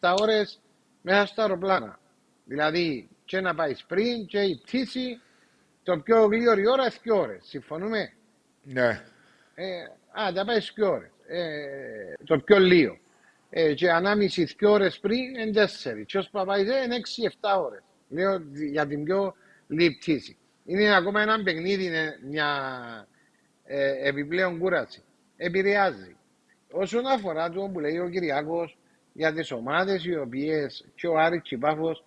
6-7 0.00 0.14
ώρες 0.20 0.60
μέσα 1.02 1.26
στα 1.26 1.42
αεροπλάνα. 1.42 1.98
Δηλαδή, 2.44 3.08
και 3.24 3.40
να 3.40 3.54
πάει 3.54 3.74
πριν 3.88 4.26
και 4.26 4.38
η 4.40 4.60
πτήση, 4.64 5.20
το 5.82 5.98
πιο 5.98 6.26
γλύωρη 6.26 6.68
ώρα, 6.68 6.90
2 7.04 7.16
ώρες. 7.16 7.44
Συμφωνούμε; 7.44 8.12
ναι. 8.62 9.04
Ε, 9.54 9.82
α, 10.20 10.32
θα 10.34 10.44
πάει 10.44 10.60
2 10.76 10.90
ώρες. 10.90 11.10
Ε, 11.26 12.12
το 12.24 12.38
πιο 12.38 12.58
λίγο. 12.58 12.98
Ε, 13.50 13.74
και 13.74 13.90
ανάμιση 13.90 14.56
2 14.60 14.70
ώρες 14.70 14.98
πριν 14.98 15.18
είναι 15.18 15.50
4. 15.50 16.04
Και 16.06 16.18
όσο 16.18 16.30
πάει 16.44 16.62
είναι 16.62 16.96
6-7 17.40 17.58
ώρες. 17.58 17.82
Λέω 18.08 18.42
για 18.70 18.86
την 18.86 19.04
πιο 19.04 19.34
λίγη 19.66 19.96
πτήση. 19.96 20.36
Είναι 20.64 20.94
ακόμα 20.94 21.22
ένα 21.22 21.42
παιχνίδι, 21.42 21.84
είναι 21.84 22.18
μια 22.28 22.48
ε, 23.64 24.08
επιπλέον 24.08 24.58
κούραση. 24.58 25.02
Επηρεάζει. 25.36 26.16
Όσον 26.70 27.06
αφορά 27.06 27.50
το 27.50 27.70
που 27.72 27.80
λέει 27.80 27.98
ο 27.98 28.08
Κυριάκος 28.08 28.78
για 29.12 29.32
τις 29.32 29.50
ομάδες 29.50 30.04
οι 30.04 30.16
οποίες 30.16 30.84
και 30.94 31.06
ο 31.06 31.18
Άρης 31.18 31.42
και 31.42 31.54
η 31.54 31.58
Πάφος, 31.58 32.04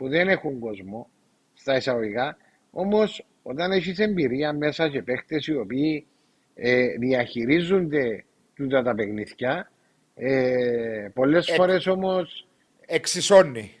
που 0.00 0.08
δεν 0.08 0.28
έχουν 0.28 0.58
κόσμο 0.58 1.08
στα 1.54 1.76
εισαγωγικά, 1.76 2.36
όμως 2.70 3.26
όταν 3.42 3.72
έχεις 3.72 3.98
εμπειρία 3.98 4.52
μέσα 4.52 4.88
και 4.88 5.02
παίχτε 5.02 5.36
οι 5.46 5.54
οποίοι 5.54 6.06
ε, 6.54 6.86
διαχειρίζονται 6.98 8.24
τούτα 8.54 8.82
τα 8.82 8.94
παιχνίδια, 8.94 9.70
ε, 10.14 11.08
πολλές 11.14 11.48
Ε, 11.48 11.54
φορές 11.54 11.86
όμως 11.86 12.46
Εξισώνει. 12.86 13.80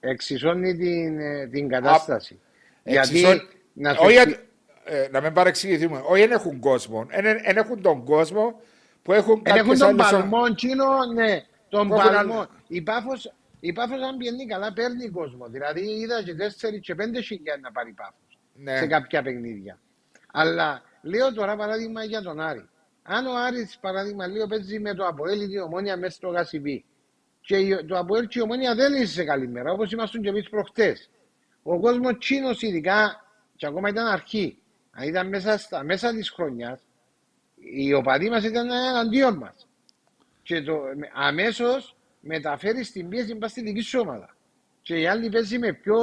εξισώνει 0.00 0.76
την, 0.76 1.18
ε, 1.20 1.46
την 1.46 1.68
κατάσταση. 1.68 2.40
Γιατί 2.84 3.08
Εξισώνει. 3.18 3.40
να 3.72 3.94
σου 3.94 4.00
Όχι, 4.04 4.16
πει- 4.16 4.26
γιατί- 4.26 4.44
ε, 4.84 5.08
να 5.10 5.20
μην 5.20 5.32
παρεξηγηθούμε. 5.32 6.02
Όχι, 6.08 6.20
δεν 6.20 6.30
έχουν 6.30 6.58
κόσμο. 6.60 7.06
Δεν 7.22 7.56
έχουν 7.56 7.82
τον 7.82 8.04
κόσμο 8.04 8.60
που 9.02 9.12
έχουν 9.12 9.42
Εν 9.44 9.56
έχουν 9.56 9.58
κάποιες 9.68 9.78
τον 9.78 9.88
άλλες... 9.88 10.10
παλμό, 10.10 10.54
τσίνο, 10.54 10.84
ναι, 11.14 11.42
τον 11.68 11.88
Που 11.88 11.94
έχουν 11.94 12.12
παλμό. 12.12 12.32
άλλο- 12.34 12.48
Η 12.68 12.82
Πάφος, 12.82 13.34
η 13.60 13.72
Πάφος 13.72 14.00
αν 14.02 14.16
πιένει 14.16 14.46
καλά 14.46 14.72
παίρνει 14.72 15.08
κόσμο. 15.10 15.46
Δηλαδή 15.48 15.80
είδα 15.80 16.22
και 16.22 16.34
4 16.34 16.80
και 16.80 16.94
5 16.94 17.20
χιλιάδες 17.22 17.62
να 17.62 17.72
πάρει 17.72 17.90
η 17.90 17.92
Πάφος 17.92 18.38
Ναι. 18.54 18.76
σε 18.76 18.86
κάποια 18.86 19.22
παιχνίδια. 19.22 19.78
Αλλά 20.32 20.82
λέω 21.02 21.32
τώρα 21.34 21.56
παράδειγμα 21.56 22.04
για 22.04 22.22
τον 22.22 22.40
Άρη. 22.40 22.68
Αν 23.02 23.26
ο 23.26 23.36
Άρης 23.36 23.78
παράδειγμα 23.80 24.26
λέω 24.26 24.46
παίζει 24.46 24.78
με 24.80 24.94
το 24.94 25.06
Αποέλ 25.06 25.40
ή 25.40 25.48
την 25.48 25.58
Ομόνια 25.60 25.96
μέσα 25.96 26.14
στο 26.16 26.28
Γασιπί 26.28 26.84
και 27.40 27.56
η- 27.56 27.84
το 27.84 27.98
Αποέλ 27.98 28.26
και 28.26 28.38
η 28.38 28.42
Ομόνια 28.42 28.74
δεν 28.74 28.94
είναι 28.94 29.04
σε 29.04 29.24
καλή 29.24 29.48
μέρα 29.48 29.72
όπως 29.72 29.92
ήμασταν 29.92 30.22
και 30.22 30.28
εμείς 30.28 30.48
προχτές. 30.48 31.10
Ο 31.62 31.80
κόσμος 31.80 32.18
τσίνος 32.18 32.62
ειδικά 32.62 33.24
και 33.56 33.66
ακόμα 33.66 33.88
ήταν 33.88 34.06
αρχή. 34.06 34.58
Αν 34.90 35.08
ήταν 35.08 35.28
μέσα, 35.28 35.58
στα, 35.58 35.82
μέσα 35.84 36.10
της 36.14 36.30
χρονιάς 36.30 36.80
οι 37.56 37.92
οπαδοί 37.92 38.28
μας 38.30 38.44
ήταν 38.44 38.70
εναντίον 38.70 39.36
μας. 39.36 39.66
Και 40.42 40.62
το, 40.62 40.76
με- 40.96 41.10
αμέσως 41.14 41.95
μεταφέρεις 42.26 42.92
την 42.92 43.08
πίεση 43.08 43.34
πας 43.36 43.50
στη 43.50 43.62
δική 43.62 43.80
σου 43.80 43.98
ομάδα. 44.00 44.36
Και 44.82 45.00
η 45.00 45.06
άλλη 45.06 45.28
παίζεις 45.28 45.58
με 45.58 45.72
πιο 45.72 45.98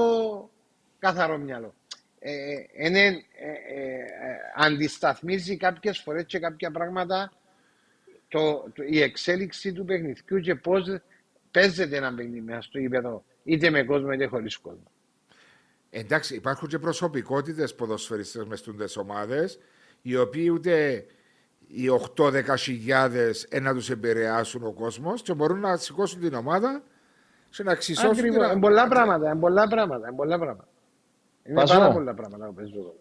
καθαρό 1.00 1.38
μυαλό. 1.38 1.74
Ε, 2.20 2.32
ε, 2.32 2.68
είναι, 2.86 3.00
ε, 3.00 3.12
ε, 3.74 3.96
ε, 3.96 4.38
αντισταθμίζει 4.56 5.58
κάποιες 5.58 6.00
φορές 6.00 6.24
και 6.26 6.40
κάποια 6.40 6.72
πράγματα 6.72 7.32
το, 8.28 8.70
το- 8.74 8.84
η 8.84 9.02
εξέλιξη 9.02 9.72
του 9.74 9.86
παιχνιδιού 9.86 10.40
και 10.40 10.56
πώς 10.56 10.98
παίζεται 11.52 11.98
ένα 11.98 12.14
παιχνίδι 12.14 12.42
μέσα 12.42 12.62
στο 12.62 12.80
γήπεδο 12.80 13.24
είτε 13.44 13.70
με 13.70 13.84
κόσμο 13.84 14.12
είτε 14.12 14.26
χωρίς 14.26 14.58
κόσμο. 14.58 14.92
Εντάξει, 15.90 16.36
υπάρχουν 16.36 16.68
και 16.68 16.80
προσωπικότητες 16.80 17.76
ποδοσφαιριστές 17.76 18.46
μες 18.46 18.60
στις 18.60 18.98
ομάδες, 18.98 19.60
οι 20.02 20.16
οποίοι 20.16 20.50
ούτε 20.54 21.06
οι 21.76 21.90
8-10 22.18 22.56
χιλιάδες 22.58 23.48
να 23.62 23.74
τους 23.74 23.90
επηρεάσουν 23.90 24.64
ο 24.66 24.72
κόσμος 24.72 25.22
και 25.22 25.34
μπορούν 25.34 25.60
να 25.60 25.78
σηκώσουν 25.78 26.20
την 26.22 26.34
ομάδα 26.34 26.84
και 27.50 27.64
να 27.64 27.72
εξισώσουν 27.72 28.10
Ακριβώς. 28.10 28.38
την 28.48 28.52
Είναι 28.52 28.60
πολλά 28.60 28.88
πράγματα, 28.88 29.30
είναι 29.30 29.40
πολλά 29.40 29.68
πράγματα, 29.68 30.08
είναι 30.08 30.16
πολλά 30.16 30.38
πράγματα. 30.38 30.68
Είναι 31.44 31.60
Βάζω. 31.60 31.74
πάρα 31.80 31.92
πολλά 31.94 32.14
πράγματα 32.14 32.46
που 32.46 32.54
παίζουν. 32.54 32.92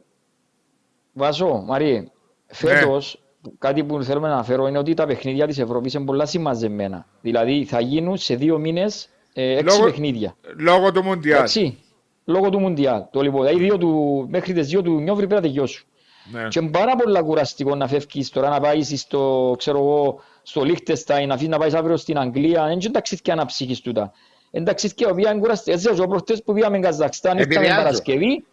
Βάζω, 1.12 1.62
Μαρίε, 1.66 2.04
φέτος 2.46 3.22
κάτι 3.58 3.84
που 3.84 4.02
θέλουμε 4.02 4.28
να 4.28 4.34
αναφέρω 4.34 4.66
είναι 4.66 4.78
ότι 4.78 4.94
τα 4.94 5.06
παιχνίδια 5.06 5.46
της 5.46 5.58
Ευρώπης 5.58 5.94
είναι 5.94 6.04
πολλά 6.04 6.26
συμμαζεμένα. 6.26 7.06
Δηλαδή 7.20 7.64
θα 7.64 7.80
γίνουν 7.80 8.16
σε 8.16 8.34
δύο 8.34 8.58
μήνες 8.58 9.08
ε, 9.32 9.52
έξι 9.52 9.64
Λόγω- 9.64 9.84
παιχνίδια. 9.84 10.36
Λόγω 10.58 10.92
του 10.92 11.02
Μουντιάλ. 11.02 11.36
Εντάξει, 11.38 11.78
λόγω 12.24 12.48
του 12.50 12.58
Μουντιάλ. 12.58 13.02
Το 13.10 13.20
λοιπόν, 13.20 13.46
δηλαδή 13.46 13.64
δύο 13.64 13.78
του, 13.78 14.26
μέχρι 14.30 14.52
τις 14.52 14.76
2 14.78 14.82
του 14.82 15.00
Νιόβρη 15.00 15.26
πρέπει 15.26 15.42
να 15.42 15.48
τελειώσουν. 15.48 15.86
Ναι. 16.30 16.48
Και 16.48 16.58
είναι 16.60 16.70
πάρα 16.70 16.96
πολλά 16.96 17.22
κουραστικό 17.22 17.74
να 17.74 17.88
φεύγεις 17.88 18.30
τώρα 18.30 18.48
να 18.48 18.60
πάεις 18.60 19.00
στο, 19.00 19.54
ξέρω 19.58 19.78
εγώ, 19.78 20.20
στο 20.42 20.62
Λίχτεσταϊν, 20.64 21.28
να 21.28 21.34
αφήσεις 21.34 21.50
να 21.52 21.58
πάεις 21.58 21.74
αύριο 21.74 21.96
στην 21.96 22.18
Αγγλία. 22.18 22.62
Δεν 22.62 22.72
είναι 22.80 22.90
ταξίδια 22.90 23.34
να 23.34 23.46
ψύχεις 23.46 23.80
τούτα. 23.80 24.12
Είναι 24.50 24.64
ταξίδια 24.64 25.08
που 25.08 25.18
είναι 25.18 25.34
κουραστικά. 25.34 25.76
Έτσι, 25.76 25.88
εγώ 25.92 26.06
προχτές 26.06 26.42
που 26.42 26.52
πήγαμε 26.52 26.78
Καζακστάν, 26.78 27.38
ήρθαμε 27.38 27.54
Επηρεάζω. 27.54 27.82
Παρασκευή 27.82 28.44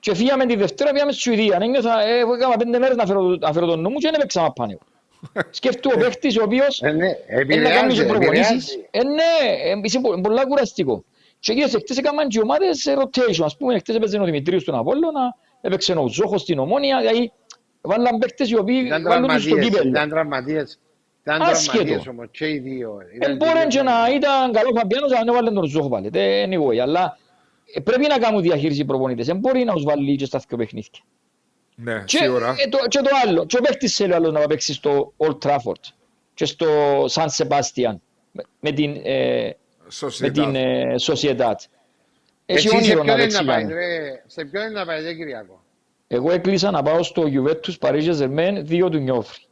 και 0.00 0.14
φύγαμε 0.14 0.46
τη 0.46 0.56
Δευτέρα, 0.56 0.92
πήγαμε 0.92 1.12
στη 1.12 1.20
Σουηδία. 1.20 1.58
Δεν 1.58 1.70
νιώθα, 1.70 2.00
ε, 2.06 2.18
εγώ 2.18 2.34
έκανα 2.34 2.56
πέντε 2.56 2.78
μέρες 2.78 2.96
να 2.96 3.06
φέρω, 3.06 3.22
να 3.22 3.52
φέρω 3.52 3.66
τον 3.66 3.80
νου 3.80 3.90
μου 3.90 3.96
και 3.98 4.06
δεν 4.10 4.14
έπαιξα 4.14 4.42
να 4.42 4.52
πάνε. 4.52 4.78
Σκέφτου 5.50 5.90
ο 5.94 5.98
παίχτης 5.98 6.38
ο 6.38 6.42
οποίος 6.42 6.82
Ε, 6.82 6.90
ναι, 6.90 7.06
είναι 7.52 7.62
να 7.62 7.70
κάνεις 7.70 7.98
επηρεάζει, 7.98 8.00
και 8.00 8.04
προπονήσεις. 8.04 8.48
επηρεάζει. 8.50 8.88
Ε, 8.90 9.02
ναι, 9.02 9.70
ε, 9.70 9.80
είσαι 9.82 10.00
πο- 10.00 10.20
πολλά 10.20 10.46
κουραστικό. 10.46 11.04
Και 11.40 11.52
εκείνες 11.52 11.74
εκτές 11.74 11.96
έκαναν 11.98 12.28
και 12.28 12.40
ομάδες 12.40 12.78
σε 12.78 12.94
rotation. 12.98 13.44
Ας 13.44 13.56
πούμε, 13.56 13.74
εκτές 13.74 13.94
έπαιζε 13.96 14.18
ο 14.20 14.24
Δημητρίους 14.24 14.62
στον 14.62 14.74
Απόλλωνα, 14.74 15.36
έπαιξε 15.66 15.92
ο 15.92 16.08
Ζόχος 16.08 16.40
στην 16.40 16.58
Ομόνια, 16.58 16.98
δηλαδή 17.00 17.32
βάλαν 17.80 18.18
παίκτες 18.18 18.50
οι 18.50 18.56
οποίοι 18.56 18.82
Ήταν 18.86 19.02
βάλουν 19.02 19.28
τους 19.28 19.42
στο 19.42 19.48
τραυματίες, 19.50 19.68
κύπελλο. 19.72 19.88
ήταν 19.90 20.08
τραυματίες. 20.08 20.78
Ήταν 21.22 21.42
Άσχετο. 21.42 21.72
τραυματίες 21.84 22.06
όμως 22.06 22.26
και 22.30 22.48
οι 22.48 22.58
δύο. 22.58 22.98
Ε, 23.12 23.16
Ήταν 23.16 23.36
μπορεί 23.36 23.50
και 23.52 23.58
και 23.58 23.78
οι 23.78 23.80
δύο. 23.80 23.82
να 23.82 24.08
ήταν 24.14 24.52
καλό 24.52 24.70
Φαμπιάνος, 24.76 25.12
αν 25.12 25.28
έβαλε 25.28 25.50
τον 25.50 25.64
Ζόχο 25.64 25.88
πάλι. 25.88 26.10
Ε, 26.12 26.44
Anyway, 26.48 26.76
αλλά 26.78 27.18
ε, 27.74 27.80
πρέπει 27.80 28.06
να 28.06 28.18
κάνουν 28.18 28.42
διαχείριση 28.42 28.80
οι 28.80 28.84
προπονητές. 28.84 29.26
Δεν 29.26 29.36
μπορεί 29.38 29.64
να 29.64 29.72
τους 29.72 29.84
βάλει 29.84 30.16
και 30.16 30.24
στα 30.24 30.42
δύο 30.48 30.56
παιχνίδια. 30.58 30.90
Ναι, 31.74 32.02
Και, 32.06 32.16
σίγουρα. 32.16 32.54
ε, 32.64 32.68
το, 32.68 32.78
και 32.88 32.98
το 32.98 33.10
άλλο, 33.26 33.46
και 33.46 33.56
ο 33.56 33.60
παίχτης 33.60 33.94
θέλει 33.96 34.12
ο 34.12 34.16
άλλος 34.16 34.32
να 34.32 34.40
παίξει 34.46 34.72
στο 34.72 35.12
Old 35.16 35.38
Trafford 35.42 35.82
και 36.34 36.44
στο 36.44 36.66
San 37.10 37.26
Sebastian 37.36 37.94
με, 38.32 38.42
με 38.60 38.70
την, 38.72 39.00
ε, 39.04 39.50
με 40.20 40.30
την 40.30 40.44
Sociedad. 40.44 40.54
ε, 40.54 40.94
Sociedad. 41.00 41.54
Έχει 42.46 42.66
Εσύ 42.66 42.68
σε 42.68 42.76
όνειρο 42.76 42.98
να 42.98 43.02
ποιον 43.04 43.14
είναι 43.16 43.22
παίξει 43.22 43.44
να 43.44 43.52
πάει, 43.52 43.64
Γιάννη. 43.64 43.74
ρε, 43.74 44.22
σε 44.26 44.44
ποιον 44.44 44.62
είναι 44.62 44.78
να 44.78 44.86
πάει, 44.86 45.02
ρε 45.02 45.14
Κυριακό; 45.14 45.62
Εγώ 46.06 46.30
έκλεισα 46.32 46.70
να 46.70 46.82
πάω 46.82 47.02
στο 47.02 47.22
Juventus 47.26 47.74
Paris 47.80 48.10
Saint-Germain 48.10 48.60
δύο 48.62 48.88
του 48.88 48.98
Νιόφρι. 48.98 49.42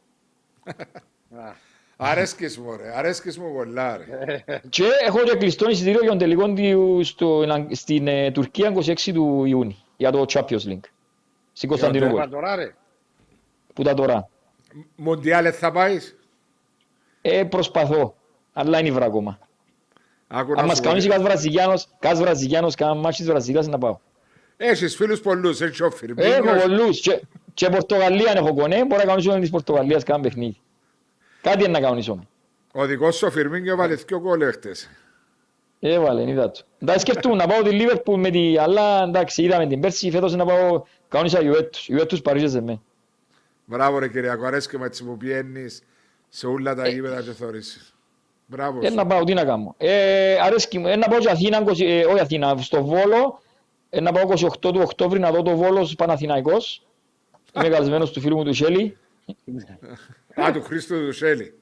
Α, 1.37 1.63
Αρέσκεις 1.97 2.57
μου 2.57 2.77
ρε, 2.77 2.97
αρέσκεις 2.97 3.37
μου 3.37 3.53
πολλά 3.53 3.97
ρε. 3.97 4.43
Και 4.69 4.83
έχω 5.05 5.19
και 5.23 5.37
κλειστό 5.37 5.69
εισιτήριο 5.69 5.99
για 5.99 6.09
τον 6.09 6.17
τελικό 6.17 6.53
του 6.53 7.03
στο, 7.03 7.43
στην 7.71 8.07
ε, 8.07 8.31
Τουρκία 8.31 8.73
26 8.75 9.11
του 9.13 9.45
Ιούνιου 9.45 9.77
για 9.97 10.11
το 10.11 10.25
Champions 10.27 10.67
League. 10.67 10.79
Στην 11.53 11.69
Κωνσταντινούπολη. 11.69 12.21
Είπα 12.21 12.29
τώρα, 12.29 12.55
ρε. 12.55 12.75
Που 13.73 13.83
τα 13.83 13.93
τώρα. 13.93 14.29
Μοντιάλε 14.95 15.51
θα 15.51 15.71
πάεις; 15.71 16.17
Ε, 17.21 17.43
προσπαθώ. 17.43 18.15
Αλλά 18.53 18.79
είναι 18.79 18.91
βρά 18.91 19.05
ακόμα. 19.05 19.39
Άκου 20.27 20.51
Αν 20.51 20.57
να 20.57 20.63
μας 20.65 20.75
σου 20.77 20.83
κανονίσει 20.83 21.07
πω. 21.07 21.13
κάθε 21.13 21.25
Βραζιλιάνος, 21.27 21.87
κάθε 21.99 22.21
Βραζιλιάνος, 22.21 22.75
κάθε 22.75 22.99
μάτσι 22.99 23.21
της 23.21 23.31
Βραζιλίας 23.31 23.67
να 23.67 23.77
πάω. 23.77 23.97
Έχεις 24.57 24.95
φίλους 24.95 25.19
πολλούς, 25.21 25.61
έτσι 25.61 25.83
ο 25.83 25.85
Έχω 25.85 25.95
Φιρμίνιος. 25.95 26.61
πολλούς. 26.63 26.99
Και, 26.99 27.21
και 27.53 27.69
Πορτογαλία 27.69 28.31
έχω 28.35 28.53
κονέ, 28.53 28.85
μπορώ 28.85 28.95
να 28.95 29.03
κανονίσω 29.03 29.39
της 29.39 29.49
Πορτογαλίας 29.49 30.03
κάνα 30.03 30.19
παιχνίδι. 30.21 30.57
Κάτι 31.41 31.63
είναι 31.63 31.71
να 31.71 31.79
κανονίσω. 31.79 32.27
Ο 32.71 32.85
δικός 32.85 33.15
σου 33.15 33.27
ο 33.27 33.31
Φιρμίνιος 33.31 33.75
βάλε 33.77 33.95
δυο 33.95 34.19
γκολ 34.19 34.51
χτες. 34.51 34.89
Έβαλε, 35.79 36.29
είδα 36.29 36.51
το. 36.51 36.61
Εντάξει, 36.79 37.05
σκεφτούμε 37.05 37.35
να 37.35 37.47
πάω 37.47 37.61
τη 37.61 37.69
Λίβερπουλ 37.69 38.19
με 38.19 38.29
τη... 38.29 38.57
Αλλά 38.57 39.03
εντάξει, 39.03 39.43
είδαμε 39.43 39.67
την 39.67 39.79
πέρσι, 39.79 40.11
φέτος 40.11 40.35
να 40.35 40.45
πάω... 40.45 40.83
Κανονίσα 41.07 41.41
Ιουέτους. 41.41 41.87
Ιουέτους 41.87 42.21
παρουσίαζε 42.21 42.61
με. 42.61 42.81
Μπράβο 43.65 43.99
ρε 43.99 44.07
Κυριακό, 44.07 44.45
αρέσκει 44.45 44.77
με 44.77 44.85
έτσι 44.85 45.03
που 45.03 45.17
πιένεις 45.17 45.83
σε 46.29 46.47
όλα 46.47 46.75
τα 46.75 46.87
γήπεδα 46.87 47.21
και 47.21 47.31
θωρείς. 47.31 47.94
Μπράβο 48.45 48.79
Ε, 48.83 48.87
σου. 48.89 48.95
να 48.95 49.05
πάω, 49.05 49.23
τι 49.23 49.33
να 49.33 49.45
κάνω. 49.45 49.75
Ε, 49.77 50.37
αρέσκει 50.41 50.79
μου. 50.79 50.87
Ε, 50.87 50.95
να 50.95 51.07
πάω 51.07 51.19
και 51.19 51.29
Αθήνα, 51.29 51.63
20 51.65 51.79
ε, 51.79 52.05
όχι 52.05 52.19
Αθήνα, 52.19 52.57
στο 52.57 52.83
Βόλο. 52.85 53.41
Ε, 53.89 53.99
να 53.99 54.11
πάω 54.11 54.23
28 54.29 54.59
του 54.59 54.79
Οκτώβρη 54.83 55.19
να 55.19 55.31
δω 55.31 55.41
το 55.41 55.55
Βόλος 55.55 55.95
Παναθηναϊκός. 55.95 56.87
Είμαι 57.55 57.69
καλεσμένος 57.69 58.11
του 58.11 58.21
φίλου 58.21 58.35
μου 58.37 58.43
του 58.43 58.53
Σέλη. 58.53 58.97
Α, 60.41 60.51
του 60.53 60.61
Χρήστου 60.63 60.95
Δουσέλη. 61.05 61.53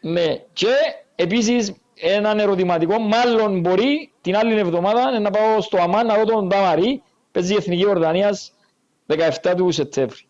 Ναι, 0.00 0.36
και 0.52 0.66
επίσης 1.14 1.72
έναν 1.94 2.38
ερωτηματικό, 2.38 2.98
μάλλον 2.98 3.60
μπορεί 3.60 4.12
την 4.20 4.36
άλλη 4.36 4.58
εβδομάδα 4.58 5.20
να 5.20 5.30
πάω 5.30 5.60
στο 5.60 5.76
Αμάν 5.80 6.06
να 6.06 6.14
δω 6.16 6.24
τον 6.24 6.48
Ταμαρί, 6.48 7.02
παίζει 7.32 7.52
η 7.52 7.56
Εθνική 7.56 7.86
Ορδανίας 7.86 8.52
17 9.06 9.54
του 9.56 9.70
Σεπτέμβρη. 9.70 10.20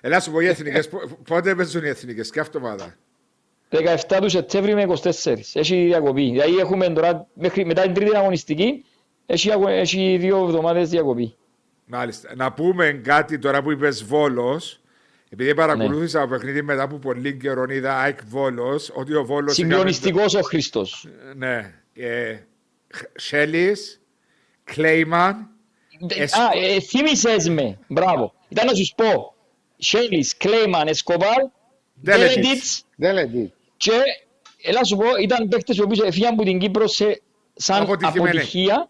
Ελά 0.00 0.20
σου 0.20 0.30
πω 0.32 0.40
οι 0.40 0.46
εθνικές, 0.46 0.88
πο- 0.88 1.18
πότε 1.28 1.54
παίζουν 1.54 1.84
οι 1.84 1.88
εθνικές 1.88 2.30
και 2.30 2.40
αυτό 2.40 2.60
μάδα. 2.60 2.96
17 4.08 4.18
του 4.20 4.28
Σεπτέμβρη 4.28 4.74
με 4.74 4.86
24. 5.02 5.10
Έχει 5.52 5.84
διακοπή. 5.84 6.30
Δηλαδή 6.30 6.56
έχουμε 6.56 6.88
τώρα, 6.88 7.26
μέχρι, 7.34 7.64
μετά 7.64 7.82
την 7.82 7.94
τρίτη 7.94 8.16
αγωνιστική, 8.16 8.84
έχει, 9.26 9.52
αγω- 9.52 9.68
έχει 9.68 10.16
δύο 10.20 10.38
εβδομάδες 10.44 10.88
διακοπή. 10.88 11.34
Μάλιστα. 11.86 12.32
Να 12.36 12.52
πούμε 12.52 13.00
κάτι 13.04 13.38
τώρα 13.38 13.62
που 13.62 13.70
είπες 13.70 14.04
Βόλος, 14.04 14.80
επειδή 15.30 15.54
παρακολούθησα 15.54 16.18
Ναι. 16.18 16.24
το 16.24 16.30
παιχνίδι 16.30 16.62
μετά 16.62 16.82
από 16.82 16.96
πολύ 16.96 17.36
καιρό 17.36 17.64
είδα 17.70 17.98
ΑΕΚ 17.98 18.18
Βόλος, 18.26 18.90
ότι 18.94 19.14
ο 19.14 19.24
Βόλος... 19.24 19.54
Συγκλονιστικός 19.54 20.34
ο 20.34 20.40
Χριστός. 20.42 21.06
Ναι. 21.36 21.74
Ε, 21.94 22.36
Σέλης, 23.14 24.00
Κλέιμαν, 24.64 25.48
Εσ- 26.08 26.34
Α, 26.36 26.50
ε, 26.54 26.80
θύμισες 26.80 27.48
με. 27.48 27.78
Μπράβο. 27.88 28.34
Ήταν 28.48 28.66
να 28.66 28.74
σου 28.74 28.94
πω. 28.96 29.34
Σέλης, 29.76 30.36
Κλέιμαν, 30.36 30.86
Εσκοβάρ, 30.88 31.42
Ντέλετιτς. 32.04 32.84
Ντέλετιτς 33.78 33.86
Δεν 33.86 33.96
λέει 33.96 34.04
τι. 34.04 34.12
και 34.62 34.68
έλα 34.70 34.84
σου 34.84 34.96
πω, 34.96 35.04
ήταν 35.22 35.48
παίκτες 35.48 35.76
που 35.76 36.04
έφυγαν 36.04 36.32
από 36.32 36.42
την 36.42 36.58
Κύπρο 36.58 36.86
σε, 36.86 37.20
σαν 37.54 37.82
Αποτυχημένοι. 37.82 38.28
αποτυχία 38.30 38.88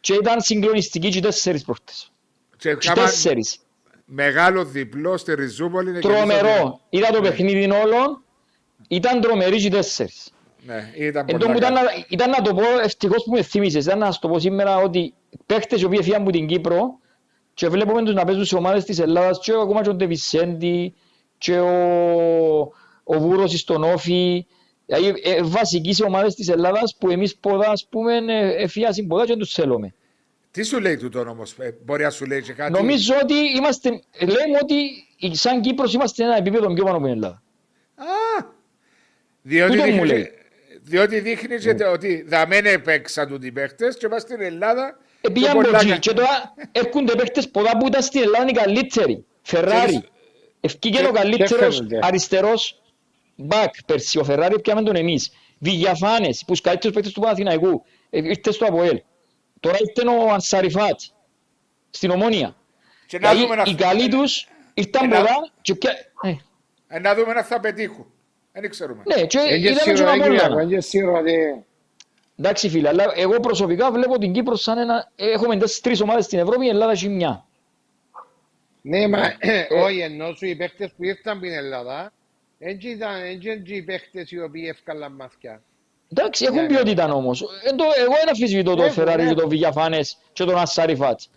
και 0.00 0.14
ήταν 0.14 0.40
συγκλονιστικοί 0.40 1.08
και 1.08 1.20
τέσσερις 1.20 1.64
προχτές. 1.64 2.12
και 2.56 2.74
Και 2.74 2.88
κάμα 2.88 3.02
τέσσερις. 3.06 3.58
μεγάλο 4.04 4.64
διπλό 4.64 5.16
στη 5.16 5.34
Ριζούπολη. 5.34 5.92
και 5.92 5.98
Τρομερό. 5.98 6.80
Είδα 6.88 7.10
το 7.10 7.20
παιχνίδι 7.20 7.70
όλων. 7.70 8.22
Ήταν 8.88 9.20
τρομεροί 9.20 9.60
και 9.62 9.70
τέσσερις. 9.70 10.28
Ναι, 10.66 10.92
ήταν 10.96 11.26
Εν 11.28 11.38
τω 11.38 11.46
πολλά 11.46 11.52
που 11.52 11.58
ήταν, 11.58 11.74
καλά. 11.74 11.82
να- 11.82 12.04
ήταν 12.08 12.30
να 12.30 12.42
το 12.42 12.54
πω, 12.54 12.62
ευτυχώς 12.82 13.22
που 13.24 13.30
με 13.30 13.42
θύμισες, 13.42 13.84
ήταν 13.84 13.98
να 13.98 14.10
σου 14.12 14.18
το 14.20 14.28
πω 14.28 14.38
σήμερα 14.38 14.76
ότι 14.76 15.14
παίχτες 15.46 15.80
οι 15.80 15.84
οποίοι 15.84 15.98
έφυγαν 16.00 16.20
από 16.20 16.30
την 16.30 16.46
Κύπρο 16.46 16.98
και 17.54 17.68
βλέπουμε 17.68 18.02
τους 18.02 18.14
να 18.14 18.24
παίζουν 18.24 18.44
σε 18.44 18.56
ομάδες 18.56 18.84
της 18.84 18.98
Ελλάδας 18.98 19.38
και 19.42 19.52
ακόμα 19.52 19.82
και 19.82 19.88
ο 19.88 19.94
Ντεβισέντη 19.94 20.94
και 21.38 21.58
ο, 21.60 21.72
ο 23.04 23.18
Βούρος 23.18 23.58
στον 23.60 23.82
Όφη, 23.84 24.46
δηλαδή 24.86 25.20
ε, 25.24 25.42
βασικοί 25.42 25.92
σε 25.92 26.04
ομάδες 26.04 26.34
της 26.34 26.48
Ελλάδας 26.48 26.96
που 26.98 27.10
εμείς 27.10 27.36
ποδά, 27.36 27.70
ας 27.70 27.86
πούμε, 27.90 28.16
ε, 28.28 28.62
εφιάσουν 28.62 29.06
ποδά 29.06 29.24
και 29.26 29.36
τους 29.36 29.52
θέλουμε. 29.52 29.94
Τι 30.50 30.62
σου 30.62 30.80
λέει 30.80 30.96
τούτο 30.96 31.20
όμως, 31.20 31.54
ε, 31.58 31.74
μπορεί 31.84 32.02
να 32.02 32.10
σου 32.10 32.24
λέει 32.26 32.42
και 32.42 32.52
κάτι; 32.52 32.72
Νομίζω 32.72 33.14
ότι 33.22 33.34
είμαστε, 33.56 33.88
λέμε 34.20 34.58
ότι 34.62 34.76
σαν 35.36 35.60
Κύπρος 35.60 35.92
είμαστε 35.94 36.24
ένα 36.24 36.36
επίπεδο 36.36 36.72
πιο 36.74 36.84
πάνω 36.84 36.96
από 36.96 37.04
την 37.04 37.14
Ελλάδα. 37.14 37.42
Α, 37.96 38.44
διότι 39.42 39.72
Τούτο 39.72 39.84
μου 39.84 39.92
δείχνει, 39.92 40.06
λέει. 40.08 40.30
διότι 40.82 41.20
δείχνεις 41.20 41.64
και 41.64 41.84
ότι 41.84 42.24
δαμένε 42.28 42.70
έπαιξαν 42.70 43.28
του 43.28 43.38
οι 43.42 43.52
παίκτες 43.52 43.96
και 43.96 44.08
πας 44.08 44.22
στην 44.22 44.40
Ελλάδα 44.40 44.98
Επίαν 45.20 45.46
και 45.46 45.54
πολλά 45.54 45.68
από 45.68 45.76
εκεί 45.76 45.88
κα- 45.88 45.96
και 45.98 46.12
τώρα 46.12 46.54
έρχονται 46.72 47.14
παίχτες 47.14 47.48
ποδά 47.48 47.76
που 47.76 47.86
ήταν 47.86 48.02
στην 48.02 48.22
Ελλάδα 48.22 48.48
οι 48.48 48.52
καλύτεροι. 48.52 49.24
Φεράρι. 49.42 50.02
Ευκήκε 50.60 50.98
Και- 50.98 51.06
ο 51.06 51.10
καλύτερος 51.12 51.76
φαίνονται. 51.76 51.98
Αριστερός 53.36 53.60
μπακ 53.62 53.74
πέρσι. 53.86 54.18
Ο 54.18 54.24
Φεράρι 54.24 54.60
πιάμε 54.60 54.82
τον 54.82 54.96
εμείς. 54.96 55.32
Βηγιαφάνες, 55.58 56.38
που 56.46 56.52
τους 56.52 56.60
καλύτερους 56.60 56.94
παίχτες 56.94 57.12
του 57.12 57.20
Παναθηναϊκού. 57.20 57.84
Ε, 58.10 58.18
Ήρθες 58.18 58.54
στο 58.54 58.66
ΑΠΟΕΛ. 58.66 59.00
Τώρα 59.60 59.76
ήρθε 59.80 60.08
ο 60.08 60.32
Ανσαριφάτ 60.32 61.00
στην 61.90 62.10
Ομόνια. 62.10 62.56
Και 63.06 63.18
να 63.18 63.28
Δηλαδή 63.30 63.52
δούμε 63.52 63.62
οι 63.66 63.72
να, 63.74 63.78
καλοί 63.86 64.08
τους 64.08 64.48
ήρθαν 64.74 65.04
Ε, 65.04 65.06
να- 65.06 65.16
ποδά 65.16 65.50
και 65.60 65.74
πια... 65.74 65.90
ε, 66.22 66.34
ε, 66.88 66.98
να 66.98 67.14
δούμε 67.14 67.32
αν 67.32 67.44
θα 67.44 67.60
πετύχουν. 67.60 68.06
Δεν 68.52 68.70
ξέρουμε. 68.70 69.02
Ναι, 69.16 69.26
και 69.26 69.38
Είναι 69.38 69.56
είδαμε 69.56 69.74
και 69.74 69.96
σίγουρο, 69.96 70.04
τον 70.04 70.14
ρε 70.14 70.22
Κυριακό, 70.22 70.44
Απόλλωνα. 70.44 70.62
είναι 70.62 70.80
σίγουρο 70.80 71.18
ότι... 71.18 71.64
Εντάξει 72.38 72.68
φίλε, 72.68 72.88
αλλά 72.88 73.04
εγώ 73.16 73.40
προσωπικά 73.40 73.90
βλέπω 73.90 74.18
την 74.18 74.32
Κύπρο 74.32 74.56
σαν 74.56 74.78
ένα... 74.78 75.10
Έχουμε 75.16 75.52
τέσσερις- 75.56 75.80
τρεις 75.80 76.00
ομάδες 76.00 76.24
στην 76.24 76.38
Ευρώπη, 76.38 76.64
η 76.64 76.68
Ελλάδα 76.68 76.92
έχει 76.92 77.08
μια. 77.08 77.46
Ναι, 78.80 79.08
μα 79.08 79.18
Ε, 79.38 79.66
όχι 79.84 79.98
ενώ 79.98 80.32
σου 80.34 80.46
οι 80.46 80.56
παίχτες 80.56 80.90
που 80.96 81.04
ήρθαν 81.04 81.36
στην 81.36 81.52
Ελλάδα 81.52 82.12
έτσι 82.66 82.88
ήταν, 82.88 83.22
έτσι 83.22 83.48
ήταν 83.50 83.64
οι 83.76 83.82
παίχτες 83.82 84.30
οι 84.30 84.40
οποίοι 84.40 84.66
έφκαλαν 84.68 85.12
μαθιά. 85.12 85.62
Εντάξει, 86.12 86.44
έχουν 86.44 86.56
Ναι, 86.56 86.62
ναι. 86.62 86.68
ποιότητα 86.68 87.12
όμως. 87.12 87.42
Εν 87.64 87.76
το- 87.76 87.84
Εγώ 87.98 88.14
δεν 88.14 88.28
αφισβητώ 88.30 88.70
τον 88.70 88.80
Έχουν, 88.80 88.92
Φεράρι 88.92 89.16
και 89.18 89.24
έχουν. 89.24 89.36
τον 89.36 89.48
Βηγιαφάνες 89.48 90.16
και 90.32 90.44
τον 90.44 90.56
Ασάρι 90.58 90.96
Φάτς. 90.96 91.24
Και 91.24 91.30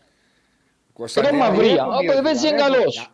τον 0.86 0.94
Κωνσταντίνο, 0.94 1.38
Μαυρία. 1.38 1.74
έχουν 1.74 1.94
Ο 1.94 1.98
ποιότητα, 2.00 2.22
Πεδές 2.22 2.44
είναι 2.44 2.62
έχουν. 2.62 2.74
καλός. 2.74 3.12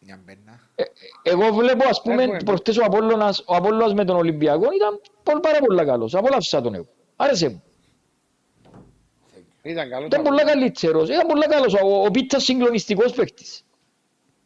μια 0.00 0.20
μπένα. 0.24 0.60
Ε, 0.74 0.82
Εγώ 1.22 1.52
βλέπω 1.54 1.88
ας 1.88 2.02
πούμε 2.02 2.22
Έχουμε. 2.22 2.38
προχτές 2.44 2.76
ο 2.78 2.84
Απόλλωνας, 2.84 3.40
ο 3.46 3.54
Απόλλωνας 3.54 3.94
με 3.94 4.04
τον 4.04 4.16
Ολυμπιακό 4.16 4.64
ήταν 4.72 5.00
πολύ, 5.22 5.40
πάρα 5.40 5.58
πολύ 5.58 5.84
καλός. 5.84 6.14
Απόλαυσα 6.14 6.60
τον 6.60 6.74
εγώ. 6.74 6.86
Άρεσε 7.16 7.48
μου. 7.48 7.62
Ήταν 9.62 9.88
καλό. 9.90 10.06
Ήταν 10.06 10.22
πολύ 10.22 10.42
καλύτερος. 10.44 11.08
Ήταν 11.08 11.26
πολύ 11.26 11.46
καλός. 11.46 11.74
Ο, 11.74 12.04
ο 12.04 12.10
Πίτσας 12.10 12.44
συγκλονιστικός 12.44 13.12
παίκτης. 13.12 13.64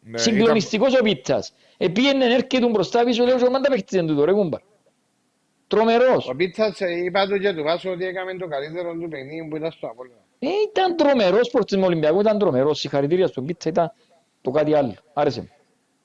Ναι, 0.06 0.18
Συγκλονιστικός 0.18 0.98
ο 0.98 1.02
Πίτσας. 1.02 1.52
Επίενε 1.76 2.24
έρχεται 2.24 2.68
μπροστά 2.68 3.04
πίσω 3.04 3.24
λέω 3.24 3.36
και 3.36 3.48
μάντα 3.48 3.68
παίκτης 3.68 3.98
είναι 3.98 4.06
τούτο 4.06 4.24
ρε 4.24 4.32
κούμπα. 4.32 4.58
Τρομερός. 5.66 6.28
Ο 6.28 6.34
Πίτσας 6.34 6.80
ε, 6.80 7.04
είπα 7.04 7.26
του 7.26 7.38
και 7.38 7.52
του 7.52 7.62
Βάσου 7.62 7.90
ότι 7.90 8.04
έκαμε 8.04 8.34
το 8.34 8.46
καλύτερο 8.46 8.92
του 8.92 9.08
παιχνίδι 9.08 9.48
που 9.48 9.56
ήταν 9.56 9.70
στο 9.72 9.86
Απόλλωνα. 9.86 10.18
Ε, 10.38 10.48
ήταν 10.70 10.96
τρομερός 10.96 11.50
προς 11.50 11.64
τον 11.64 11.82
Ολυμπιακό, 11.82 12.20
ήταν 12.20 12.38
τρομερός. 12.38 12.78
Συγχαρητήρια 12.78 13.26
στον 13.26 13.46
Πίτσα, 13.46 13.68
ήταν 13.68 13.92
το 14.40 14.50
κάτι 14.50 14.74
άλλο. 14.74 14.94
Άρεσε 15.12 15.40
μου. 15.40 15.48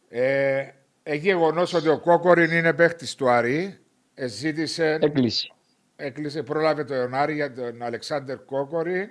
Ε, 0.10 0.64
έχει 1.04 1.18
γεγονός 1.20 1.74
ότι 1.74 1.88
ο 1.89 2.00
Κόκοριν 2.00 2.52
είναι 2.52 2.74
παίχτης 2.74 3.16
του 3.16 3.30
Άρη. 3.30 3.78
Ε, 4.14 4.28
ζήτησε, 4.28 4.97
Έκλεισε. 5.02 5.47
έκλεισε, 5.95 6.43
πρόλαβε 6.43 6.84
τον 6.84 7.14
Άρη 7.14 7.34
για 7.34 7.54
τον 7.54 7.82
Αλεξάνδρ 7.84 8.36
Κόκορη. 8.45 9.10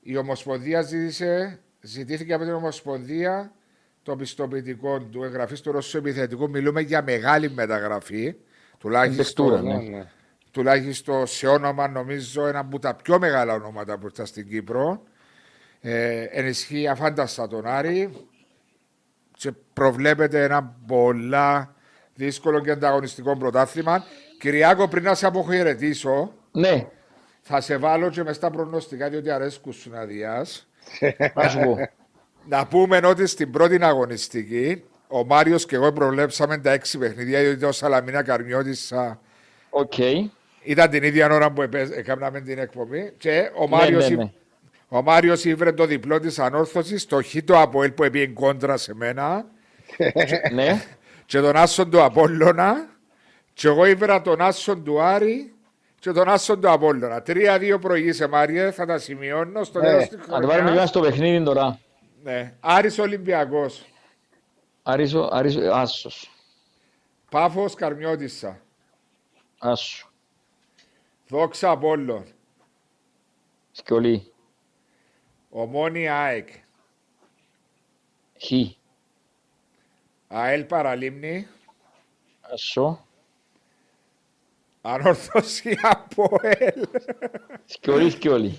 Η 0.00 0.16
Ομοσπονδία 0.16 0.82
ζήτησε, 0.82 1.60
ζητήθηκε 1.80 2.32
από 2.32 2.44
την 2.44 2.52
Ομοσπονδία 2.52 3.52
το 4.08 4.16
πιστοποιητικό 4.16 5.00
του 5.00 5.24
εγγραφής 5.24 5.60
του 5.60 5.72
Ρώσου 5.72 5.96
επιθετικού. 5.96 6.50
Μιλούμε 6.50 6.80
για 6.80 7.02
μεγάλη 7.02 7.50
μεταγραφή. 7.50 8.24
Παιχτούρα, 8.24 8.78
Τουλάχιστον, 8.78 9.64
ναι. 9.64 9.74
Ναι, 9.74 9.96
ναι. 9.96 10.06
τουλάχιστον 10.50 11.26
σε 11.26 11.46
όνομα 11.46 11.88
νομίζω 11.88 12.46
ένα 12.46 12.58
από 12.58 12.78
τα 12.78 12.94
πιο 12.94 13.18
μεγάλα 13.18 13.54
ονόματα 13.54 13.98
που 13.98 14.06
ήρθαν 14.06 14.26
στην 14.26 14.48
Κύπρο. 14.48 15.02
Ε, 15.80 16.22
ενισχύει 16.22 16.88
αφάνταστα 16.88 17.48
τον 17.48 17.66
Άρη 17.66 18.26
και 19.32 19.52
προβλέπεται 19.72 20.44
ένα 20.44 20.76
πολλά 20.86 21.74
δύσκολο 22.14 22.60
και 22.60 22.70
ανταγωνιστικό 22.70 23.36
πρωτάθλημα. 23.36 24.04
Κυριάκο, 24.40 24.88
πριν 24.88 25.04
να 25.04 25.14
σε 25.14 25.26
αποχαιρετήσω, 25.26 26.32
Ναι, 26.52 26.86
θα 27.40 27.60
σε 27.60 27.76
βάλω 27.76 28.10
και 28.10 28.22
μες 28.22 28.36
στα 28.36 28.50
προγνωστικά, 28.50 29.08
διότι 29.08 29.30
αρέσκουν 29.30 29.72
σου 29.72 29.90
να 29.90 30.04
διάς. 30.04 30.68
Να 32.48 32.58
σου 32.58 32.66
πω. 32.66 32.78
Να 32.78 32.86
πούμε 32.86 33.00
ότι 33.04 33.26
στην 33.26 33.50
πρώτη 33.50 33.78
αγωνιστική 33.84 34.82
ο 35.08 35.24
Μάριος 35.24 35.66
και 35.66 35.74
εγώ 35.76 35.92
προβλέψαμε 35.92 36.58
τα 36.58 36.70
έξι 36.72 36.98
παιχνίδια, 36.98 37.40
διότι 37.40 37.64
ο 37.64 37.72
Σαλαμίνα 37.72 38.22
Καρμιώτησα 38.22 39.20
Οκ. 39.70 39.92
ήταν 40.62 40.90
την 40.90 41.02
ίδια 41.02 41.30
ώρα 41.32 41.50
που 41.52 41.62
επέ- 41.62 41.96
έκαναμε 41.96 42.40
την 42.40 42.58
εκπομπή 42.58 43.12
και 43.18 43.50
ο 43.54 43.62
Ναι, 43.62 43.76
Μάριος, 43.76 44.08
ναι, 44.08 44.14
ή- 44.14 44.16
ναι. 44.16 44.30
ο 44.88 45.02
Μάριος 45.02 45.44
ήβρε 45.44 45.72
το 45.72 45.86
διπλό 45.86 46.20
της 46.20 46.38
ανόρθωσης, 46.38 47.06
το 47.06 47.22
χίτο 47.22 47.60
από 47.60 47.82
ελ 47.82 47.90
που 47.90 48.04
έπιε 48.04 48.26
κόντρα 48.26 48.76
σε 48.76 48.94
μένα 48.94 49.44
Ναι, 50.54 50.82
και 51.26 51.40
τον 51.40 51.56
άσον 51.56 51.90
του 51.90 52.02
Απόλλωνα 52.02 52.88
και 53.54 53.68
εγώ 53.68 53.84
ήβρα 53.86 54.22
τον 54.22 54.40
άσον 54.40 54.84
του 54.84 55.02
Άρη 55.02 55.52
και 55.98 56.10
τον 56.12 56.28
άσον 56.28 56.60
του 56.60 56.70
Απόλλωνα. 56.70 57.22
Τρία-δύο 57.22 57.78
προηγήσε 57.78 58.26
Μάριε, 58.28 58.70
θα 58.70 58.86
τα 58.86 58.98
σημειώνω 58.98 59.64
στο 59.64 59.80
Ναι. 59.80 59.86
τέλος 59.86 60.08
της 60.08 60.16
να 60.18 60.24
το 60.24 60.30
πάρουμε 60.30 60.52
χρονιάς. 60.52 60.72
λίγο 60.74 60.86
στο 60.86 61.00
παιχνίδι 61.00 61.44
τώρα. 61.44 61.78
Ναι. 62.22 62.56
Άρης 62.60 62.98
Ολυμπιακός, 62.98 63.84
Αρίσο, 64.82 65.28
αρίσο, 65.32 65.60
άσος. 65.60 66.30
Πάφος 67.30 67.74
Καρμιώτησα, 67.74 68.60
Άσο. 69.58 70.10
Δόξα 71.28 71.70
Απόλλων, 71.70 72.26
Σκιολί. 73.72 74.32
Ομόνια 75.50 76.20
ΑΕΚ, 76.20 76.48
Χ. 78.40 78.52
ΑΕΛ 80.28 80.64
Παραλίμνη, 80.64 81.48
Άσο. 82.40 83.07
Ανόρθωση 84.92 85.78
Αποέλ. 85.82 86.86
Σκιολί, 87.64 88.10
σκιολί. 88.10 88.58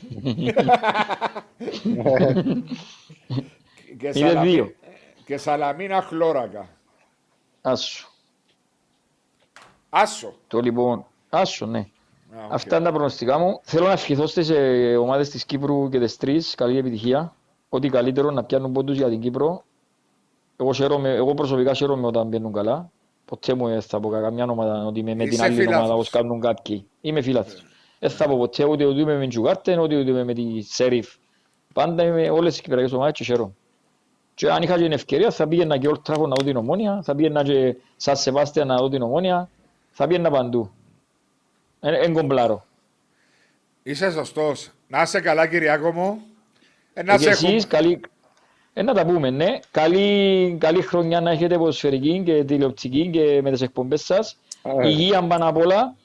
και, 3.97 4.07
Είναι 4.07 4.11
Σαλαμί- 4.13 4.51
δύο. 4.51 4.73
και 5.25 5.37
Σαλαμίνα 5.37 6.01
Χλώρακα. 6.01 6.69
Άσο. 7.61 8.07
Άσο. 9.89 10.33
Το 10.47 10.59
λοιπόν. 10.59 11.05
Άσο, 11.29 11.65
ναι. 11.65 11.79
Α, 11.79 12.45
οκ. 12.45 12.53
Αυτά 12.53 12.75
είναι 12.75 12.85
τα 12.85 12.91
προγνωστικά 12.91 13.37
μου. 13.37 13.59
Θέλω 13.63 13.85
να 13.85 13.91
ευχηθώ 13.91 14.27
στις 14.27 14.51
ομάδες 14.99 15.29
της 15.29 15.45
Κύπρου 15.45 15.89
και 15.89 15.99
τις 15.99 16.17
τρεις 16.17 16.55
καλή 16.55 16.77
επιτυχία. 16.77 17.33
Ό,τι 17.69 17.89
καλύτερο 17.89 18.31
να 18.31 18.43
πιάνουν 18.43 18.71
πόντους 18.71 18.97
για 18.97 19.09
την 19.09 19.19
Κύπρο. 19.19 19.63
Εγώ, 20.57 20.73
χαίρομαι, 20.73 21.09
εγώ 21.13 21.33
προσωπικά 21.33 21.73
χαίρομαι 21.73 22.07
όταν 22.07 22.29
πιάνουν 22.29 22.53
καλά. 22.53 22.91
Ποτέ 23.29 23.53
μου 23.53 23.67
δεν 23.67 23.81
θα 23.81 23.99
πω 23.99 24.09
καμιά 24.09 24.45
ομάδα 24.45 24.85
ότι 24.85 24.99
είμαι 24.99 25.15
με 25.15 25.23
την 25.23 25.31
Είσαι 25.33 25.43
άλλη 25.43 25.53
ομάδα 25.53 25.67
φιλάθλος. 25.71 25.93
όπως 25.93 26.09
κάνουν 26.09 26.39
κάποιοι. 26.39 26.85
Είμαι 27.01 27.21
φιλάθλος. 27.21 27.65
Δεν 27.99 28.09
θα 28.09 28.27
πω 28.27 28.37
ποτέ 28.37 28.63
ούτε 28.65 28.85
ότι 28.85 28.99
είμαι 29.01 29.13
με 29.13 29.19
την 29.19 29.29
Τζουκάρτεν, 29.29 29.79
ούτε 29.79 29.95
ότι 29.95 30.09
είμαι 30.09 30.23
με 30.23 30.33
τη 30.33 30.61
Σερίφ. 30.61 31.07
Πάντα 31.73 32.03
είμαι 32.03 32.29
όλες 32.29 32.51
τις 32.53 32.61
κυπριακές 32.61 32.91
ομάδες 32.93 33.13
και 33.13 33.23
χαίρομαι. 33.23 33.51
Και 34.33 34.51
αν 34.51 34.61
είχα 34.61 34.75
και 34.75 34.81
την 34.83 34.91
ευκαιρία 34.91 35.31
θα 35.31 35.47
πήγαινα 35.47 35.77
και 35.77 35.89
Old 35.89 36.11
Trafford 36.11 36.27
να 36.27 36.35
δω 36.35 36.43
την 36.43 36.55
Ομόνοια, 36.55 37.01
θα 37.03 37.15
πήγαινα 37.15 37.43
και 37.43 37.75
Σαν 37.95 38.15
Σεβαστιάν 38.17 38.65
να 38.65 38.75
δω 38.77 38.89
την 38.89 39.01
Ομόνοια, 39.01 39.49
θα 39.91 40.07
πήγαινα 40.07 40.29
παντού. 40.31 40.71
Εν 41.79 42.13
κομπλάρω. 42.13 42.65
Είσαι 43.83 44.11
σωστός. 44.11 44.71
Να 44.87 45.01
είσαι 45.01 45.19
καλά, 45.19 45.47
Κυριάκο 45.47 45.91
μου. 45.91 46.21
Ε, 46.93 47.03
να 47.03 47.15
Και 47.17 47.23
σε 47.23 47.29
εσείς, 47.29 47.43
έχουμε. 47.47 47.61
καλή... 47.67 47.99
Ε, 48.73 48.81
να 48.83 48.93
τα 48.93 49.05
πούμε, 49.05 49.29
ναι. 49.29 49.59
Καλή, 49.71 50.57
καλή 50.59 50.81
χρονιά 50.81 51.21
να 51.21 51.31
έχετε 51.31 51.57
ποδοσφαιρική 51.57 52.21
και 52.25 52.43
τηλεοπτική 52.43 53.09
και 53.09 53.41
με 53.41 53.51
τις 53.51 53.61
εκπομπές 53.61 54.01
σας. 54.03 54.37
Ε. 54.81 54.87
Υγεία 54.87 55.21
πάνω 55.23 55.47
απ' 55.47 55.57
όλα. 55.57 55.95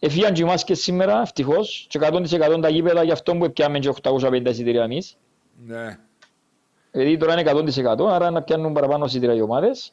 Εφίαν 0.00 0.32
και 0.32 0.42
οι 0.42 0.44
μάσκες 0.44 0.80
σήμερα, 0.80 1.20
ευτυχώς. 1.20 1.86
Και 1.88 1.98
100% 1.98 2.60
τα 2.60 2.68
γήπεδα, 2.68 3.02
γι' 3.02 3.10
αυτό 3.12 3.36
που 3.36 3.52
πιάμε 3.52 3.78
και 3.78 3.88
850 3.88 4.50
εισιτήρια 4.50 4.82
εμείς. 4.82 5.16
Ναι. 5.66 5.98
Δηλαδή 6.90 7.16
τώρα 7.16 7.32
είναι 7.32 7.42
100% 7.42 8.06
άρα 8.10 8.30
να 8.30 8.42
πιάνουν 8.42 8.72
παραπάνω 8.72 9.04
εισιτήρια 9.04 9.34
οι 9.34 9.40
ομάδες. 9.40 9.92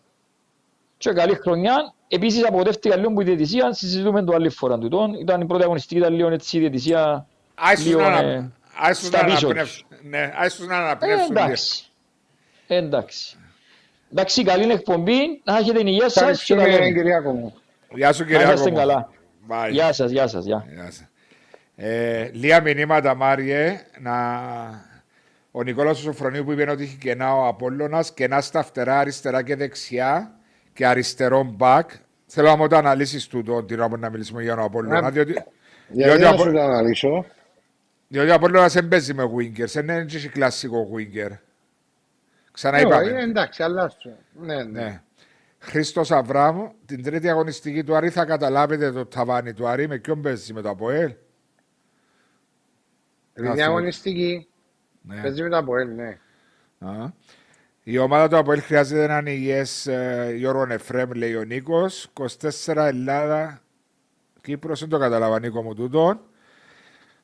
Και 0.98 1.12
καλή 1.12 1.36
χρονιά. 1.36 1.94
Επίσης 2.08 2.46
απογοητεύτηκα 2.46 2.96
λίγο 2.96 3.12
που 3.14 3.22
η 3.22 3.24
διαιτησία, 3.24 3.74
συζητούμε 3.74 4.24
το 4.24 4.34
άλλη 4.34 4.50
φορά 4.50 4.78
του 4.78 4.88
τον. 4.88 5.14
Ήταν 5.14 5.42
η 5.42 5.46
πρώτη 5.46 5.64
αγωνιστική, 5.64 6.00
ήταν 6.00 6.14
λίγο 6.14 6.30
έτσι 6.30 6.58
η 6.58 6.60
διαιτησία. 6.60 7.28
Άισους 7.56 7.86
λίγο, 7.86 8.02
να, 8.02 8.06
ε, 8.08 8.10
ανα... 8.10 8.52
άισους 8.76 9.08
στα 9.08 9.18
να 9.22 9.26
πίσω 9.26 9.46
αναπνεύσουν. 9.46 9.88
Ναι, 10.02 10.34
άισους 10.38 10.68
να 10.68 10.76
Ε, 10.76 10.78
αναπνεύσουν. 10.78 11.28
λίγο. 11.32 11.44
εντάξει. 11.44 11.87
Ε, 12.68 12.76
εντάξει. 12.76 13.38
Εντάξει, 14.12 14.44
καλή 14.44 14.72
εκπομπή. 14.72 15.42
Να 15.44 15.58
έχετε 15.58 15.78
την 15.78 15.88
υγεία 15.88 16.10
σας 16.10 16.44
και 16.44 16.56
τα 16.56 16.62
Ευχαριστούμε, 16.62 16.68
λέμε. 16.68 16.92
Κυριάκο 16.92 17.32
μου. 17.32 17.54
Γεια 17.96 18.14
σου, 18.14 18.22
Να 18.22 18.28
Κυριάκο 18.28 18.52
είσαστε 18.52 18.70
μου. 18.70 18.76
καλά. 18.78 19.10
Bye. 19.50 19.70
Γεια 19.72 19.94
σας, 19.94 20.12
γεια 20.12 20.28
σας. 20.28 20.46
Γεια. 20.46 20.66
Γεια 20.74 20.84
σας. 20.84 21.06
Ε, 21.76 22.30
λίγα 22.34 22.62
μηνύματα, 22.62 23.16
Μάριε, 23.16 23.80
να... 24.00 24.16
Ο 25.52 25.64
Νικόλας 25.64 25.98
Σοφρονίου 25.98 26.44
που 26.44 26.52
είπε 26.52 26.70
ότι 26.72 26.84
έχει 26.84 26.96
κενά 26.98 27.34
ο 27.36 27.48
Απόλλωνας, 27.48 28.14
κενά 28.14 28.42
στα 28.42 28.64
φτερά 28.64 29.00
αριστερά 29.00 29.42
και 29.44 29.56
δεξιά 29.56 30.32
και 30.74 30.88
αριστερό 30.88 31.44
μπακ. 31.44 31.90
Θέλω 32.26 32.48
να 32.48 32.56
μου 32.56 32.68
το 32.68 32.76
αναλύσεις 32.78 33.28
τούτο 33.28 33.64
την 33.64 33.80
ώρα 33.80 33.90
που 33.90 33.98
να 33.98 34.10
μιλήσουμε 34.10 34.42
για 34.44 34.56
τον 34.56 34.64
Απόλλωνα, 34.64 35.08
Α, 35.08 35.12
διότι, 35.12 35.32
Γιατί 35.32 35.44
διότι, 35.90 36.22
να 36.22 36.30
ο 36.30 36.38
σου 36.38 36.42
Απο- 36.42 36.52
το 36.54 36.62
αναλύσω. 36.62 37.26
διότι 38.08 38.30
ο 38.30 38.34
Απόλλωνας 38.34 38.74
δεν 38.74 38.88
παίζει 38.88 39.14
με 39.14 39.24
winkers, 39.24 39.66
δεν 39.68 39.84
είναι 39.88 40.04
και 40.06 40.28
κλασικό 40.30 40.88
winker. 40.96 41.38
Ε, 42.58 42.60
Ξαναείπαμε. 42.60 43.22
εντάξει, 43.22 43.64
αλλάσου. 43.64 44.10
Ναι, 44.34 44.56
ναι. 44.56 44.64
Ναι. 44.64 45.02
Χρήστος 45.60 46.12
Αβράμ, 46.12 46.68
την 46.86 47.04
τρίτη 47.04 47.30
αγωνιστική 47.30 47.84
του 47.84 47.96
Άρη 47.96 48.10
θα 48.10 48.26
καταλάβετε 48.26 48.92
το 48.92 49.06
ταβάνι 49.06 49.54
του 49.54 49.68
Άρη. 49.68 49.88
Με 49.88 49.98
ποιον 49.98 50.22
παίζει 50.22 50.54
με 50.54 50.62
το 50.62 50.70
Αποέλ. 50.70 51.14
Είναι 53.38 53.64
αγωνιστική. 53.64 54.48
Ναι. 55.02 55.22
Παίζει 55.22 55.44
με 55.44 55.50
τα 55.50 55.58
Αποέλ, 55.58 55.96
ναι. 55.96 56.18
Α. 56.80 57.12
Η 57.84 57.98
ομάδα 57.98 58.28
του 58.28 58.38
Αποέλ 58.38 58.62
χρειάζεται 58.62 59.04
έναν 59.04 59.26
υγιές 59.26 59.88
ε, 59.88 60.34
Γιώργο 60.36 60.74
Εφρέμ, 60.74 61.12
λέει 61.12 61.36
ο 61.36 61.44
Νίκος. 61.44 62.12
24 62.14 62.76
Ελλάδα, 62.76 63.62
Κύπρος, 64.42 64.80
δεν 64.80 64.90
το 64.90 64.98
καταλαβα 64.98 65.40
Νίκο 65.40 65.64
μου 65.64 65.74
τούτον. 65.74 66.20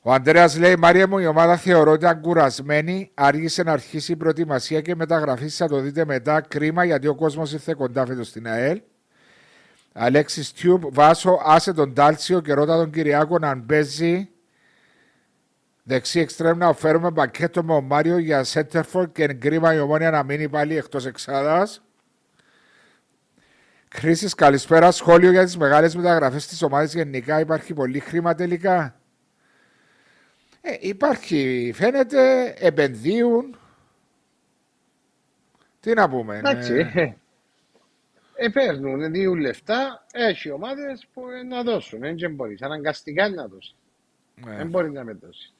Ο 0.05 0.13
Αντρέα 0.13 0.57
λέει: 0.57 0.75
Μάρια 0.75 1.07
μου, 1.07 1.17
η 1.17 1.25
ομάδα 1.25 1.57
θεωρώ 1.57 1.91
ότι 1.91 2.03
ήταν 2.03 2.21
κουρασμένη. 2.21 3.11
Άργησε 3.13 3.63
να 3.63 3.71
αρχίσει 3.71 4.11
η 4.11 4.15
προετοιμασία 4.15 4.81
και 4.81 4.95
μεταγραφή. 4.95 5.47
Θα 5.47 5.67
το 5.67 5.79
δείτε 5.79 6.05
μετά. 6.05 6.41
Κρίμα 6.41 6.83
γιατί 6.83 7.07
ο 7.07 7.15
κόσμος 7.15 7.53
ήρθε 7.53 7.73
κοντά 7.73 8.05
φέτος 8.05 8.27
στην 8.27 8.47
ΑΕΛ. 8.47 8.81
Αλέξης 9.93 10.53
Τιούμπ, 10.53 10.83
Βάσο, 10.89 11.39
άσε 11.45 11.73
τον 11.73 11.93
Τάλσιο 11.93 12.41
και 12.41 12.53
ρώτα 12.53 12.77
τον 12.77 12.91
Κυριάκο 12.91 13.39
να 13.39 13.57
παίζει 13.57 14.29
δεξί 15.83 16.19
εξτρέμ 16.19 16.57
να 16.57 16.73
φέρουμε 16.73 17.11
πακέτο 17.11 17.63
με 17.63 17.73
ο 17.73 17.81
Μάριο 17.81 18.17
για 18.17 18.43
Σέντερφορντ 18.43 19.11
και 19.11 19.27
κρίμα 19.27 19.73
η 19.73 19.79
ομόνια 19.79 20.11
να 20.11 20.23
μείνει 20.23 20.49
πάλι 20.49 20.77
εκτός 20.77 21.05
εξάδας. 21.05 21.81
Χρήσης, 23.95 24.33
καλησπέρα. 24.33 24.91
Σχόλιο 24.91 25.31
για 25.31 25.43
τις 25.43 25.57
μεγάλες 25.57 25.95
μεταγραφές 25.95 26.47
της 26.47 26.61
ομάδας 26.61 26.93
γενικά. 26.93 27.39
Υπάρχει 27.39 27.73
πολύ 27.73 27.99
χρήμα 27.99 28.35
τελικά. 28.35 29.02
Ε, 30.65 30.75
υπάρχει, 30.79 31.71
φαίνεται, 31.75 32.53
επενδύουν. 32.57 33.57
Τι 35.79 35.93
να 35.93 36.09
πούμε. 36.09 36.37
Εντάξει. 36.37 36.91
ε, 36.93 37.13
Ε, 38.35 38.49
παίρνουν 38.49 39.11
δύο 39.11 39.35
λεφτά, 39.35 40.05
έχει 40.11 40.51
ομάδες 40.51 41.07
που 41.13 41.29
ε, 41.29 41.43
να 41.43 41.63
δώσουν. 41.63 41.99
Δεν 41.99 42.33
μπορείς. 42.35 42.61
Αναγκαστικά 42.61 43.25
είναι 43.25 43.35
να 43.35 43.47
δώσεις. 43.47 43.75
ε, 44.47 44.55
Δεν 44.55 44.67
μπορεί 44.67 44.91
να 44.91 45.03
με 45.03 45.13
δώσεις. 45.13 45.53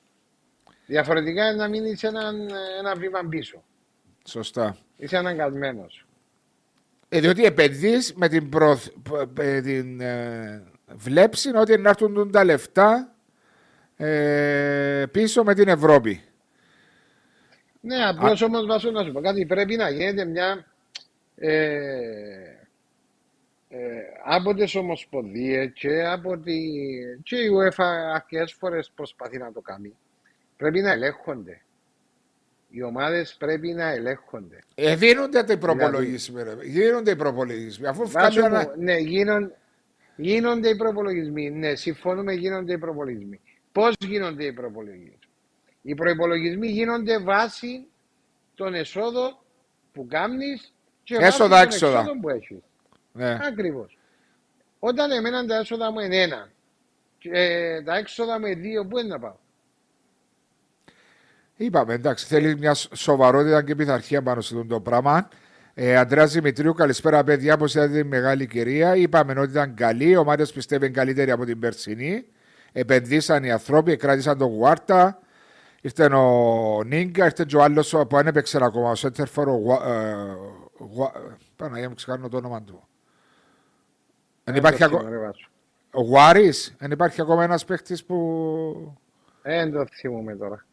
Διαφορετικά 0.86 1.45
είναι 1.47 1.56
να 1.56 1.68
μείνει 1.68 1.95
ένα, 2.01 2.32
ένα 2.80 2.95
βήμα 2.95 3.20
πίσω. 3.30 3.64
σωστά. 4.26 4.78
Είσαι 4.97 5.18
αναγκασμένος. 5.18 6.06
Ε, 7.10 7.20
διότι 7.20 7.45
επενδύεις 7.45 8.14
με 8.14 8.28
την, 8.28 8.49
προθ... 8.49 8.88
με 9.36 9.62
την 9.62 10.01
ε, 10.01 10.64
βλέψη 10.95 11.56
ότι 11.56 11.78
να 11.78 11.89
έρθουν 11.89 12.32
τα 12.32 12.43
λεφτά 12.43 13.12
ε, 13.98 15.06
πίσω 15.12 15.44
με 15.44 15.54
την 15.54 15.68
Ευρώπη. 15.68 16.24
Ναι, 17.82 18.06
απλώς 18.06 18.41
όμως 18.41 18.66
βάζω 18.66 18.91
να 18.91 19.04
σου 19.04 19.12
πω 19.12 19.22
κάτι. 19.22 19.46
Πρέπει 19.46 19.76
να 19.76 19.89
γίνεται 19.89 20.26
μια. 20.26 20.66
Ε, 21.36 21.54
ε, 23.70 23.78
από 24.26 24.54
τις 24.54 24.76
ομοσπονδίες 24.76 25.72
και 25.74 26.06
από 26.06 26.38
τη. 26.38 26.60
και 27.24 27.36
η 27.36 27.50
UEFA 27.50 27.86
αρκετές 28.14 28.54
φορές 28.54 28.91
προσπαθεί 28.96 29.38
να 29.38 29.52
το 29.52 29.62
κάνει. 29.62 29.98
Πρέπει 30.58 30.82
να 30.82 30.91
ελέγχονται. 30.91 31.62
Οι 32.70 32.84
ομάδες 32.84 33.36
πρέπει 33.39 33.74
να 33.74 33.89
ελέγχονται. 33.89 34.64
Ε, 34.76 34.96
δίνονται 34.96 35.54
οι 35.54 35.58
προπολογισμοί. 35.58 36.44
ρε. 36.44 36.56
Γίνονται 36.64 37.12
οι 37.12 37.16
προπολογισμοί. 37.16 37.88
Αφού 37.88 38.10
Βάζω 38.10 38.41
φτάνει 38.41 38.66
μου, 38.66 38.72
ναι, 38.84 38.98
γίνον, 38.98 39.54
Γίνονται 40.16 40.70
οι 40.70 40.76
προπολογισμοί. 40.76 41.50
Ναι, 41.50 41.76
συμφωνούμε, 41.76 42.34
γίνονται 42.34 42.74
οι 42.74 42.78
προπολογισμοί. 42.78 43.39
Πώς 43.74 43.93
γίνονται 43.99 44.43
οι 44.45 44.53
προπολογισμοί; 44.53 45.19
Οι 45.82 45.95
προπολογισμοί 45.95 46.67
γίνονται 46.67 47.19
βάσει 47.19 47.88
των 48.55 48.74
εσόδων 48.74 49.38
που 49.91 50.07
κάνεις 50.07 50.74
και 51.03 51.15
έσοδα, 51.15 51.49
βάσει 51.49 51.63
έξοδα. 51.63 51.91
των 51.91 51.99
εξόδων 52.01 52.19
που 52.21 52.30
έχεις. 52.30 52.57
Ναι. 53.11 53.38
Ακριβώς. 53.41 53.97
Όταν 54.80 55.11
εμένα 55.11 55.45
τα 55.45 55.55
έσοδα 55.55 55.91
μου 55.91 55.99
είναι 55.99 56.21
ένα 56.21 56.51
και 57.17 57.30
ε, 57.34 57.82
τα 57.82 57.95
έξοδα 57.95 58.39
μου 58.39 58.45
είναι 58.45 58.59
δύο, 58.59 58.86
πού 58.86 58.97
είναι 58.97 59.07
να 59.07 59.19
πάω; 59.19 59.36
Είπαμε, 61.55 61.93
εντάξει, 61.93 62.26
θέλει 62.26 62.57
μια 62.57 62.74
σοβαρότητα 62.74 63.63
και 63.63 63.76
πειθαρχία 63.76 64.21
πάνω 64.21 64.41
σε 64.41 64.55
αυτό 64.55 64.67
το 64.67 64.82
πράγμα. 64.82 65.28
Ε, 65.74 65.95
Αντρέα 65.97 66.26
Δημητρίου, 66.26 66.74
καλησπέρα 66.74 67.24
παιδιά, 67.24 67.57
πώ 67.57 67.65
είδατε 67.65 68.01
τη 68.01 68.03
μεγάλη 68.03 68.47
κυρία. 68.47 68.95
Είπαμε 68.95 69.39
ότι 69.39 69.51
ήταν 69.51 69.76
καλή, 69.76 70.09
οι 70.09 70.15
ομάδες 70.15 70.51
πιστεύουν 70.51 70.93
καλύτερη 70.93 71.32
από 71.32 71.45
την 71.45 71.59
περσινή. 71.59 72.26
Επενδύσαν 72.74 73.43
οι 73.43 73.51
άνθρωποι, 73.51 73.95
κράτησαν 73.97 74.38
τον 74.38 74.47
Γουάρτα. 74.47 75.19
Ήρθε 75.82 76.05
ο 76.05 76.84
Νίγκα, 76.86 77.26
ήρθε 77.26 77.45
και 77.47 77.55
ο 77.57 77.61
άλλος 77.63 77.89
που 77.89 78.07
δεν 78.15 78.28
έπαιξε 78.28 78.59
ακόμα, 78.61 78.89
ο 78.89 78.95
Σέντερφορ, 78.95 79.47
ο 79.47 79.51
Γουα- 79.51 79.88
ε, 79.88 80.15
Γουα- 80.78 81.38
Παναγία 81.55 81.89
μου, 81.89 81.95
ξεχάνω 81.95 82.30
το 82.30 82.38
όνομα 82.38 82.61
του. 82.63 82.88
Δεν 84.43 84.55
υπάρχει 84.55 84.80
το 84.80 84.86
ακόμα. 84.86 85.01
θυμώ, 85.01 85.11
ρε 85.11 85.17
Βάσο. 85.17 85.47
Ο 85.91 86.01
Γουάρης, 86.01 86.76
δεν 86.78 86.91
υπάρχει 86.91 87.21
ακόμα 87.21 87.43
ένας 87.43 87.65
παίχτη 87.65 87.97
που. 88.07 88.97
Ε, 89.41 89.55
Δεν 89.57 89.71
το 89.71 89.86
θυμούμαι 89.93 90.36
τώρα. 90.36 90.65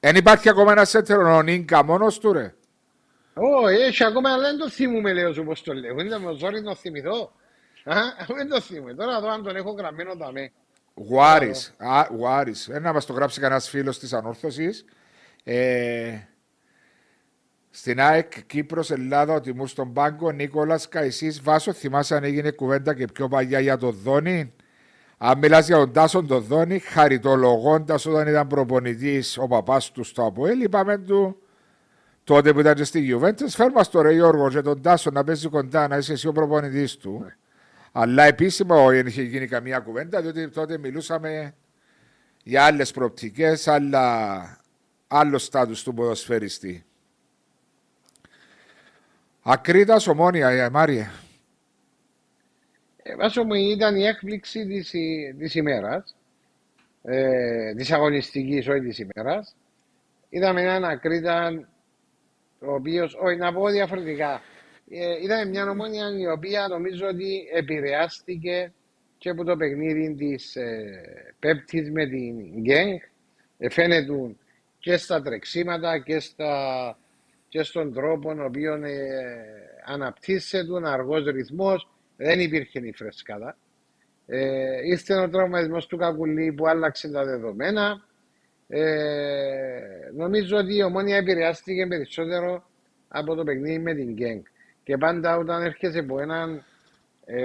Δεν 0.00 0.16
υπάρχει 0.16 0.48
ακόμα 0.48 0.72
ένας 0.72 0.88
σέντερ, 0.90 1.18
ο 1.18 1.42
Νίγκα 1.42 1.84
μόνος 1.84 2.18
του, 2.18 2.32
ρε. 2.32 2.54
Ω, 3.34 3.68
έχει 3.68 4.04
ακόμα, 4.04 4.32
αλλά 4.32 4.42
δεν 4.42 4.58
το 4.58 4.68
θυμούμαι, 4.70 5.12
λέω 5.12 5.32
σου 5.32 5.44
πώς 5.44 5.62
το 5.62 5.72
λέω. 5.72 5.98
Είναι 5.98 6.18
με 6.18 6.32
ζόρι 6.36 6.60
να 6.60 6.74
θυμηθώ. 6.74 7.32
Α, 7.84 7.94
δεν 8.36 8.48
το 8.48 8.60
θυμούμαι. 8.60 8.94
Τώρα 8.94 9.16
εδώ 9.16 9.28
αν 9.30 9.42
τον 9.42 9.56
έχω 9.56 9.70
γραμμένο 9.70 10.14
δαμέ. 10.14 10.52
Γουάρη. 10.96 11.52
Γουάρη. 12.10 12.54
Ένα 12.68 12.80
να 12.80 12.92
μας 12.92 13.06
το 13.06 13.12
γράψει 13.12 13.40
κανένας 13.40 13.68
φίλος 13.68 13.98
της 13.98 14.12
ανόρθωσης. 14.12 14.84
Ε, 15.44 16.18
στην 17.70 18.00
ΑΕΚ 18.00 18.46
Κύπρος, 18.46 18.90
Ελλάδα, 18.90 19.34
ο 19.34 19.40
τιμούς 19.40 19.70
στον 19.70 19.92
πάγκο, 19.92 20.30
Νίκολας 20.30 20.88
Καϊσής 20.88 21.42
Βάσο. 21.42 21.72
Θυμάσαι 21.72 22.16
αν 22.16 22.24
έγινε 22.24 22.50
κουβέντα 22.50 22.94
και 22.94 23.04
πιο 23.04 23.28
παλιά 23.28 23.60
για 23.60 23.76
τον 23.76 23.96
Δόνι. 24.02 24.52
Αν 25.18 25.38
μιλάς 25.38 25.66
για 25.66 25.76
τον 25.76 25.92
Τάσο 25.92 26.22
τον 26.22 26.42
Δόνι, 26.42 26.78
χαριτολογώντας 26.78 28.06
όταν 28.06 28.28
ήταν 28.28 28.46
προπονητής 28.46 29.38
ο 29.38 29.46
παπάς 29.46 29.90
του 29.90 30.04
στο 30.04 30.24
Αποέλ, 30.24 30.60
είπαμε 30.60 30.98
του 30.98 31.40
τότε 32.24 32.52
που 32.52 32.60
ήταν 32.60 32.74
και 32.74 32.84
στη 32.84 33.00
Γιουβέντες, 33.00 33.54
φέρμα 33.54 33.82
στο 33.82 34.00
ρε 34.00 34.12
Γιώργο 34.12 34.48
και 34.48 34.60
τον 34.60 34.82
Τάσο 34.82 35.10
να 35.10 35.24
παίζει 35.24 35.48
κοντά, 35.48 35.88
να 35.88 35.96
είσαι 35.96 36.12
εσύ 36.12 36.28
ο 36.28 36.32
προπονητής 36.32 36.96
του. 36.96 37.32
Αλλά 37.98 38.24
επίσημα 38.24 38.86
δεν 38.90 39.06
είχε 39.06 39.22
γίνει 39.22 39.46
καμία 39.46 39.78
κουβέντα, 39.78 40.20
διότι 40.22 40.48
τότε 40.48 40.78
μιλούσαμε 40.78 41.54
για 42.42 42.64
άλλες 42.64 42.90
προοπτικές, 42.90 43.68
άλλο 45.08 45.38
στάτους 45.38 45.82
του 45.82 45.94
ποδοσφαιριστή. 45.94 46.84
Ακρίτα 49.42 50.00
ομόνια, 50.08 50.48
ε, 50.48 50.70
Μάρια. 50.70 51.12
Ε, 53.02 53.16
Βάσο 53.16 53.44
μου 53.44 53.54
ήταν 53.54 53.96
η 53.96 54.06
έκπληξη 54.06 54.66
της, 54.66 54.92
η- 54.92 55.34
της 55.38 55.54
ημέρας, 55.54 56.16
ε, 57.02 57.74
της 57.74 57.92
αγωνιστικής, 57.92 58.68
όχι 58.68 58.80
της 58.80 58.98
ημέρας. 58.98 59.56
Είδαμε 60.28 60.62
έναν 60.62 60.84
Ακρίτα, 60.84 61.68
ο 62.58 62.72
οποίος, 62.74 63.14
όχι 63.14 63.36
να 63.36 63.52
πω 63.52 63.68
διαφορετικά, 63.68 64.40
ε, 64.90 65.22
είδαμε 65.22 65.44
μια 65.44 65.70
ομόνια 65.70 66.18
η 66.18 66.26
οποία 66.26 66.68
νομίζω 66.68 67.06
ότι 67.06 67.48
επηρεάστηκε 67.52 68.72
και 69.18 69.30
από 69.30 69.44
το 69.44 69.56
παιχνίδι 69.56 70.14
της 70.14 70.56
ε, 70.56 71.34
Πέπτης 71.38 71.90
με 71.90 72.06
την 72.06 72.60
Γκένγκ. 72.60 72.98
Ε, 73.58 73.70
φαίνεται 73.70 74.34
και 74.78 74.96
στα 74.96 75.22
τρεξίματα 75.22 75.98
και, 75.98 76.18
στα, 76.20 76.98
και 77.48 77.62
στον 77.62 77.92
τρόπο 77.92 78.30
ο 78.30 78.44
οποίο 78.44 78.74
ε, 78.74 79.36
αναπτύσσεται, 79.84 80.88
αργός 80.88 81.24
ρυθμός, 81.24 81.88
δεν 82.16 82.40
υπήρχε 82.40 82.78
η 82.78 82.92
φρεσκάδα. 82.92 83.56
Ε, 84.26 84.86
ήρθε 84.86 85.14
ο 85.14 85.28
τραυματισμός 85.28 85.86
του 85.86 85.96
Κακουλή 85.96 86.52
που 86.52 86.68
άλλαξε 86.68 87.10
τα 87.10 87.24
δεδομένα. 87.24 88.04
Ε, 88.68 90.10
νομίζω 90.14 90.56
ότι 90.56 90.74
η 90.76 90.82
ομόνια 90.82 91.16
επηρεάστηκε 91.16 91.86
περισσότερο 91.86 92.64
από 93.08 93.34
το 93.34 93.44
παιχνίδι 93.44 93.78
με 93.78 93.94
την 93.94 94.12
Γκένγκ. 94.12 94.42
Και 94.86 94.96
πάντα 94.96 95.36
όταν 95.36 95.62
έρχεσαι 95.62 95.98
από 95.98 96.20
έναν, 96.20 96.64
ε, 97.24 97.44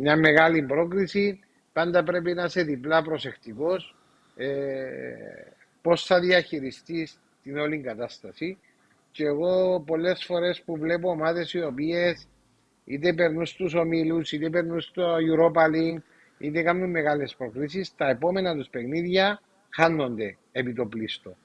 μια 0.00 0.16
μεγάλη 0.16 0.62
πρόκληση, 0.62 1.40
πάντα 1.72 2.02
πρέπει 2.02 2.34
να 2.34 2.44
είσαι 2.44 2.62
διπλά 2.62 3.02
προσεκτικός 3.02 3.96
ε, 4.36 4.48
πώς 5.82 6.04
θα 6.04 6.20
διαχειριστείς 6.20 7.18
την 7.42 7.58
όλη 7.58 7.78
κατάσταση. 7.78 8.58
Και 9.10 9.24
εγώ 9.24 9.80
πολλές 9.86 10.24
φορές 10.24 10.62
που 10.62 10.76
βλέπω 10.76 11.10
ομάδες 11.10 11.52
οι 11.52 11.62
οποίες 11.62 12.28
είτε 12.84 13.12
περνούν 13.12 13.46
στους 13.46 13.74
ομίλους, 13.74 14.32
είτε 14.32 14.50
περνούν 14.50 14.80
στο 14.80 15.16
Europa 15.16 15.62
League, 15.74 16.02
είτε 16.38 16.62
κάνουν 16.62 16.90
μεγάλες 16.90 17.34
προκλήσεις, 17.34 17.94
τα 17.96 18.08
επόμενα 18.08 18.56
τους 18.56 18.68
παιχνίδια 18.68 19.42
χάνονται 19.68 20.36
επί 20.52 20.72
το 20.72 20.86
πλήστο. 20.86 21.36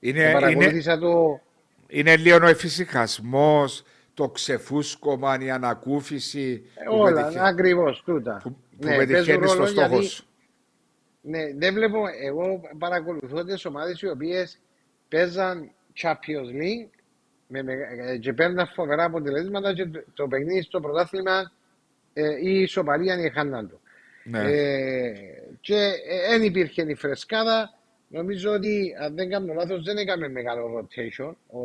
Είναι, 0.00 0.18
Και 0.18 0.22
είναι, 0.22 0.32
παρακολούθησα 0.32 0.98
το... 0.98 1.40
είναι 1.88 2.16
λίγο 2.16 2.38
ο 2.42 2.48
εφησυχασμός, 2.48 3.84
το 4.14 4.28
ξεφούσκωμα, 4.28 5.38
η 5.40 5.50
ανακούφιση. 5.50 6.62
που 6.86 6.98
Όλα, 6.98 7.20
πετυχε- 7.22 7.42
ακριβώς 7.44 8.02
τούτα. 8.02 8.40
που, 8.42 8.50
που 8.50 8.86
Ναι, 8.86 8.96
πετυχαίνει 8.96 9.24
παίζουν 9.38 9.46
στο 9.48 9.54
ρόλο 9.56 9.66
στόχος 9.66 9.88
γιατί- 9.90 10.06
σου. 10.06 10.26
Ναι, 11.24 11.52
δεν 11.54 11.74
βλέπω, 11.74 11.98
εγώ 12.22 12.60
παρακολουθώ 12.78 13.44
τις 13.44 13.64
ομάδες 13.64 14.00
οι 14.00 14.08
οποίες 14.08 14.58
παίζαν 15.08 15.70
Champions 16.02 16.50
League 16.62 16.88
με, 17.46 17.62
μεγα- 17.62 18.16
και 18.16 18.32
παίρναν 18.32 18.66
φοβερά 18.74 19.04
αποτελέσματα 19.04 19.74
και 19.74 19.86
το, 19.86 20.02
το 20.14 20.28
παιχνίδι 20.28 20.62
στο 20.62 20.80
πρωτάθλημα 20.80 21.52
ε, 22.12 22.28
ή 22.28 22.40
η 22.42 22.60
ισοπαλία 22.62 23.14
είναι 23.14 23.30
χάναν 23.30 23.68
το. 23.68 23.80
Ναι. 24.24 24.40
Ε, 24.52 25.12
και 25.60 25.92
δεν 26.30 26.42
υπήρχε 26.42 26.82
η 26.88 26.94
φρεσκάδα. 26.94 27.74
Νομίζω 28.08 28.52
ότι 28.52 28.94
αν 29.00 29.14
δεν 29.14 29.28
κάνω 29.30 29.52
λάθος 29.54 29.82
δεν 29.82 29.96
έκαμε 29.96 30.28
μεγάλο 30.28 30.78
rotation 30.88 31.32
ο, 31.46 31.60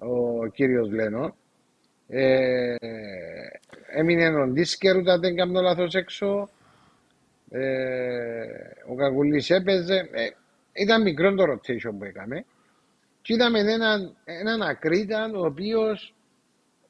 ο 0.00 0.46
κύριος 0.46 0.90
Λένο. 0.90 1.36
Ε, 2.08 2.74
έμεινε 3.86 4.28
ο 4.28 4.46
Ντίσκερ 4.46 4.96
ούτε 4.96 5.10
αν 5.10 5.20
δεν 5.20 5.36
κάνω 5.36 5.60
λάθος 5.60 5.94
έξω. 5.94 6.50
Ε, 7.50 8.44
ο 8.88 8.94
Κακουλής 8.94 9.50
έπαιζε. 9.50 10.08
Ε, 10.12 10.28
ήταν 10.72 11.02
μικρό 11.02 11.34
το 11.34 11.44
rotation 11.52 11.94
που 11.98 12.04
έκαμε. 12.04 12.44
Και 13.22 13.34
είδαμε 13.34 13.58
έναν, 13.58 14.16
έναν 14.24 14.62
ακρίτα 14.62 15.30
ο 15.34 15.44
οποίος 15.44 16.14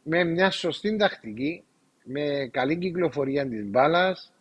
με 0.03 0.25
μια 0.25 0.51
σωστή 0.51 0.97
τακτική, 0.97 1.65
με 2.05 2.49
καλή 2.53 2.77
κυκλοφορία 2.77 3.49
της 3.49 3.65
μπάλας, 3.65 4.33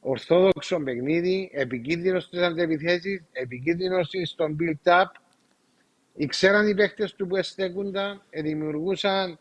ορθόδοξο 0.00 0.80
παιχνίδι, 0.80 1.50
επικίνδυνος 1.52 2.24
στις 2.24 2.40
αντεπιθέσεις, 2.40 3.22
επικίνδυνος 3.32 4.10
στον 4.24 4.56
build-up. 4.60 5.04
Ήξεραν 6.20 6.68
οι 6.68 6.74
παίχτες 6.74 7.14
του 7.14 7.26
που 7.26 7.36
εστέκονταν, 7.36 8.22
ε, 8.30 8.42
δημιουργούσαν 8.42 9.38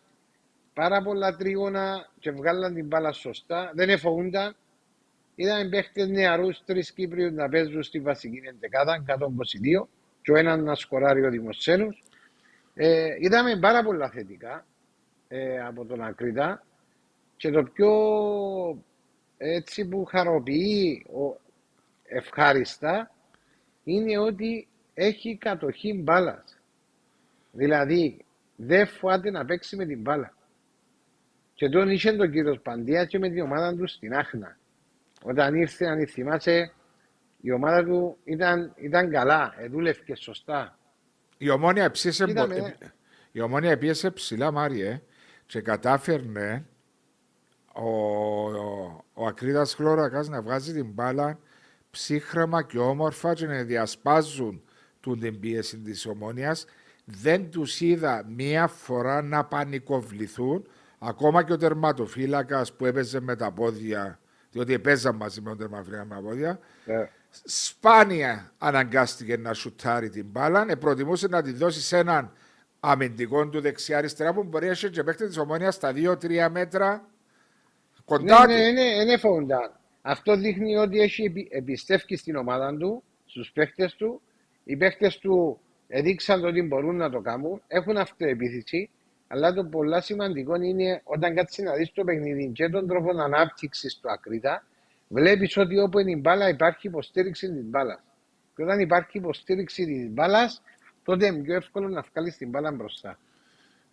πάρα 0.73 1.01
πολλά 1.01 1.35
τρίγωνα 1.35 2.09
και 2.19 2.31
βγάλαν 2.31 2.73
την 2.73 2.85
μπάλα 2.85 3.11
σωστά, 3.11 3.71
δεν 3.75 3.89
εφοβούνταν. 3.89 4.55
Είδαμε 5.35 5.69
παίχτες 5.69 6.07
νεαρούς, 6.07 6.63
τρεις 6.65 6.91
Κύπριους 6.91 7.31
να 7.31 7.49
παίζουν 7.49 7.83
στη 7.83 7.99
βασική 7.99 8.41
εντεκάδα, 8.47 8.93
122, 8.93 9.87
και 10.21 10.31
ο 10.31 10.35
έναν 10.35 10.63
να 10.63 10.75
σκοράρει 10.75 11.25
ο 11.25 11.29
Δημοσένους. 11.29 12.03
Ε, 12.73 13.15
είδαμε 13.19 13.59
πάρα 13.59 13.83
πολλά 13.83 14.09
θετικά 14.09 14.65
ε, 15.27 15.61
από 15.61 15.85
τον 15.85 16.01
Ακρίτα 16.01 16.65
και 17.37 17.51
το 17.51 17.63
πιο 17.63 17.91
έτσι 19.37 19.87
που 19.87 20.05
χαροποιεί 20.05 21.05
ο, 21.09 21.39
ευχάριστα 22.03 23.11
είναι 23.83 24.17
ότι 24.17 24.67
έχει 24.93 25.37
κατοχή 25.37 25.93
μπάλας. 25.93 26.58
Δηλαδή 27.51 28.25
δεν 28.55 28.87
φοβάται 28.87 29.31
να 29.31 29.45
παίξει 29.45 29.75
με 29.75 29.85
την 29.85 30.01
μπάλα. 30.01 30.33
Και 31.53 31.69
τον 31.69 31.89
είχε 31.89 32.11
τον 32.11 32.31
κύριο 32.31 32.55
Παντία 32.63 33.05
και 33.05 33.19
με 33.19 33.29
την 33.29 33.41
ομάδα 33.41 33.75
του 33.75 33.87
στην 33.87 34.13
Άχνα. 34.15 34.57
Όταν 35.23 35.55
ήρθε, 35.55 35.85
αν 35.85 36.07
θυμάσαι, 36.07 36.73
η 37.41 37.51
ομάδα 37.51 37.83
του 37.83 38.17
ήταν, 38.23 38.73
ήταν 38.75 39.09
καλά, 39.11 39.53
ε, 39.57 39.67
δούλευε 39.67 40.15
σωστά. 40.15 40.77
Η 41.37 41.49
ομόνια 41.49 41.91
ψήσε, 41.91 42.25
Είδαμε, 42.27 42.59
μπο- 42.59 42.65
ε. 42.65 42.93
η 43.31 43.41
ομόνια 43.41 43.77
πίεσε 43.77 44.11
ψηλά, 44.11 44.51
Μάριε, 44.51 45.01
και 45.45 45.61
κατάφερνε 45.61 46.65
ο, 47.73 47.89
ο, 48.49 49.03
ο 49.13 49.25
Ακρίδας 49.25 49.73
Χλώρακας 49.73 50.27
να 50.29 50.41
βγάζει 50.41 50.73
την 50.73 50.85
μπάλα 50.91 51.39
ψύχρεμα 51.91 52.63
και 52.63 52.77
όμορφα 52.79 53.33
και 53.33 53.45
να 53.45 53.63
διασπάζουν 53.63 54.63
του 54.99 55.17
την 55.17 55.39
πίεση 55.39 55.79
της 55.79 56.05
ομόνιας. 56.05 56.65
Δεν 57.11 57.51
τους 57.51 57.81
είδα 57.81 58.25
μία 58.27 58.67
φορά 58.67 59.21
να 59.21 59.45
πανικοβληθούν, 59.45 60.67
ακόμα 60.99 61.43
και 61.43 61.53
ο 61.53 61.57
τερματοφύλακας 61.57 62.73
που 62.73 62.85
έπαιζε 62.85 63.19
με 63.19 63.35
τα 63.35 63.51
πόδια, 63.51 64.19
διότι 64.51 64.73
έπαιζαν 64.73 65.15
μαζί 65.15 65.41
με 65.41 65.49
τον 65.49 65.57
τερματοφύλακα 65.57 66.05
με 66.05 66.15
τα 66.15 66.21
πόδια, 66.21 66.59
Ε, 66.85 67.05
σπάνια 67.43 68.51
αναγκάστηκε 68.57 69.37
να 69.37 69.53
σουτάρει 69.53 70.09
την 70.09 70.25
μπάλα. 70.25 70.65
Ε, 70.69 70.75
προτιμούσε 70.75 71.27
να 71.27 71.41
τη 71.41 71.51
δώσει 71.51 71.81
σε 71.81 71.97
έναν 71.97 72.33
αμυντικό 72.79 73.49
του 73.49 73.61
δεξιά-αριστερά 73.61 74.33
που 74.33 74.43
μπορεί 74.43 74.65
να 74.65 74.71
έχει 74.71 74.89
και 74.89 75.03
παίχτη 75.03 75.27
της 75.27 75.37
ομόνιας 75.37 75.75
στα 75.75 75.91
2-3 75.95 76.49
μέτρα 76.51 77.05
κοντά 78.05 78.47
ναι, 78.47 78.53
του. 78.53 78.59
ναι, 78.61 78.71
ναι, 78.71 79.03
ναι, 79.03 79.17
φόουντα. 79.17 79.79
Αυτό 80.01 80.35
δείχνει 80.35 80.75
ότι 80.75 80.99
έχει 80.99 81.23
επι- 81.23 81.47
εμπιστεύει 81.53 82.15
στην 82.17 82.35
ομάδα 82.35 82.77
του, 82.77 83.03
στους 83.25 83.51
παίχτε 83.51 83.91
του. 83.97 84.21
Οι 84.63 84.77
παίχτε 84.77 85.11
του 85.21 85.59
έδειξαν 85.91 86.45
ότι 86.45 86.61
μπορούν 86.61 86.95
να 86.95 87.09
το 87.09 87.19
κάνουν, 87.19 87.61
έχουν 87.67 87.97
αυτοεπίθεση. 87.97 88.89
Αλλά 89.27 89.53
το 89.53 89.63
πολύ 89.63 90.01
σημαντικό 90.01 90.55
είναι 90.55 91.01
όταν 91.03 91.35
κάτσεις 91.35 91.63
να 91.63 91.73
δεις 91.73 91.91
το 91.91 92.03
παιχνίδι 92.03 92.51
και 92.53 92.69
τον 92.69 92.87
τρόπο 92.87 93.21
ανάπτυξης 93.21 93.99
του 93.99 94.11
ακρίτα, 94.11 94.65
βλέπεις 95.07 95.57
ότι 95.57 95.79
όπου 95.79 95.99
είναι 95.99 96.11
η 96.11 96.19
μπάλα 96.21 96.49
υπάρχει 96.49 96.87
υποστήριξη 96.87 97.51
της 97.51 97.63
μπάλας. 97.63 97.99
Και 98.55 98.63
όταν 98.63 98.79
υπάρχει 98.79 99.17
υποστήριξη 99.17 99.85
της 99.85 100.09
μπάλας, 100.09 100.61
τότε 101.03 101.25
είναι 101.25 101.41
πιο 101.41 101.55
εύκολο 101.55 101.87
να 101.87 102.05
βγάλεις 102.11 102.37
την 102.37 102.49
μπάλα 102.49 102.71
μπροστά. 102.71 103.19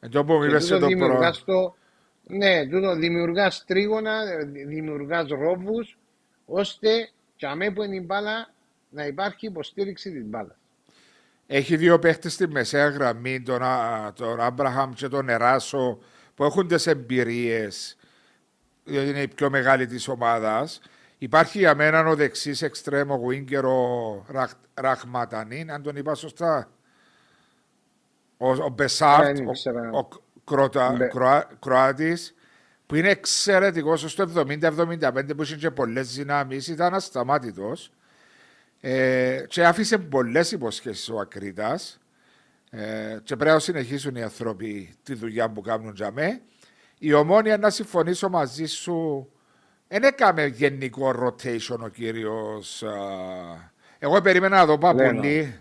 Ε, 0.00 0.08
το 0.08 0.24
που 0.24 0.32
μου 0.32 0.40
Και 0.40 0.46
είπες 0.46 0.66
τούτο 0.66 0.74
και 0.74 0.80
το 0.80 0.98
προ... 0.98 1.06
δημιουργάς 1.06 1.44
το... 1.44 1.74
Ναι, 2.28 2.66
τούτο 2.66 2.94
δημιουργάς 2.94 3.64
τρίγωνα, 3.64 4.22
δημιουργάς 4.66 5.28
ρόβους, 5.28 5.98
ώστε 6.46 7.08
και 7.36 7.46
αμέ 7.46 7.70
που 7.70 7.82
είναι 7.82 7.96
η 7.96 8.02
μπάλα 8.06 8.50
να 8.90 9.06
υπάρχει 9.06 9.46
υποστήριξη 9.46 10.10
της 10.12 10.24
μπάλας. 10.24 10.56
Έχει 11.46 11.76
δύο 11.76 11.98
παίχτες 11.98 12.32
στη 12.32 12.48
μεσαία 12.48 12.88
γραμμή, 12.88 13.42
τον, 13.42 13.62
Α- 13.62 14.12
τον 14.14 14.40
Άμπραχαμ 14.40 14.92
και 14.92 15.08
τον 15.08 15.28
Εράσο, 15.28 15.98
που 16.34 16.44
έχουν 16.44 16.68
τις 16.68 16.86
εμπειρίες, 16.86 17.96
διότι 18.84 19.08
είναι 19.08 19.22
η 19.22 19.28
πιο 19.28 19.50
μεγάλη 19.50 19.86
της 19.86 20.08
ομάδας. 20.08 20.80
Υπάρχει 21.18 21.58
για 21.58 21.74
μένα 21.74 22.06
ο 22.08 22.14
δεξής 22.14 22.62
εξτρέμο 22.62 23.14
Γουίνκερ, 23.16 23.64
ο 23.64 24.24
Ραχ, 24.28 24.52
Ραχματανίν, 24.74 25.70
αν 25.72 25.82
τον 25.82 25.96
είπα 25.96 26.14
σωστά. 26.14 26.70
Ο, 28.36 28.50
ο 28.50 28.68
Μπεσάρτ, 28.68 29.24
Δεν 29.36 29.46
ο, 29.46 29.50
ήξερα. 29.50 29.90
ο 29.90 30.08
Κροατα, 30.44 30.94
Μπε- 30.98 31.10
Κροα, 31.10 31.48
Κροάτης, 31.60 32.34
που 32.86 32.94
είναι 32.94 33.08
εξαιρετικός 33.10 34.10
στο 34.12 34.24
70-75 34.24 35.36
που 35.36 35.42
είχε 35.42 35.56
και 35.56 35.70
πολλές 35.70 36.14
δυνάμεις, 36.14 36.68
ήταν 36.68 36.94
ασταμάτητος. 36.94 37.92
Ε, 38.80 39.44
και 39.48 39.64
άφησε 39.66 39.98
πολλές 39.98 40.52
υποσχέσεις 40.52 41.08
ο 41.08 41.18
Ακρίτας. 41.18 41.98
Ε, 42.70 43.18
και 43.22 43.36
πρέπει 43.36 43.54
να 43.54 43.58
συνεχίσουν 43.58 44.14
οι 44.14 44.22
άνθρωποι 44.22 44.94
τη 45.02 45.14
δουλειά 45.14 45.50
που 45.50 45.60
κάνουν 45.60 45.92
για 45.94 46.10
μέ. 46.12 46.40
Η 46.98 47.12
ομόνια 47.12 47.58
να 47.58 47.70
συμφωνήσω 47.70 48.28
μαζί 48.28 48.64
σου. 48.64 49.28
Δεν 49.88 50.02
έκαμε 50.02 50.46
γενικό 50.46 51.10
rotation 51.24 51.78
ο 51.78 51.88
κύριος. 51.88 52.84
Εγώ 53.98 54.20
περίμενα 54.20 54.56
να 54.56 54.66
δω 54.66 54.78
Παπουλή. 54.78 55.54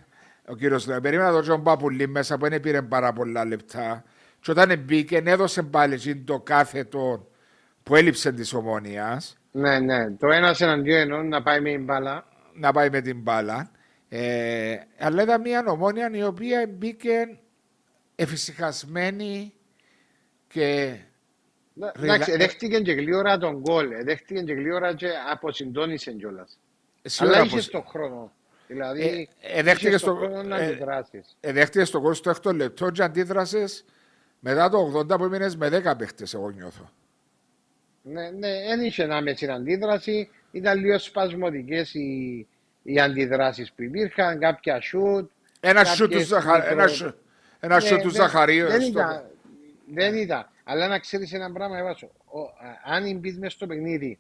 Ο 0.48 0.56
κύριος 0.56 0.88
Λέω, 0.88 1.02
περίμενα 1.02 1.32
να 1.32 1.36
δω 1.36 1.48
τον 1.48 1.64
Παπουλή 1.64 2.08
μέσα 2.08 2.38
που 2.38 2.50
δεν 2.50 2.60
πήρε 2.60 2.82
πάρα 2.82 3.14
πολλά 3.14 3.46
λεπτά. 3.46 4.04
Και 4.40 4.52
όταν 4.52 4.80
μπήκε, 4.80 5.22
έδωσε 5.26 5.64
πάλι 5.64 5.94
εκείνο 5.94 6.22
το 6.26 6.40
κάθετο 6.40 7.28
που 7.84 7.96
έλειψε 7.96 8.32
της 8.32 8.54
ομόνιας 8.54 9.38
Ναι, 9.52 9.80
ναι, 9.80 10.12
το 10.12 10.28
ένας 10.28 10.62
εναντίον 10.62 11.00
ενός 11.00 11.26
να 11.26 11.42
πάει 11.42 11.62
με 11.62 11.70
την 11.70 11.84
μπάλα. 11.84 12.28
Να 12.56 12.72
πάει 12.72 12.90
με 12.90 13.02
την 13.02 13.22
μπάλα. 13.22 13.72
Ε, 14.10 14.78
αλλά 14.98 15.24
ήταν 15.24 15.42
μια 15.42 15.64
ομόνια 15.68 16.10
η 16.14 16.24
οποία 16.24 16.68
μπήκε 16.70 17.38
εφησυχασμένη 18.16 19.54
και 20.48 20.98
Ναι, 21.78 21.92
Ριλα- 21.96 22.14
Εντάξει, 22.16 22.38
δέχτηκε 22.38 22.80
και 22.80 22.92
γλύωρα 22.92 23.38
τον 23.38 23.58
γκολ, 23.60 23.92
ε, 23.92 24.04
δέχτηκε 24.04 24.42
και 24.42 24.54
γλύωρα 24.54 24.94
και 24.96 25.08
αποσυντώνησε 25.32 26.12
κιόλας. 26.12 26.60
σίγουρα 27.02 27.38
Αλλά 27.38 27.50
πως- 27.50 27.60
είχε 27.60 27.70
τον 27.72 27.86
χρόνο. 27.86 28.32
Δηλαδή, 28.68 29.30
Ε, 29.42 29.60
ε, 29.60 29.64
δέχτηκε 29.64 29.88
είχες 29.88 30.02
στο- 30.02 30.10
τον 30.10 30.18
χρόνο 30.20 30.44
να 30.44 30.58
ε, 30.58 30.66
αντιδράσεις. 30.68 31.38
ε, 31.40 31.52
δέχτηκε 31.52 31.86
στο 31.86 32.00
κόσμο 32.00 32.14
στο 32.14 32.30
έκτο 32.30 32.52
λεπτό 32.54 32.90
και 32.90 33.04
αντίδρασες 33.04 33.86
μετά 34.40 34.70
το 34.70 34.78
80 34.78 35.18
που 35.18 35.24
έμεινες 35.24 35.56
με 35.56 35.70
10 35.70 35.96
παίχτες 35.96 36.34
εγώ 36.34 36.50
νιώθω. 36.50 36.90
Ναι, 38.02 38.30
ναι, 38.30 38.50
δεν 38.68 38.82
είχε 38.82 39.04
άμεση 39.04 39.48
αντίδραση. 39.48 40.30
Ήταν 40.56 40.80
λίγο 40.80 41.00
σπασμωδικές 41.00 41.94
οι, 41.94 42.48
οι 42.84 43.00
αντιδράσεις 43.00 43.72
που 43.72 43.84
υπήρχαν, 43.84 44.40
κάποια 44.40 44.82
σουτ. 44.82 45.30
Ένα 45.60 45.74
κάποιες 45.74 45.96
σου 45.96 46.08
τους, 46.08 46.26
Ζαχα... 46.26 46.54
μικρο- 46.56 46.72
ένα 46.72 46.88
σου... 46.88 47.16
ένα 47.60 47.80
σου 47.80 47.96
Ναι, 47.96 48.02
τους 48.02 48.14
δεν- 48.14 48.22
Ζαχαρίου. 48.22 48.68
Δεν 48.68 48.82
στο- 48.82 48.90
ήταν. 49.00 49.26
Δεν 49.94 50.16
ήταν. 50.16 50.50
Αλλά 50.64 50.88
να 50.88 51.00
ξέρεις 51.00 51.34
ένα 51.34 51.52
πράγμα, 51.52 51.78
Εβάσο. 51.78 52.12
Ο, 52.26 52.40
α, 52.42 52.96
αν 52.96 53.18
μπεις 53.18 53.38
μέσα 53.38 53.56
στο 53.56 53.68
παιχνίδι, 53.68 54.20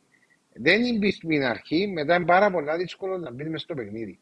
δεν 0.54 0.98
μπεις 0.98 1.16
στην 1.16 1.44
αρχή, 1.44 1.88
μετά 1.88 2.16
είναι 2.16 2.26
πάρα 2.26 2.52
πολύ 2.52 2.78
δύσκολο 2.78 3.18
να 3.18 3.32
μπεις 3.32 3.48
μέσα 3.48 3.64
στο 3.64 3.74
παιχνίδι. 3.74 4.20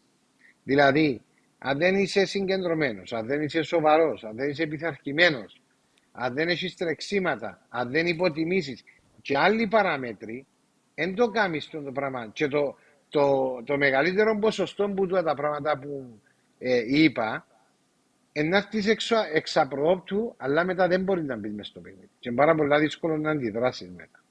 Δηλαδή, 0.64 1.22
αν 1.57 1.77
δεν 1.77 1.95
είσαι 1.95 2.26
συγκεντρωμένος, 2.26 3.14
αν 3.14 3.26
δεν 3.26 3.41
είσαι 3.41 3.61
σοβαρός, 3.61 4.23
αν 4.23 4.35
δεν 4.35 4.49
είσαι 4.49 4.65
πειθαρχημένος, 4.65 5.61
αν 6.11 6.34
δεν 6.34 6.48
έχεις 6.49 6.76
τρεξίματα, 6.76 7.65
αν 7.69 7.90
δεν 7.91 8.07
υποτιμήσεις 8.07 8.84
και 9.22 9.38
άλλοι 9.38 9.68
παράμετροι, 9.68 10.45
δεν 10.95 11.15
το 11.15 11.30
κάνεις 11.30 11.70
το 11.70 11.91
πράγμα. 11.94 12.28
Και 12.34 12.48
το, 12.48 12.76
το, 13.10 13.64
το 13.64 13.78
μεγαλύτερο 13.78 14.38
ποσοστό 14.40 14.90
που 14.90 15.07
του 15.07 15.24
τα 15.24 15.36
πράγματα 15.36 15.78
που 15.78 16.20
ε, 16.60 16.84
είπα, 16.86 17.45
ε, 18.32 18.44
να 18.44 18.57
έρθεις 18.57 18.88
εξ, 18.88 19.11
εξ 19.34 19.57
απροόπτου, 19.57 20.34
αλλά 20.38 20.64
μετά 20.64 20.88
δεν 20.88 21.03
μπορεί 21.03 21.24
να 21.24 21.36
μπεις 21.36 21.53
μέσα 21.53 21.70
στο 21.70 21.80
παιχνίδι. 21.80 22.10
Και 22.20 22.30
είναι 22.30 22.38
πάρα 22.38 22.56
πολύ 22.56 22.80
δύσκολο 22.80 23.18
να 23.18 23.32
αντιδράσεις 23.32 23.90
μετά. 23.90 24.24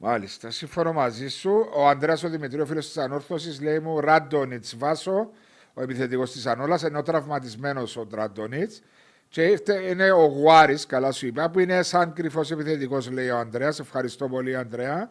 Μάλιστα, 0.00 0.50
σύμφωνο 0.50 0.92
μαζί 0.92 1.28
σου. 1.28 1.68
Ο 1.74 1.88
Αντρέα 1.88 2.16
ο 2.24 2.28
Δημητρίου, 2.28 2.66
φίλος 2.66 2.86
της 2.86 2.96
Ανόρθωσης, 2.96 3.60
λέει 3.60 3.78
μου 3.78 4.00
Ράντονιτς 4.00 4.76
Βάσο, 4.76 5.30
ο 5.74 5.82
επιθετικός 5.82 6.32
της 6.32 6.46
Ανόλας, 6.46 6.82
ενώ 6.82 7.02
τραυματισμένος 7.02 7.96
ο 7.96 8.08
Ράντονιτς. 8.10 8.82
Και 9.28 9.42
ήρθε, 9.42 9.80
είναι 9.80 10.10
ο 10.10 10.24
Γουάρης, 10.24 10.86
καλά 10.86 11.12
σου 11.12 11.26
είπα, 11.26 11.50
που 11.50 11.58
είναι 11.58 11.82
σαν 11.82 12.12
κρυφός 12.12 12.50
επιθετικός, 12.50 13.10
λέει 13.10 13.28
ο 13.28 13.38
Ανδρέας. 13.38 13.80
Ευχαριστώ 13.80 14.28
πολύ, 14.28 14.56
Ανδρέα. 14.56 15.10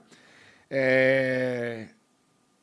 Ε, 0.67 1.85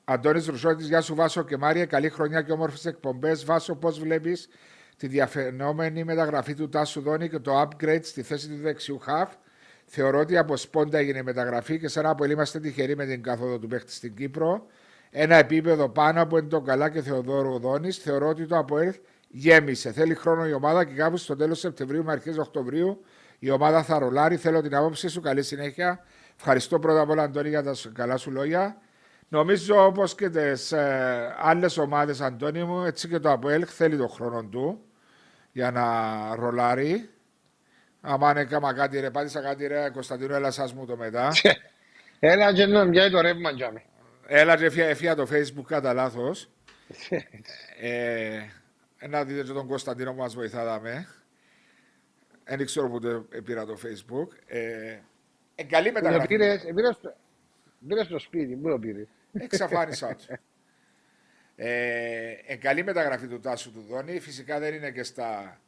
Αντώνης 0.04 0.46
Ρουσότη, 0.46 0.84
γεια 0.84 1.00
σου 1.00 1.14
Βάσο 1.14 1.42
και 1.42 1.56
Μάρια. 1.56 1.86
Καλή 1.86 2.08
χρονιά 2.08 2.42
και 2.42 2.52
όμορφες 2.52 2.86
εκπομπές. 2.86 3.44
Βάσο, 3.44 3.74
πώς 3.74 3.98
βλέπεις 3.98 4.48
τη 4.96 5.06
διαφαινόμενη 5.06 6.04
μεταγραφή 6.04 6.54
του 6.54 6.68
Τάσου 6.68 7.00
Δόνη 7.00 7.28
και 7.28 7.38
το 7.38 7.60
upgrade 7.60 8.02
στη 8.02 8.22
θέση 8.22 8.48
του 8.48 8.56
δεξιού 8.62 8.98
χαφ; 8.98 9.34
Θεωρώ 9.84 10.18
ότι 10.18 10.36
από 10.36 10.56
σπόντα 10.56 10.98
έγινε 10.98 11.18
η 11.18 11.22
μεταγραφή 11.22 11.78
και 11.78 11.88
σαν 11.88 12.16
να 12.18 12.26
είμαστε 12.26 12.60
τυχεροί 12.60 12.96
με 12.96 13.06
την 13.06 13.22
καθόδο 13.22 13.58
του 13.58 13.66
παίχτη 13.66 13.92
στην 13.92 14.14
Κύπρο. 14.14 14.66
Ένα 15.10 15.36
επίπεδο 15.36 15.88
πάνω 15.88 16.22
από 16.22 16.44
τον 16.44 16.64
Καλά 16.64 16.90
και 16.90 17.02
Θεοδόρου 17.02 17.58
Δόνης. 17.58 17.98
Θεωρώ 17.98 18.28
ότι 18.28 18.46
το 18.46 18.58
ΑΠΟΕΛ 18.58 18.94
γέμισε. 19.34 19.92
Θέλει 19.92 20.14
χρόνο 20.14 20.46
η 20.46 20.52
ομάδα 20.52 20.84
και 20.84 20.94
κάπου 20.94 21.16
στο 21.16 21.36
τέλος 21.36 21.58
Σεπτεμβρίου 21.58 22.04
με 22.04 22.12
αρχές 22.12 22.38
Οκτωβρίου 22.38 23.04
η 23.38 23.50
ομάδα 23.50 23.82
θα 23.82 23.98
ρολάρει. 23.98 24.36
Θέλω 24.36 24.62
την 24.62 24.74
άποψή 24.74 25.08
σου. 25.08 25.20
Καλή 25.20 25.42
συνέχεια. 25.42 26.04
Ευχαριστώ 26.36 26.78
πρώτα 26.78 27.00
απ' 27.00 27.10
όλα, 27.10 27.22
Αντώνη, 27.22 27.48
για 27.48 27.62
τα 27.62 27.74
καλά 27.92 28.16
σου 28.16 28.30
λόγια. 28.30 28.76
Νομίζω 29.28 29.86
όπως 29.86 30.14
και 30.14 30.28
τις 30.28 30.72
ε, 30.72 31.34
άλλες 31.38 31.78
ομάδες, 31.78 32.20
Αντώνη 32.20 32.64
μου, 32.64 32.82
έτσι 32.82 33.08
και 33.08 33.18
το 33.18 33.30
ΑΠΟΕΛ 33.30 33.64
θέλει 33.68 33.96
τον 33.96 34.08
χρόνο 34.08 34.44
του 34.44 34.80
για 35.52 35.70
να 35.70 35.84
ρολάρει. 36.34 37.08
Άμα 38.00 38.30
είναι 38.30 38.44
κάμα 38.44 38.74
κάτι 38.74 39.00
ρε, 39.00 39.10
πάτησα 39.10 39.40
κάτι 39.40 39.66
ρε, 39.66 39.90
Κωνσταντίνο, 39.90 40.34
έλα 40.34 40.50
σας 40.50 40.72
μου 40.72 40.86
το 40.86 40.96
μετά. 40.96 41.32
Έλα 42.18 42.52
και 42.52 42.66
να 42.66 42.88
πιάει 42.88 43.10
το 43.10 43.20
ρεύμα 43.20 43.50
για 43.50 43.72
με. 43.72 43.82
έλα 44.26 44.56
και 44.56 44.64
έφυγα, 44.64 44.86
έφυγα 44.86 45.14
το 45.14 45.26
facebook 45.30 45.64
κατά 45.66 45.92
λάθος. 45.92 46.50
ε, 47.80 48.38
να 49.08 49.24
δείτε 49.24 49.42
και 49.42 49.52
τον 49.52 49.66
Κωνσταντίνο 49.66 50.12
που 50.12 50.18
μας 50.18 50.34
βοηθάδαμε. 50.34 51.06
Δεν 52.44 52.64
ξέρω 52.66 52.88
που 52.90 53.00
το 53.00 53.26
πήρα 53.44 53.64
το 53.66 53.78
facebook. 53.82 54.28
Ε, 54.46 54.98
ε, 55.54 55.64
καλή 55.64 55.86
Το 55.86 55.92
μεταγραφή. 55.92 56.26
πήρες, 56.26 56.64
πήρες 56.74 56.94
στο- 56.94 57.16
πήρες 57.88 58.06
στο 58.06 58.18
σπίτι, 58.18 58.54
πού 58.56 58.68
το 58.68 58.78
πήρες; 58.78 59.06
Εξαφάνισα 59.32 60.14
του. 60.16 60.24
Ε, 61.56 62.30
ε, 62.46 62.56
καλή 62.56 62.84
μεταγραφή 62.84 63.26
του 63.26 63.40
Τάσου 63.40 63.72
του 63.72 63.80
Δόνη. 63.88 64.20
Φυσικά 64.20 64.58
δεν 64.58 64.74
είναι 64.74 64.90
και 64.90 65.02
στα, 65.02 65.60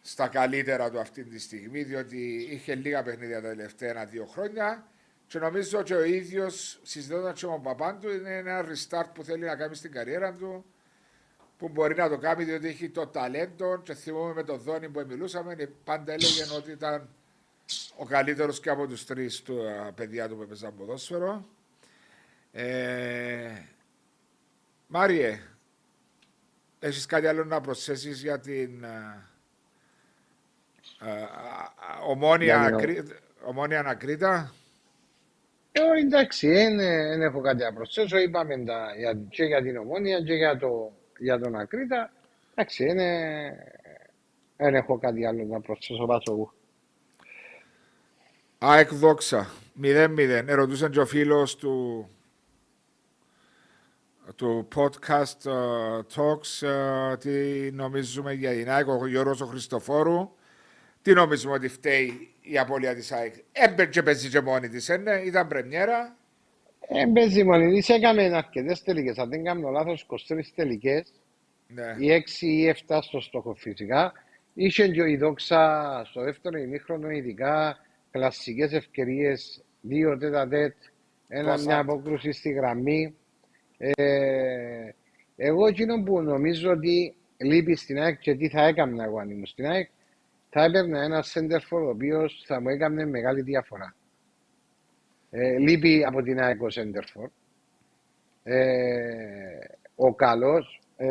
στα 0.00 0.28
καλύτερα 0.28 0.90
του 0.90 1.00
αυτή 1.00 1.24
τη 1.24 1.38
στιγμή, 1.38 1.82
διότι 1.82 2.48
είχε 2.50 2.74
λίγα 2.74 3.02
παιχνίδια 3.02 3.42
τα 3.42 3.48
τελευταία 3.48 3.90
ένα-δύο 3.90 4.24
χρόνια. 4.26 4.86
Και 5.26 5.38
νομίζω 5.38 5.82
και 5.82 5.94
ο 5.94 6.04
ίδιος, 6.04 6.80
συζητώντας 6.82 7.40
και 7.40 7.46
με 7.46 7.52
τον 7.52 7.62
παπά 7.62 7.96
του, 7.96 8.10
είναι 8.10 8.36
ένα 8.36 8.64
restart 8.64 9.10
που 9.14 9.24
θέλει 9.24 9.44
να 9.44 9.56
κάνει 9.56 9.74
στην 9.74 9.92
καριέρα 9.92 10.32
του. 10.32 10.64
Που 11.60 11.68
μπορεί 11.68 11.94
να 11.94 12.08
το 12.08 12.18
κάνει 12.18 12.44
διότι 12.44 12.68
έχει 12.68 12.88
το 12.88 13.06
ταλέντο. 13.06 13.80
Και 13.82 13.94
θυμόμαι 13.94 14.32
με 14.32 14.42
τον 14.42 14.58
Δόνη 14.58 14.88
που 14.88 15.04
μιλούσαμε, 15.08 15.54
ε, 15.58 15.68
πάντα 15.84 16.12
έλεγε 16.12 16.54
ότι 16.56 16.70
ήταν 16.70 17.08
ο 17.96 18.04
καλύτερος 18.04 18.60
και 18.60 18.70
από 18.70 18.86
τους 18.86 19.04
τρεις 19.04 19.42
του 19.42 19.68
α, 19.68 19.92
παιδιά 19.92 20.28
του 20.28 20.36
που 20.36 20.42
έπαιζαν 20.42 20.74
ποδόσφαιρο. 20.76 21.48
Ε, 22.52 23.50
Μάριε, 24.86 25.40
έχεις 26.78 27.06
κάτι 27.06 27.26
άλλο 27.26 27.44
να 27.44 27.60
προσθέσεις 27.60 28.22
για 28.22 28.40
την... 28.40 28.84
α, 28.84 29.28
ομόνια, 32.06 32.76
ομόνια 33.42 33.78
Ανακρίτα; 33.78 34.54
Ε, 35.72 35.80
εντάξει, 36.04 36.48
δεν 36.48 37.22
έχω 37.22 37.40
κάτι 37.40 37.62
να 37.62 37.72
προσθέσω. 37.72 38.18
Είπαμε 38.18 38.64
τα, 38.64 38.94
για, 38.96 39.14
και 39.28 39.44
για 39.44 39.62
την 39.62 39.76
ομόνια 39.76 40.20
και 40.20 40.34
για, 40.34 40.56
το, 40.56 40.92
για 41.20 41.38
τον 41.38 41.56
Ακρίτα. 41.56 42.12
Εντάξει, 42.54 42.84
δεν 44.56 44.74
έχω 44.74 44.98
κάτι 44.98 45.26
άλλο 45.26 45.44
να 45.44 45.60
προσθέσω 45.60 46.06
πάνω 46.06 46.22
εγώ. 46.26 46.52
ΑΕΚ 48.58 48.94
Δόξα, 48.94 49.50
0-0. 49.82 50.18
Ερωτούσε 50.46 50.88
και 50.88 51.00
ο 51.00 51.06
φίλος 51.06 51.56
του, 51.56 52.08
του 54.34 54.68
podcast 54.74 55.42
uh, 55.44 56.00
Talks 56.14 56.68
uh, 56.68 57.20
τι 57.20 57.30
νομίζουμε 57.72 58.32
για 58.32 58.50
την 58.50 58.70
ΑΕΚ, 58.70 58.88
ο 58.88 59.06
Γιώργος 59.06 59.40
ο 59.40 59.46
Χριστοφόρου. 59.46 60.30
Τι 61.02 61.12
νομίζουμε 61.12 61.54
ότι 61.54 61.68
φταίει 61.68 62.34
η 62.40 62.58
απώλεια 62.58 62.94
της 62.94 63.12
ΑΕΚ. 63.12 63.34
Έμπαινε 63.52 64.02
παίζει 64.02 64.28
και 64.28 64.40
μόνη 64.40 64.68
της, 64.68 64.88
ε, 64.88 64.96
ναι, 64.96 65.12
ήταν 65.12 65.46
πρεμιέρα. 65.46 66.16
Έμπαιζε 66.88 67.44
μόνη 67.44 67.72
της, 67.72 67.88
έκαμε 67.88 68.22
αρκετές 68.22 68.82
τελικές. 68.82 69.18
Αν 69.18 69.28
δεν 69.28 69.44
κάνω 69.44 69.70
λάθος, 69.70 70.02
23 70.02 70.52
τελικές. 70.54 71.12
Ναι. 71.66 71.94
Οι 71.98 72.10
6 72.10 72.46
ή 72.46 72.74
7 72.86 72.98
στο 73.02 73.20
στόχο 73.20 73.54
φυσικά. 73.54 74.12
Είχε 74.54 74.88
και 74.88 75.10
η 75.10 75.16
Δόξα 75.16 76.02
στο 76.04 76.22
δεύτερο 76.22 76.58
ημίχρονο 76.58 77.10
ειδικά 77.10 77.76
κλασικές 78.10 78.72
ευκαιρίες, 78.72 79.64
δύο 79.80 80.18
τέτα 80.18 80.48
τέτ, 80.48 80.74
ένα 81.28 81.58
μια 81.58 81.78
απόκρουση 81.78 82.32
στη 82.32 82.50
γραμμή. 82.50 83.14
Ε, 83.78 84.90
εγώ 85.36 85.66
εκείνο 85.66 86.02
που 86.02 86.20
νομίζω 86.20 86.70
ότι 86.70 87.14
λείπει 87.36 87.74
στην 87.74 87.98
ΑΕΚ 87.98 88.18
και 88.18 88.34
τι 88.34 88.48
θα 88.48 88.66
έκανα 88.66 89.04
εγώ 89.04 89.18
αν 89.18 89.30
ήμουν 89.30 89.46
στην 89.46 89.66
ΑΕΚ, 89.66 89.88
θα 90.48 90.64
έπαιρνα 90.64 91.02
ένα 91.02 91.22
σέντερφορ 91.22 91.82
ο 91.82 91.88
οποίος 91.88 92.42
θα 92.46 92.60
μου 92.60 92.68
έκανε 92.68 93.06
μεγάλη 93.06 93.42
διαφορά. 93.42 93.94
Ε, 95.30 95.58
λείπει 95.58 96.04
από 96.04 96.22
την 96.22 96.40
ΑΕΚ 96.40 96.62
ο 96.62 96.70
σέντερφορ. 96.70 97.28
Ε, 98.42 98.58
ο 99.94 100.14
καλός 100.14 100.80
ε, 100.96 101.08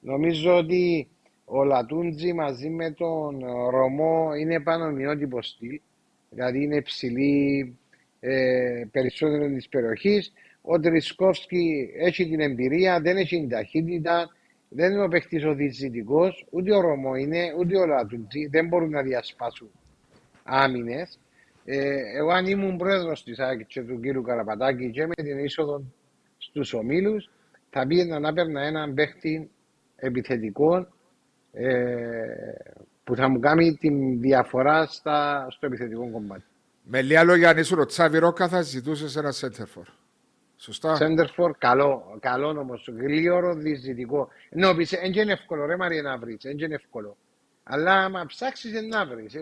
νομίζω 0.00 0.56
ότι 0.56 1.08
ο 1.44 1.64
Λατούντζι 1.64 2.32
μαζί 2.32 2.68
με 2.68 2.90
τον 2.90 3.44
Ρωμό 3.70 4.34
είναι 4.34 4.60
πανομοιότυπο 4.60 5.42
στυλ. 5.42 5.80
Δηλαδή 6.30 6.62
είναι 6.62 6.82
ψηλή 6.82 7.76
ε, 8.20 8.84
περισσότερο 8.90 9.46
της 9.46 9.68
περιοχής. 9.68 10.32
Ο 10.62 10.80
Τρισκόφσκι 10.80 11.90
έχει 11.96 12.28
την 12.28 12.40
εμπειρία, 12.40 13.00
δεν 13.00 13.16
έχει 13.16 13.40
την 13.40 13.48
ταχύτητα, 13.48 14.30
δεν 14.68 14.92
είναι 14.92 15.02
ο 15.02 15.08
παίχτη 15.08 15.44
ο 15.44 15.54
διζητικό, 15.54 16.32
ούτε 16.50 16.74
ο 16.74 16.80
Ρωμό 16.80 17.14
είναι, 17.14 17.54
ούτε 17.58 17.78
ο 17.78 17.86
Λατούντζι. 17.86 18.46
Δεν 18.46 18.66
μπορούν 18.68 18.90
να 18.90 19.02
διασπάσουν 19.02 19.70
άμυνες. 20.42 21.18
Ε, 21.64 22.16
εγώ 22.16 22.30
αν 22.30 22.46
ήμουν 22.46 22.76
πρόεδρος 22.76 23.24
της 23.24 23.38
ΑΚ 23.38 23.66
και 23.66 23.82
του 23.82 24.00
κύριου 24.00 24.22
Καραπατάκη 24.22 24.90
και 24.90 25.06
με 25.06 25.14
την 25.14 25.38
είσοδο 25.38 25.82
στους 26.38 26.72
ομίλους, 26.72 27.30
θα 27.70 27.86
πήγαινα 27.86 28.18
να 28.18 28.32
παίρνα 28.32 28.62
έναν 28.62 28.94
παίχτη 28.94 29.50
επιθετικό 29.96 30.86
ε, 31.52 31.72
που 33.04 33.16
θα 33.16 33.28
μου 33.28 33.38
κάνει 33.38 33.76
τη 33.76 33.90
διαφορά 34.16 34.86
στα, 34.86 35.46
στο 35.50 35.66
επιθετικό 35.66 36.10
κομμάτι. 36.10 36.44
Με 36.82 37.02
λίγα 37.02 37.24
λόγια, 37.24 37.50
αν 37.50 37.58
ήσουν 37.58 37.78
ο 37.78 37.86
Τσάβι 37.86 38.18
Ρόκα, 38.18 38.48
θα 38.48 38.60
ζητούσες 38.60 39.16
ένα 39.16 39.32
center 39.32 39.82
Σωστά; 40.56 40.98
Center 41.00 41.50
καλό, 41.58 42.18
καλό 42.20 42.48
όμως. 42.48 42.88
Γλίωρο, 42.96 43.54
διζητικό. 43.54 44.28
Ενώ 44.50 44.74
πεις, 44.74 44.90
δεν 44.90 45.12
είναι 45.12 45.32
εύκολο, 45.32 45.66
ρε 45.66 45.76
Μαρία 45.76 46.02
να 46.02 46.18
βρεις, 46.18 46.36
δεν 46.42 46.58
είναι 46.58 46.74
εύκολο. 46.74 47.16
Αλλά 47.62 47.92
άμα 47.92 48.26
ψάξεις, 48.26 48.72
δεν 48.72 48.86
να 48.86 49.06
βρεις. 49.06 49.32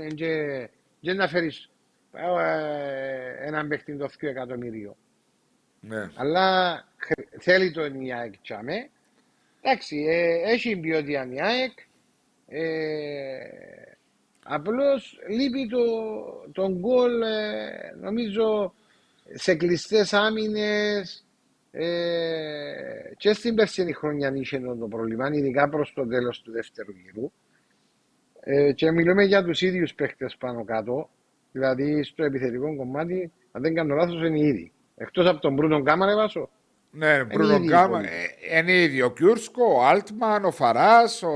Δεν 1.00 1.16
να 1.16 1.28
φέρεις 1.28 1.71
ε, 2.12 3.46
έναν 3.46 3.68
παίχτη 3.68 3.96
το 3.96 4.08
2 4.20 4.28
εκατομμύριο. 4.28 4.96
Ναι. 5.80 6.10
Αλλά 6.14 6.78
θέλει 7.38 7.70
το 7.70 7.88
ΝΙΑΕΚ 7.88 8.34
τσάμε. 8.42 8.88
Εντάξει, 9.60 10.04
ε, 10.08 10.50
έχει 10.52 10.76
ποιότητα 10.76 11.24
ΝΙΑΕΚ. 11.24 11.78
Ε, 12.48 13.38
απλώς 14.44 15.18
λείπει 15.28 15.68
το, 15.68 15.84
τον 16.52 16.78
γκολ, 16.78 17.22
ε, 17.22 17.94
νομίζω, 18.00 18.74
σε 19.32 19.54
κλειστές 19.54 20.12
άμυνες. 20.12 21.26
Ε, 21.74 23.12
και 23.16 23.32
στην 23.32 23.54
περσινή 23.54 23.92
χρονιά 23.92 24.32
είχε 24.34 24.60
το 24.60 24.88
πρόβλημα, 24.88 25.28
ειδικά 25.32 25.68
προς 25.68 25.92
το 25.92 26.06
τέλος 26.06 26.42
του 26.42 26.52
δεύτερου 26.52 26.92
γύρου. 26.92 27.32
Ε, 28.40 28.72
και 28.72 28.90
μιλούμε 28.90 29.24
για 29.24 29.44
τους 29.44 29.60
ίδιους 29.60 29.94
παίχτες 29.94 30.36
πάνω 30.36 30.64
κάτω. 30.64 31.10
Δηλαδή 31.52 32.02
στο 32.02 32.24
επιθετικό 32.24 32.76
κομμάτι, 32.76 33.32
αν 33.52 33.62
δεν 33.62 33.74
κάνω 33.74 33.94
λάθος, 33.94 34.26
είναι 34.26 34.38
ήδη. 34.38 34.72
Εκτός 34.96 35.26
από 35.26 35.40
τον 35.40 35.54
Μπρούνο 35.54 35.78
Γκάμα, 35.78 36.06
ρε 36.06 36.14
Βάσο. 36.14 36.48
Ναι, 36.90 37.24
Μπρούνο 37.24 37.58
Γκάμα. 37.58 38.00
Είναι 38.58 38.72
ήδη 38.72 39.02
ο 39.02 39.10
Κιούρσκο, 39.10 39.64
ο 39.64 39.90
Altman, 39.92 40.42
ο 40.44 40.50
Φαράς, 40.50 41.22
ο 41.22 41.32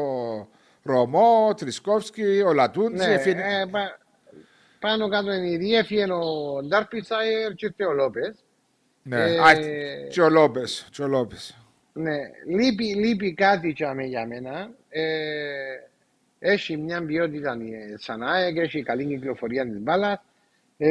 Ρωμό, 0.83 1.47
ο 1.49 1.55
Τρισκόφσκι, 1.55 2.43
ο 2.47 2.53
Λατούντζι. 2.53 3.07
Ναι, 3.07 3.15
ε, 3.15 3.65
πα, 3.71 3.99
πάνω 4.81 5.09
κάτω 5.09 5.33
είναι 5.33 5.51
ήδη. 5.51 5.75
Έφυγε 5.75 6.13
ο 6.13 6.63
Ντάρπιτσάιερ 6.65 7.53
και 7.55 7.85
ο 7.85 7.93
Λόπες. 7.93 8.45
Ναι, 9.03 9.25
ε, 9.25 10.09
και 10.11 10.23
ο 10.23 11.09
Λόπες. 11.09 11.59
Ναι, 11.93 12.17
λείπει, 12.47 12.85
λείπει 12.85 13.35
κάτι 13.35 13.75
για 14.07 14.27
μένα. 14.27 14.71
Ε, 14.89 15.03
έχει 16.47 16.77
μια 16.77 17.05
ποιότητα 17.05 17.57
σαν 17.97 18.23
ΑΕΚ, 18.23 18.57
έχει 18.57 18.83
καλή 18.83 19.07
κυκλοφορία 19.07 19.67
της 19.67 19.81
μπάλας. 19.81 20.23
Ε, 20.77 20.91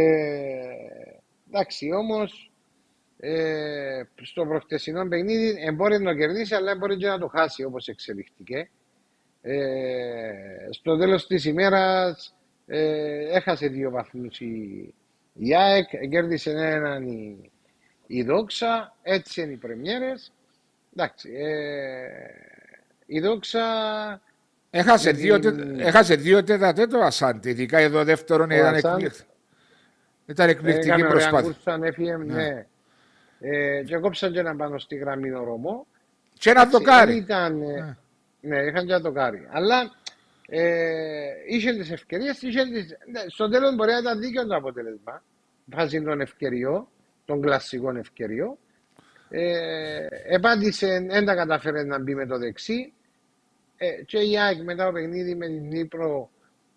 εντάξει, 1.47 1.91
όμως 1.91 2.51
ε, 3.19 4.03
στο 4.21 4.45
προχτεσινό 4.45 5.07
παιχνίδι 5.07 5.71
μπορεί 5.71 5.99
να 5.99 6.15
κερδίσει, 6.15 6.55
αλλά 6.55 6.75
μπορεί 6.75 6.97
και 6.97 7.07
να 7.07 7.19
το 7.19 7.27
χάσει 7.27 7.63
όπως 7.63 7.87
εξελιχθήκε. 7.87 8.69
Ε, 9.41 9.57
στο 10.69 10.97
τέλος 10.97 11.27
της 11.27 11.45
ημέρας 11.45 12.35
ε, 12.65 13.35
έχασε 13.35 13.67
δύο 13.67 13.89
βαθμούς 13.89 14.39
η, 14.39 14.93
η 15.33 15.55
ΑΕΚ, 15.55 15.89
κέρδισε 16.09 16.51
έναν 16.51 17.07
η, 17.07 17.51
η 18.07 18.23
Δόξα, 18.23 18.95
έτσι 19.01 19.41
είναι 19.41 19.51
οι 19.51 19.57
πρεμιέρες. 19.57 20.31
Εντάξει, 20.95 21.31
ε, 21.33 22.07
η 23.05 23.19
Δόξα 23.19 23.63
Έχασε, 24.77 25.11
δύο, 25.11 25.39
την... 25.39 25.79
έχασε 25.79 26.15
δύο 26.15 26.43
τέτα 26.43 26.73
τέτο 26.73 26.99
Ασάντη, 26.99 27.49
ειδικά 27.49 27.77
εδώ 27.77 28.03
δεύτερον 28.03 28.49
ήταν, 28.49 28.75
εκπληκτική. 28.75 29.23
ήταν 30.25 30.49
εκπληκτική 30.49 31.03
προσπάθεια. 31.03 31.51
Κούρσαν, 31.51 31.83
έφυγε, 31.83 32.17
ναι. 32.17 32.33
ναι. 32.33 32.65
Ε, 33.39 33.83
και 33.83 33.97
κόψαν 33.97 34.31
και 34.31 34.39
ένα 34.39 34.55
πάνω 34.55 34.77
στη 34.77 34.95
γραμμή 34.95 35.31
ο 35.31 35.43
Ρωμό. 35.43 35.87
Και 36.33 36.49
ένα 36.49 36.65
δοκάρι. 36.65 37.15
Ήταν, 37.15 37.57
ναι. 37.57 37.97
ναι, 38.41 38.57
είχαν 38.61 38.85
και 38.85 38.91
ένα 38.91 38.99
δοκάρι. 38.99 39.47
Αλλά 39.51 39.91
ε, 40.47 41.25
είχε 41.47 41.73
τις 41.73 41.91
ευκαιρίες. 41.91 42.41
Ναι, 42.41 43.21
στο 43.27 43.49
τέλος 43.49 43.75
μπορεί 43.75 43.91
να 43.91 43.97
ήταν 43.97 44.19
δίκαιο 44.19 44.47
το 44.47 44.55
αποτέλεσμα. 44.55 45.23
Βάζει 45.65 46.01
τον 46.01 46.21
ευκαιριό, 46.21 46.91
τον 47.25 47.41
κλασικό 47.41 47.97
ευκαιριό. 47.97 48.57
Ε, 49.29 50.07
επάντησε, 50.27 51.05
δεν 51.09 51.25
τα 51.25 51.35
καταφέρε 51.35 51.83
να 51.83 51.99
μπει 51.99 52.15
με 52.15 52.25
το 52.25 52.37
δεξί. 52.37 52.93
Ε, 53.77 54.03
και 54.05 54.17
η 54.17 54.39
ΑΕΚ 54.39 54.63
μετά 54.63 54.85
το 54.85 54.91
παιχνίδι 54.91 55.35
με 55.35 55.45
την 55.47 55.67
Νύπρο 55.67 56.29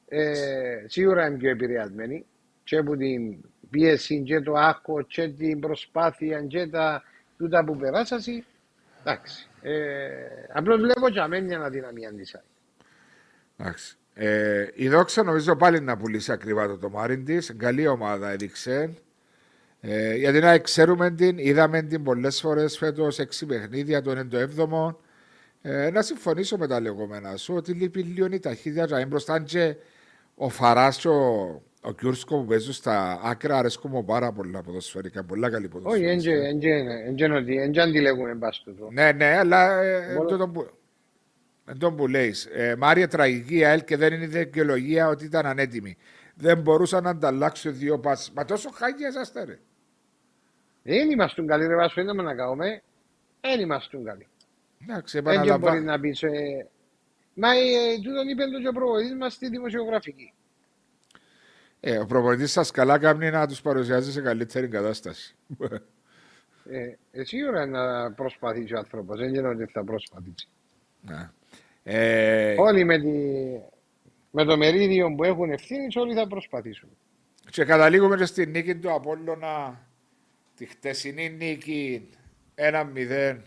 ε, 0.09 0.85
σίγουρα 0.87 1.27
είναι 1.27 1.37
πιο 1.37 1.51
επηρεασμένη 1.51 2.27
και 2.65 2.77
από 2.77 2.97
την 2.97 3.37
πίεση 3.71 4.23
και 4.23 4.41
το 4.41 4.53
άκο 4.53 5.03
και 5.03 5.29
την 5.29 5.61
προσπάθεια 5.61 6.43
και 6.43 6.67
τα 6.67 7.03
τούτα 7.39 7.65
που 7.65 7.77
περάσασαι. 7.77 8.45
Εντάξει. 9.01 9.49
Ε, 9.63 9.73
Απλώς 10.53 10.81
βλέπω 10.81 11.09
και 11.09 11.21
αμένει 11.21 11.47
μια 11.47 11.61
αδυναμία 11.61 12.13
της 12.15 12.35
ΑΕΚ. 12.35 12.45
Εντάξει. 13.57 13.97
Ε, 14.15 14.67
η 14.75 14.89
Δόξα 14.89 15.23
νομίζω 15.23 15.57
πάλι 15.57 15.81
να 15.81 15.97
πουλήσει 15.97 16.33
ακριβά 16.33 16.67
το 16.67 16.79
τομάρι 16.79 17.19
της. 17.19 17.55
Καλή 17.57 17.87
ομάδα 17.87 18.31
έδειξε. 18.31 18.95
Ε, 19.81 20.15
γιατί 20.15 20.39
να 20.39 20.59
ξέρουμε 20.59 21.11
την, 21.11 21.39
είδαμε 21.39 21.83
την 21.83 22.03
πολλές 22.03 22.41
φορές 22.41 22.79
φέτος 22.79 23.21
6 23.21 23.47
παιχνίδια, 23.47 24.03
το 24.03 24.11
97ο. 24.11 24.97
Ε, 25.63 25.91
να 25.91 26.03
συμφωνήσω 26.03 26.57
με 26.57 26.67
τα 26.67 26.81
λεγόμενα 26.81 27.37
σου 27.37 27.55
ότι 27.55 27.73
λείπει 27.73 28.03
λίγο 28.03 28.27
η 28.31 28.41
ταχύτητα 28.41 28.87
να 28.89 28.99
είναι 28.99 29.09
μπροστά 29.09 29.41
και 29.43 29.77
ο 30.35 30.49
Φαράς 30.49 30.99
και 30.99 31.09
ο, 31.09 31.63
ο 31.81 31.93
Κιούρσκο 31.93 32.39
που 32.39 32.45
παίζουν 32.45 32.73
στα 32.73 33.21
άκρα 33.23 33.59
αρέσκουν 33.59 33.91
μου 33.95 34.05
πάρα 34.05 34.33
πολλά 34.33 34.63
ποδοσφαιρικά, 34.63 35.25
πολλά 35.25 35.51
καλή 35.51 35.69
ποδοσφαιρικά. 35.69 36.11
Όχι, 36.11 37.59
δεν 37.71 37.81
αντιλέγουμε 37.81 38.35
μπάσκετο. 38.35 38.89
Ναι, 38.93 39.13
ναι, 39.13 39.37
αλλά 39.37 39.83
εν 41.71 41.79
τω 41.79 41.93
που 41.93 42.07
λέεις. 42.07 42.47
Ε, 42.47 42.77
Μάρια 42.79 43.09
τραγική 43.09 43.65
ΑΕΛ 43.65 43.85
και 43.85 43.97
δεν 43.97 44.13
είναι 44.13 44.27
δικαιολογία 44.27 45.09
ότι 45.09 45.25
ήταν 45.25 45.47
ανέτοιμη. 45.47 45.97
Δεν 46.35 46.59
μπορούσαν 46.59 47.03
να 47.03 47.11
ανταλλάξουν 47.11 47.79
δύο 47.79 47.99
πάσει. 47.99 48.31
Μα 48.35 48.45
τόσο 48.45 48.71
χάγια 48.71 49.09
είσαστε 49.09 49.45
ρε. 49.45 49.59
Δεν 50.83 51.11
είμαστε 51.11 51.43
καλοί 51.43 51.67
ρε 51.67 51.75
Βάσο, 51.75 52.05
δεν 52.05 52.17
να 52.17 52.35
κάνουμε. 52.35 52.83
Δεν 53.41 53.61
είμαστε 53.61 53.99
καλοί. 54.05 54.27
Εντάξει, 54.83 55.19
επαναλαμβάνω. 55.19 55.59
μπορεί 55.59 55.85
να 55.85 56.01
πει. 56.01 56.09
Ε, 56.21 56.67
Μα 57.35 57.55
ε, 57.55 57.99
τούτον 58.03 58.29
είπε 58.29 58.45
το 58.45 58.61
και 58.61 58.69
ο 58.69 58.73
προπονητής 58.73 59.15
μας 59.15 59.33
στη 59.33 59.49
δημοσιογραφική. 59.49 60.33
Ε, 61.81 61.99
ο 61.99 62.07
προπονητής 62.07 62.53
σας 62.53 62.71
καλά 62.71 62.99
κάνει 62.99 63.31
να 63.31 63.47
τους 63.47 63.61
παρουσιάζει 63.61 64.13
σε 64.13 64.21
καλύτερη 64.21 64.69
κατάσταση. 64.69 65.37
Ε, 66.71 66.97
ε, 67.11 67.25
σίγουρα 67.25 67.67
να 67.67 68.13
προσπαθήσει 68.13 68.75
ο 68.75 68.79
άνθρωπος, 68.79 69.19
δεν 69.19 69.35
είναι 69.35 69.49
ότι 69.49 69.65
θα 69.65 69.85
προσπαθήσει. 69.85 70.49
Ναι. 71.01 71.31
Ε, 71.83 72.55
Όλοι 72.59 72.85
με, 72.85 72.99
τη, 72.99 73.09
με 74.31 74.45
το 74.45 74.57
μερίδιο 74.57 75.15
που 75.15 75.25
έχουν 75.25 75.51
ευθύνης, 75.51 75.97
όλοι 75.97 76.15
θα 76.15 76.27
προσπαθήσουν. 76.27 76.89
και 77.51 77.65
καταλήγουμε 77.65 78.17
και 78.17 78.25
στη 78.25 78.47
νίκη 78.47 78.77
του 78.77 78.93
Απόλλωνα, 78.93 79.87
τη 80.57 80.67
χτεσινή 80.67 81.31
νίκη 81.31 82.09
1-0 82.55 83.39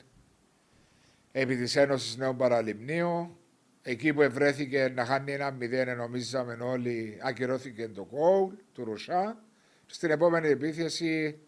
επί 1.31 1.55
της 1.55 1.75
Ένωσης 1.75 2.17
Νέων 2.17 2.37
Παραλιμνίου. 2.37 3.35
Εκεί 3.81 4.13
που 4.13 4.21
ευρέθηκε 4.21 4.91
να 4.95 5.05
χάνει 5.05 5.31
ένα 5.31 5.57
0, 5.93 5.95
νομίζαμε 5.97 6.57
όλοι, 6.61 7.19
ακυρώθηκε 7.23 7.87
το 7.87 8.03
κόουλ 8.03 8.53
του 8.73 8.83
Ρουσά. 8.83 9.43
Στην 9.85 10.11
επόμενη 10.11 10.47
επίθεση 10.47 11.39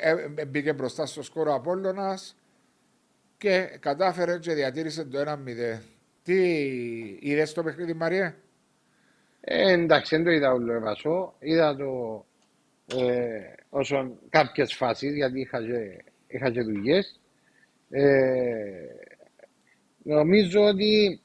ε, 0.00 0.14
ε, 0.36 0.44
μπήκε 0.44 0.72
μπροστά 0.72 1.06
στο 1.06 1.22
σκόρο 1.22 1.50
ο 1.50 1.54
Απόλλωνας 1.54 2.36
και 3.36 3.76
κατάφερε 3.80 4.38
και 4.38 4.54
διατήρησε 4.54 5.04
το 5.04 5.18
1-0. 5.26 5.78
Τι 6.22 6.42
είδες 7.20 7.52
το 7.52 7.62
παιχνίδι 7.62 7.94
Μαρία; 7.94 8.36
Ε, 9.40 9.72
εντάξει, 9.72 10.16
δεν 10.16 10.24
το 10.24 10.30
είδα 10.30 10.52
όλο 10.52 10.72
εβασό. 10.72 11.34
Είδα 11.38 11.76
το 11.76 12.24
ε, 12.86 13.54
όσον 13.68 14.18
κάποιες 14.28 14.74
φάσεις, 14.74 15.14
γιατί 15.14 15.40
είχα 15.40 15.62
και, 15.62 16.04
είχα 16.26 16.50
και 16.50 16.62
δουλειές. 16.62 17.20
Ε, 17.96 18.88
νομίζω 20.02 20.60
ότι 20.60 21.20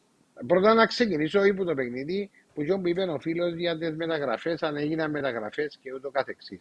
πρώτα 0.48 0.74
να 0.74 0.86
ξεκινήσω 0.86 1.46
ή 1.46 1.54
που 1.54 1.66
το 1.66 1.74
παιχνίδι 1.74 2.30
που 2.54 2.64
και 2.64 2.74
που 2.74 2.88
είπε 2.88 3.02
ο 3.02 3.20
φίλος 3.20 3.54
για 3.54 3.78
τις 3.78 3.96
μεταγραφές, 3.96 4.64
αν 4.64 4.76
έγιναν 4.76 5.12
μεταγραφές 5.12 5.78
και 5.82 5.94
ούτω 5.94 6.10
καθεξής. 6.10 6.60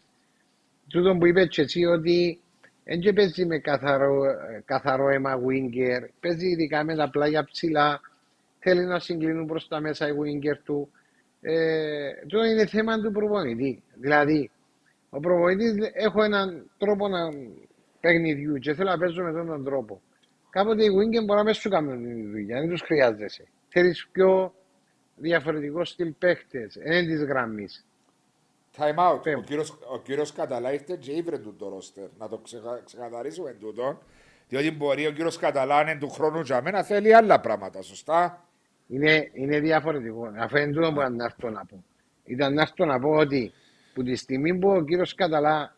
Τούτο 0.87 1.15
που 1.17 1.25
είπε 1.25 1.45
και 1.45 1.61
εσύ 1.61 1.85
ότι 1.85 2.39
δεν 2.83 2.99
και 2.99 3.13
παίζει 3.13 3.45
με 3.45 3.57
καθαρό, 3.59 4.23
ε, 4.25 4.63
καθαρό 4.65 5.09
αίμα 5.09 5.39
winger, 5.47 6.07
παίζει 6.19 6.47
ειδικά 6.47 6.83
με 6.83 6.95
τα 6.95 7.09
πλάγια 7.09 7.43
ψηλά, 7.43 8.01
θέλει 8.59 8.85
να 8.85 8.99
συγκλίνουν 8.99 9.45
προς 9.45 9.67
τα 9.67 9.79
μέσα 9.79 10.07
οι 10.07 10.11
winger 10.11 10.57
του. 10.63 10.91
Ε, 11.41 12.11
τούτο 12.27 12.45
είναι 12.45 12.65
θέμα 12.65 13.01
του 13.01 13.11
προπονητή. 13.11 13.83
Δηλαδή, 13.93 14.51
ο 15.09 15.19
προπονητής 15.19 15.73
έχω 15.93 16.23
έναν 16.23 16.69
τρόπο 16.77 17.07
να 17.07 17.19
παιχνιδιού 17.99 18.57
και 18.57 18.73
θέλω 18.73 18.89
να 18.89 18.97
παίζω 18.97 19.23
με 19.23 19.29
αυτόν 19.29 19.47
τον 19.47 19.63
τρόπο. 19.63 20.01
Κάποτε 20.49 20.83
οι 20.83 20.87
winger 20.87 21.25
μπορεί 21.25 21.39
να 21.39 21.43
μην 21.43 21.53
σου 21.53 21.69
κάνουν 21.69 22.03
τη 22.03 22.27
δουλειά, 22.27 22.59
δεν 22.59 22.69
τους 22.69 22.81
χρειάζεσαι. 22.81 23.47
Θέλεις 23.67 24.07
πιο 24.11 24.53
διαφορετικό 25.15 25.85
στυλ 25.85 26.13
παίχτες, 26.19 26.75
εν 26.75 27.05
της 27.05 27.23
γραμμής. 27.23 27.85
Time 28.77 28.95
out. 28.95 29.23
Πέμπ. 29.23 29.37
Ο 29.37 29.41
κύριος, 29.41 29.77
ο 29.91 29.99
κύριος 29.99 30.33
Καταλά 30.33 30.73
ήρθε 30.73 30.97
και 30.99 31.11
ήβρε 31.11 31.37
του 31.37 31.55
το 31.55 31.69
ρόστερ. 31.69 32.07
Να 32.17 32.27
το 32.27 32.37
ξεκα, 32.37 32.81
ξεκαθαρίσουμε 32.85 33.53
τούτο. 33.59 34.01
Διότι 34.47 34.71
μπορεί 34.71 35.07
ο 35.07 35.11
κύριος 35.11 35.37
Καταλά 35.37 35.81
είναι 35.81 35.97
του 35.99 36.09
χρόνου 36.09 36.39
για 36.39 36.61
μένα 36.61 36.83
θέλει 36.83 37.15
άλλα 37.15 37.39
πράγματα, 37.39 37.81
σωστά; 37.81 38.45
Είναι, 38.87 39.29
είναι 39.33 39.59
διαφορετικό. 39.59 40.31
Αφού 40.37 40.57
είναι 40.57 40.71
τούτο 40.71 40.93
που 40.93 40.99
να 40.99 41.23
έρθω 41.23 41.49
να 41.49 41.65
πω. 41.65 41.83
Ήταν 42.23 42.53
να 42.53 42.61
έρθω 42.61 42.85
να 42.85 42.99
πω 42.99 43.09
ότι 43.09 43.53
που 43.93 44.03
τη 44.03 44.15
στιγμή 44.15 44.57
που 44.57 44.69
ο 44.69 44.83
κύριος 44.83 45.15
Καταλά 45.15 45.75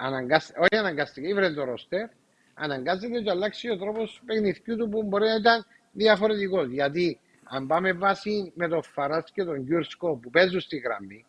αναγκάστηκε, 0.00 0.58
όχι 0.58 0.76
αναγκάστηκε, 0.76 1.28
ήβρε 1.28 1.50
το 1.50 1.64
ρόστερ, 1.64 2.08
αναγκάζεται 2.54 3.20
και 3.20 3.30
αλλάξει 3.30 3.70
ο 3.70 3.78
τρόπος 3.78 4.22
παιχνιδιού 4.26 4.76
του 4.76 4.88
που 4.88 5.02
μπορεί 5.02 5.24
να 5.24 5.34
ήταν 5.34 5.66
διαφορετικός. 5.92 6.68
Γιατί 6.68 7.20
αν 7.44 7.66
πάμε 7.66 7.92
βάση 7.92 8.52
με 8.54 8.68
τον 8.68 8.82
Φαράτ 8.82 9.28
και 9.32 9.44
τον 9.44 9.56
Γιούρσκο 9.56 10.16
που 10.16 10.30
παίζουν 10.30 10.60
στη 10.60 10.76
γραμμή, 10.76 11.24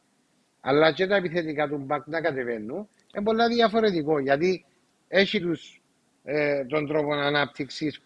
αλλά 0.61 0.91
και 0.91 1.07
τα 1.07 1.15
επιθετικά 1.15 1.68
του 1.68 1.77
μπακ 1.77 2.07
να 2.07 2.22
κατεβαίνουν, 2.22 2.89
είναι 3.15 3.23
πολλά 3.23 3.48
διαφορετικό. 3.48 4.19
Γιατί 4.19 4.65
έχει 5.07 5.41
τους, 5.41 5.81
ε, 6.23 6.65
τον 6.65 6.88
τρόπο 6.88 7.14
ανάπτυξης 7.14 8.02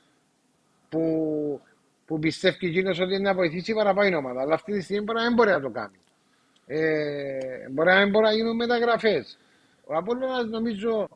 που, 0.89 1.61
που 2.05 2.19
πιστεύει 2.19 2.67
εκείνος 2.67 2.99
ότι 2.99 3.13
είναι 3.13 3.23
να 3.23 3.33
βοηθήσει 3.33 3.73
παραπάνω 3.73 4.09
η 4.09 4.15
ομάδα. 4.15 4.41
Αλλά 4.41 4.53
αυτή 4.53 4.71
τη 4.71 4.81
στιγμή 4.81 5.03
μπορεί 5.03 5.19
να 5.19 5.25
μην 5.25 5.33
μπορεί 5.33 5.49
να 5.49 5.61
το 5.61 5.69
κάνει. 5.69 5.99
Ε, 6.67 7.69
μπορεί 7.71 7.89
να 7.89 7.99
μην 7.99 8.09
μπορεί 8.09 8.25
να 8.25 8.31
γίνουν 8.31 8.55
μεταγραφές. 8.55 9.37
Ο 9.87 9.95
Απόλλωνας 9.95 10.45
νομίζω 10.45 11.07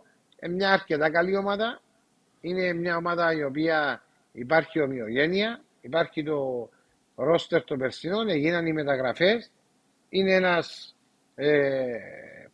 είναι 0.41 0.53
μια 0.53 0.71
αρκετά 0.71 1.09
καλή 1.09 1.35
ομάδα. 1.35 1.81
Είναι 2.41 2.73
μια 2.73 2.95
ομάδα 2.97 3.33
η 3.33 3.43
οποία 3.43 4.03
υπάρχει 4.31 4.81
ομοιογένεια, 4.81 5.61
υπάρχει 5.81 6.23
το 6.23 6.69
ρόστερ 7.15 7.63
των 7.63 7.77
περσινών, 7.77 8.29
έγιναν 8.29 8.65
οι 8.65 8.73
μεταγραφές. 8.73 9.51
Είναι 10.09 10.33
ένας 10.33 10.95
ε, 11.35 11.97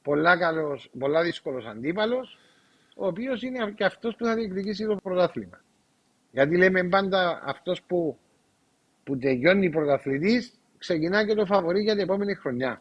πολλά, 0.02 0.38
καλός, 0.38 0.90
πολλά 1.00 1.24
δύσκολος 1.24 1.66
αντίπαλος, 1.66 2.40
ο 2.96 3.08
οποίος 3.08 3.42
είναι 3.42 3.72
και 3.72 3.86
αυτός 3.86 4.16
που 4.16 4.26
θα 4.26 4.36
διεκδικήσει 4.36 4.86
το 4.86 4.96
πρωτάθλημα. 4.96 5.62
Γιατί 6.32 6.58
λέμε 6.58 6.84
πάντα 6.84 7.42
αυτός 7.46 7.82
που, 7.82 8.18
που 9.04 9.18
τελειώνει 9.18 9.70
πρωταθλητής, 9.70 10.54
ξεκινά 10.78 11.26
και 11.26 11.34
το 11.34 11.46
φαβορεί 11.46 11.82
για 11.82 11.94
την 11.94 12.04
επόμενη 12.04 12.34
χρονιά. 12.34 12.80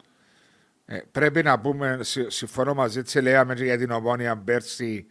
Ε, 0.85 0.97
πρέπει 1.11 1.43
να 1.43 1.59
πούμε, 1.59 1.97
συ- 2.01 2.31
συμφωνώ 2.31 2.73
μαζί 2.73 3.01
της, 3.01 3.15
λέγαμε 3.15 3.53
και 3.53 3.63
για 3.63 3.77
την 3.77 3.91
ομόνια 3.91 4.37
πέρσι 4.37 5.05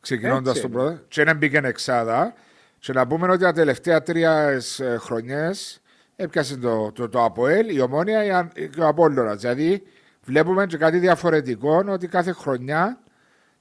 ξεκινώντας 0.00 0.56
Έτσι 0.56 0.68
το 0.68 0.78
είναι. 0.80 0.88
πρώτο. 0.88 1.04
Και 1.08 1.24
να 1.24 1.34
μπήκε 1.34 1.60
εξάδα. 1.64 2.34
Και 2.78 2.92
να 2.92 3.06
πούμε 3.06 3.28
ότι 3.32 3.42
τα 3.42 3.52
τελευταία 3.52 4.02
τρία 4.02 4.60
χρονιές 4.98 5.80
έπιασε 6.16 6.56
το, 6.56 6.92
το, 6.92 7.08
το 7.08 7.24
ΑΠΟΕΛ, 7.24 7.76
η 7.76 7.80
ομόνια 7.80 8.24
η 8.24 8.30
Αν- 8.30 8.52
και 8.52 8.80
ο 8.80 8.86
Απόλλωνας. 8.86 9.40
Δηλαδή 9.40 9.82
βλέπουμε 10.24 10.66
και 10.66 10.76
κάτι 10.76 10.98
διαφορετικό 10.98 11.84
ότι 11.88 12.06
κάθε 12.08 12.32
χρονιά 12.32 13.00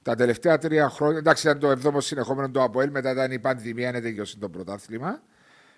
τα 0.01 0.15
τελευταία 0.15 0.57
τρία 0.57 0.89
χρόνια, 0.89 1.17
εντάξει 1.17 1.47
ήταν 1.47 1.59
το 1.59 1.69
εβδόμο 1.69 2.01
συνεχόμενο 2.01 2.49
το 2.49 2.63
ΑΠΟΕΛ, 2.63 2.89
μετά 2.91 3.11
ήταν 3.11 3.31
η 3.31 3.39
πανδημία, 3.39 3.89
είναι 3.89 4.01
τελειώσει 4.01 4.37
το 4.37 4.49
πρωτάθλημα. 4.49 5.21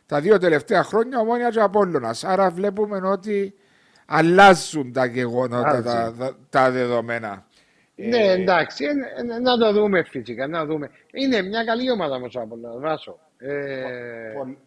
Τα 0.06 0.20
δύο 0.22 0.38
τελευταία 0.38 0.84
χρόνια 0.84 1.20
ομόνια 1.20 1.50
και 1.50 1.60
ο 1.60 1.64
Απόλλωνας. 1.64 2.24
Άρα 2.24 2.50
βλέπουμε 2.50 2.98
ότι 3.08 3.54
αλλάζουν 4.10 4.94
τα 4.94 5.06
γεγονότα, 5.06 5.82
τα, 5.84 5.92
Αλλάζει. 5.92 6.18
τα, 6.18 6.36
τα 6.50 6.72
δεδομένα. 6.72 7.46
Ναι, 7.96 8.18
εντάξει, 8.18 8.86
ε, 8.86 8.90
ε, 9.36 9.40
να 9.40 9.58
το 9.58 9.74
δούμε 9.74 10.04
φυσικά, 10.04 10.48
να 10.48 10.66
δούμε. 10.66 10.90
Είναι 11.14 11.42
μια 11.42 11.64
καλή 11.64 11.92
ομάδα 11.92 12.16
όμως 12.16 12.36
ο 12.36 12.42
Απόλλωνας, 12.42 12.80
Βάσο. 12.82 13.20
Ε, 13.38 14.32
Πο- 14.36 14.58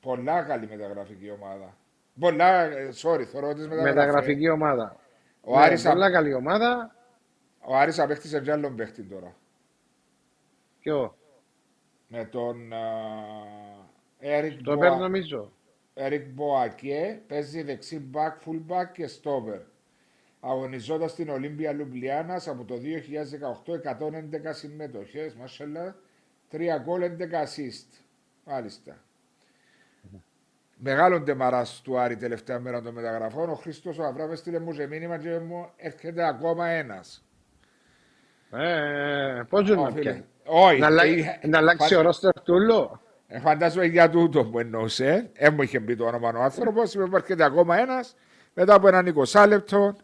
πολλά 0.00 0.42
καλή 0.42 0.66
μεταγραφική 0.70 1.30
ομάδα. 1.30 1.76
Πολλά, 2.20 2.62
ε, 2.64 2.88
sorry, 3.02 3.24
θεωρώ 3.24 3.54
τις 3.54 3.68
μεταγραφές. 3.68 3.94
μεταγραφική 3.94 4.48
ομάδα. 4.48 4.96
Ο 5.40 5.58
Ναι, 5.58 5.64
Άρης, 5.64 5.86
α- 5.86 5.90
πολλά 5.92 6.10
καλή 6.10 6.34
ομάδα. 6.34 6.94
ο 7.60 7.76
Άρης 7.76 7.98
απέκτησε 7.98 8.40
και 8.40 8.52
άλλον 8.52 8.76
παίχτη 8.76 9.02
τώρα. 9.02 9.34
Ποιο, 10.80 11.16
Με 12.08 12.24
τον 12.24 12.72
Έρικ 14.18 14.62
το 14.62 14.76
παίρνω 14.78 14.96
νομίζω. 14.98 15.52
Eric 16.00 16.22
Μποακέ 16.34 17.20
παίζει 17.26 17.62
δεξί 17.62 18.10
back, 18.14 18.48
full 18.48 18.60
back 18.72 18.86
και 18.92 19.08
stopper. 19.22 19.60
Αγωνιζόταν 20.40 21.08
στην 21.08 21.28
Ολύμπια 21.28 21.72
Λουμπλιάνας 21.72 22.48
από 22.48 22.64
το 22.64 22.74
2018 23.64 23.74
111 23.74 24.52
συμμετοχές, 24.52 25.34
μάσχαλα, 25.34 25.96
3 26.50 26.78
γκολ, 26.82 27.02
11 27.02 27.42
assist. 27.42 28.02
Μάλιστα. 28.44 28.96
Μεγάλον 30.80 31.24
τεμαράς 31.24 31.80
του 31.84 31.98
Άρη 31.98 32.16
τελευταία 32.16 32.58
μέρα 32.58 32.82
των 32.82 32.94
μεταγραφών. 32.94 33.50
Ο 33.50 33.54
Χρήστος 33.54 33.98
ο 33.98 34.04
Αβράμες 34.04 34.38
στείλε 34.38 34.58
μου 34.58 34.72
σε 34.72 34.86
μήνυμα 34.86 35.18
και 35.18 35.38
μου 35.38 35.70
έρχεται 35.76 36.26
ακόμα 36.26 36.66
ένας. 36.68 37.24
Ε, 38.52 39.42
πώς 39.48 39.68
είναι 39.68 39.80
Ω, 39.80 39.82
να 39.84 39.90
φίλε. 39.90 40.00
πιάνει. 40.00 40.24
Όχι. 40.44 40.80
Να, 40.80 40.86
αλλα- 40.86 41.04
ε, 41.04 41.40
να 41.46 41.58
αλλάξει 41.58 41.94
ο 41.94 42.00
ρόστερ 42.00 42.32
του 42.42 42.54
όλο. 42.54 43.00
Ε, 43.04 43.07
φαντάζομαι 43.42 43.86
για 43.86 44.10
τούτο 44.10 44.44
που 44.44 44.58
εννοούσε. 44.58 45.30
Δεν 45.38 45.54
μου 45.54 45.62
είχε 45.62 45.80
πει 45.80 45.96
το 45.96 46.04
όνομα 46.04 46.28
ο 46.36 46.42
άνθρωπος. 46.42 46.94
Είπε 46.94 47.04
που 47.06 47.16
έρχεται 47.16 47.44
ακόμα 47.44 47.78
ένας 47.78 48.14
μετά 48.54 48.74
από 48.74 48.88
έναν 48.88 49.14
20 49.32 49.44
λεπτό. 49.48 49.96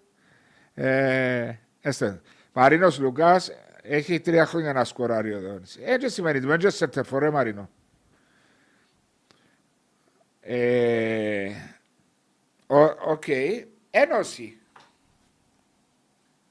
Ε, 0.75 1.53
έστε. 1.81 2.21
Μαρίνος 2.53 2.99
Λουκάς 2.99 3.51
έχει 3.83 4.21
τρία 4.21 4.47
χρόνια 4.47 4.73
να 4.73 4.85
σκοράρει 4.85 5.35
ο 5.35 5.41
Δόνης. 5.41 5.79
Έτσι 5.85 6.09
σημαίνει 6.09 6.41
του 6.41 6.53
έντζε 6.53 6.71
σε 6.71 6.87
τεφορέ 6.87 7.31
Μαρίνο. 7.31 7.71
Ε, 10.41 11.51
ο- 12.67 13.11
Οκ. 13.11 13.25
Ένωση. 13.91 14.59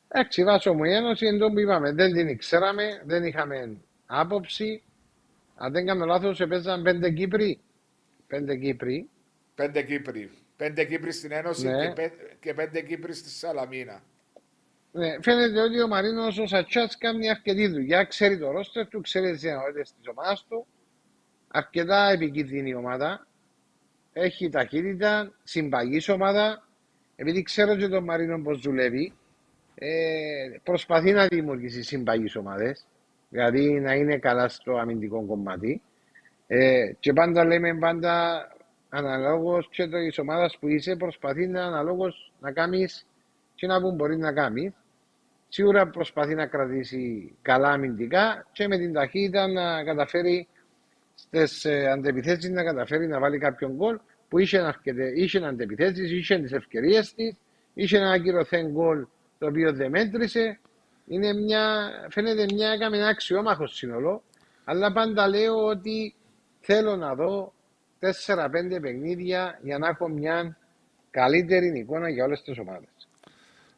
Εντάξει, 0.08 0.44
βάσο 0.44 0.74
μου, 0.74 0.84
η 0.84 0.94
Ένωση 0.94 1.26
είναι 1.28 1.38
το 1.38 1.50
που 1.52 1.60
είπαμε. 1.60 1.92
Δεν 1.92 2.14
την 2.14 2.38
ξέραμε, 2.38 3.02
δεν 3.06 3.24
είχαμε 3.24 3.78
άποψη. 4.06 4.82
Αν 5.56 5.72
δεν 5.72 5.86
κάνω 5.86 6.06
λάθος, 6.06 6.40
έπαιζαν 6.40 6.82
πέντε 6.84 7.12
Κύπροι. 7.12 7.60
Πέντε 8.28 8.56
Κύπροι. 8.56 9.10
Πέντε 9.56 9.82
Κύπροι. 9.82 10.32
Πέντε 10.58 10.84
Κύπροι 10.86 11.12
στην 11.12 11.32
Ένωση 11.32 11.68
Ναι. 11.68 11.88
και, 11.88 11.94
πέ- 11.94 12.40
και 12.40 12.54
πέντε 12.54 12.82
Κύπροι 12.82 13.14
στη 13.14 13.30
Σαλαμίνα. 13.30 14.04
Ναι, 14.92 15.22
φαίνεται 15.22 15.62
ότι 15.62 15.82
ο 15.82 15.88
Μαρίνος 15.88 16.38
ο 16.38 16.46
Σατσάς 16.48 16.98
κάνει 16.98 17.30
αρκετή 17.30 17.68
δουλειά. 17.68 18.04
Ξέρει 18.04 18.38
το 18.40 18.52
ρόστερ 18.52 18.88
του, 18.88 19.02
ξέρει 19.02 19.32
τις 19.32 19.42
δυνατότητες 19.42 19.94
της 19.94 20.08
ομάδας 20.08 20.46
του. 20.50 20.66
Αρκετά 21.48 22.10
επικίνδυνη 22.10 22.74
ομάδα. 22.74 23.28
έχει 24.14 24.50
ταχύτητα, 24.50 25.32
συμπαγής 25.44 26.10
ομάδα. 26.10 26.68
Επειδή 27.16 27.42
ξέρω 27.44 27.76
και 27.76 27.88
τον 27.88 28.04
Μαρίνο 28.04 28.42
πώς 28.42 28.60
δουλεύει, 28.62 29.14
ε, 29.76 30.50
προσπαθεί 30.64 31.12
να 31.12 31.28
δημιουργήσει 31.28 31.84
συμπαγής 31.84 32.36
ομάδες. 32.36 32.86
Δηλαδή 33.34 33.80
να 33.80 33.94
είναι 33.94 34.18
καλά 34.18 34.48
στο 34.48 34.78
αμυντικό 34.78 35.26
κομμάτι. 35.26 35.82
Ε, 36.48 36.92
και 37.00 37.14
πάντα 37.14 37.46
λέμε 37.46 37.78
πάντα 37.78 38.48
αναλόγως 38.90 39.70
και 39.72 39.88
της 39.88 40.18
ομάδας 40.18 40.58
που 40.60 40.68
είσαι, 40.68 40.96
προσπαθεί 40.96 41.48
να 41.48 41.64
αναλόγως 41.64 42.32
να 42.40 42.52
κάνεις 42.52 43.06
και 43.56 43.68
να 43.68 43.82
που 43.82 43.92
μπορεί 43.92 44.18
να 44.18 44.34
κάνεις. 44.34 44.72
Σίγουρα 45.50 45.88
προσπαθεί 45.88 46.36
να 46.36 46.46
κρατήσει 46.46 47.36
καλά 47.42 47.70
αμυντικά 47.70 48.48
και 48.52 48.68
με 48.68 48.78
την 48.78 48.94
ταχύτητα 48.94 49.48
να 49.48 49.84
καταφέρει 49.84 50.48
στις 51.16 51.66
ε, 51.66 51.88
αντεπιθέσεις 51.88 52.50
να 52.50 52.64
καταφέρει 52.64 53.08
να 53.08 53.20
βάλει 53.20 53.38
κάποιον 53.38 53.72
γκολ 53.72 54.00
που 54.30 54.40
είχε, 54.40 54.58
αρκετέ, 54.58 55.12
είχε 55.16 55.46
αντεπιθέσεις, 55.46 56.12
είχε 56.12 56.40
τις 56.40 56.52
ευκαιρίες 56.52 57.14
της, 57.14 57.38
είχε 57.74 57.98
ένα 57.98 58.12
ακυρωθέν 58.12 58.72
γκολ 58.72 59.06
το 59.40 59.48
οποίο 59.48 59.74
δεν 59.74 59.90
μέτρησε. 59.90 60.60
Είναι 61.08 61.34
μια, 61.34 61.92
φαίνεται 62.10 62.46
μια 62.54 62.70
έκαμε 62.70 62.98
ένα 62.98 63.08
αξιόμαχο 63.08 63.68
σύνολο, 63.68 64.24
αλλά 64.64 64.92
πάντα 64.92 65.28
λέω 65.28 65.66
ότι 65.66 66.16
θέλω 66.60 66.96
να 66.96 67.16
δω 67.16 67.54
4-5 68.00 68.08
παιχνίδια 68.82 69.60
για 69.62 69.78
να 69.78 69.88
έχω 69.88 70.08
μια 70.08 70.58
καλύτερη 71.12 71.80
εικόνα 71.80 72.10
για 72.10 72.24
όλες 72.24 72.42
τις 72.42 72.60
ομάδες. 72.60 72.88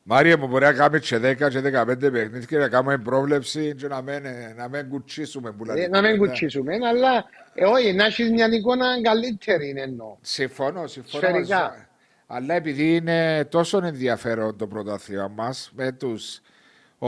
Μάρια 0.08 0.38
μου 0.38 0.48
μπορεί 0.48 0.64
να 0.64 0.74
κάνουμε 0.74 1.00
και 1.00 1.18
10 1.18 1.36
και 1.50 1.60
15 1.60 2.00
παιχνίδια 2.00 2.40
και 2.48 2.58
να 2.58 2.70
κάνουμε 2.70 2.98
πρόβλεψη 2.98 3.76
και 3.76 3.88
να 3.88 4.02
μην, 4.02 4.24
να 4.56 4.70
μην 4.70 4.90
κουτσίσουμε. 4.90 5.52
Που 5.52 5.72
ε, 5.72 5.88
να 5.88 6.02
μην 6.02 6.18
κουτσίσουμε, 6.18 6.74
αλλά 6.90 7.26
ε, 7.54 7.66
όχι, 7.66 7.94
να 7.94 8.06
έχεις 8.06 8.30
μια 8.30 8.48
εικόνα 8.48 9.02
καλύτερη 9.02 9.70
είναι 9.70 9.82
εννοώ. 9.82 10.18
Συμφωνώ, 10.22 10.88
συμφωνώ. 10.88 11.24
Σφαιρικά. 11.24 11.88
Αλλά 12.28 12.54
επειδή 12.54 12.96
είναι 12.96 13.46
τόσο 13.46 13.78
ενδιαφέρον 13.84 14.58
το 14.58 14.68
πρωτάθλημα 14.68 15.32
μας 15.36 15.72
με 15.76 15.92
τους 15.92 16.42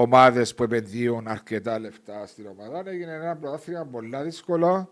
ομάδες 0.01 0.55
που 0.55 0.63
επενδύουν 0.63 1.27
αρκετά 1.27 1.79
λεφτά 1.79 2.25
στην 2.27 2.47
ομάδα, 2.47 2.89
έγινε 2.89 3.13
ένα 3.13 3.35
πρωτάθλημα 3.35 3.85
πολύ 3.85 4.17
δύσκολο 4.23 4.91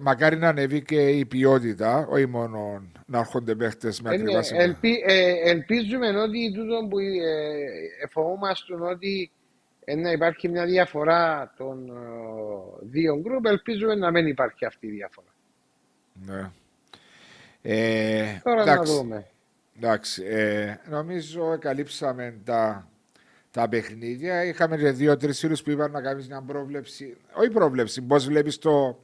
Μακάρι 0.00 0.36
να 0.36 0.48
ανέβει 0.48 0.82
και 0.82 1.08
η 1.08 1.24
ποιότητα, 1.24 2.06
όχι 2.10 2.26
μόνο 2.26 2.82
να 3.06 3.18
έρχονται 3.18 3.54
παίχτες 3.54 4.00
με 4.00 4.10
ακριβά 4.10 4.42
ελπι, 4.52 5.02
ε, 5.06 5.50
Ελπίζουμε 5.50 6.08
ότι 6.08 6.52
τούτο 6.54 6.86
που 6.88 6.98
ε, 6.98 8.04
εφοβούμαστε 8.04 8.74
ότι 8.74 9.30
να 9.96 10.10
υπάρχει 10.10 10.48
μια 10.48 10.64
διαφορά 10.64 11.52
των 11.56 11.88
ε, 11.88 11.92
δύο 12.80 13.20
γκρουπ, 13.20 13.46
ελπίζουμε 13.46 13.94
να 13.94 14.10
μην 14.10 14.26
υπάρχει 14.26 14.64
αυτή 14.64 14.86
η 14.86 14.90
διαφορά. 14.90 15.28
Ναι. 16.26 16.50
Ε, 17.62 18.40
Τώρα 18.42 18.62
εντάξει, 18.62 18.92
να 18.92 18.98
δούμε. 18.98 19.26
Εντάξει, 19.76 20.24
ε, 20.24 20.76
νομίζω 20.88 21.58
καλύψαμε 21.58 22.34
τα, 22.44 22.88
τα 23.56 23.68
παιχνίδια. 23.68 24.44
Είχαμε 24.44 24.76
και 24.76 24.90
δύο-τρεις 24.90 25.38
φίλους 25.38 25.62
που 25.62 25.70
είπαν 25.70 25.90
να 25.90 26.00
κάνεις 26.00 26.28
μια 26.28 26.42
πρόβλεψη. 26.46 27.16
Όχι 27.32 27.50
πρόβλεψη, 27.50 28.02
πώς 28.02 28.26
βλέπεις 28.26 28.58
το, 28.58 28.98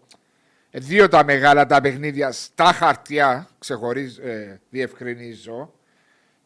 δύο 0.71 1.09
τα 1.09 1.25
μεγάλα 1.25 1.67
τα 1.67 1.81
παιχνίδια 1.81 2.33
στα 2.33 2.65
χαρτιά, 2.65 3.49
ξεχωρίζω, 3.59 4.23
ε, 4.23 4.61
διευκρινίζω. 4.71 5.73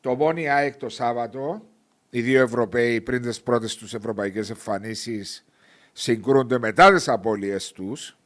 Το 0.01 0.15
Μόνι 0.15 0.49
ΑΕΚ 0.49 0.77
το 0.77 0.89
Σάββατο, 0.89 1.63
οι 2.11 2.21
δύο 2.21 2.43
Ευρωπαίοι 2.43 3.01
πριν 3.01 3.23
τις 3.23 3.41
πρώτες 3.41 3.77
τους 3.77 3.95
ευρωπαϊκές 3.95 4.51
εμφανίσεις 4.51 5.45
συγκρούνται 5.93 6.59
μετά 6.59 6.93
τις 6.93 7.09
απώλειες 7.09 7.73
τους. 7.73 8.17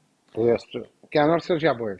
Και 1.08 1.20
ανόρθωση 1.20 1.66
από 1.66 1.88
ελ. 1.88 1.96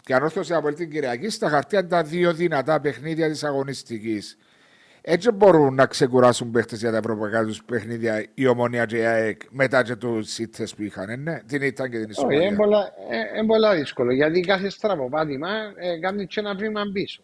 Και 0.00 0.14
ανόρθωση 0.14 0.54
από 0.54 0.72
την 0.72 0.90
Κυριακή. 0.90 1.28
Στα 1.28 1.48
χαρτιά 1.48 1.86
τα 1.86 2.02
δύο 2.02 2.32
δυνατά 2.34 2.80
παιχνίδια 2.80 3.28
της 3.30 3.44
αγωνιστικής. 3.44 4.38
Έτσι 5.04 5.30
μπορούν 5.30 5.74
να 5.74 5.86
ξεκουράσουν 5.86 6.50
παίχτες 6.50 6.80
για 6.80 6.90
τα 6.90 6.96
ευρωπαϊκά 6.96 7.44
τους 7.44 7.64
παιχνίδια 7.64 8.26
η 8.34 8.46
ομονία 8.46 8.84
και 8.84 8.96
η 8.96 9.04
ΑΕΚ 9.04 9.40
μετά 9.50 9.82
και 9.82 9.96
τους 9.96 10.38
ήττε 10.38 10.66
που 10.76 10.82
είχαν. 10.82 11.22
Ναι, 11.22 11.40
την 11.46 11.62
ήταν 11.62 11.90
και 11.90 11.98
την 11.98 12.10
ισοπαλία. 12.10 12.40
Όχι, 12.40 12.52
είναι 13.36 13.46
πολύ 13.46 13.76
δύσκολο 13.76 14.12
γιατί 14.12 14.40
κάθε 14.40 14.70
στραβοπάτημα 14.70 15.48
ε, 15.76 15.98
κάνει 15.98 16.26
και 16.26 16.40
ένα 16.40 16.54
βήμα 16.54 16.82
πίσω. 16.92 17.22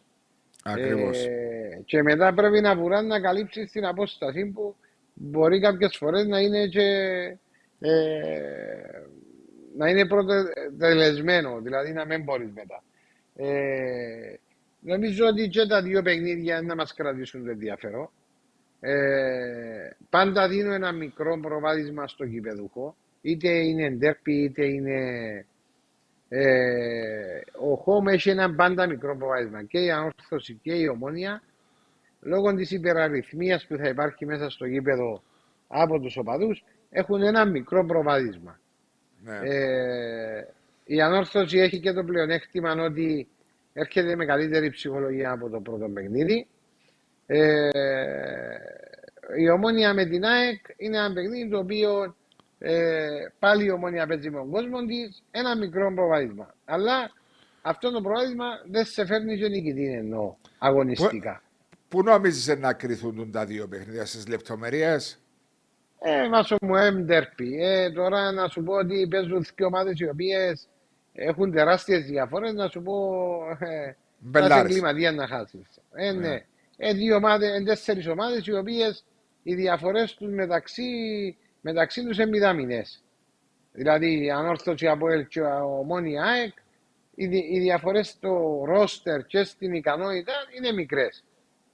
Ακριβώς. 0.63 1.25
Ε, 1.27 1.83
και 1.85 2.03
μετά 2.03 2.35
πρέπει 2.35 2.61
να 2.61 2.77
βουρά 2.77 3.03
να 3.03 3.21
καλύψει 3.21 3.65
την 3.65 3.87
απόσταση 3.87 4.45
που 4.45 4.77
μπορεί 5.15 5.61
κάποιες 5.61 5.97
φορές 5.97 6.27
να 6.27 6.41
είναι 6.41 6.67
και. 6.67 6.87
Ε, 7.81 7.91
να 9.77 9.89
είναι 9.89 10.07
πρώτο 10.07 10.35
τελεσμένο, 10.79 11.61
δηλαδή 11.61 11.93
να 11.93 12.05
μην 12.05 12.23
μπορείς 12.23 12.51
μετά. 12.55 12.83
Ε, 13.37 14.35
Νομίζω 14.81 15.27
ότι 15.27 15.49
και 15.49 15.67
τα 15.67 15.83
δύο 15.83 16.03
παιχνίδια 16.03 16.63
να 16.63 16.75
μας 16.75 16.95
κρατήσουν 16.95 17.45
το 17.45 17.51
ενδιαφέρον. 17.51 18.11
Ε, 18.81 19.91
πάντα 20.11 20.49
δίνω 20.49 20.73
ένα 20.73 20.93
μικρό 20.93 21.39
προβάδισμα 21.41 22.07
στο 22.07 22.27
κυπεδούχο. 22.27 22.97
Είτε 23.21 23.49
είναι 23.49 23.91
ντέρπι, 23.91 24.43
είτε 24.43 24.65
είναι... 24.67 25.01
Ε, 26.29 27.41
ο 27.61 27.75
Χόμ 27.75 28.09
έχει 28.09 28.31
ένα 28.31 28.55
πάντα 28.55 28.87
μικρό 28.87 29.17
προβάδισμα. 29.17 29.63
Και 29.63 29.79
η 29.79 29.91
ανόρθωση 29.91 30.59
και 30.63 30.75
η 30.75 30.89
ομόνια, 30.89 31.43
λόγω 32.21 32.55
της 32.55 32.71
υπεραριθμίας 32.71 33.67
που 33.67 33.77
θα 33.77 33.89
υπάρχει 33.89 34.27
μέσα 34.27 34.51
στο 34.51 34.67
γήπεδο 34.67 35.23
από 35.69 36.01
τους 36.01 36.17
οπαδούς, 36.17 36.65
έχουν 36.91 37.23
ένα 37.23 37.47
μικρό 37.47 37.85
προβάδισμα. 37.85 38.61
Ναι. 39.23 39.39
Ε, 39.43 40.47
η 40.85 41.01
ανόρθωση 41.01 41.59
έχει 41.59 41.81
και 41.81 41.93
το 41.93 42.05
πλεονέκτημα 42.05 42.73
ότι 42.73 43.29
έρχεται 43.79 44.17
με 44.17 44.25
καλύτερη 44.25 44.71
ψυχολογία 44.71 45.31
από 45.31 45.49
το 45.49 45.61
πρώτο 45.61 45.89
παιχνίδι. 45.89 46.47
Ε, 47.27 47.69
η 49.39 49.49
ομόνια 49.51 49.95
με 49.95 50.05
την 50.05 50.25
ΑΕΚ 50.25 50.67
είναι 50.77 50.97
ένα 50.97 51.13
παιχνίδι 51.13 51.49
το 51.49 51.59
οποίο 51.59 52.17
ε, 52.59 53.09
πάλι 53.39 53.65
η 53.65 53.71
ομόνια 53.71 54.07
παίζει 54.07 54.31
με 54.31 54.39
τον 54.39 54.51
κόσμο 54.51 54.85
της 54.85 55.23
ένα 55.31 55.57
μικρό 55.57 55.93
προβάδισμα. 55.95 56.55
Αλλά 56.65 57.11
αυτό 57.63 57.91
το 57.91 58.01
προβάδισμα 58.01 58.45
δεν 58.71 58.85
σε 58.85 59.07
φέρνει 59.07 59.39
και 59.39 59.49
νικητή 59.49 59.93
εννοώ 59.93 60.35
αγωνιστικά. 60.59 61.43
Πού 61.89 62.03
νομίζεις 62.03 62.59
να 62.59 62.73
κρυθούν 62.73 63.31
τα 63.33 63.45
δύο 63.45 63.69
παιχνίδια 63.69 64.07
στις 64.07 64.29
λεπτομέρειε, 64.29 64.97
ε, 66.01 66.29
μάσο 66.29 66.57
μου 66.61 66.77
έμτερπι. 66.77 67.59
Ε, 67.61 67.91
τώρα 67.91 68.33
να 68.33 68.49
σου 68.49 68.63
πω 68.63 68.75
ότι 68.75 69.09
παίζουν 69.11 69.47
δύο 69.57 69.67
ομάδες 69.67 70.01
οι 70.01 70.09
οποίες 70.09 70.69
έχουν 71.19 71.53
τεράστιες 71.53 72.05
διαφορές. 72.05 72.53
Να 72.53 72.69
σου 72.69 72.83
πω. 72.83 72.95
Ε, 73.59 73.97
Μπελάρες. 74.19 74.71
εγκληματία 74.71 75.13
να 75.13 75.27
χάσεις. 75.27 75.79
Ε, 75.93 76.13
ναι. 76.13 76.37
Yeah. 76.37 76.45
Ε, 76.77 76.93
δύο 76.93 77.17
ομάδες, 77.17 77.63
τέσσερις 77.65 78.07
ομάδες 78.07 78.47
οι 78.47 78.53
οποίες 78.53 79.05
οι 79.43 79.55
διαφορές 79.55 80.15
τους 80.15 80.33
μεταξύ, 80.33 80.85
μεταξύ 81.61 82.05
τους 82.05 82.17
είναι 82.17 82.27
μηδαμινές. 82.27 83.03
Δηλαδή, 83.73 84.25
η 84.25 84.31
ανόρθωση 84.31 84.87
από 84.87 85.09
ελ 85.09 85.27
και 85.27 85.41
ομόνη 85.81 86.21
ΑΕΚ, 86.23 86.53
οι, 87.15 87.25
οι 87.25 87.59
διαφορές 87.61 88.09
στο 88.09 88.63
ρόστερ 88.67 89.27
και 89.27 89.45
στην 89.45 89.73
ικανότητα 89.73 90.33
είναι 90.57 90.73
μικρές. 90.73 91.25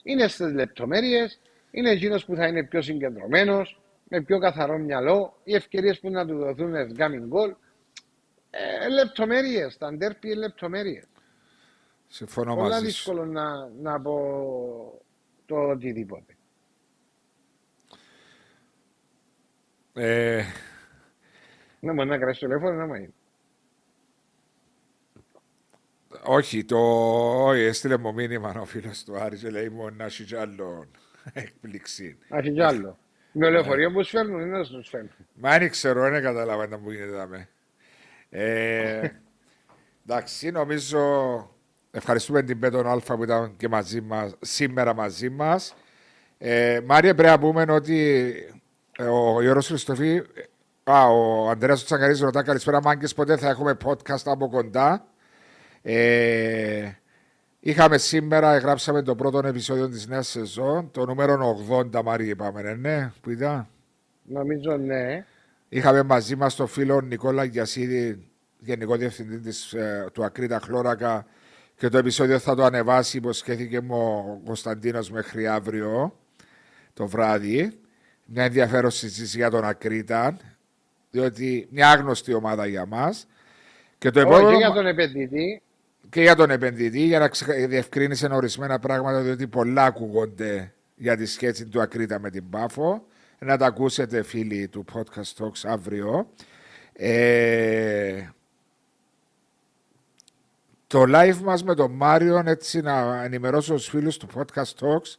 Είναι 0.03 0.29
στις 0.29 0.53
λεπτομέρειες, 0.53 1.41
είναι 1.71 1.91
εκείνος 1.91 2.25
που 2.25 2.35
θα 2.35 2.47
είναι 2.47 2.65
πιο 2.65 2.83
συγκεντρωμένος, 2.83 3.81
με 4.09 4.21
πιο 4.21 4.39
καθαρό 4.39 4.79
μυαλό, 4.79 5.41
οι 5.45 5.55
ευκαιρίες 5.55 6.01
που 6.01 6.11
να 6.11 6.27
του 6.27 6.37
δοθούν 6.37 6.71
να 6.71 6.85
κάνει 6.85 7.17
γκολ. 7.17 7.55
Ε, 8.57 8.89
λεπτομέρειες. 8.89 9.79
Τα 9.79 9.87
αντέρπι 9.87 10.29
είναι 10.29 10.37
λεπτομέρειες. 10.37 11.05
Συμφωνώ 12.07 12.55
Πολλά 12.55 12.69
μαζί 12.69 12.85
δύσκολο 12.85 13.25
να, 13.25 13.69
να 13.69 14.01
πω 14.01 15.03
το 15.47 15.57
οτιδήποτε. 15.57 16.37
Ε... 19.93 20.43
Ναι, 21.81 21.93
μπορεί 21.93 22.09
να 22.09 22.19
κρατήσει 22.19 22.41
το 22.41 22.47
τηλέφωνο, 22.47 22.87
να 22.87 22.97
είναι. 22.97 23.13
Όχι, 26.23 26.65
το 26.65 26.79
όχι, 27.45 27.61
έστειλε 27.61 27.97
μου 27.97 28.13
μήνυμα 28.13 28.55
ο 28.61 28.65
φίλος 28.65 29.05
του 29.05 29.17
Άρη 29.17 29.39
και 29.39 29.51
λέει 29.51 29.69
μου 29.69 29.91
να 29.91 30.05
έχει 30.05 30.25
κι 30.25 30.37
άλλο 30.37 30.87
έκπληξη. 31.33 32.19
Να 32.29 32.39
έχει 32.39 32.53
κι 32.53 32.63
άλλο. 32.63 32.99
Με 33.33 33.51
λεωφορείο 33.51 33.93
που 33.93 34.05
σου 34.05 34.11
φέρνουν, 34.11 34.41
είναι 34.41 34.59
να 34.59 34.65
σου 34.65 34.85
φέρνουν; 34.85 35.11
Μα 35.35 35.59
δεν 35.59 35.71
ξέρω, 35.71 36.11
δεν 36.11 36.23
καταλάβα 36.23 36.79
που 36.79 36.91
γίνεται 36.91 37.11
δάμε. 37.11 37.49
Ε, 38.37 39.11
εντάξει, 40.07 40.51
νομίζω 40.51 41.01
ευχαριστούμε 41.91 42.43
την 42.43 42.59
Πέτον 42.59 42.87
Αλφα 42.87 43.17
που 43.17 43.23
ήταν 43.23 43.57
και 43.57 43.69
μαζί 43.69 44.01
μας, 44.01 44.37
σήμερα 44.41 44.95
μαζί 44.95 45.31
μας. 45.31 45.75
Ε, 46.39 46.81
Μάρια, 46.85 47.15
πρέπει 47.15 47.31
να 47.31 47.39
πούμε 47.39 47.65
ότι 47.69 48.33
ε, 48.99 49.05
ο 49.05 49.43
Γιώργος 49.43 49.67
Χριστοφή, 49.67 50.23
α, 50.85 51.09
ο 51.09 51.49
Αντρέας 51.51 51.85
Τσακαρής 51.85 52.21
ρωτά 52.21 52.43
καλησπέρα 52.43 52.81
μάγκες, 52.83 53.15
ποτέ 53.15 53.37
θα 53.37 53.49
έχουμε 53.49 53.77
podcast 53.85 54.23
από 54.25 54.49
κοντά; 54.49 55.07
Ε, 55.83 56.91
είχαμε 57.61 57.99
σήμερα, 57.99 58.59
γράψαμε 58.59 59.03
το 59.03 59.15
πρώτο 59.15 59.39
επεισόδιο 59.39 59.89
της 59.89 60.07
νέας 60.07 60.29
σεζόν, 60.29 60.91
το 60.91 61.05
νούμερο 61.05 61.57
80, 61.71 62.03
Μάρια, 62.03 62.29
είπαμε, 62.29 62.63
ναι, 62.63 62.75
ναι, 62.75 63.13
που 63.21 63.31
ήταν; 63.31 63.69
Νομίζω 64.23 64.77
ναι. 64.77 65.25
Είχαμε 65.75 66.03
μαζί 66.03 66.37
μας 66.37 66.55
τον 66.55 66.67
φίλο 66.67 67.01
Νικόλα 67.01 67.45
Γιασίδη, 67.45 68.29
Γενικό 68.59 68.97
Διευθυντή 68.97 69.39
της, 69.39 69.73
ε, 69.73 70.07
του 70.13 70.25
Ακρίτα 70.25 70.61
Χλώρακα 70.61 71.27
και 71.77 71.89
το 71.89 71.99
επεισόδιο 71.99 72.39
θα 72.39 72.55
το 72.55 72.65
ανεβάσει, 72.65 73.17
υποσχέθηκε 73.17 73.81
μου 73.81 73.97
ο 73.97 74.41
Κωνσταντίνος 74.45 75.11
μέχρι 75.11 75.47
αύριο 75.47 76.19
το 76.93 77.07
βράδυ. 77.07 77.79
Μια 78.25 78.45
ενδιαφέρον 78.45 78.91
συζήτηση 78.91 79.37
για 79.37 79.51
τον 79.51 79.65
Ακρίτα, 79.65 80.37
διότι 81.11 81.69
μια 81.71 81.91
άγνωστη 81.91 82.35
ομάδα 82.35 82.67
για 82.67 82.87
μας. 82.87 83.27
Και 83.99 84.11
το 84.11 84.21
επόμενο... 84.21 84.47
Όχι 84.47 84.57
για 84.57 84.73
τον 84.73 84.87
επενδυτή. 84.87 85.63
Και 86.09 86.21
για 86.21 86.37
τον 86.37 86.51
επενδυτή, 86.51 87.01
για 87.01 87.19
να 87.19 87.31
διευκρίνησε 87.67 88.29
ορισμένα 88.33 88.79
πράγματα, 88.79 89.21
διότι 89.21 89.47
πολλά 89.47 89.85
ακούγονται 89.85 90.73
για 90.97 91.17
τη 91.17 91.27
σχέση 91.27 91.67
του 91.67 91.81
Ακρίτα 91.81 92.21
με 92.21 92.31
την 92.31 92.49
Πάφο. 92.51 93.07
Να 93.39 93.57
τα 93.57 93.67
ακούσετε 93.67 94.23
φίλοι 94.23 94.69
του 94.69 94.85
Podcast 94.93 95.45
Talks 95.45 95.61
αύριο. 95.65 96.31
Ε, 96.93 98.29
το 100.87 101.05
live 101.07 101.41
μας 101.43 101.65
με 101.65 101.75
τον 101.75 101.93
Μάριο, 101.93 102.43
έτσι 102.47 102.81
να 102.81 103.23
ενημερώσω 103.23 103.75
τους 103.75 103.89
φίλους 103.89 104.17
του 104.17 104.27
Podcast 104.35 104.75
Talks, 104.81 105.15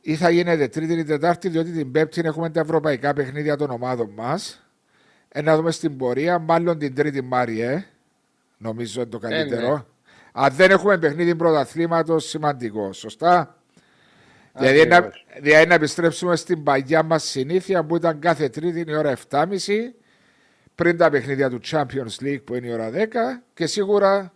ή 0.00 0.16
θα 0.16 0.30
γίνεται 0.30 0.68
Τρίτη 0.68 0.92
ή 0.92 1.04
Τετάρτη, 1.04 1.48
διότι 1.48 1.70
την 1.70 1.92
Πέμπτη 1.92 2.20
έχουμε 2.24 2.50
τα 2.50 2.60
ευρωπαϊκά 2.60 3.12
παιχνίδια 3.12 3.56
των 3.56 3.70
ομάδων 3.70 4.10
μας. 4.14 4.68
Ε, 5.28 5.42
να 5.42 5.56
δούμε 5.56 5.70
στην 5.70 5.96
πορεία, 5.96 6.38
μάλλον 6.38 6.78
την 6.78 6.94
Τρίτη 6.94 7.22
Μάριε, 7.22 7.84
νομίζω 8.58 9.00
είναι 9.00 9.10
το 9.10 9.18
καλύτερο. 9.18 9.66
Ε, 9.66 9.70
ναι. 9.70 9.82
Αν 10.32 10.52
δεν 10.54 10.70
έχουμε 10.70 10.98
παιχνίδι 10.98 11.34
πρωταθλήματος, 11.34 12.28
σημαντικό. 12.28 12.92
Σωστά; 12.92 13.57
Δηλαδή 14.58 14.86
να, 14.86 15.12
δηλαδή 15.40 15.66
να 15.66 15.74
επιστρέψουμε 15.74 16.36
στην 16.36 16.62
παγιά 16.62 17.02
μας 17.02 17.24
συνήθεια 17.24 17.84
που 17.84 17.96
ήταν 17.96 18.18
κάθε 18.18 18.48
Τρίτη 18.48 18.90
η 18.90 18.94
ώρα 18.94 19.16
7.30 19.30 19.46
πριν 20.74 20.96
τα 20.96 21.10
παιχνίδια 21.10 21.50
του 21.50 21.60
Champions 21.64 22.22
League 22.22 22.44
που 22.44 22.54
είναι 22.54 22.66
η 22.66 22.72
ώρα 22.72 22.90
10 22.94 23.06
και 23.54 23.66
σίγουρα 23.66 24.32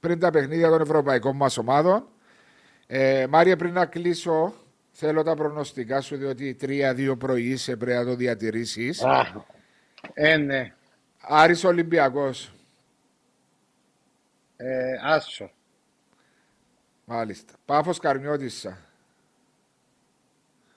πριν 0.00 0.18
τα 0.18 0.30
παιχνίδια 0.30 0.68
των 0.68 0.80
ευρωπαϊκών 0.80 1.36
μας 1.36 1.58
ομάδων. 1.58 2.08
Ε, 2.86 3.26
Μάρια, 3.28 3.56
πριν 3.56 3.72
να 3.72 3.86
κλείσω, 3.86 4.54
θέλω 4.90 5.22
τα 5.22 5.34
προγνωστικά 5.34 6.00
σου, 6.00 6.16
διότι 6.16 6.56
3-2 6.60 7.14
πρωί 7.18 7.44
είσαι 7.44 7.76
πρέπει 7.76 7.98
να 7.98 8.04
το 8.04 8.14
διατηρήσεις. 8.14 9.02
Ε, 10.12 10.36
ναι. 10.36 10.74
Άρης 11.20 11.64
Ολυμπιακός. 11.64 12.52
Ε, 14.56 14.92
άσο. 15.02 15.50
Μάλιστα. 17.04 17.52
Πάφος 17.64 17.98
Καρμιώτισσα. 17.98 18.91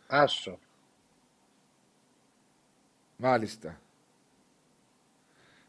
Άσο. 0.08 0.60
Μάλιστα. 3.18 3.80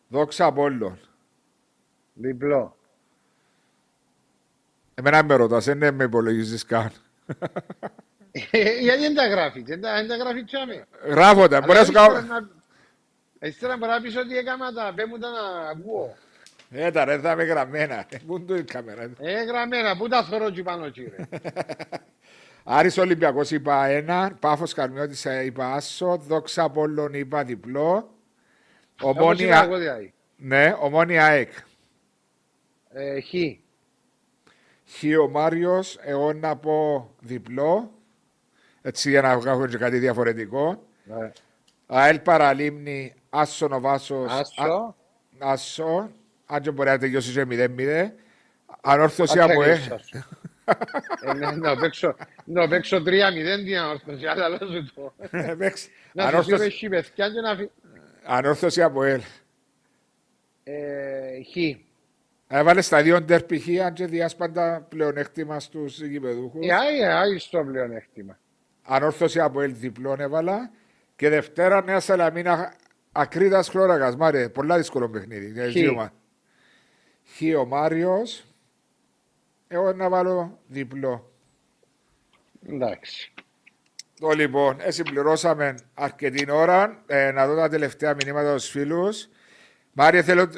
Δόξα 0.09 0.47
Απόλλων. 0.47 0.99
Διπλό. 2.15 2.77
Εμένα 4.95 5.25
με 5.25 5.35
ρωτάς, 5.35 5.65
δεν 5.65 5.95
με 5.95 6.05
υπολογίζεις 6.05 6.65
καν. 6.65 6.93
Ε, 8.51 8.81
γιατί 8.81 9.01
δεν 9.01 9.15
τα 9.15 9.27
γράφεις, 9.27 9.63
δεν 9.63 9.81
τα 9.81 10.17
γράφεις 10.17 10.45
τσάμε. 10.45 10.87
Γράφω 11.05 11.49
τα, 11.49 11.61
μπορεί 11.61 11.79
να 11.79 11.85
σου 11.85 11.93
κάνω... 11.93 12.49
Ύστερα 13.41 13.77
μπορεί 13.77 13.93
να 13.93 14.01
πεις 14.01 14.17
ότι 14.17 14.37
έκανα 14.37 14.73
τα, 14.73 14.93
πέμουν 14.95 15.21
τα 15.21 15.31
να 15.31 15.69
ακούω. 15.71 16.17
Ε, 16.71 16.91
τα 16.91 17.05
ρε, 17.05 17.19
θα 17.19 17.33
είμαι 17.33 17.45
γραμμένα. 17.45 18.07
Ε, 18.09 18.19
πού 18.27 18.37
είναι 18.37 18.63
το 18.63 18.73
κάμερα; 18.73 19.11
Ε, 19.19 19.45
γραμμένα, 19.45 19.97
πού 19.97 20.09
τα 20.09 20.25
θωρώ 20.25 20.51
και 20.51 20.63
πάνω 20.63 20.91
κύριε. 20.91 21.29
Άρης 22.69 22.99
Ολυμπιακός 22.99 23.51
είπα 23.51 23.87
ένα, 23.87 24.37
Πάφος 24.41 24.73
Καρμιώτης 24.73 25.25
είπα 25.25 25.73
άσο, 25.73 26.17
Δόξα 26.17 26.63
Απόλλων 26.63 27.15
είπα 27.15 27.45
διπλό. 27.45 28.15
Ομόνια... 29.03 29.69
Ναι, 30.37 30.77
ομόνια 30.81 31.25
ΑΕΚ. 31.25 31.53
Ε, 32.93 33.21
χ. 33.21 33.33
Χ 34.89 35.03
ο 35.25 35.29
Μάριος, 35.29 35.99
εγώ 36.01 36.33
να 36.33 36.57
πω 36.57 37.11
διπλό. 37.21 37.93
Έτσι 38.83 39.11
για 39.11 39.21
να 39.23 39.39
βγάλω 39.39 39.67
και 39.67 39.79
κάτι 39.79 39.99
διαφορετικό. 39.99 40.83
Ναι. 41.05 41.33
ΑΕΛ 41.87 42.19
Παραλίμνη, 42.19 43.15
Άσο 43.31 43.69
ο 43.71 43.81
Βάσος. 43.81 44.33
Άσο. 44.33 44.97
Άσο. 45.39 46.11
Αν 46.47 46.63
και 46.63 46.71
μπορεί 46.71 46.89
να 46.89 46.99
τελειώσει 46.99 47.33
σε 47.33 47.47
0-0. 47.51 48.11
Ανόρθωση 48.81 49.41
από 49.41 49.63
ε. 49.63 49.81
Να 52.45 52.69
παίξω 52.69 52.97
3-0 52.97 53.03
την 53.65 53.77
ανόρθωση, 53.77 54.27
αλλά 54.27 54.49
λέω 54.49 54.59
σου 54.59 54.93
το. 54.95 55.15
Να 56.13 56.43
σου 56.43 56.57
πει 56.79 56.89
παιδιά 56.89 57.29
και 57.29 57.41
να 57.41 57.69
Ανόρθωση 58.25 58.83
από 58.83 59.03
ελ. 59.03 59.21
Χ. 61.53 61.57
Έβαλε 62.49 62.81
στα 62.81 63.03
δύο 63.03 63.21
ντερπι 63.21 63.59
χ, 63.59 63.85
αν 63.85 63.93
και 63.93 64.07
διάσπαντα 64.07 64.87
πλεονέκτημα 64.89 65.61
στους 65.61 66.01
γηπεδούχους. 66.03 66.67
Ε, 66.67 67.39
στο 67.39 67.65
πλεονέκτημα. 67.65 68.39
Ανόρθωση 68.83 69.41
από 69.41 69.61
ελ 69.61 69.75
διπλών 69.75 70.21
έβαλα. 70.21 70.71
Και 71.17 71.29
Δευτέρα 71.29 71.83
Νέα 71.83 72.01
Σαλαμίνα 72.01 72.75
Ακρίτα 73.13 73.63
Χλώρακα. 73.63 74.17
Μάρε, 74.17 74.49
πολλά 74.49 74.77
δύσκολο 74.77 75.09
παιχνίδι. 75.09 75.71
Χ 77.37 77.59
ο 77.59 77.65
Μάριος. 77.65 78.45
Εγώ 79.69 79.93
να 79.93 80.09
βάλω 80.09 80.59
διπλό. 80.67 81.33
Εντάξει. 82.69 83.35
Το 84.21 84.31
λοιπόν, 84.31 84.77
έτσι 84.81 85.03
πληρώσαμε 85.03 85.75
αρκετή 85.95 86.51
ώρα. 86.51 87.03
Ε, 87.07 87.31
να 87.31 87.47
δω 87.47 87.57
τα 87.57 87.69
τελευταία 87.69 88.15
μηνύματα 88.15 88.59
στους 88.59 88.71
φίλους. 88.71 89.29
Μάριο, 89.93 90.23
θέλω, 90.23 90.49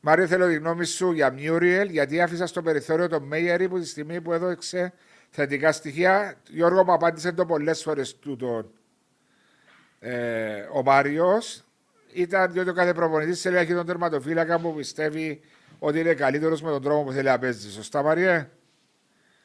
Μάριο, 0.00 0.26
θέλω 0.26 0.46
τη 0.46 0.54
γνώμη 0.54 0.84
σου 0.84 1.12
για 1.12 1.30
Μιούριελ, 1.30 1.88
γιατί 1.88 2.20
άφησα 2.20 2.46
στο 2.46 2.62
περιθώριο 2.62 3.08
τον 3.08 3.22
Μέιερη 3.22 3.68
που 3.68 3.78
τη 3.78 3.86
στιγμή 3.86 4.20
που 4.20 4.32
έδωξε 4.32 4.92
θετικά 5.30 5.72
στοιχεία. 5.72 6.34
Γιώργο 6.48 6.84
μου 6.84 6.92
απάντησε 6.92 7.32
το 7.32 7.46
πολλές 7.46 7.82
φορές 7.82 8.18
τούτο 8.18 8.70
ε, 10.00 10.68
ο 10.72 10.82
Μάριος. 10.82 11.64
Ήταν 12.12 12.52
διότι 12.52 12.70
ο 12.70 12.72
κάθε 12.72 12.92
προπονητής 12.92 13.40
θέλει 13.40 13.54
να 13.54 13.60
έχει 13.60 13.74
τον 13.74 13.86
τερματοφύλακα 13.86 14.60
που 14.60 14.74
πιστεύει 14.74 15.40
ότι 15.78 16.00
είναι 16.00 16.14
καλύτερος 16.14 16.62
με 16.62 16.70
τον 16.70 16.82
τρόπο 16.82 17.04
που 17.04 17.12
θέλει 17.12 17.28
να 17.28 17.38
παίζει. 17.38 17.70
Σωστά, 17.70 18.02
Μαρία; 18.02 18.50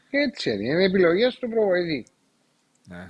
Έτσι 0.10 0.52
είναι. 0.52 0.68
Είναι 0.68 0.84
επιλογές 0.84 1.36
του 1.36 1.50
προπονητή. 1.50 2.06
Ναι. 2.88 3.08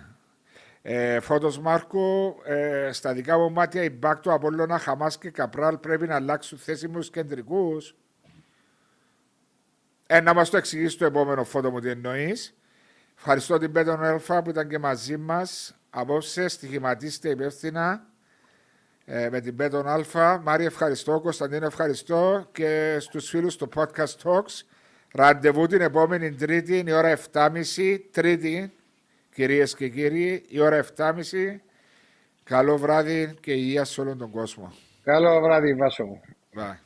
Ε, 0.82 1.20
Φώτος 1.20 1.60
Μάρκο, 1.60 2.36
ε, 2.46 2.90
στα 2.92 3.14
δικά 3.14 3.38
μου 3.38 3.52
μάτια 3.52 3.84
η 3.84 3.90
μπακ 3.90 4.20
του 4.20 4.32
Απόλλωνα, 4.32 4.78
Χαμάς 4.78 5.18
και 5.18 5.30
Καπράλ 5.30 5.78
πρέπει 5.78 6.08
να 6.08 6.16
αλλάξουν 6.16 6.58
θέση 6.58 6.88
μου 6.88 7.00
κεντρικούς. 7.00 7.96
Ε, 10.08 10.22
να 10.22 10.34
μας 10.34 10.50
το 10.50 10.58
εξηγήσει 10.58 10.98
το 10.98 11.06
επόμενο 11.06 11.44
φώτο 11.44 11.72
μου 11.72 11.80
τι 11.80 11.90
εννοείς. 11.90 12.58
Ευχαριστώ 13.18 13.58
την 13.58 13.72
Πέτον 13.72 14.04
Ελφα 14.04 14.42
που 14.42 14.50
ήταν 14.50 14.68
και 14.68 14.80
μαζί 14.80 15.18
μας. 15.18 15.76
Απόψε 15.90 16.48
στοιχηματίστε 16.48 17.30
υπεύθυνα 17.30 18.13
ε, 19.06 19.30
με 19.30 19.40
την 19.40 19.56
Πέτον 19.56 19.88
Αλφα. 19.88 20.40
Μάρια, 20.40 20.66
ευχαριστώ. 20.66 21.20
Κωνσταντίνο, 21.20 21.66
ευχαριστώ. 21.66 22.48
Και 22.52 22.98
στους 23.00 23.30
φίλους 23.30 23.56
του 23.56 23.70
Podcast 23.76 24.16
Talks. 24.24 24.62
Ραντεβού 25.14 25.66
την 25.68 25.82
επόμενη 25.82 26.32
Τρίτη, 26.32 26.84
η 26.88 26.92
ώρα 26.92 27.18
7.30. 27.32 28.00
Τρίτη, 28.12 28.74
κυρίες 29.34 29.76
και 29.76 29.90
κύριοι, 29.90 30.44
η 30.48 30.60
ώρα 30.60 30.86
7.30. 30.98 31.14
Καλό 32.44 32.78
βράδυ 32.78 33.36
και 33.40 33.52
υγεία 33.52 33.84
σε 33.84 34.02
όλον 34.02 34.18
τον 34.18 34.32
κόσμο. 34.32 34.74
Καλό 35.04 35.42
βράδυ, 35.42 35.74
Βάσο 35.74 36.04
μου. 36.06 36.22
Bye. 36.56 36.60
Bye. 36.60 36.83